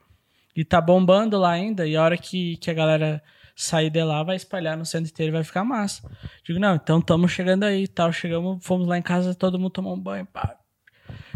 E 0.56 0.64
tá 0.64 0.80
bombando 0.80 1.38
lá 1.38 1.52
ainda, 1.52 1.86
e 1.86 1.96
a 1.98 2.04
hora 2.04 2.18
que, 2.18 2.56
que 2.58 2.72
a 2.72 2.74
galera 2.74 3.22
sair 3.56 3.90
de 3.90 4.04
lá, 4.04 4.22
vai 4.22 4.36
espalhar 4.36 4.78
no 4.78 4.86
centro 4.86 5.10
inteiro 5.10 5.32
e 5.32 5.34
vai 5.34 5.44
ficar 5.44 5.64
massa. 5.64 6.10
Digo, 6.44 6.60
não, 6.60 6.76
então 6.76 7.00
estamos 7.00 7.32
chegando 7.32 7.64
aí 7.64 7.84
e 7.84 7.88
tal. 7.88 8.12
Chegamos, 8.12 8.64
fomos 8.64 8.86
lá 8.88 8.98
em 8.98 9.02
casa, 9.02 9.34
todo 9.34 9.58
mundo 9.58 9.72
tomou 9.72 9.96
um 9.96 10.00
banho, 10.00 10.26
pá. 10.26 10.58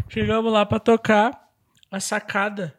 Chegamos 0.08 0.52
lá 0.52 0.66
pra 0.66 0.78
tocar, 0.78 1.48
a 1.90 1.98
sacada, 2.00 2.74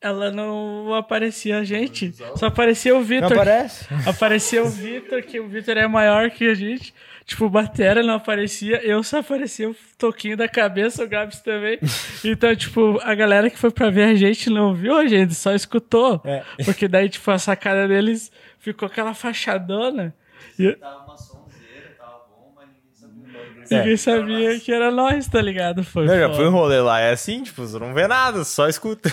ela 0.00 0.30
não 0.30 0.94
aparecia 0.94 1.58
a 1.58 1.64
gente, 1.64 2.14
só 2.36 2.46
aparecia 2.46 2.96
o 2.96 3.02
Vitor. 3.02 3.32
aparece? 3.32 3.86
Aparecia 4.06 4.62
o 4.62 4.68
Vitor, 4.68 5.22
que 5.22 5.40
o 5.40 5.48
Vitor 5.48 5.76
é 5.76 5.86
maior 5.86 6.30
que 6.30 6.48
a 6.48 6.54
gente. 6.54 6.94
Tipo, 7.26 7.46
o 7.46 7.50
Batera 7.50 8.04
não 8.04 8.14
aparecia, 8.14 8.80
eu 8.86 9.02
só 9.02 9.18
aparecia 9.18 9.68
o 9.68 9.74
toquinho 9.98 10.36
da 10.36 10.48
cabeça, 10.48 11.02
o 11.02 11.08
Gabs 11.08 11.40
também. 11.40 11.78
Então, 12.24 12.54
tipo, 12.54 13.00
a 13.02 13.14
galera 13.14 13.50
que 13.50 13.58
foi 13.58 13.70
pra 13.70 13.90
ver 13.90 14.04
a 14.04 14.14
gente 14.14 14.48
não 14.48 14.72
viu 14.72 14.96
a 14.96 15.06
gente, 15.06 15.34
só 15.34 15.52
escutou. 15.52 16.20
É. 16.24 16.44
Porque 16.64 16.86
daí, 16.86 17.08
tipo, 17.08 17.28
a 17.30 17.38
sacada 17.38 17.88
deles 17.88 18.30
ficou 18.60 18.86
aquela 18.86 19.12
fachadona. 19.12 20.14
E 20.58 20.72
Tava 20.72 21.04
uma 21.04 21.16
sonzeira, 21.16 21.96
tava 21.98 22.20
bom, 22.30 22.54
mas 22.54 22.68
ninguém 22.68 22.94
sabia 22.96 23.78
ninguém 23.80 23.96
sabia 23.96 24.60
que 24.60 24.72
era 24.72 24.90
nós, 24.92 25.26
tá 25.26 25.42
ligado? 25.42 25.82
Foi 25.82 26.06
Não, 26.06 26.16
já 26.16 26.32
foi 26.32 26.46
um 26.46 26.52
rolê 26.52 26.80
lá. 26.80 27.00
É 27.00 27.10
assim, 27.10 27.42
tipo, 27.42 27.62
você 27.66 27.78
não 27.78 27.92
vê 27.92 28.06
nada, 28.06 28.44
só 28.44 28.68
escuta. 28.68 29.12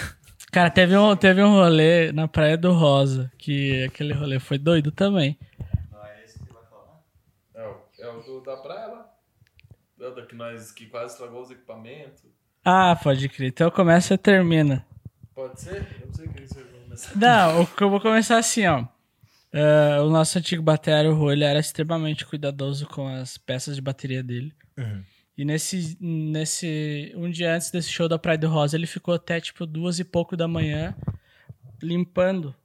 Cara, 0.51 0.70
teve 0.70 0.95
um, 0.95 1.16
teve 1.16 1.41
um 1.41 1.51
rolê 1.51 2.11
na 2.11 2.28
Praia 2.28 2.55
do 2.55 2.74
Rosa, 2.74 3.32
que 3.39 3.86
aquele 3.86 4.14
rolê 4.14 4.39
foi 4.39 4.59
doido 4.59 4.91
também. 4.91 5.36
Lá. 8.45 9.13
É 9.99 10.07
o 10.07 10.15
da 10.15 10.25
que 10.25 10.35
nós 10.35 10.71
que 10.71 10.87
quase 10.87 11.13
estragou 11.13 11.41
os 11.41 11.51
equipamentos. 11.51 12.23
Ah, 12.65 12.97
pode 13.01 13.27
crer. 13.29 13.49
Então 13.49 13.69
começa 13.71 14.13
e 14.13 14.17
termina. 14.17 14.85
Pode 15.33 15.59
ser? 15.59 15.85
Eu 16.01 16.07
não 16.07 16.13
sei 16.13 16.25
o 16.25 16.33
que 16.33 16.47
você 16.47 16.63
vai 16.63 16.81
começar. 16.81 17.17
Não, 17.17 17.67
eu 17.79 17.89
vou 17.89 17.99
começar 17.99 18.37
assim, 18.37 18.65
ó. 18.67 18.85
É, 19.51 19.99
o 20.01 20.09
nosso 20.09 20.37
antigo 20.37 20.63
bateria, 20.63 21.11
o 21.11 21.15
Rô, 21.15 21.31
ele 21.31 21.43
era 21.43 21.59
extremamente 21.59 22.25
cuidadoso 22.25 22.87
com 22.87 23.07
as 23.07 23.37
peças 23.37 23.75
de 23.75 23.81
bateria 23.81 24.23
dele. 24.23 24.53
E 25.37 25.43
nesse, 25.43 25.97
nesse. 25.99 27.11
Um 27.15 27.29
dia 27.29 27.55
antes 27.55 27.71
desse 27.71 27.89
show 27.89 28.07
da 28.07 28.19
Praia 28.19 28.37
do 28.37 28.47
Rosa, 28.47 28.75
ele 28.77 28.87
ficou 28.87 29.13
até 29.13 29.39
tipo 29.41 29.65
duas 29.65 29.99
e 29.99 30.03
pouco 30.03 30.37
da 30.37 30.47
manhã 30.47 30.95
limpando, 31.81 32.55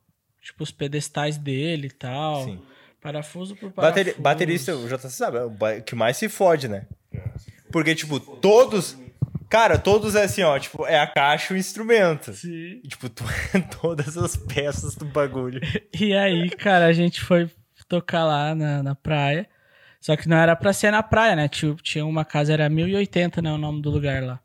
tipo, 0.41 0.63
os 0.63 0.71
pedestais 0.71 1.37
dele 1.37 1.89
e 1.89 1.91
tal. 1.91 2.45
Sim. 2.45 2.63
Parafuso 3.01 3.55
por 3.57 3.71
parafuso. 3.71 4.05
Bateri- 4.05 4.21
baterista, 4.21 4.77
o 4.77 4.89
JC 4.89 5.09
sabe, 5.11 5.39
é 5.39 5.43
o 5.45 5.83
que 5.83 5.95
mais 5.95 6.17
se 6.17 6.29
fode, 6.29 6.69
né? 6.69 6.87
Porque, 7.71 7.95
tipo, 7.95 8.19
todos. 8.19 8.97
Cara, 9.49 9.79
todos 9.79 10.15
é 10.15 10.25
assim, 10.25 10.43
ó, 10.43 10.59
tipo, 10.59 10.85
é 10.87 10.99
a 11.01 11.07
caixa 11.07 11.55
e 11.55 11.57
o 11.57 11.59
instrumento. 11.59 12.35
Sim. 12.35 12.81
E, 12.85 12.89
tipo, 12.89 13.09
tu 13.09 13.25
é 13.55 13.61
todas 13.61 14.19
as 14.19 14.37
peças 14.37 14.95
do 14.95 15.05
bagulho. 15.07 15.61
E 15.99 16.13
aí, 16.13 16.51
cara, 16.51 16.87
a 16.87 16.93
gente 16.93 17.21
foi 17.21 17.51
tocar 17.89 18.25
lá 18.25 18.55
na, 18.55 18.83
na 18.83 18.95
praia. 18.95 19.49
Só 20.01 20.17
que 20.17 20.29
não 20.29 20.37
era 20.37 20.55
pra 20.55 20.73
ser 20.73 20.91
na 20.91 21.03
praia, 21.03 21.35
né? 21.35 21.49
Tinha, 21.49 21.75
tinha 21.77 22.05
uma 22.07 22.25
casa, 22.25 22.53
era 22.53 22.69
1080, 22.69 23.41
né? 23.43 23.51
O 23.53 23.59
nome 23.59 23.81
do 23.81 23.91
lugar 23.91 24.23
lá. 24.23 24.39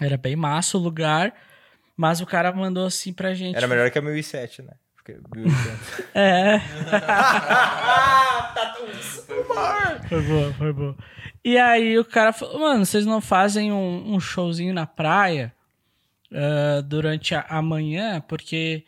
Era 0.00 0.16
bem 0.16 0.34
massa 0.34 0.76
o 0.76 0.80
lugar, 0.80 1.32
mas 1.96 2.20
o 2.20 2.26
cara 2.26 2.52
mandou 2.52 2.86
assim 2.86 3.12
pra 3.12 3.34
gente. 3.34 3.56
Era 3.56 3.68
melhor 3.68 3.90
que 3.90 3.98
a 3.98 4.02
1007, 4.02 4.62
né? 4.62 4.72
Porque 5.04 5.20
1080. 5.36 6.08
É. 6.14 6.58
foi 10.08 10.22
boa, 10.22 10.52
foi 10.54 10.72
boa. 10.72 10.96
E 11.44 11.58
aí 11.58 11.98
o 11.98 12.04
cara 12.04 12.32
falou, 12.32 12.60
mano, 12.60 12.86
vocês 12.86 13.04
não 13.04 13.20
fazem 13.20 13.70
um, 13.70 14.14
um 14.14 14.20
showzinho 14.20 14.72
na 14.72 14.86
praia 14.86 15.54
ah, 16.32 16.80
durante 16.82 17.34
a, 17.34 17.44
a 17.48 17.60
manhã? 17.60 18.20
Porque, 18.22 18.84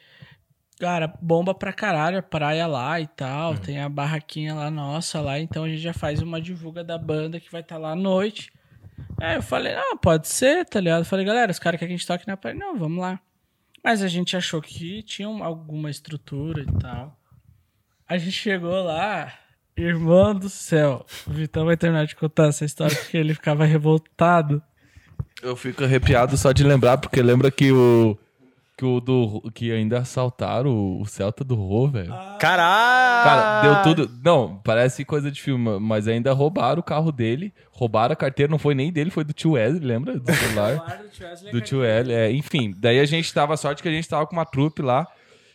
cara, 0.81 1.13
bomba 1.21 1.55
pra 1.55 1.73
caralho 1.73 2.19
a 2.19 2.23
praia 2.23 2.67
lá 2.67 2.99
e 2.99 3.07
tal. 3.07 3.59
Tem 3.59 3.81
a 3.81 3.89
barraquinha 3.89 4.55
lá 4.55 4.71
nossa 4.71 5.21
lá, 5.21 5.39
então 5.39 5.65
a 5.65 5.69
gente 5.69 5.83
já 5.83 5.93
faz 5.93 6.23
uma 6.23 6.41
divulga 6.41 6.83
da 6.83 6.97
banda 6.97 7.39
que 7.39 7.53
vai 7.53 7.61
estar 7.61 7.77
lá 7.77 7.91
à 7.91 7.97
noite. 7.97 8.51
Aí 9.21 9.37
eu 9.37 9.43
falei, 9.43 9.75
não, 9.75 9.99
pode 9.99 10.29
ser, 10.29 10.65
tá 10.65 10.81
ligado? 10.81 11.01
Eu 11.01 11.05
falei, 11.05 11.27
galera, 11.27 11.53
os 11.53 11.59
caras 11.59 11.79
querem 11.79 11.91
que 11.91 11.95
a 11.95 11.99
gente 11.99 12.07
toque 12.07 12.27
na 12.27 12.37
praia. 12.37 12.57
Não, 12.57 12.79
vamos 12.79 12.99
lá. 12.99 13.21
Mas 13.87 14.03
a 14.03 14.09
gente 14.09 14.37
achou 14.37 14.61
que 14.61 15.01
tinha 15.05 15.29
um- 15.29 15.45
alguma 15.45 15.89
estrutura 15.89 16.61
e 16.61 16.67
tal. 16.81 17.17
A 18.09 18.19
gente 18.19 18.33
chegou 18.33 18.83
lá, 18.83 19.33
irmão 19.77 20.35
do 20.35 20.49
céu. 20.49 21.07
O 21.25 21.31
Vitão 21.33 21.65
vai 21.65 21.77
terminar 21.77 22.05
de 22.05 22.17
contar 22.17 22.49
essa 22.49 22.65
história 22.65 22.97
porque 22.97 23.17
ele 23.17 23.33
ficava 23.33 23.65
revoltado. 23.65 24.61
Eu 25.41 25.55
fico 25.55 25.85
arrepiado 25.85 26.37
só 26.37 26.51
de 26.51 26.65
lembrar, 26.65 26.99
porque 26.99 27.23
lembra 27.23 27.49
que 27.49 27.71
o. 27.71 28.19
Que 28.77 28.85
o 28.85 29.01
do. 29.01 29.41
Que 29.55 29.73
ainda 29.73 30.01
assaltaram 30.01 30.71
o, 30.71 31.01
o 31.01 31.07
Celta 31.07 31.43
do 31.43 31.55
Rô, 31.55 31.89
velho. 31.89 32.13
Caralho! 32.39 33.25
Cara, 33.25 33.63
deu 33.63 33.83
tudo. 33.83 34.21
Não, 34.23 34.61
parece 34.63 35.03
coisa 35.03 35.31
de 35.31 35.41
filme, 35.41 35.81
mas 35.81 36.07
ainda 36.07 36.31
roubaram 36.35 36.81
o 36.81 36.83
carro 36.83 37.11
dele. 37.11 37.55
Roubaram 37.71 38.13
a 38.13 38.17
carteira, 38.17 38.51
não 38.51 38.59
foi 38.59 38.75
nem 38.75 38.93
dele, 38.93 39.11
foi 39.11 39.25
do 39.25 39.33
tio 39.33 39.53
Wesley, 39.53 39.81
lembra? 39.83 40.19
Do 40.19 40.31
celular. 40.31 41.03
do 41.51 41.61
tio 41.63 41.83
L, 41.83 42.13
é, 42.13 42.31
enfim. 42.31 42.75
Daí 42.77 43.01
a 43.01 43.07
gente 43.07 43.33
tava, 43.33 43.57
sorte 43.57 43.83
que 43.83 43.89
a 43.89 43.93
gente 43.93 44.09
tava 44.09 44.27
com 44.27 44.37
uma 44.37 44.45
trupe 44.45 44.83
lá, 44.83 45.07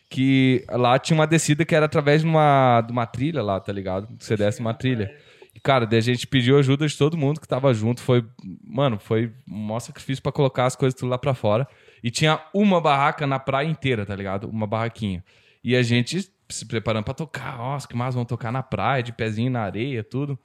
que 0.10 0.66
lá 0.72 0.98
tinha 0.98 1.16
uma 1.16 1.28
descida 1.28 1.64
que 1.64 1.76
era 1.76 1.86
através 1.86 2.22
de 2.22 2.28
uma, 2.28 2.82
de 2.82 2.92
uma 2.92 3.06
trilha 3.06 3.44
lá, 3.44 3.60
tá 3.60 3.72
ligado? 3.72 4.08
Você 4.18 4.36
desce 4.36 4.60
uma 4.62 4.74
trilha. 4.74 5.16
E, 5.54 5.60
cara, 5.60 5.86
daí 5.86 6.00
a 6.00 6.02
gente 6.02 6.26
pediu 6.26 6.58
ajuda 6.58 6.88
de 6.88 6.98
todo 6.98 7.16
mundo 7.16 7.40
que 7.40 7.48
tava 7.48 7.72
junto. 7.72 8.02
Foi, 8.02 8.26
mano, 8.64 8.98
foi 8.98 9.32
um 9.48 9.68
maior 9.68 9.80
sacrifício 9.80 10.24
pra 10.24 10.32
colocar 10.32 10.66
as 10.66 10.76
coisas 10.76 11.00
tudo 11.00 11.10
lá 11.10 11.20
pra 11.20 11.36
fora. 11.36 11.68
E 12.04 12.10
tinha 12.10 12.40
uma 12.54 12.82
barraca 12.82 13.28
na 13.28 13.40
praia 13.40 13.68
inteira, 13.68 14.06
tá 14.06 14.16
ligado? 14.16 14.50
Uma 14.50 14.66
barraquinha. 14.66 15.24
E 15.64 15.76
a 15.76 15.84
gente 15.84 16.32
se 16.50 16.66
preparando 16.66 17.04
pra 17.04 17.14
tocar. 17.14 17.58
Nossa, 17.58 17.88
que 17.88 17.96
mais 17.96 18.14
vamos 18.14 18.28
tocar 18.28 18.52
na 18.52 18.64
praia, 18.64 19.04
de 19.04 19.12
pezinho 19.12 19.52
na 19.52 19.62
areia, 19.62 20.04
tudo. 20.04 20.38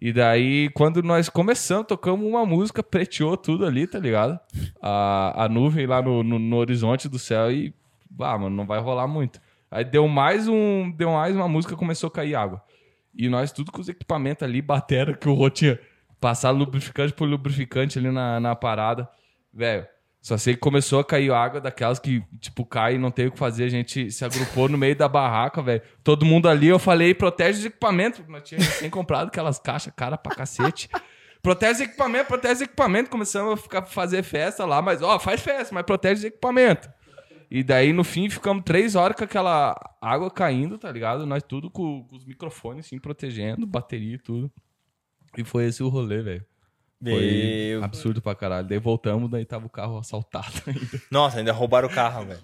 E 0.00 0.12
daí, 0.12 0.68
quando 0.70 1.02
nós 1.02 1.28
começamos, 1.28 1.86
tocamos 1.86 2.26
uma 2.26 2.44
música, 2.44 2.82
preteou 2.82 3.36
tudo 3.36 3.64
ali, 3.64 3.86
tá 3.86 3.98
ligado? 3.98 4.38
A, 4.82 5.44
a 5.44 5.48
nuvem 5.48 5.86
lá 5.86 6.02
no, 6.02 6.22
no, 6.22 6.38
no 6.38 6.56
horizonte 6.56 7.08
do 7.08 7.18
céu 7.18 7.50
e, 7.50 7.72
ah, 8.20 8.36
mano, 8.36 8.54
não 8.54 8.66
vai 8.66 8.80
rolar 8.80 9.06
muito. 9.06 9.40
Aí 9.70 9.84
deu 9.84 10.06
mais 10.06 10.46
um. 10.46 10.90
Deu 10.90 11.12
mais 11.12 11.34
uma 11.34 11.48
música, 11.48 11.76
começou 11.76 12.08
a 12.08 12.10
cair 12.10 12.34
água. 12.34 12.62
E 13.14 13.28
nós 13.28 13.52
tudo 13.52 13.72
com 13.72 13.80
os 13.80 13.88
equipamentos 13.88 14.42
ali, 14.42 14.60
batera, 14.60 15.14
que 15.14 15.28
o 15.28 15.34
Rô 15.34 15.48
tinha 15.48 15.78
passado 16.20 16.58
lubrificante 16.58 17.12
por 17.12 17.28
lubrificante 17.28 17.98
ali 17.98 18.10
na, 18.10 18.40
na 18.40 18.54
parada. 18.54 19.08
Velho, 19.52 19.86
só 20.24 20.38
sei 20.38 20.54
que 20.54 20.60
começou 20.60 21.00
a 21.00 21.04
cair 21.04 21.30
água 21.30 21.60
daquelas 21.60 21.98
que, 21.98 22.24
tipo, 22.40 22.64
cai 22.64 22.94
e 22.94 22.98
não 22.98 23.10
tem 23.10 23.26
o 23.26 23.30
que 23.30 23.38
fazer. 23.38 23.64
A 23.64 23.68
gente 23.68 24.10
se 24.10 24.24
agrupou 24.24 24.70
no 24.70 24.78
meio 24.78 24.96
da 24.96 25.06
barraca, 25.06 25.60
velho. 25.60 25.82
Todo 26.02 26.24
mundo 26.24 26.48
ali, 26.48 26.66
eu 26.66 26.78
falei, 26.78 27.12
protege 27.12 27.58
os 27.58 27.64
equipamentos. 27.66 28.26
Nós 28.26 28.42
tínhamos 28.42 28.66
recém 28.66 28.88
comprado 28.88 29.28
aquelas 29.28 29.58
caixas 29.58 29.92
cara 29.94 30.16
pra 30.16 30.34
cacete. 30.34 30.88
Protege 31.42 31.72
os 31.72 31.80
equipamentos, 31.82 32.28
protege 32.28 32.54
os 32.54 32.60
equipamentos. 32.62 33.10
Começamos 33.10 33.52
a 33.52 33.56
ficar, 33.58 33.82
fazer 33.82 34.22
festa 34.22 34.64
lá, 34.64 34.80
mas, 34.80 35.02
ó, 35.02 35.18
faz 35.18 35.42
festa, 35.42 35.74
mas 35.74 35.84
protege 35.84 36.20
os 36.20 36.24
equipamentos. 36.24 36.88
E 37.50 37.62
daí, 37.62 37.92
no 37.92 38.02
fim, 38.02 38.30
ficamos 38.30 38.64
três 38.64 38.94
horas 38.94 39.18
com 39.18 39.24
aquela 39.24 39.78
água 40.00 40.30
caindo, 40.30 40.78
tá 40.78 40.90
ligado? 40.90 41.26
Nós 41.26 41.42
tudo 41.42 41.70
com, 41.70 42.02
com 42.02 42.16
os 42.16 42.24
microfones, 42.24 42.86
assim, 42.86 42.98
protegendo, 42.98 43.66
bateria 43.66 44.14
e 44.14 44.18
tudo. 44.18 44.50
E 45.36 45.44
foi 45.44 45.66
esse 45.66 45.82
o 45.82 45.88
rolê, 45.90 46.22
velho. 46.22 46.46
Foi 47.12 47.66
Meu- 47.70 47.84
absurdo 47.84 48.22
pra 48.22 48.34
caralho. 48.34 48.66
Daí 48.66 48.78
voltamos, 48.78 49.30
daí 49.30 49.44
tava 49.44 49.66
o 49.66 49.70
carro 49.70 49.98
assaltado 49.98 50.46
ainda. 50.66 51.02
Nossa, 51.10 51.38
ainda 51.38 51.52
roubaram 51.52 51.88
o 51.88 51.92
carro, 51.92 52.26
velho. 52.26 52.40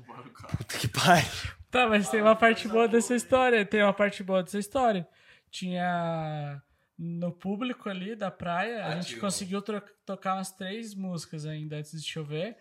Puta 0.57 0.79
que 0.79 0.89
pariu. 0.89 1.25
Tá, 1.71 1.89
mas 1.89 2.09
tem 2.09 2.21
uma 2.21 2.35
parte 2.35 2.67
boa 2.67 2.89
dessa 2.89 3.15
história. 3.15 3.65
Tem 3.65 3.83
uma 3.83 3.93
parte 3.93 4.23
boa 4.23 4.43
dessa 4.43 4.59
história. 4.59 5.07
Tinha 5.51 6.61
no 6.99 7.33
público 7.33 7.89
ali 7.89 8.15
da 8.15 8.31
praia, 8.31 8.85
a 8.87 9.01
gente 9.01 9.17
conseguiu 9.17 9.63
tocar 10.05 10.35
umas 10.35 10.51
três 10.53 10.95
músicas 10.95 11.47
ainda 11.47 11.77
antes 11.77 12.03
de 12.03 12.07
chover. 12.09 12.57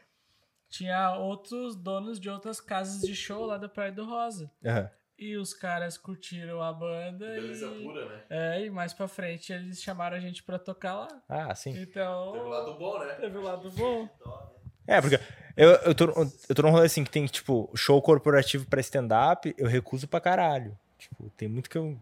Tinha 0.69 1.15
outros 1.15 1.75
donos 1.75 2.19
de 2.19 2.29
outras 2.29 2.61
casas 2.61 3.01
de 3.01 3.15
show 3.15 3.45
lá 3.45 3.57
da 3.57 3.67
Praia 3.67 3.91
do 3.91 4.05
Rosa. 4.05 4.49
Aham. 4.63 4.89
E 5.19 5.35
os 5.35 5.53
caras 5.53 5.97
curtiram 5.97 6.61
a 6.61 6.71
banda 6.71 7.25
Beleza 7.27 7.65
e, 7.67 7.83
pura, 7.83 8.05
né? 8.05 8.21
é, 8.29 8.65
e 8.65 8.69
mais 8.69 8.93
pra 8.93 9.07
frente 9.07 9.51
eles 9.51 9.81
chamaram 9.81 10.15
a 10.15 10.19
gente 10.19 10.41
pra 10.43 10.57
tocar 10.57 10.95
lá. 10.95 11.07
Ah, 11.27 11.53
sim. 11.53 11.71
Então, 11.77 12.31
Teve 12.31 12.45
o 12.45 12.49
lado 12.49 12.73
bom, 12.77 12.99
né? 12.99 13.13
teve 13.15 13.37
o 13.37 13.41
lado 13.41 13.69
bom. 13.71 14.07
É, 14.87 14.99
porque 14.99 15.19
eu, 15.55 15.69
eu, 15.69 15.93
tô, 15.93 16.05
eu 16.49 16.55
tô 16.55 16.61
num 16.63 16.71
rolê 16.71 16.87
assim 16.87 17.03
que 17.03 17.11
tem, 17.11 17.23
tipo, 17.27 17.69
show 17.75 18.01
corporativo 18.01 18.65
pra 18.65 18.79
stand-up, 18.81 19.53
eu 19.55 19.67
recuso 19.67 20.07
pra 20.07 20.19
caralho. 20.19 20.75
Tipo, 20.97 21.29
tem 21.37 21.47
muito 21.47 21.69
que 21.69 21.77
eu 21.77 21.95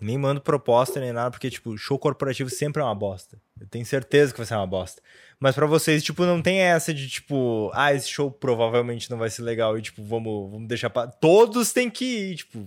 nem 0.00 0.16
mando 0.18 0.40
proposta 0.40 1.00
nem 1.00 1.12
nada, 1.12 1.30
porque, 1.30 1.50
tipo, 1.50 1.76
show 1.76 1.98
corporativo 1.98 2.48
sempre 2.50 2.80
é 2.80 2.84
uma 2.84 2.94
bosta. 2.94 3.38
Eu 3.60 3.66
tenho 3.66 3.84
certeza 3.84 4.32
que 4.32 4.38
vai 4.38 4.46
ser 4.46 4.54
uma 4.54 4.66
bosta. 4.66 5.02
Mas 5.40 5.54
pra 5.54 5.66
vocês, 5.66 6.02
tipo, 6.02 6.24
não 6.24 6.40
tem 6.42 6.60
essa 6.60 6.92
de, 6.94 7.08
tipo, 7.08 7.70
ah, 7.74 7.92
esse 7.92 8.08
show 8.08 8.30
provavelmente 8.30 9.10
não 9.10 9.18
vai 9.18 9.30
ser 9.30 9.42
legal 9.42 9.78
e, 9.78 9.82
tipo, 9.82 10.02
vamos, 10.04 10.50
vamos 10.50 10.68
deixar 10.68 10.90
pra... 10.90 11.06
Todos 11.06 11.72
têm 11.72 11.88
que 11.90 12.04
ir, 12.32 12.36
tipo, 12.36 12.66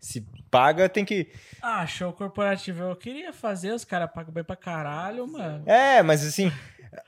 se 0.00 0.26
paga, 0.50 0.88
tem 0.88 1.04
que. 1.04 1.30
Ah, 1.62 1.86
show 1.86 2.12
corporativo 2.12 2.82
eu 2.84 2.96
queria 2.96 3.32
fazer, 3.32 3.72
os 3.72 3.84
caras 3.84 4.10
pagam 4.12 4.32
bem 4.32 4.42
pra 4.44 4.56
caralho, 4.56 5.26
mano. 5.26 5.62
É, 5.66 6.02
mas 6.02 6.24
assim. 6.26 6.50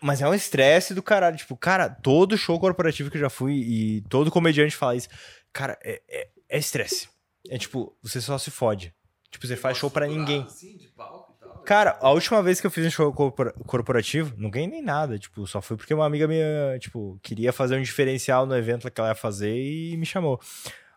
Mas 0.01 0.21
é 0.23 0.29
um 0.29 0.35
estresse 0.35 0.95
do 0.95 1.03
caralho. 1.03 1.37
Tipo, 1.37 1.57
cara, 1.57 1.89
todo 1.89 2.37
show 2.39 2.61
corporativo 2.61 3.11
que 3.11 3.17
eu 3.17 3.21
já 3.23 3.31
fui 3.31 3.55
e 3.55 4.01
todo 4.03 4.31
comediante 4.31 4.77
fala 4.77 4.95
isso. 4.95 5.09
Cara, 5.53 5.77
é 5.83 6.01
é- 6.09 6.29
é 6.51 6.59
estresse. 6.59 7.09
É 7.49 7.59
tipo, 7.59 7.97
você 8.03 8.21
só 8.21 8.39
se 8.39 8.51
fode. 8.51 8.95
Tipo, 9.33 9.47
você 9.47 9.57
faz 9.57 9.77
show 9.79 9.91
pra 9.91 10.07
ninguém. 10.07 10.43
Assim, 10.43 10.77
de 10.77 10.87
palco 10.89 11.35
e 11.37 11.41
tal. 11.45 11.59
Cara, 11.65 11.99
a 12.01 12.11
última 12.11 12.41
vez 12.43 12.61
que 12.61 12.67
eu 12.67 12.71
fiz 12.71 12.87
um 12.87 12.91
show 12.91 13.13
corpora- 13.13 13.53
corporativo, 13.67 14.33
não 14.37 14.49
ganhei 14.51 14.69
nem 14.69 14.83
nada. 14.83 15.19
Tipo, 15.19 15.45
só 15.47 15.61
fui 15.61 15.77
porque 15.77 15.93
uma 15.93 16.07
amiga 16.07 16.29
minha, 16.29 16.79
tipo, 16.79 17.19
queria 17.23 17.53
fazer 17.53 17.77
um 17.77 17.83
diferencial 17.83 18.47
no 18.47 18.57
evento 18.57 18.89
que 18.91 19.01
ela 19.01 19.11
ia 19.11 19.15
fazer 19.17 19.53
e 19.57 19.97
me 19.97 20.07
chamou. 20.07 20.39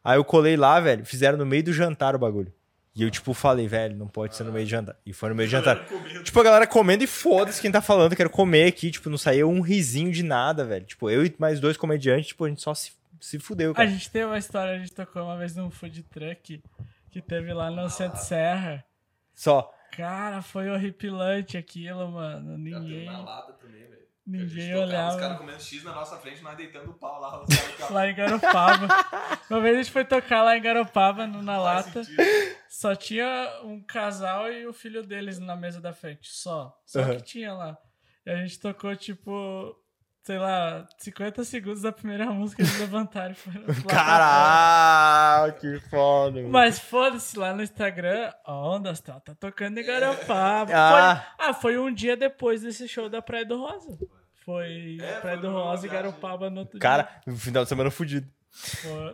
Aí 0.04 0.18
eu 0.18 0.24
colei 0.24 0.56
lá, 0.56 0.80
velho, 0.80 1.04
fizeram 1.04 1.38
no 1.38 1.46
meio 1.46 1.64
do 1.64 1.74
jantar 1.74 2.14
o 2.16 2.20
bagulho. 2.20 2.54
E 2.96 3.04
eu, 3.04 3.10
tipo, 3.12 3.34
falei, 3.34 3.68
velho, 3.68 3.96
não 3.98 4.08
pode 4.08 4.36
ser 4.36 4.44
no 4.44 4.52
meio 4.54 4.66
do 4.66 4.70
jantar. 4.70 4.96
E 5.06 5.12
foi 5.12 5.30
no 5.30 5.36
meio 5.36 5.48
do 5.50 5.52
jantar. 5.52 5.86
Tipo, 6.24 6.40
a 6.40 6.44
galera 6.44 6.68
comendo 6.68 7.04
e 7.04 7.08
foda-se 7.08 7.62
quem 7.62 7.72
tá 7.72 7.82
falando, 7.82 8.16
quero 8.16 8.30
comer 8.30 8.68
aqui. 8.68 8.92
Tipo, 8.92 9.10
não 9.10 9.18
saiu 9.18 9.50
um 9.50 9.62
risinho 9.62 10.12
de 10.12 10.24
nada, 10.24 10.64
velho. 10.64 10.86
Tipo, 10.86 11.10
eu 11.10 11.26
e 11.26 11.34
mais 11.40 11.60
dois 11.60 11.76
comediantes, 11.78 12.28
tipo, 12.28 12.46
a 12.46 12.50
gente 12.50 12.62
só 12.62 12.74
se, 12.74 12.92
se 13.20 13.40
fudeu, 13.40 13.72
A 13.72 13.76
cara. 13.76 13.90
gente 13.90 14.10
tem 14.10 14.24
uma 14.24 14.38
história, 14.38 14.76
a 14.76 14.78
gente 14.78 14.94
tocou 14.94 15.24
uma 15.24 15.38
vez 15.38 15.56
num 15.56 15.70
food 15.70 16.04
truck 16.04 16.62
que 17.16 17.22
teve 17.22 17.54
lá 17.54 17.72
no 17.72 17.90
Centro 17.90 18.20
Serra. 18.20 18.84
Só. 19.34 19.72
Cara, 19.96 20.42
foi 20.42 20.70
horripilante 20.70 21.56
aquilo, 21.58 22.12
mano. 22.12 22.58
Ninguém, 22.58 23.06
Na 23.06 23.22
lata 23.22 23.54
também, 23.54 23.88
velho. 23.88 24.02
ninguém 24.28 24.74
Os 24.76 24.92
caras 24.92 25.16
olhava. 25.16 25.36
comendo 25.38 25.62
X 25.62 25.82
na 25.86 25.94
nossa 25.96 26.18
frente, 26.18 26.44
nós 26.44 26.58
deitando 26.58 26.92
o 26.92 26.94
pau 26.96 27.22
lá. 27.22 27.46
Lá 27.90 28.10
em 28.10 28.14
Garopaba. 28.16 28.88
Uma 29.50 29.62
vez 29.62 29.76
a 29.78 29.82
gente 29.82 29.92
foi 29.94 30.04
tocar 30.04 30.44
lá 30.44 30.58
em 30.58 30.62
Garopaba, 30.62 31.26
no, 31.26 31.42
na 31.42 31.58
lata. 31.58 32.04
sentido. 32.04 32.22
Só 32.68 32.94
tinha 32.94 33.62
um 33.64 33.82
casal 33.82 34.52
e 34.52 34.68
o 34.68 34.74
filho 34.74 35.02
deles 35.02 35.40
na 35.40 35.56
mesa 35.56 35.80
da 35.80 35.94
frente. 35.94 36.30
Só. 36.34 36.78
Só 36.86 37.00
Aham. 37.00 37.16
que 37.16 37.22
tinha 37.24 37.54
lá. 37.54 37.78
E 38.26 38.30
a 38.32 38.36
gente 38.36 38.60
tocou, 38.60 38.94
tipo, 38.98 39.74
sei 40.26 40.40
lá, 40.40 40.88
50 40.98 41.44
segundos 41.44 41.84
da 41.84 41.92
primeira 41.92 42.26
música, 42.26 42.64
eles 42.64 42.80
levantaram 42.80 43.34
e 43.34 43.36
foram. 43.36 43.62
Caralho, 43.88 45.54
que 45.54 45.80
foda, 45.82 46.38
mano. 46.38 46.50
Mas 46.50 46.80
foda-se, 46.80 47.38
lá 47.38 47.54
no 47.54 47.62
Instagram, 47.62 48.34
Ondas 48.48 49.00
tá, 49.00 49.20
tá 49.20 49.36
tocando 49.36 49.78
em 49.78 49.86
Garopaba. 49.86 50.72
Ah. 50.74 51.16
Foi, 51.38 51.46
ah, 51.46 51.54
foi 51.54 51.78
um 51.78 51.94
dia 51.94 52.18
depois 52.18 52.64
desse 52.64 52.88
show 52.88 53.08
da 53.08 53.22
Praia 53.22 53.46
do 53.46 53.60
Rosa. 53.60 54.00
Foi 54.44 54.98
É, 55.00 55.20
Praia 55.20 55.38
foi 55.38 55.48
do 55.48 55.54
Rosa 55.54 55.86
e. 55.86 55.90
Garopaba 55.90 56.50
no 56.50 56.62
outro 56.62 56.80
Cara, 56.80 57.08
no 57.28 57.38
final 57.38 57.62
de 57.62 57.70
semana 57.70 57.92
fudido. 57.92 58.28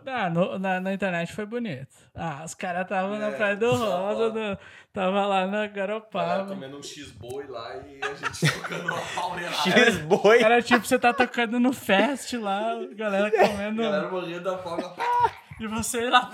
Ah, 0.06 0.30
no- 0.30 0.58
na, 0.58 0.80
na 0.80 0.92
internet 0.94 1.32
foi 1.32 1.44
bonito. 1.44 1.88
Ah, 2.14 2.42
os 2.44 2.54
caras 2.54 2.82
estavam 2.82 3.18
na 3.18 3.28
É, 3.28 3.30
Praia 3.32 3.56
do 3.56 3.70
Rosa, 3.74 4.30
no- 4.32 4.58
tava 4.92 5.26
lá 5.26 5.46
na 5.46 5.66
Garopaba. 5.66 6.46
comendo 6.46 6.78
um 6.78 6.82
X-boi 6.82 7.46
lá 7.48 7.76
e 7.78 7.98
a 8.04 8.14
gente 8.14 8.40
tocando 8.52 8.84
uma 8.84 9.00
pauleirada. 9.14 9.56
X-Boi. 9.70 10.42
Era 10.42 10.62
tipo, 10.62 10.86
você 10.86 10.98
tá 10.98 11.12
tocando 11.12 11.58
no 11.58 11.72
fest 11.72 12.32
lá, 12.34 12.74
galera 12.94 13.30
comendo. 13.36 13.82
Galera 13.82 14.10
morrendo 14.10 14.44
da 14.44 14.58
fome. 14.58 14.84
E 15.60 15.66
você 15.66 16.08
lá. 16.08 16.30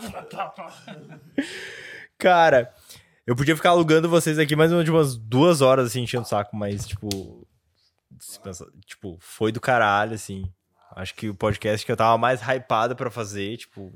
Cara, 2.18 2.72
eu 3.26 3.36
podia 3.36 3.56
ficar 3.56 3.70
alugando 3.70 4.09
vocês 4.09 4.38
aqui 4.38 4.56
mais 4.56 4.70
de 4.70 4.90
umas 4.90 5.16
duas 5.16 5.61
horas, 5.61 5.86
assim, 5.86 6.02
enchendo 6.02 6.24
o 6.24 6.28
saco, 6.28 6.56
mas, 6.56 6.86
tipo. 6.86 7.46
tipo, 8.86 9.16
foi 9.20 9.52
do 9.52 9.61
caralho, 9.61 10.14
assim. 10.14 10.50
Acho 10.97 11.14
que 11.14 11.28
o 11.28 11.34
podcast 11.34 11.84
que 11.84 11.93
eu 11.93 11.97
tava 11.97 12.16
mais 12.18 12.41
hypado 12.43 12.97
pra 12.97 13.11
fazer, 13.11 13.57
tipo. 13.57 13.93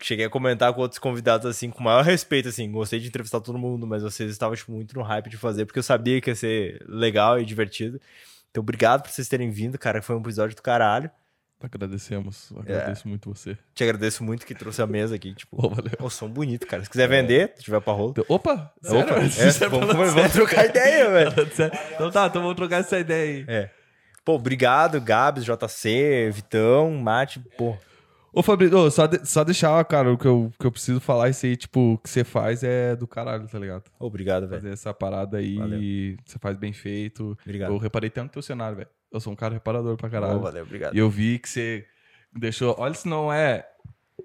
Cheguei 0.00 0.24
a 0.26 0.30
comentar 0.30 0.72
com 0.74 0.80
outros 0.80 0.98
convidados, 0.98 1.46
assim, 1.46 1.70
com 1.70 1.78
o 1.78 1.84
maior 1.84 2.02
respeito, 2.04 2.48
assim. 2.48 2.70
Gostei 2.72 2.98
de 2.98 3.06
entrevistar 3.06 3.40
todo 3.40 3.56
mundo, 3.56 3.86
mas 3.86 4.02
vocês 4.02 4.30
estavam, 4.32 4.56
tipo, 4.56 4.72
muito 4.72 4.94
no 4.96 5.02
hype 5.02 5.30
de 5.30 5.36
fazer, 5.36 5.64
porque 5.64 5.78
eu 5.78 5.82
sabia 5.82 6.20
que 6.20 6.28
ia 6.30 6.34
ser 6.34 6.82
legal 6.88 7.38
e 7.40 7.44
divertido. 7.44 8.00
Então, 8.50 8.60
obrigado 8.62 9.02
por 9.02 9.10
vocês 9.10 9.28
terem 9.28 9.50
vindo, 9.50 9.78
cara. 9.78 10.02
Foi 10.02 10.16
um 10.16 10.20
episódio 10.20 10.56
do 10.56 10.62
caralho. 10.62 11.08
Agradecemos. 11.60 12.52
Agradeço 12.58 13.06
muito 13.06 13.32
você. 13.32 13.56
Te 13.72 13.84
agradeço 13.84 14.24
muito 14.24 14.44
que 14.44 14.54
trouxe 14.54 14.82
a 14.82 14.86
mesa 14.86 15.14
aqui, 15.14 15.32
tipo. 15.34 15.64
Ô, 15.64 15.68
valeu. 15.70 15.92
Pô, 15.96 16.10
som 16.10 16.28
bonito, 16.28 16.66
cara. 16.66 16.82
Se 16.82 16.90
quiser 16.90 17.08
vender, 17.08 17.52
se 17.56 17.62
tiver 17.62 17.80
pra 17.80 17.92
rolo. 17.92 18.14
Opa! 18.28 18.72
Opa, 18.84 19.14
é, 19.20 19.28
Sério? 19.52 19.70
vamos, 19.70 19.86
vamos- 19.94 20.12
vamos 20.14 20.32
trocar 20.32 20.66
ideia, 20.66 21.08
velho. 21.10 21.30
Então 21.94 22.10
tá, 22.10 22.26
então 22.26 22.42
vamos 22.42 22.56
trocar 22.56 22.80
essa 22.80 22.98
ideia 22.98 23.36
aí. 23.38 23.44
É. 23.46 23.70
Pô, 24.24 24.34
obrigado, 24.34 25.00
Gabs, 25.00 25.44
JC, 25.44 26.30
Vitão, 26.32 26.92
Mate, 26.92 27.40
pô. 27.58 27.76
Ô, 28.32 28.42
Fabrício, 28.42 28.78
ô, 28.78 28.90
só, 28.90 29.06
de- 29.06 29.26
só 29.28 29.44
deixar, 29.44 29.84
cara, 29.84 30.10
o 30.10 30.16
que 30.16 30.26
eu, 30.26 30.50
que 30.58 30.66
eu 30.66 30.72
preciso 30.72 31.00
falar, 31.00 31.28
isso 31.28 31.44
aí, 31.44 31.54
tipo, 31.56 31.94
o 31.94 31.98
que 31.98 32.08
você 32.08 32.24
faz 32.24 32.62
é 32.62 32.96
do 32.96 33.06
caralho, 33.06 33.46
tá 33.46 33.58
ligado? 33.58 33.84
Obrigado, 33.98 34.48
velho. 34.48 34.62
Fazer 34.62 34.72
essa 34.72 34.94
parada 34.94 35.36
aí, 35.36 35.56
Valeu. 35.56 35.80
você 36.24 36.38
faz 36.38 36.56
bem 36.56 36.72
feito. 36.72 37.36
Obrigado. 37.44 37.72
Eu 37.72 37.78
reparei 37.78 38.08
até 38.08 38.22
no 38.22 38.28
teu 38.30 38.40
cenário, 38.40 38.76
velho. 38.76 38.88
Eu 39.12 39.20
sou 39.20 39.32
um 39.32 39.36
cara 39.36 39.52
reparador 39.52 39.96
pra 39.98 40.08
caralho. 40.08 40.38
Ô, 40.38 40.40
valeu, 40.40 40.62
obrigado. 40.62 40.94
E 40.94 40.98
eu 40.98 41.10
vi 41.10 41.38
que 41.38 41.46
você 41.48 41.84
deixou. 42.34 42.74
Olha 42.78 42.94
se 42.94 43.06
não 43.06 43.30
é 43.30 43.68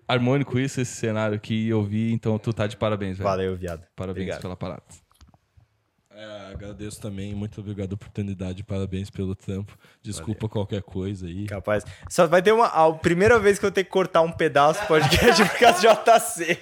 harmônico 0.08 0.58
isso, 0.58 0.80
esse 0.80 0.96
cenário 0.96 1.36
aqui. 1.36 1.68
Eu 1.68 1.84
vi, 1.84 2.14
então 2.14 2.38
tu 2.40 2.54
tá 2.54 2.66
de 2.66 2.78
parabéns, 2.78 3.18
velho. 3.18 3.30
Valeu, 3.30 3.58
viado. 3.58 3.84
Parabéns 3.94 4.24
Obrigado. 4.24 4.42
pela 4.42 4.56
parada. 4.56 4.84
É, 6.18 6.52
agradeço 6.52 7.00
também, 7.00 7.36
muito 7.36 7.62
obrigado 7.62 7.90
pela 7.90 8.08
oportunidade, 8.10 8.64
parabéns 8.64 9.08
pelo 9.08 9.36
tempo. 9.36 9.78
Desculpa 10.02 10.50
qualquer 10.50 10.82
coisa 10.82 11.28
aí. 11.28 11.46
Capaz. 11.46 11.84
Só 12.10 12.26
vai 12.26 12.42
ter 12.42 12.52
uma. 12.52 12.66
A 12.66 12.92
primeira 12.92 13.40
vez 13.40 13.60
que 13.60 13.66
eu 13.68 13.72
tenho 13.72 13.86
que 13.86 13.92
cortar 13.92 14.22
um 14.22 14.32
pedaço 14.32 14.82
do 14.82 14.88
podcast 14.88 15.46
por 15.48 15.60
causa 15.60 15.80
de 15.80 15.88
JC. 15.88 16.58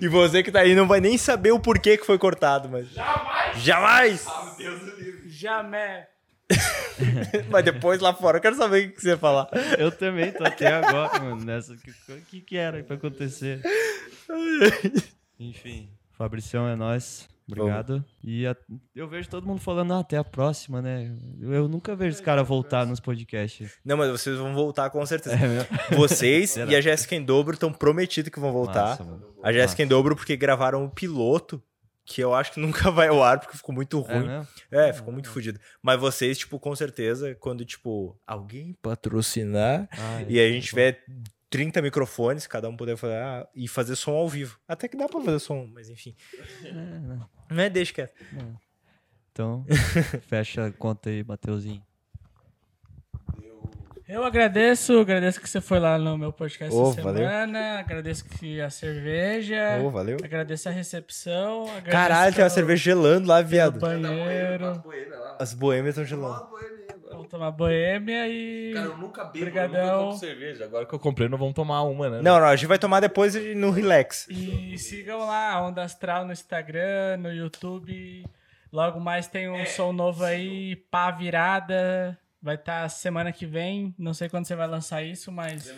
E 0.00 0.08
você 0.08 0.42
que 0.42 0.50
tá 0.50 0.60
aí 0.60 0.74
não 0.74 0.88
vai 0.88 0.98
nem 0.98 1.18
saber 1.18 1.52
o 1.52 1.60
porquê 1.60 1.98
que 1.98 2.06
foi 2.06 2.16
cortado, 2.16 2.70
mas. 2.70 2.88
Jamais! 2.88 3.58
Jamais! 3.62 4.26
Jamais. 5.26 6.06
mas 7.50 7.64
depois 7.64 8.00
lá 8.00 8.14
fora 8.14 8.38
eu 8.38 8.42
quero 8.42 8.56
saber 8.56 8.88
o 8.88 8.92
que 8.92 9.02
você 9.02 9.10
ia 9.10 9.18
falar. 9.18 9.46
Eu 9.78 9.92
também 9.92 10.32
tô 10.32 10.42
até 10.42 10.72
agora, 10.72 11.20
mano, 11.20 11.44
nessa. 11.44 11.74
O 11.74 11.76
que, 11.76 11.92
que 12.30 12.40
que 12.40 12.56
era 12.56 12.82
pra 12.82 12.96
acontecer? 12.96 13.60
Enfim, 15.38 15.90
Fabricião 16.12 16.66
é 16.66 16.74
nós. 16.74 17.29
Obrigado. 17.52 18.04
E 18.22 18.46
a- 18.46 18.56
eu 18.94 19.08
vejo 19.08 19.28
todo 19.28 19.46
mundo 19.46 19.60
falando, 19.60 19.92
ah, 19.94 20.00
até 20.00 20.16
a 20.16 20.24
próxima, 20.24 20.80
né? 20.82 21.16
Eu, 21.40 21.52
eu 21.52 21.68
nunca 21.68 21.94
vejo 21.96 22.14
os 22.16 22.20
caras 22.20 22.46
voltar 22.46 22.86
nos 22.86 23.00
podcasts. 23.00 23.72
Não, 23.84 23.96
mas 23.96 24.10
vocês 24.10 24.36
vão 24.36 24.54
voltar 24.54 24.90
com 24.90 25.04
certeza. 25.06 25.36
É? 25.36 25.66
Vocês 25.96 26.56
e 26.68 26.74
a 26.76 26.80
Jéssica 26.80 27.14
em 27.14 27.22
dobro 27.24 27.54
estão 27.54 27.72
prometidos 27.72 28.30
que 28.30 28.40
vão 28.40 28.52
voltar. 28.52 28.98
Massa, 28.98 29.06
a 29.42 29.52
Jéssica 29.52 29.82
em 29.82 29.86
dobro 29.86 30.14
porque 30.16 30.36
gravaram 30.36 30.84
o 30.84 30.90
piloto, 30.90 31.62
que 32.04 32.20
eu 32.20 32.34
acho 32.34 32.52
que 32.52 32.60
nunca 32.60 32.90
vai 32.90 33.08
ao 33.08 33.22
ar 33.22 33.38
porque 33.38 33.56
ficou 33.56 33.74
muito 33.74 34.04
É 34.08 34.14
ruim. 34.18 34.26
mesmo? 34.26 34.48
É, 34.70 34.92
ficou 34.92 35.12
muito 35.12 35.30
fodido. 35.30 35.60
Mas 35.82 36.00
vocês, 36.00 36.38
tipo, 36.38 36.58
com 36.58 36.74
certeza, 36.74 37.36
quando, 37.36 37.64
tipo, 37.64 38.18
alguém 38.26 38.76
patrocinar 38.82 39.88
Ah, 39.92 40.22
e 40.28 40.40
a 40.40 40.48
gente 40.50 40.66
tiver 40.68 41.04
30 41.50 41.82
microfones, 41.82 42.46
cada 42.46 42.68
um 42.68 42.76
puder 42.76 42.96
falar 42.96 43.48
e 43.54 43.66
fazer 43.66 43.96
som 43.96 44.12
ao 44.12 44.28
vivo. 44.28 44.58
Até 44.68 44.86
que 44.86 44.96
dá 44.96 45.08
pra 45.08 45.20
fazer 45.20 45.40
som, 45.40 45.68
mas 45.74 45.90
enfim. 45.90 46.14
Não 47.50 47.62
é, 47.62 47.68
deixa 47.68 47.92
quieto. 47.92 48.14
Então, 49.32 49.66
fecha 50.28 50.66
a 50.66 50.72
conta 50.72 51.10
aí, 51.10 51.24
Mateuzinho. 51.24 51.82
Eu 54.06 54.24
agradeço, 54.24 54.98
agradeço 54.98 55.40
que 55.40 55.48
você 55.48 55.60
foi 55.60 55.78
lá 55.78 55.96
no 55.96 56.18
meu 56.18 56.32
podcast 56.32 56.74
Ô, 56.74 56.90
essa 56.90 57.00
valeu. 57.00 57.22
semana. 57.22 57.78
Agradeço 57.78 58.24
que 58.24 58.60
a 58.60 58.68
cerveja. 58.68 59.80
Ô, 59.84 59.90
valeu. 59.90 60.16
Agradeço 60.22 60.68
a 60.68 60.72
recepção. 60.72 61.62
agradeço 61.62 61.90
Caralho, 61.92 62.34
tem 62.34 62.42
uma 62.42 62.50
cerveja 62.50 62.82
gelando 62.82 63.28
lá, 63.28 63.40
viado. 63.40 63.78
banheiro. 63.78 64.82
As 65.38 65.54
boêmias 65.54 65.96
estão 65.96 66.04
gelando. 66.04 66.48
Vamos 67.20 67.30
tomar 67.30 67.50
boêmia 67.50 68.26
e. 68.28 68.72
Cara, 68.72 68.86
eu 68.86 68.96
nunca 68.96 69.24
bebo. 69.24 69.38
Obrigadão. 69.38 70.12
cerveja. 70.12 70.64
Agora 70.64 70.86
que 70.86 70.94
eu 70.94 70.98
comprei, 70.98 71.28
não 71.28 71.36
vamos 71.36 71.54
tomar 71.54 71.82
uma, 71.82 72.08
né? 72.08 72.22
Não, 72.22 72.40
não, 72.40 72.46
a 72.46 72.56
gente 72.56 72.68
vai 72.68 72.78
tomar 72.78 73.00
depois 73.00 73.34
no 73.54 73.70
relax. 73.70 74.26
E 74.28 74.76
sigam 74.78 75.18
lá, 75.20 75.62
Onda 75.62 75.82
Astral 75.82 76.24
no 76.24 76.32
Instagram, 76.32 77.18
no 77.18 77.32
YouTube. 77.32 78.24
Logo 78.72 79.00
mais 79.00 79.26
tem 79.26 79.50
um 79.50 79.66
som 79.66 79.92
novo 79.92 80.24
aí, 80.24 80.76
pá 80.90 81.10
virada. 81.10 82.18
Vai 82.42 82.54
estar 82.54 82.88
semana 82.88 83.32
que 83.32 83.44
vem. 83.44 83.94
Não 83.98 84.14
sei 84.14 84.26
quando 84.30 84.46
você 84.46 84.56
vai 84.56 84.66
lançar 84.66 85.02
isso, 85.02 85.30
mas 85.30 85.74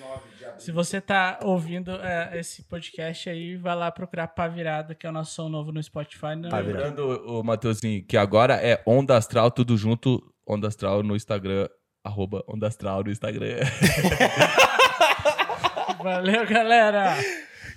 se 0.58 0.70
você 0.70 1.00
tá 1.00 1.40
ouvindo 1.42 1.90
é, 1.90 2.38
esse 2.38 2.62
podcast 2.62 3.28
aí, 3.28 3.56
vai 3.56 3.74
lá 3.74 3.90
procurar 3.90 4.28
pá 4.28 4.46
virada, 4.46 4.94
que 4.94 5.04
é 5.04 5.10
o 5.10 5.12
nosso 5.12 5.34
som 5.34 5.48
novo 5.48 5.72
no 5.72 5.82
Spotify. 5.82 6.36
No 6.36 6.50
Pá 6.50 6.60
Virada. 6.60 6.90
Lembrando, 6.90 7.24
o 7.26 7.42
Matheusinho, 7.42 8.04
que 8.04 8.16
agora 8.16 8.54
é 8.54 8.80
Onda 8.86 9.16
Astral, 9.16 9.50
tudo 9.50 9.76
junto. 9.76 10.31
Onda 10.46 10.68
Astral 10.68 11.02
no 11.02 11.16
Instagram. 11.16 11.68
Arroba 12.04 12.42
Onda 12.48 12.66
Astral 12.66 13.04
no 13.04 13.10
Instagram. 13.10 13.60
Valeu, 16.02 16.46
galera! 16.46 17.16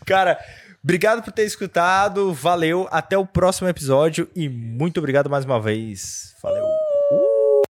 Cara, 0.05 0.39
obrigado 0.83 1.23
por 1.23 1.31
ter 1.31 1.43
escutado. 1.43 2.33
Valeu. 2.33 2.87
Até 2.91 3.17
o 3.17 3.25
próximo 3.25 3.67
episódio 3.67 4.29
e 4.35 4.49
muito 4.49 4.97
obrigado 4.97 5.29
mais 5.29 5.45
uma 5.45 5.61
vez. 5.61 6.35
Valeu. 6.41 6.74